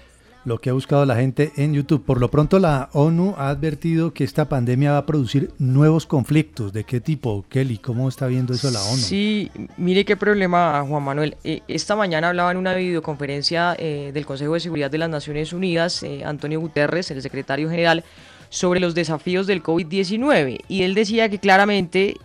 Lo 0.45 0.57
que 0.57 0.69
ha 0.69 0.73
buscado 0.73 1.05
la 1.05 1.15
gente 1.15 1.53
en 1.55 1.73
YouTube. 1.73 2.03
Por 2.03 2.19
lo 2.19 2.29
pronto 2.29 2.59
la 2.59 2.89
ONU 2.91 3.33
ha 3.37 3.47
advertido 3.47 4.13
que 4.13 4.25
esta 4.25 4.49
pandemia 4.49 4.91
va 4.91 4.97
a 4.97 5.05
producir 5.05 5.51
nuevos 5.57 6.05
conflictos. 6.05 6.73
¿De 6.73 6.83
qué 6.83 6.99
tipo, 6.99 7.45
Kelly? 7.47 7.77
¿Cómo 7.77 8.09
está 8.09 8.27
viendo 8.27 8.53
eso 8.53 8.69
la 8.69 8.81
ONU? 8.81 8.97
Sí, 8.97 9.49
mire 9.77 10.03
qué 10.03 10.17
problema, 10.17 10.83
Juan 10.85 11.01
Manuel. 11.01 11.37
Eh, 11.45 11.61
esta 11.69 11.95
mañana 11.95 12.27
hablaba 12.27 12.51
en 12.51 12.57
una 12.57 12.73
videoconferencia 12.73 13.75
eh, 13.79 14.11
del 14.13 14.25
Consejo 14.25 14.55
de 14.55 14.59
Seguridad 14.59 14.91
de 14.91 14.97
las 14.97 15.09
Naciones 15.09 15.53
Unidas, 15.53 16.03
eh, 16.03 16.25
Antonio 16.25 16.59
Guterres, 16.59 17.09
el 17.11 17.21
secretario 17.21 17.69
general, 17.69 18.03
sobre 18.49 18.81
los 18.81 18.93
desafíos 18.95 19.47
del 19.47 19.63
COVID-19. 19.63 20.59
Y 20.67 20.83
él 20.83 20.93
decía 20.93 21.29
que 21.29 21.39
claramente 21.39 22.17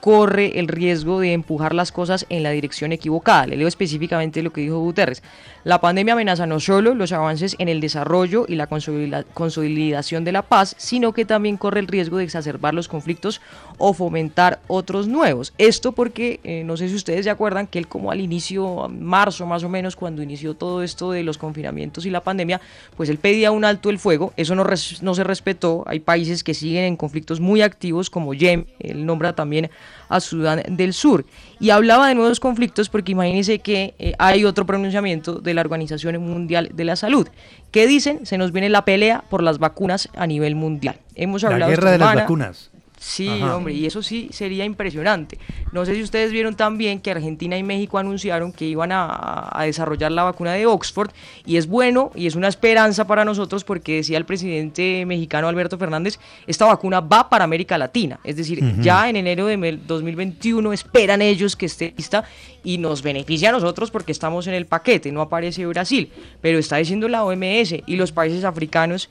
corre 0.00 0.60
el 0.60 0.68
riesgo 0.68 1.18
de 1.18 1.32
empujar 1.32 1.74
las 1.74 1.90
cosas 1.90 2.26
en 2.28 2.42
la 2.44 2.50
dirección 2.50 2.92
equivocada. 2.92 3.46
Le 3.46 3.56
leo 3.56 3.66
específicamente 3.66 4.42
lo 4.42 4.52
que 4.52 4.60
dijo 4.60 4.78
Guterres. 4.78 5.22
La 5.64 5.80
pandemia 5.80 6.12
amenaza 6.12 6.46
no 6.46 6.60
solo 6.60 6.94
los 6.94 7.12
avances 7.12 7.56
en 7.58 7.70
el 7.70 7.80
desarrollo 7.80 8.44
y 8.46 8.54
la 8.54 8.68
consolida- 8.68 9.24
consolidación 9.32 10.22
de 10.22 10.32
la 10.32 10.42
paz, 10.42 10.74
sino 10.76 11.14
que 11.14 11.24
también 11.24 11.56
corre 11.56 11.80
el 11.80 11.88
riesgo 11.88 12.18
de 12.18 12.24
exacerbar 12.24 12.74
los 12.74 12.86
conflictos 12.86 13.40
o 13.78 13.94
fomentar 13.94 14.60
otros 14.66 15.08
nuevos. 15.08 15.54
Esto 15.56 15.92
porque, 15.92 16.38
eh, 16.44 16.64
no 16.64 16.76
sé 16.76 16.90
si 16.90 16.94
ustedes 16.94 17.24
se 17.24 17.30
acuerdan 17.30 17.66
que 17.66 17.78
él 17.78 17.88
como 17.88 18.10
al 18.10 18.20
inicio, 18.20 18.90
marzo 18.90 19.46
más 19.46 19.64
o 19.64 19.70
menos, 19.70 19.96
cuando 19.96 20.22
inició 20.22 20.52
todo 20.52 20.82
esto 20.82 21.12
de 21.12 21.22
los 21.22 21.38
confinamientos 21.38 22.04
y 22.04 22.10
la 22.10 22.20
pandemia, 22.20 22.60
pues 22.94 23.08
él 23.08 23.16
pedía 23.16 23.50
un 23.50 23.64
alto 23.64 23.88
el 23.88 23.98
fuego, 23.98 24.34
eso 24.36 24.54
no, 24.54 24.66
no 25.00 25.14
se 25.14 25.24
respetó, 25.24 25.82
hay 25.86 26.00
países 26.00 26.44
que 26.44 26.52
siguen 26.52 26.84
en 26.84 26.96
conflictos 26.96 27.40
muy 27.40 27.62
activos 27.62 28.10
como 28.10 28.34
Yemen, 28.34 28.66
él 28.80 29.06
nombra 29.06 29.34
también 29.34 29.70
a 30.08 30.20
Sudán 30.20 30.62
del 30.68 30.92
Sur. 30.92 31.24
Y 31.60 31.70
hablaba 31.70 32.08
de 32.08 32.14
nuevos 32.14 32.40
conflictos 32.40 32.88
porque 32.88 33.12
imagínense 33.12 33.58
que 33.60 33.94
eh, 33.98 34.14
hay 34.18 34.44
otro 34.44 34.66
pronunciamiento 34.66 35.40
de 35.40 35.54
la 35.54 35.60
Organización 35.60 36.20
Mundial 36.22 36.70
de 36.74 36.84
la 36.84 36.96
Salud, 36.96 37.28
que 37.70 37.86
dicen 37.86 38.26
se 38.26 38.38
nos 38.38 38.52
viene 38.52 38.68
la 38.68 38.84
pelea 38.84 39.24
por 39.30 39.42
las 39.42 39.58
vacunas 39.58 40.08
a 40.16 40.26
nivel 40.26 40.54
mundial. 40.54 40.96
Hemos 41.14 41.42
La 41.42 41.50
hablado 41.50 41.70
guerra 41.70 41.90
esta 41.90 41.92
de 41.92 41.98
las 41.98 42.14
vacunas. 42.22 42.70
Sí, 43.06 43.28
Ajá. 43.28 43.56
hombre, 43.56 43.74
y 43.74 43.84
eso 43.84 44.02
sí 44.02 44.28
sería 44.32 44.64
impresionante. 44.64 45.38
No 45.72 45.84
sé 45.84 45.94
si 45.94 46.02
ustedes 46.02 46.32
vieron 46.32 46.56
también 46.56 47.00
que 47.00 47.10
Argentina 47.10 47.58
y 47.58 47.62
México 47.62 47.98
anunciaron 47.98 48.50
que 48.50 48.64
iban 48.64 48.92
a, 48.92 49.50
a 49.52 49.64
desarrollar 49.64 50.10
la 50.10 50.22
vacuna 50.22 50.54
de 50.54 50.64
Oxford 50.64 51.10
y 51.44 51.58
es 51.58 51.66
bueno 51.66 52.10
y 52.14 52.26
es 52.26 52.34
una 52.34 52.48
esperanza 52.48 53.06
para 53.06 53.26
nosotros 53.26 53.62
porque 53.62 53.96
decía 53.96 54.16
el 54.16 54.24
presidente 54.24 55.04
mexicano 55.04 55.48
Alberto 55.48 55.76
Fernández, 55.76 56.18
esta 56.46 56.64
vacuna 56.64 57.00
va 57.00 57.28
para 57.28 57.44
América 57.44 57.76
Latina, 57.76 58.20
es 58.24 58.36
decir, 58.36 58.62
ya 58.80 59.06
en 59.10 59.16
enero 59.16 59.44
de 59.46 59.58
mel- 59.58 59.80
2021 59.86 60.72
esperan 60.72 61.20
ellos 61.20 61.56
que 61.56 61.66
esté 61.66 61.92
lista 61.96 62.24
y 62.64 62.78
nos 62.78 63.02
beneficia 63.02 63.50
a 63.50 63.52
nosotros 63.52 63.90
porque 63.90 64.12
estamos 64.12 64.46
en 64.46 64.54
el 64.54 64.64
paquete, 64.64 65.12
no 65.12 65.20
aparece 65.20 65.66
Brasil, 65.66 66.10
pero 66.40 66.58
está 66.58 66.78
diciendo 66.78 67.06
la 67.08 67.22
OMS 67.24 67.74
y 67.86 67.96
los 67.96 68.12
países 68.12 68.44
africanos 68.44 69.10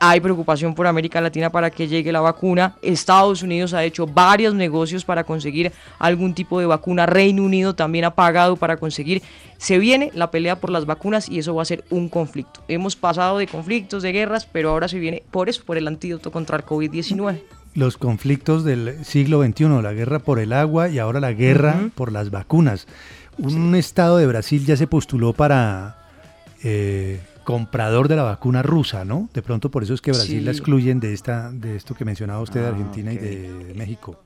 hay 0.00 0.20
preocupación 0.20 0.74
por 0.74 0.86
América 0.86 1.20
Latina 1.20 1.50
para 1.50 1.70
que 1.70 1.88
llegue 1.88 2.12
la 2.12 2.20
vacuna. 2.20 2.74
Estados 2.82 3.42
Unidos 3.42 3.74
ha 3.74 3.84
hecho 3.84 4.06
varios 4.06 4.54
negocios 4.54 5.04
para 5.04 5.24
conseguir 5.24 5.72
algún 5.98 6.34
tipo 6.34 6.60
de 6.60 6.66
vacuna. 6.66 7.06
Reino 7.06 7.42
Unido 7.42 7.74
también 7.74 8.04
ha 8.04 8.14
pagado 8.14 8.56
para 8.56 8.76
conseguir. 8.76 9.22
Se 9.56 9.78
viene 9.78 10.10
la 10.14 10.30
pelea 10.30 10.56
por 10.56 10.70
las 10.70 10.86
vacunas 10.86 11.28
y 11.28 11.38
eso 11.38 11.54
va 11.54 11.62
a 11.62 11.66
ser 11.66 11.84
un 11.90 12.08
conflicto. 12.08 12.60
Hemos 12.68 12.96
pasado 12.96 13.38
de 13.38 13.46
conflictos, 13.46 14.02
de 14.02 14.12
guerras, 14.12 14.46
pero 14.46 14.70
ahora 14.70 14.88
se 14.88 14.98
viene 14.98 15.22
por 15.30 15.48
eso, 15.48 15.62
por 15.64 15.76
el 15.76 15.88
antídoto 15.88 16.30
contra 16.30 16.56
el 16.56 16.64
COVID-19. 16.64 17.40
Los 17.74 17.96
conflictos 17.96 18.64
del 18.64 19.04
siglo 19.04 19.42
XXI, 19.42 19.82
la 19.82 19.92
guerra 19.92 20.18
por 20.18 20.38
el 20.38 20.52
agua 20.52 20.88
y 20.88 20.98
ahora 20.98 21.20
la 21.20 21.32
guerra 21.32 21.90
por 21.94 22.12
las 22.12 22.30
vacunas. 22.30 22.86
Un 23.38 23.74
estado 23.74 24.16
de 24.16 24.26
Brasil 24.26 24.64
ya 24.66 24.76
se 24.76 24.88
postuló 24.88 25.32
para 25.32 25.96
eh, 26.64 27.20
comprador 27.48 28.08
de 28.08 28.16
la 28.16 28.24
vacuna 28.24 28.62
rusa, 28.62 29.06
¿no? 29.06 29.30
De 29.32 29.40
pronto 29.40 29.70
por 29.70 29.82
eso 29.82 29.94
es 29.94 30.02
que 30.02 30.10
Brasil 30.10 30.40
Sí. 30.40 30.44
la 30.44 30.50
excluyen 30.50 31.00
de 31.00 31.14
esta, 31.14 31.50
de 31.50 31.76
esto 31.76 31.94
que 31.94 32.04
mencionaba 32.04 32.42
usted 32.42 32.60
de 32.60 32.66
Ah, 32.66 32.70
Argentina 32.72 33.10
y 33.10 33.16
de 33.16 33.72
México. 33.74 34.20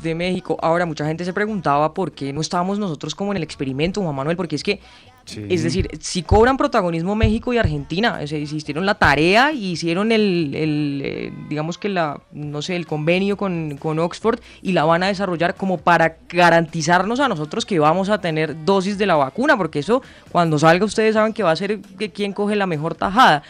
de 0.00 0.14
México. 0.14 0.56
Ahora, 0.62 0.86
mucha 0.86 1.04
gente 1.04 1.24
se 1.24 1.32
preguntaba 1.32 1.92
por 1.92 2.12
qué 2.12 2.32
no 2.32 2.40
estábamos 2.40 2.78
nosotros 2.78 3.16
como 3.16 3.32
en 3.32 3.38
el 3.38 3.42
experimento, 3.42 4.00
Juan 4.00 4.14
Manuel, 4.14 4.36
porque 4.36 4.54
es 4.54 4.62
que, 4.62 4.78
Sí. 5.24 5.46
es 5.48 5.62
decir, 5.62 5.88
si 6.00 6.22
cobran 6.22 6.56
protagonismo 6.56 7.14
México 7.14 7.52
y 7.52 7.58
Argentina, 7.58 8.26
se 8.26 8.38
hicieron 8.38 8.86
la 8.86 8.96
tarea 8.96 9.52
y 9.52 9.72
hicieron 9.72 10.12
el, 10.12 10.54
el, 10.54 11.02
eh, 11.04 11.32
digamos 11.48 11.78
que 11.78 11.88
la, 11.88 12.20
no 12.32 12.60
sé, 12.62 12.76
el 12.76 12.86
convenio 12.86 13.36
con, 13.36 13.76
con 13.78 13.98
Oxford 13.98 14.40
y 14.62 14.72
la 14.72 14.84
van 14.84 15.02
a 15.02 15.06
desarrollar 15.06 15.54
como 15.54 15.78
para 15.78 16.16
garantizarnos 16.28 17.20
a 17.20 17.28
nosotros 17.28 17.64
que 17.64 17.78
vamos 17.78 18.08
a 18.08 18.20
tener 18.20 18.64
dosis 18.64 18.98
de 18.98 19.06
la 19.06 19.14
vacuna, 19.14 19.56
porque 19.56 19.78
eso, 19.78 20.02
cuando 20.30 20.58
salga, 20.58 20.84
ustedes 20.84 21.14
saben 21.14 21.32
que 21.32 21.42
va 21.42 21.52
a 21.52 21.56
ser 21.56 21.80
que 21.80 22.10
quien 22.10 22.32
coge 22.32 22.56
la 22.56 22.66
mejor 22.66 22.94
tajada. 22.94 23.42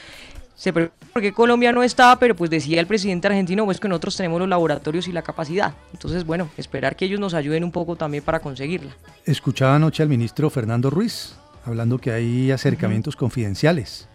se 0.55 0.73
pregunta 0.73 1.03
por 1.13 1.23
qué 1.23 1.33
Colombia 1.33 1.73
no 1.73 1.83
está, 1.83 2.19
pero 2.19 2.35
pues 2.35 2.51
decía 2.51 2.81
el 2.81 2.87
presidente 2.87 3.27
argentino, 3.29 3.65
pues 3.65 3.79
que 3.79 3.89
nosotros 3.89 4.17
tenemos 4.17 4.41
los 4.41 4.49
laboratorios 4.49 5.09
y 5.09 5.13
la 5.13 5.23
capacidad. 5.23 5.75
Entonces, 5.93 6.25
bueno, 6.25 6.49
esperar 6.57 6.97
que 6.97 7.05
ellos 7.05 7.21
nos 7.21 7.35
ayuden 7.35 7.65
un 7.65 7.73
poco 7.73 7.97
también 7.97 8.25
para 8.25 8.41
conseguirla. 8.41 8.93
Escuchaba 9.27 9.77
anoche 9.77 10.03
al 10.03 10.09
ministro 10.09 10.49
Fernando 10.49 10.89
Ruiz 10.91 11.35
hablando 11.65 11.99
que 11.99 12.13
hay 12.13 12.51
acercamientos 12.51 13.17
confidenciales. 13.17 14.09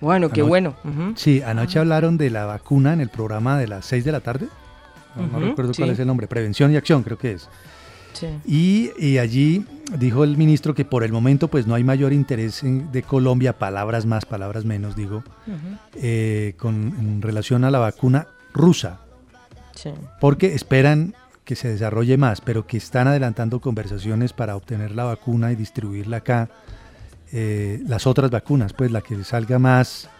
Bueno, 0.00 0.28
qué 0.30 0.42
bueno. 0.42 0.74
Sí, 1.16 1.42
anoche 1.42 1.78
hablaron 1.78 2.18
de 2.18 2.30
la 2.30 2.44
vacuna 2.44 2.92
en 2.92 3.00
el 3.00 3.08
programa 3.08 3.58
de 3.58 3.66
las 3.68 3.86
6 3.86 4.04
de 4.04 4.12
la 4.12 4.20
tarde. 4.20 4.48
No, 5.16 5.40
recuerdo 5.40 5.72
cuál 5.74 5.90
es 5.90 5.98
el 5.98 6.06
nombre. 6.06 6.26
Prevención 6.26 6.70
y 6.72 6.76
acción, 6.76 7.02
creo 7.02 7.16
que 7.18 7.32
es. 7.32 7.48
Sí. 8.12 8.26
Y, 8.46 8.90
y 8.98 9.18
allí 9.18 9.64
dijo 9.98 10.24
el 10.24 10.36
ministro 10.36 10.74
que 10.74 10.84
por 10.86 11.04
el 11.04 11.12
momento 11.12 11.48
pues 11.48 11.66
no 11.66 11.74
hay 11.74 11.84
mayor 11.84 12.12
interés 12.14 12.62
en- 12.62 12.90
de 12.92 13.02
Colombia, 13.02 13.58
palabras 13.58 14.06
más, 14.06 14.24
palabras 14.24 14.64
menos, 14.64 14.96
digo, 14.96 15.22
eh, 15.94 16.54
con, 16.58 16.74
en 16.98 17.22
relación 17.22 17.64
a 17.64 17.70
la 17.70 17.78
vacuna 17.78 18.26
rusa, 18.54 19.00
Sí. 19.74 19.90
porque 20.20 20.54
esperan 20.54 21.14
que 21.46 21.54
se 21.54 21.68
desarrolle 21.68 22.18
más, 22.18 22.42
pero 22.42 22.66
que 22.66 22.76
están 22.76 23.06
adelantando 23.06 23.60
conversaciones 23.60 24.32
para 24.32 24.56
obtener 24.56 24.90
la 24.90 25.04
vacuna 25.04 25.52
y 25.52 25.56
distribuirla 25.56 26.18
acá, 26.18 26.50
eh, 27.32 27.80
las 27.86 28.06
otras 28.06 28.30
vacunas, 28.30 28.72
pues 28.72 28.90
la 28.90 29.00
que 29.00 29.22
salga 29.22 29.58
más 29.60 30.10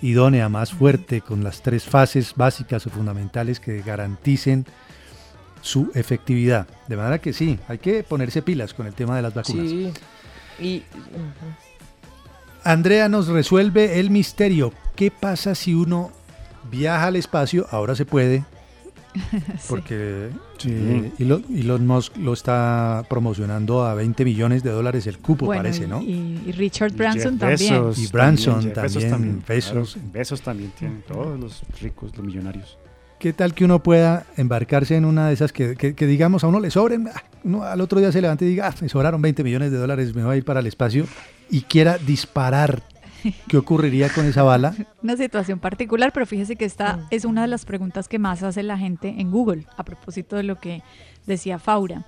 idónea, 0.00 0.48
más 0.48 0.72
fuerte, 0.72 1.20
con 1.20 1.44
las 1.44 1.60
tres 1.60 1.84
fases 1.84 2.32
básicas 2.34 2.86
o 2.86 2.90
fundamentales 2.90 3.60
que 3.60 3.82
garanticen 3.82 4.64
su 5.60 5.90
efectividad. 5.94 6.66
De 6.88 6.96
manera 6.96 7.18
que 7.18 7.34
sí, 7.34 7.58
hay 7.68 7.76
que 7.76 8.02
ponerse 8.02 8.40
pilas 8.40 8.72
con 8.72 8.86
el 8.86 8.94
tema 8.94 9.14
de 9.14 9.22
las 9.22 9.34
vacunas. 9.34 9.68
Sí. 9.68 9.92
Y. 10.58 10.82
Andrea 12.64 13.10
nos 13.10 13.28
resuelve 13.28 14.00
el 14.00 14.08
misterio. 14.08 14.72
¿Qué 14.96 15.10
pasa 15.10 15.54
si 15.54 15.74
uno 15.74 16.12
viaja 16.70 17.08
al 17.08 17.16
espacio? 17.16 17.66
Ahora 17.70 17.94
se 17.94 18.06
puede, 18.06 18.44
porque 19.68 20.30
eh, 20.64 21.12
Elon, 21.18 21.44
Elon 21.54 21.86
Musk 21.86 22.16
lo 22.16 22.32
está 22.32 23.04
promocionando 23.08 23.84
a 23.84 23.94
20 23.94 24.24
millones 24.24 24.62
de 24.62 24.70
dólares 24.70 25.06
el 25.06 25.18
cupo, 25.18 25.46
Bueno, 25.46 25.62
parece, 25.62 25.86
¿no? 25.86 26.02
Y, 26.02 26.40
y 26.46 26.52
Richard 26.52 26.92
Branson 26.92 27.32
Jeff 27.32 27.40
también. 27.40 27.58
Bezos 27.58 27.98
Y 27.98 28.06
Branson 28.08 28.72
también, 28.72 29.40
claro, 29.42 29.80
Bezos. 29.80 29.96
Bezos 30.12 30.40
también 30.42 30.70
tienen, 30.78 31.02
todos 31.06 31.38
los 31.38 31.62
ricos, 31.80 32.16
los 32.16 32.24
millonarios. 32.26 32.78
¿Qué 33.18 33.32
tal 33.32 33.54
que 33.54 33.64
uno 33.64 33.80
pueda 33.80 34.26
embarcarse 34.36 34.96
en 34.96 35.04
una 35.04 35.28
de 35.28 35.34
esas 35.34 35.52
que, 35.52 35.76
que- 35.76 35.94
que 35.94 36.06
digamos 36.08 36.42
a 36.42 36.48
uno 36.48 36.58
le 36.58 36.70
sobren, 36.70 37.08
ah, 37.14 37.22
uno 37.44 37.62
al 37.62 37.80
otro 37.80 38.00
día 38.00 38.10
se 38.10 38.20
levante 38.20 38.44
y 38.44 38.48
diga, 38.48 38.68
ah, 38.68 38.74
me 38.80 38.88
sobraron 38.88 39.22
20 39.22 39.44
millones 39.44 39.70
de 39.70 39.76
dólares, 39.78 40.12
me 40.14 40.24
voy 40.24 40.34
a 40.34 40.36
ir 40.38 40.44
para 40.44 40.58
el 40.60 40.66
espacio 40.66 41.06
y 41.48 41.60
quiera 41.62 41.98
disparar? 41.98 42.82
¿Qué 43.48 43.56
ocurriría 43.56 44.08
con 44.08 44.26
esa 44.26 44.42
bala? 44.42 44.74
Una 45.02 45.16
situación 45.16 45.58
particular, 45.58 46.12
pero 46.12 46.26
fíjese 46.26 46.56
que 46.56 46.64
esta 46.64 47.06
es 47.10 47.24
una 47.24 47.42
de 47.42 47.48
las 47.48 47.64
preguntas 47.64 48.08
que 48.08 48.18
más 48.18 48.42
hace 48.42 48.62
la 48.62 48.78
gente 48.78 49.14
en 49.18 49.30
Google, 49.30 49.66
a 49.76 49.84
propósito 49.84 50.36
de 50.36 50.42
lo 50.42 50.58
que 50.58 50.82
decía 51.26 51.58
Faura. 51.58 52.04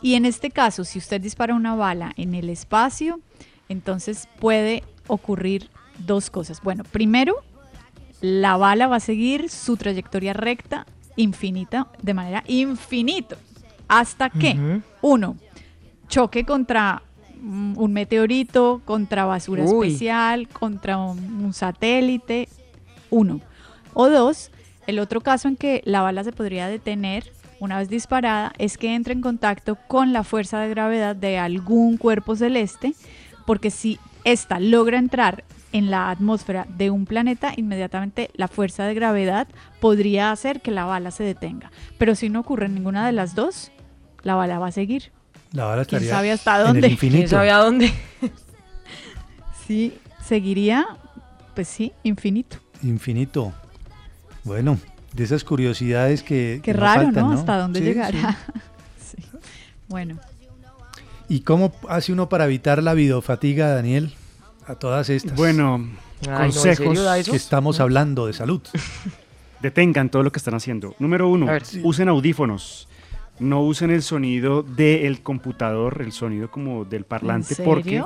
Y 0.00 0.14
en 0.14 0.24
este 0.24 0.50
caso, 0.50 0.84
si 0.84 0.98
usted 0.98 1.20
dispara 1.20 1.54
una 1.54 1.74
bala 1.74 2.12
en 2.16 2.34
el 2.34 2.50
espacio, 2.50 3.20
entonces 3.68 4.28
puede 4.40 4.84
ocurrir 5.06 5.70
dos 5.98 6.30
cosas. 6.30 6.62
Bueno, 6.62 6.84
primero, 6.84 7.36
la 8.20 8.56
bala 8.56 8.86
va 8.86 8.96
a 8.96 9.00
seguir 9.00 9.50
su 9.50 9.76
trayectoria 9.76 10.32
recta 10.32 10.86
infinita, 11.16 11.88
de 12.00 12.14
manera 12.14 12.44
infinito, 12.46 13.36
hasta 13.88 14.30
que, 14.30 14.80
uno, 15.02 15.36
choque 16.08 16.44
contra 16.44 17.02
mm, 17.02 17.07
un 17.42 17.92
meteorito, 17.92 18.82
contra 18.84 19.24
basura 19.24 19.64
Uy. 19.64 19.88
especial, 19.88 20.48
contra 20.48 20.98
un, 20.98 21.44
un 21.44 21.52
satélite, 21.52 22.48
uno. 23.10 23.40
O 23.94 24.08
dos, 24.08 24.50
el 24.86 24.98
otro 24.98 25.20
caso 25.20 25.48
en 25.48 25.56
que 25.56 25.82
la 25.84 26.02
bala 26.02 26.24
se 26.24 26.32
podría 26.32 26.68
detener 26.68 27.32
una 27.60 27.78
vez 27.78 27.88
disparada 27.88 28.52
es 28.58 28.78
que 28.78 28.94
entre 28.94 29.12
en 29.12 29.20
contacto 29.20 29.76
con 29.88 30.12
la 30.12 30.22
fuerza 30.22 30.60
de 30.60 30.68
gravedad 30.68 31.16
de 31.16 31.38
algún 31.38 31.96
cuerpo 31.96 32.36
celeste, 32.36 32.94
porque 33.46 33.70
si 33.70 33.98
esta 34.24 34.60
logra 34.60 34.98
entrar 34.98 35.44
en 35.72 35.90
la 35.90 36.10
atmósfera 36.10 36.66
de 36.68 36.90
un 36.90 37.04
planeta, 37.04 37.52
inmediatamente 37.56 38.30
la 38.34 38.48
fuerza 38.48 38.84
de 38.84 38.94
gravedad 38.94 39.48
podría 39.80 40.30
hacer 40.30 40.60
que 40.60 40.70
la 40.70 40.84
bala 40.84 41.10
se 41.10 41.24
detenga. 41.24 41.70
Pero 41.98 42.14
si 42.14 42.28
no 42.28 42.40
ocurre 42.40 42.68
ninguna 42.68 43.06
de 43.06 43.12
las 43.12 43.34
dos, 43.34 43.72
la 44.22 44.34
bala 44.34 44.58
va 44.58 44.68
a 44.68 44.72
seguir. 44.72 45.10
La 45.52 45.64
bala 45.64 45.84
¿Quién 45.84 46.02
estaría 46.02 46.10
sabe 46.14 46.32
hasta 46.32 46.54
en 46.54 46.60
el 46.60 46.66
dónde? 46.74 46.88
infinito. 46.88 47.16
¿Quién 47.18 47.28
sabe 47.28 47.50
a 47.50 47.56
dónde? 47.58 47.92
Sí, 49.66 49.98
seguiría, 50.24 50.86
pues 51.54 51.68
sí, 51.68 51.92
infinito. 52.02 52.56
Infinito. 52.82 53.52
Bueno, 54.44 54.78
de 55.12 55.24
esas 55.24 55.44
curiosidades 55.44 56.22
que... 56.22 56.60
Qué 56.62 56.72
que 56.72 56.74
no 56.74 56.80
raro, 56.80 57.02
faltan, 57.02 57.24
¿no? 57.24 57.32
Hasta 57.32 57.58
dónde 57.58 57.80
Sí, 57.80 57.84
llegará. 57.84 58.38
Sí. 58.98 59.18
Bueno, 59.88 60.18
sí. 60.38 60.46
¿Y 61.28 61.40
cómo 61.40 61.72
hace 61.88 62.12
uno 62.14 62.28
para 62.30 62.44
evitar 62.46 62.82
la 62.82 62.94
videofatiga, 62.94 63.68
Daniel? 63.74 64.14
A 64.66 64.74
todas 64.74 65.08
estas. 65.10 65.34
Bueno, 65.36 65.86
consejos 66.24 66.98
que 67.28 67.36
estamos 67.36 67.78
hablando 67.80 68.26
de 68.26 68.32
salud. 68.32 68.62
Detengan 69.62 70.08
todo 70.10 70.22
lo 70.22 70.32
que 70.32 70.38
están 70.38 70.54
haciendo. 70.54 70.94
Número 70.98 71.28
uno, 71.28 71.46
A 71.48 71.52
ver, 71.52 71.64
sí. 71.66 71.80
usen 71.84 72.08
audífonos. 72.08 72.87
No 73.40 73.62
usen 73.62 73.90
el 73.90 74.02
sonido 74.02 74.62
del 74.62 75.22
computador, 75.22 76.02
el 76.02 76.12
sonido 76.12 76.50
como 76.50 76.84
del 76.84 77.04
parlante, 77.04 77.54
¿En 77.58 77.64
porque 77.64 78.02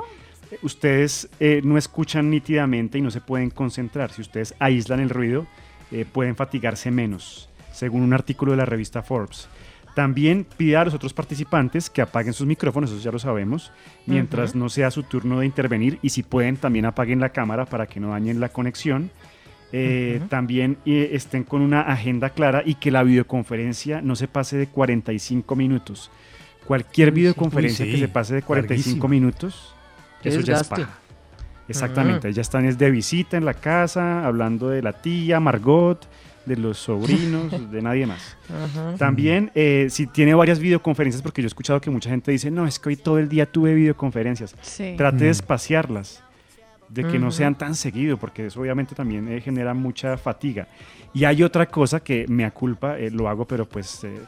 ustedes 0.63 1.29
eh, 1.41 1.63
no 1.65 1.79
escuchan 1.79 2.31
nítidamente 2.31 2.99
y 2.99 3.01
no 3.01 3.11
se 3.11 3.21
pueden 3.21 3.51
concentrar. 3.51 4.13
Si 4.13 4.21
ustedes 4.21 4.55
aíslan 4.59 5.01
el 5.01 5.11
ruido, 5.11 5.47
eh, 5.91 6.05
pueden 6.11 6.37
fatigarse 6.37 6.91
menos, 6.91 7.49
según 7.73 8.03
un 8.03 8.13
artículo 8.13 8.53
de 8.53 8.59
la 8.59 8.67
revista 8.67 9.03
Forbes. 9.03 9.49
También 9.95 10.47
pida 10.57 10.81
a 10.81 10.85
los 10.87 10.95
otros 10.95 11.13
participantes 11.13 11.91
que 11.91 12.01
apaguen 12.01 12.33
sus 12.33 12.47
micrófonos, 12.47 12.91
eso 12.91 13.01
ya 13.01 13.13
lo 13.13 13.19
sabemos, 13.19 13.73
mientras 14.07 14.55
no 14.55 14.71
sea 14.71 14.91
su 14.91 15.03
turno 15.03 15.41
de 15.41 15.47
intervenir 15.47 15.99
y 16.01 16.09
si 16.09 16.23
pueden 16.23 16.57
también 16.57 16.87
apaguen 16.87 17.21
la 17.21 17.29
cámara 17.29 17.67
para 17.67 17.87
que 17.87 18.01
no 18.01 18.11
dañen 18.11 18.41
la 18.41 18.49
conexión. 18.49 19.11
Eh, 19.73 20.17
Ujú. 20.21 20.29
También 20.29 20.77
eh, 20.85 21.11
estén 21.13 21.45
con 21.45 21.63
una 21.63 21.81
agenda 21.81 22.31
clara 22.31 22.63
y 22.65 22.75
que 22.75 22.91
la 22.91 23.03
videoconferencia 23.03 24.03
no 24.03 24.15
se 24.17 24.29
pase 24.29 24.57
de 24.59 24.67
45 24.67 25.57
minutos. 25.57 26.11
Cualquier 26.67 27.09
Uy, 27.09 27.15
sí. 27.15 27.21
videoconferencia 27.21 27.85
Uy, 27.85 27.91
que 27.91 27.97
sí, 27.97 28.03
se 28.03 28.09
pase 28.09 28.35
de 28.35 28.43
45 28.43 28.69
larguísimo. 28.69 29.09
minutos, 29.09 29.75
eso 30.23 30.41
ya 30.41 30.57
es 30.57 30.65
paja. 30.69 30.99
Exactamente, 31.69 32.29
Ah. 32.29 32.31
ya 32.31 32.43
están 32.43 32.65
es 32.67 32.77
de 32.79 32.91
visita 32.91 33.37
en 33.37 33.45
la 33.45 33.55
casa, 33.55 34.27
hablando 34.27 34.69
de 34.69 34.83
la 34.83 34.93
tía, 34.93 35.41
Margot, 35.41 36.07
de 36.45 36.57
los 36.57 36.77
sobrinos, 36.79 37.51
de 37.73 37.83
nadie 37.83 38.05
más. 38.07 38.37
Ajá. 38.51 38.95
También, 38.99 39.51
eh, 39.55 39.87
si 39.89 40.07
tiene 40.07 40.35
varias 40.35 40.59
videoconferencias, 40.59 41.23
porque 41.23 41.41
yo 41.41 41.47
he 41.47 41.49
escuchado 41.49 41.81
que 41.81 41.89
mucha 41.89 42.11
gente 42.11 42.31
dice, 42.33 42.51
no, 42.51 42.67
es 42.67 42.79
que 42.79 42.91
hoy 42.91 42.97
todo 42.97 43.19
el 43.19 43.29
día 43.29 43.47
tuve 43.47 43.75
videoconferencias. 43.75 44.55
Sí. 44.61 44.95
Trate 44.99 45.19
de 45.25 45.29
Mm. 45.29 45.31
espaciarlas, 45.31 46.23
de 46.93 47.05
que 47.05 47.19
no 47.19 47.31
sean 47.31 47.55
tan 47.55 47.75
seguido, 47.75 48.17
porque 48.19 48.47
eso 48.47 48.61
obviamente 48.61 48.95
también 48.95 49.27
eh, 49.33 49.41
genera 49.41 49.73
mucha 49.73 50.17
fatiga. 50.19 50.69
Y 51.15 51.25
hay 51.25 51.43
otra 51.43 51.67
cosa 51.67 52.01
que 52.01 52.27
me 52.29 52.45
aculpa, 52.45 52.99
eh, 52.99 53.11
lo 53.11 53.29
hago, 53.29 53.47
pero 53.47 53.65
pues 53.67 54.05
eh, 54.05 54.21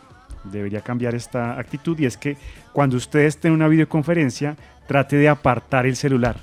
debería 0.45 0.81
cambiar 0.81 1.15
esta 1.15 1.59
actitud, 1.59 1.99
y 1.99 2.07
es 2.07 2.17
que 2.17 2.37
cuando 2.73 2.97
usted 2.97 3.21
esté 3.21 3.49
en 3.49 3.55
una 3.55 3.69
videoconferencia, 3.69 4.57
trate 4.87 5.17
de 5.17 5.29
apartar 5.29 5.85
el 5.87 5.97
celular. 5.97 6.37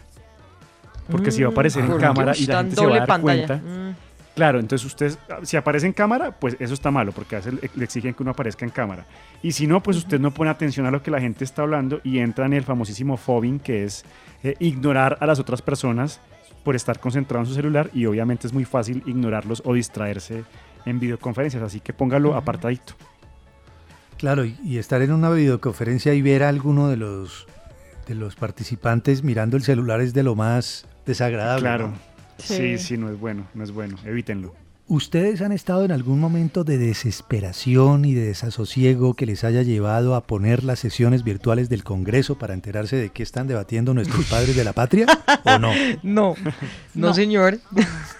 Porque 1.09 1.31
si 1.31 1.41
va 1.41 1.49
a 1.49 1.51
aparecer 1.51 1.81
Mm, 1.81 1.85
en 1.85 1.91
porque 1.91 2.05
cámara 2.05 2.33
y 2.37 2.45
la 2.45 2.59
en 2.59 2.65
gente 2.67 2.75
se 2.75 2.85
va 2.85 2.95
a 2.95 2.99
dar 2.99 3.07
pantalla. 3.07 3.47
cuenta. 3.47 3.55
Mm. 3.57 3.95
Claro, 4.35 4.59
entonces 4.59 4.85
usted, 4.85 5.17
si 5.43 5.57
aparece 5.57 5.87
en 5.87 5.93
cámara, 5.93 6.31
pues 6.31 6.55
eso 6.59 6.73
está 6.73 6.89
malo, 6.89 7.11
porque 7.11 7.35
a 7.35 7.39
veces 7.39 7.55
le- 7.75 7.83
exigen 7.83 8.13
que 8.13 8.23
uno 8.23 8.31
aparezca 8.31 8.63
en 8.63 8.71
cámara. 8.71 9.05
Y 9.43 9.51
si 9.51 9.67
no, 9.67 9.83
pues 9.83 9.97
usted 9.97 10.19
no 10.21 10.31
pone 10.31 10.49
atención 10.49 10.85
a 10.85 10.91
lo 10.91 11.03
que 11.03 11.11
la 11.11 11.19
gente 11.19 11.43
está 11.43 11.63
hablando 11.63 11.99
y 12.03 12.19
entra 12.19 12.45
en 12.45 12.53
el 12.53 12.63
famosísimo 12.63 13.17
fobbing, 13.17 13.59
que 13.59 13.83
es 13.83 14.05
eh, 14.43 14.55
ignorar 14.59 15.17
a 15.19 15.25
las 15.25 15.39
otras 15.39 15.61
personas 15.61 16.21
por 16.63 16.75
estar 16.77 16.99
concentrado 16.99 17.43
en 17.43 17.47
su 17.49 17.55
celular 17.55 17.89
y 17.93 18.05
obviamente 18.05 18.47
es 18.47 18.53
muy 18.53 18.63
fácil 18.65 19.03
ignorarlos 19.05 19.61
o 19.65 19.73
distraerse 19.73 20.43
en 20.85 20.99
videoconferencias, 20.99 21.61
así 21.61 21.79
que 21.81 21.91
póngalo 21.91 22.35
apartadito. 22.35 22.93
Claro, 24.17 24.45
y, 24.45 24.55
y 24.63 24.77
estar 24.77 25.01
en 25.01 25.11
una 25.11 25.29
videoconferencia 25.31 26.13
y 26.13 26.21
ver 26.21 26.43
a 26.43 26.49
alguno 26.49 26.87
de 26.87 26.97
los 26.97 27.47
de 28.07 28.15
los 28.15 28.35
participantes 28.35 29.23
mirando 29.23 29.57
el 29.57 29.63
celular 29.63 30.01
es 30.01 30.13
de 30.13 30.23
lo 30.23 30.35
más 30.35 30.85
desagradable. 31.05 31.61
Claro, 31.61 31.87
¿no? 31.89 31.93
Sí, 32.43 32.77
sí, 32.77 32.97
no 32.97 33.09
es 33.09 33.19
bueno, 33.19 33.47
no 33.53 33.63
es 33.63 33.71
bueno, 33.71 33.97
evítenlo. 34.05 34.53
¿Ustedes 34.87 35.41
han 35.41 35.53
estado 35.53 35.85
en 35.85 35.93
algún 35.93 36.19
momento 36.19 36.65
de 36.65 36.77
desesperación 36.77 38.03
y 38.03 38.13
de 38.13 38.25
desasosiego 38.25 39.13
que 39.13 39.25
les 39.25 39.45
haya 39.45 39.61
llevado 39.63 40.15
a 40.15 40.27
poner 40.27 40.65
las 40.65 40.79
sesiones 40.79 41.23
virtuales 41.23 41.69
del 41.69 41.85
Congreso 41.85 42.37
para 42.37 42.53
enterarse 42.53 42.97
de 42.97 43.09
qué 43.09 43.23
están 43.23 43.47
debatiendo 43.47 43.93
nuestros 43.93 44.25
padres 44.29 44.53
de 44.55 44.63
la 44.65 44.73
patria? 44.73 45.05
¿O 45.45 45.57
no? 45.59 45.71
No, 46.03 46.35
no, 46.93 47.13
señor. 47.13 47.59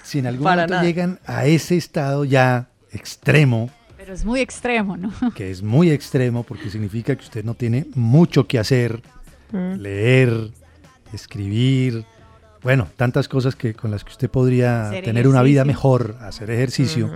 Si 0.03 0.19
en 0.19 0.27
algún 0.27 0.45
Para 0.45 0.61
momento 0.61 0.73
nada. 0.75 0.83
llegan 0.85 1.19
a 1.25 1.45
ese 1.45 1.75
estado 1.75 2.23
ya 2.23 2.69
extremo, 2.93 3.69
pero 3.97 4.13
es 4.13 4.23
muy 4.25 4.39
extremo, 4.39 4.95
¿no? 4.97 5.11
que 5.35 5.51
es 5.51 5.61
muy 5.61 5.91
extremo 5.91 6.43
porque 6.43 6.69
significa 6.69 7.15
que 7.15 7.23
usted 7.23 7.43
no 7.43 7.53
tiene 7.53 7.85
mucho 7.95 8.47
que 8.47 8.59
hacer, 8.59 9.01
Mm. 9.51 9.73
leer, 9.81 10.51
escribir, 11.13 12.05
bueno, 12.63 12.87
tantas 12.95 13.27
cosas 13.27 13.55
que 13.55 13.73
con 13.73 13.91
las 13.91 14.03
que 14.03 14.11
usted 14.11 14.29
podría 14.29 14.91
tener 15.03 15.27
una 15.27 15.41
vida 15.43 15.65
mejor, 15.65 16.15
hacer 16.21 16.49
ejercicio. 16.51 17.09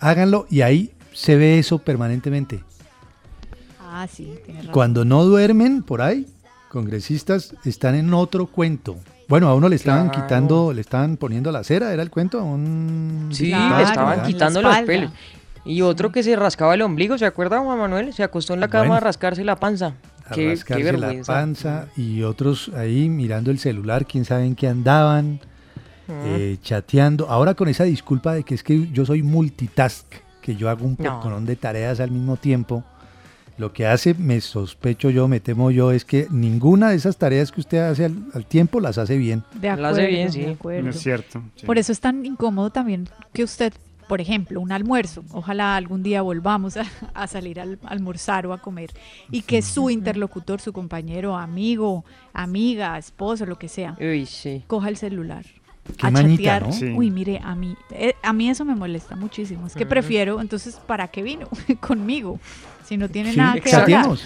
Háganlo 0.00 0.46
y 0.50 0.62
ahí 0.62 0.92
se 1.12 1.36
ve 1.36 1.58
eso 1.58 1.78
permanentemente. 1.78 2.62
Ah, 3.80 4.06
sí, 4.10 4.34
tiene 4.44 4.60
razón. 4.60 4.72
Cuando 4.72 5.04
no 5.04 5.24
duermen 5.24 5.82
por 5.82 6.00
ahí, 6.00 6.26
congresistas 6.70 7.54
están 7.64 7.94
en 7.94 8.12
otro 8.14 8.46
cuento. 8.46 8.96
Bueno, 9.28 9.48
a 9.48 9.54
uno 9.54 9.68
le 9.68 9.76
estaban 9.76 10.08
Claro. 10.08 10.22
quitando, 10.26 10.72
le 10.72 10.80
estaban 10.80 11.16
poniendo 11.16 11.52
la 11.52 11.62
cera, 11.64 11.92
¿era 11.92 12.02
el 12.02 12.10
cuento? 12.10 12.40
A 12.40 12.42
un 12.42 13.28
Sí, 13.32 13.46
le 13.46 13.82
estaban 13.82 14.10
¿verdad? 14.16 14.26
quitando 14.26 14.62
los 14.62 14.76
pelos. 14.80 15.10
Y 15.64 15.82
otro 15.82 16.10
que 16.10 16.22
se 16.22 16.34
rascaba 16.34 16.74
el 16.74 16.82
ombligo, 16.82 17.16
¿se 17.18 17.24
acuerda 17.26 17.60
Juan 17.60 17.78
Manuel? 17.78 18.12
Se 18.12 18.22
acostó 18.24 18.54
en 18.54 18.60
la 18.60 18.68
cama 18.68 18.80
Bueno. 18.84 18.94
a 18.96 19.00
rascarse 19.00 19.44
la 19.44 19.56
panza. 19.56 19.94
A 20.26 20.34
Qué, 20.34 20.92
la 20.92 21.14
panza 21.26 21.88
y 21.96 22.22
otros 22.22 22.70
ahí 22.74 23.08
mirando 23.08 23.50
el 23.50 23.58
celular, 23.58 24.06
quién 24.06 24.24
sabe 24.24 24.44
en 24.46 24.54
qué 24.54 24.68
andaban, 24.68 25.40
eh, 26.08 26.58
chateando. 26.62 27.28
Ahora 27.28 27.54
con 27.54 27.68
esa 27.68 27.84
disculpa 27.84 28.34
de 28.34 28.42
que 28.44 28.54
es 28.54 28.62
que 28.62 28.88
yo 28.92 29.04
soy 29.06 29.22
multitask, 29.22 30.06
que 30.40 30.56
yo 30.56 30.68
hago 30.68 30.84
un 30.84 30.96
No. 30.98 31.16
poconón 31.16 31.46
de 31.46 31.56
tareas 31.56 32.00
al 32.00 32.10
mismo 32.10 32.36
tiempo. 32.36 32.84
Lo 33.58 33.72
que 33.72 33.86
hace, 33.86 34.14
me 34.14 34.40
sospecho 34.40 35.10
yo, 35.10 35.28
me 35.28 35.38
temo 35.38 35.70
yo, 35.70 35.92
es 35.92 36.04
que 36.04 36.26
ninguna 36.30 36.90
de 36.90 36.96
esas 36.96 37.18
tareas 37.18 37.52
que 37.52 37.60
usted 37.60 37.78
hace 37.78 38.06
al, 38.06 38.16
al 38.32 38.46
tiempo 38.46 38.80
las 38.80 38.96
hace 38.98 39.16
bien. 39.18 39.44
De 39.60 39.68
acuerdo, 39.68 39.90
hace 39.90 40.06
bien, 40.06 40.32
sí. 40.32 40.40
de 40.40 40.52
acuerdo. 40.52 40.88
Es 40.88 41.00
cierto. 41.00 41.42
sí. 41.56 41.66
Por 41.66 41.78
eso 41.78 41.92
es 41.92 42.00
tan 42.00 42.24
incómodo 42.24 42.70
también 42.70 43.08
que 43.34 43.44
usted, 43.44 43.72
por 44.08 44.20
ejemplo, 44.20 44.60
un 44.60 44.72
almuerzo, 44.72 45.24
ojalá 45.32 45.76
algún 45.76 46.02
día 46.02 46.22
volvamos 46.22 46.76
a, 46.76 46.84
a 47.14 47.26
salir 47.26 47.60
a 47.60 47.66
almorzar 47.86 48.46
o 48.46 48.52
a 48.52 48.58
comer, 48.60 48.90
y 49.30 49.42
que 49.42 49.62
su 49.62 49.90
interlocutor, 49.90 50.60
su 50.60 50.72
compañero, 50.72 51.36
amigo, 51.36 52.04
amiga, 52.32 52.98
esposo, 52.98 53.46
lo 53.46 53.58
que 53.58 53.68
sea, 53.68 53.96
Uy, 54.00 54.26
sí. 54.26 54.62
coja 54.66 54.88
el 54.88 54.96
celular. 54.96 55.44
Qué 55.96 56.06
a 56.06 56.10
manita, 56.12 56.42
chatear. 56.60 56.66
¿no? 56.66 56.72
Sí. 56.72 56.92
Uy, 56.96 57.10
mire, 57.10 57.40
a 57.42 57.56
mí, 57.56 57.74
eh, 57.90 58.14
a 58.22 58.32
mí 58.32 58.48
eso 58.48 58.64
me 58.64 58.76
molesta 58.76 59.16
muchísimo. 59.16 59.66
Es 59.66 59.74
que 59.74 59.84
prefiero, 59.84 60.40
entonces, 60.40 60.76
¿para 60.86 61.08
qué 61.08 61.22
vino 61.22 61.48
conmigo? 61.80 62.38
Si 62.84 62.96
no 62.96 63.08
tiene 63.08 63.32
Sí, 63.32 63.36
nada 63.38 63.54
que 63.54 63.68
hablar. 63.74 63.80
chateemos. 63.88 64.24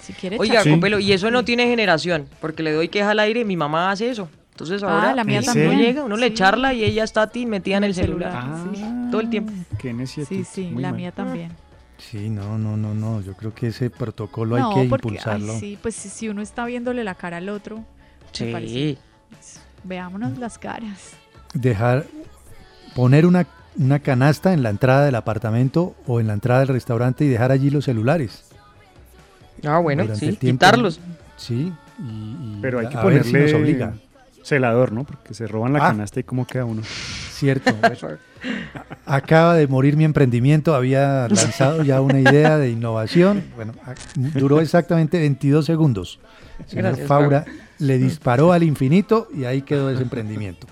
Si 0.00 0.12
quiere 0.12 0.38
Oiga. 0.38 0.62
Copelo, 0.62 1.00
y 1.00 1.12
eso 1.12 1.28
no 1.32 1.44
tiene 1.44 1.66
generación, 1.66 2.28
porque 2.40 2.62
le 2.62 2.70
doy 2.70 2.88
queja 2.88 3.10
al 3.10 3.18
aire 3.18 3.40
y 3.40 3.44
mi 3.44 3.56
mamá 3.56 3.90
hace 3.90 4.08
eso. 4.10 4.28
Entonces 4.56 4.82
Ah, 4.82 4.94
ahora 4.94 5.14
la 5.14 5.22
mía 5.22 5.42
también. 5.42 5.76
llega, 5.78 6.02
uno 6.02 6.16
le 6.16 6.32
charla 6.32 6.72
y 6.72 6.82
ella 6.82 7.04
está 7.04 7.22
a 7.22 7.26
ti 7.26 7.44
metida 7.44 7.76
en 7.76 7.84
el 7.84 7.94
celular. 7.94 8.32
Ah, 8.34 8.64
Todo 9.10 9.20
el 9.20 9.28
tiempo. 9.28 9.52
Qué 9.78 9.92
necietito, 9.92 10.44
Sí, 10.50 10.50
sí, 10.50 10.70
muy 10.72 10.82
la 10.82 10.88
mal. 10.92 10.96
mía 10.96 11.12
también. 11.12 11.50
Sí, 11.98 12.30
no, 12.30 12.56
no, 12.56 12.74
no, 12.78 12.94
no. 12.94 13.20
Yo 13.20 13.34
creo 13.34 13.54
que 13.54 13.66
ese 13.66 13.90
protocolo 13.90 14.58
no, 14.58 14.70
hay 14.70 14.84
que 14.84 14.88
porque, 14.88 15.08
ay, 15.08 15.14
impulsarlo. 15.16 15.58
sí, 15.60 15.78
pues 15.82 15.94
si, 15.94 16.30
uno 16.30 16.40
está 16.40 16.64
viéndole 16.64 17.04
la 17.04 17.14
cara 17.14 17.36
al 17.36 17.50
otro, 17.50 17.84
Sí. 18.32 18.96
veámonos 19.84 20.38
las 20.38 20.56
caras. 20.56 21.12
Dejar, 21.52 22.06
poner 22.94 23.26
una, 23.26 23.46
una 23.76 23.98
canasta 23.98 24.54
en 24.54 24.62
la 24.62 24.70
entrada 24.70 25.04
del 25.04 25.16
apartamento 25.16 25.94
o 26.06 26.18
en 26.18 26.28
la 26.28 26.32
entrada 26.32 26.60
del 26.60 26.68
restaurante 26.68 27.26
y 27.26 27.28
dejar 27.28 27.52
allí 27.52 27.68
los 27.68 27.84
celulares. 27.84 28.44
Ah, 29.66 29.80
bueno, 29.80 30.04
Durante 30.04 30.30
sí, 30.30 30.36
quitarlos. 30.38 30.98
Sí, 31.36 31.70
y, 31.98 32.02
y 32.02 32.58
Pero 32.62 32.78
hay 32.80 32.88
que 32.88 32.96
a 32.96 33.04
ver 33.04 33.22
si 33.22 33.32
nos 33.34 33.52
ponerle 33.52 33.54
obliga. 33.62 33.94
Celador, 34.46 34.92
¿no? 34.92 35.04
Porque 35.04 35.34
se 35.34 35.46
roban 35.48 35.72
la 35.72 35.80
Ah. 35.84 35.88
canasta 35.88 36.20
y 36.20 36.22
cómo 36.24 36.46
queda 36.46 36.64
uno. 36.64 36.82
Cierto. 36.84 37.74
Acaba 39.04 39.54
de 39.54 39.66
morir 39.66 39.96
mi 39.96 40.04
emprendimiento, 40.04 40.74
había 40.74 41.26
lanzado 41.28 41.82
ya 41.82 42.00
una 42.00 42.20
idea 42.20 42.56
de 42.58 42.70
innovación. 42.70 43.42
Bueno, 43.56 43.72
a- 43.84 43.94
duró 44.38 44.60
exactamente 44.60 45.18
22 45.18 45.64
segundos. 45.66 46.20
Señor 46.66 46.84
Gracias, 46.86 47.08
Faura 47.08 47.44
le 47.78 47.98
disparó 47.98 48.52
al 48.52 48.62
infinito 48.62 49.28
y 49.34 49.44
ahí 49.44 49.62
quedó 49.62 49.90
ese 49.90 50.02
emprendimiento. 50.02 50.66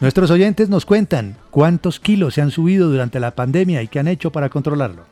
Nuestros 0.00 0.30
oyentes 0.30 0.68
nos 0.68 0.84
cuentan 0.84 1.36
cuántos 1.50 2.00
kilos 2.00 2.34
se 2.34 2.42
han 2.42 2.50
subido 2.50 2.88
durante 2.90 3.20
la 3.20 3.30
pandemia 3.32 3.82
y 3.82 3.88
qué 3.88 4.00
han 4.00 4.08
hecho 4.08 4.32
para 4.32 4.48
controlarlo. 4.48 5.04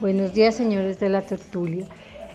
Buenos 0.00 0.34
días, 0.34 0.54
señores 0.56 1.00
de 1.00 1.08
la 1.08 1.22
tertulia. 1.22 1.86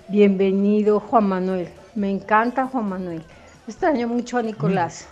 Bienvenido, 0.08 1.00
Juan 1.00 1.28
Manuel. 1.28 1.68
Me 1.94 2.10
encanta 2.10 2.66
Juan 2.66 2.90
Manuel. 2.90 3.22
Extraño 3.70 4.08
mucho 4.08 4.40
a 4.40 4.42
Nicolás. 4.42 5.08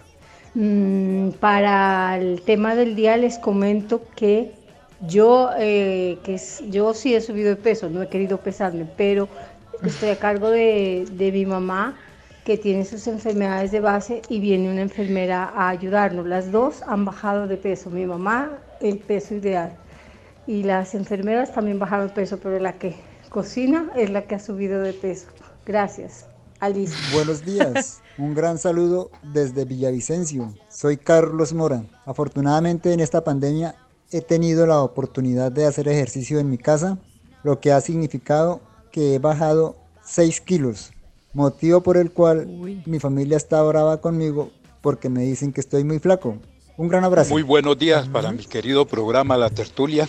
Mm, 0.56 1.30
para 1.40 2.18
el 2.18 2.42
tema 2.42 2.74
del 2.74 2.96
día 2.96 3.16
les 3.16 3.38
comento 3.38 4.02
que 4.16 4.52
yo, 5.02 5.52
eh, 5.60 6.18
que 6.24 6.42
yo 6.72 6.96
sí 6.96 7.14
he 7.14 7.22
subido 7.22 7.50
de 7.50 7.56
peso, 7.56 7.88
no 7.88 8.02
he 8.02 8.10
querido 8.10 8.40
pesarme, 8.40 8.88
pero 8.98 9.30
estoy 9.84 10.10
a 10.10 10.18
cargo 10.18 10.50
de, 10.50 11.06
de 11.12 11.32
mi 11.32 11.46
mamá 11.46 12.00
que 12.46 12.58
tiene 12.58 12.84
sus 12.84 13.06
enfermedades 13.06 13.72
de 13.72 13.80
base 13.80 14.24
y 14.28 14.40
viene 14.40 14.72
una 14.72 14.82
enfermera 14.82 15.52
a 15.56 15.70
ayudarnos. 15.70 16.26
Las 16.26 16.52
dos 16.52 16.82
han 16.88 17.06
bajado 17.06 17.46
de 17.46 17.58
peso. 17.58 17.92
Mi 17.92 18.08
mamá 18.08 18.58
el 18.82 18.98
peso 18.98 19.36
ideal 19.36 19.74
y 20.48 20.64
las 20.64 20.96
enfermeras 20.96 21.54
también 21.54 21.78
bajaron 21.78 22.08
de 22.08 22.14
peso, 22.16 22.40
pero 22.40 22.58
la 22.58 22.74
que 22.74 22.96
cocina 23.30 23.92
es 23.96 24.10
la 24.10 24.24
que 24.24 24.34
ha 24.34 24.40
subido 24.40 24.82
de 24.82 24.94
peso. 24.94 25.28
Gracias. 25.64 26.27
Alicia. 26.60 26.98
Buenos 27.14 27.46
días, 27.46 28.02
un 28.18 28.34
gran 28.34 28.58
saludo 28.58 29.12
desde 29.22 29.66
Villavicencio. 29.66 30.54
Soy 30.70 30.98
Carlos 30.98 31.54
Mora. 31.54 31.84
Afortunadamente 32.06 32.94
en 32.94 33.00
esta 33.00 33.24
pandemia 33.24 33.76
he 34.12 34.22
tenido 34.22 34.66
la 34.66 34.82
oportunidad 34.82 35.52
de 35.52 35.66
hacer 35.66 35.88
ejercicio 35.88 36.40
en 36.40 36.50
mi 36.50 36.58
casa, 36.58 36.98
lo 37.44 37.60
que 37.60 37.72
ha 37.72 37.82
significado 37.82 38.62
que 38.92 39.16
he 39.16 39.20
bajado 39.20 39.76
6 40.04 40.42
kilos, 40.42 40.92
motivo 41.34 41.82
por 41.82 41.98
el 41.98 42.12
cual 42.12 42.48
mi 42.48 43.00
familia 43.00 43.38
está 43.38 43.62
brava 43.62 44.02
conmigo 44.02 44.50
porque 44.82 45.10
me 45.10 45.22
dicen 45.24 45.54
que 45.54 45.62
estoy 45.62 45.84
muy 45.84 46.00
flaco. 46.00 46.38
Un 46.78 46.88
gran 46.88 47.04
abrazo. 47.04 47.34
Muy 47.34 47.44
buenos 47.44 47.78
días 47.78 48.08
para 48.08 48.32
mi 48.32 48.46
querido 48.46 48.86
programa 48.86 49.38
La 49.38 49.50
Tertulia. 49.50 50.08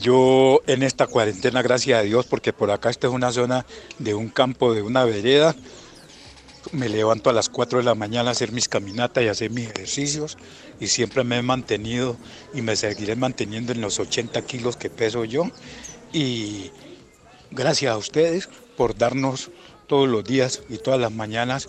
Yo 0.00 0.60
en 0.66 0.82
esta 0.82 1.06
cuarentena, 1.06 1.62
gracias 1.62 1.98
a 1.98 2.02
Dios, 2.02 2.26
porque 2.26 2.52
por 2.52 2.70
acá 2.70 2.90
esta 2.90 3.06
es 3.06 3.12
una 3.12 3.32
zona 3.32 3.64
de 3.98 4.14
un 4.14 4.28
campo, 4.28 4.74
de 4.74 4.82
una 4.82 5.04
vereda, 5.04 5.54
me 6.72 6.88
levanto 6.88 7.30
a 7.30 7.32
las 7.32 7.48
4 7.48 7.78
de 7.78 7.84
la 7.84 7.94
mañana 7.94 8.30
a 8.30 8.32
hacer 8.32 8.52
mis 8.52 8.68
caminatas 8.68 9.22
y 9.22 9.28
hacer 9.28 9.50
mis 9.50 9.68
ejercicios 9.68 10.38
y 10.80 10.88
siempre 10.88 11.22
me 11.22 11.38
he 11.38 11.42
mantenido 11.42 12.16
y 12.54 12.62
me 12.62 12.74
seguiré 12.74 13.16
manteniendo 13.16 13.72
en 13.72 13.80
los 13.80 14.00
80 14.00 14.42
kilos 14.42 14.76
que 14.76 14.90
peso 14.90 15.24
yo. 15.24 15.50
Y 16.12 16.70
gracias 17.50 17.92
a 17.92 17.96
ustedes 17.96 18.48
por 18.76 18.96
darnos 18.96 19.50
todos 19.86 20.08
los 20.08 20.24
días 20.24 20.62
y 20.68 20.78
todas 20.78 20.98
las 20.98 21.12
mañanas 21.12 21.68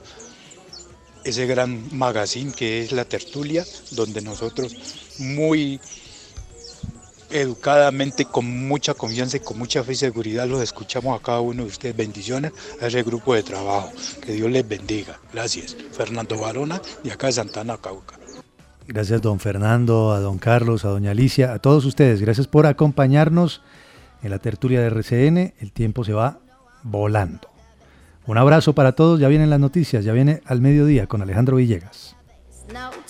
ese 1.23 1.47
gran 1.47 1.89
magazine 1.91 2.53
que 2.53 2.81
es 2.81 2.91
la 2.91 3.05
tertulia, 3.05 3.65
donde 3.91 4.21
nosotros 4.21 4.75
muy 5.17 5.79
educadamente, 7.29 8.25
con 8.25 8.67
mucha 8.67 8.93
confianza 8.93 9.37
y 9.37 9.39
con 9.39 9.57
mucha 9.57 9.83
fe 9.83 9.93
y 9.93 9.95
seguridad 9.95 10.47
los 10.47 10.61
escuchamos 10.61 11.19
a 11.19 11.23
cada 11.23 11.41
uno 11.41 11.63
de 11.63 11.69
ustedes. 11.69 11.95
Bendiciones 11.95 12.51
a 12.81 12.87
ese 12.87 13.03
grupo 13.03 13.33
de 13.33 13.43
trabajo. 13.43 13.91
Que 14.21 14.33
Dios 14.33 14.49
les 14.49 14.67
bendiga. 14.67 15.19
Gracias. 15.33 15.75
Fernando 15.91 16.37
Barona, 16.37 16.81
de 17.03 17.11
acá 17.11 17.27
de 17.27 17.33
Santana, 17.33 17.77
Cauca. 17.77 18.17
Gracias 18.87 19.21
don 19.21 19.39
Fernando, 19.39 20.11
a 20.11 20.19
don 20.19 20.37
Carlos, 20.37 20.85
a 20.85 20.89
doña 20.89 21.11
Alicia, 21.11 21.53
a 21.53 21.59
todos 21.59 21.85
ustedes. 21.85 22.21
Gracias 22.21 22.47
por 22.47 22.67
acompañarnos 22.67 23.61
en 24.21 24.29
la 24.29 24.39
tertulia 24.39 24.79
de 24.81 24.87
RCN. 24.87 25.53
El 25.59 25.71
tiempo 25.71 26.03
se 26.03 26.13
va 26.13 26.39
volando. 26.83 27.49
Un 28.27 28.37
abrazo 28.37 28.73
para 28.73 28.93
todos. 28.93 29.19
Ya 29.19 29.27
vienen 29.27 29.49
las 29.49 29.59
noticias. 29.59 30.05
Ya 30.05 30.13
viene 30.13 30.41
al 30.45 30.61
mediodía 30.61 31.07
con 31.07 31.21
Alejandro 31.21 31.57
Villegas. 31.57 32.14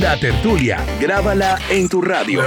La 0.00 0.18
tertulia, 0.18 0.78
grábala 0.98 1.58
en 1.68 1.86
tu 1.86 2.00
radio. 2.00 2.40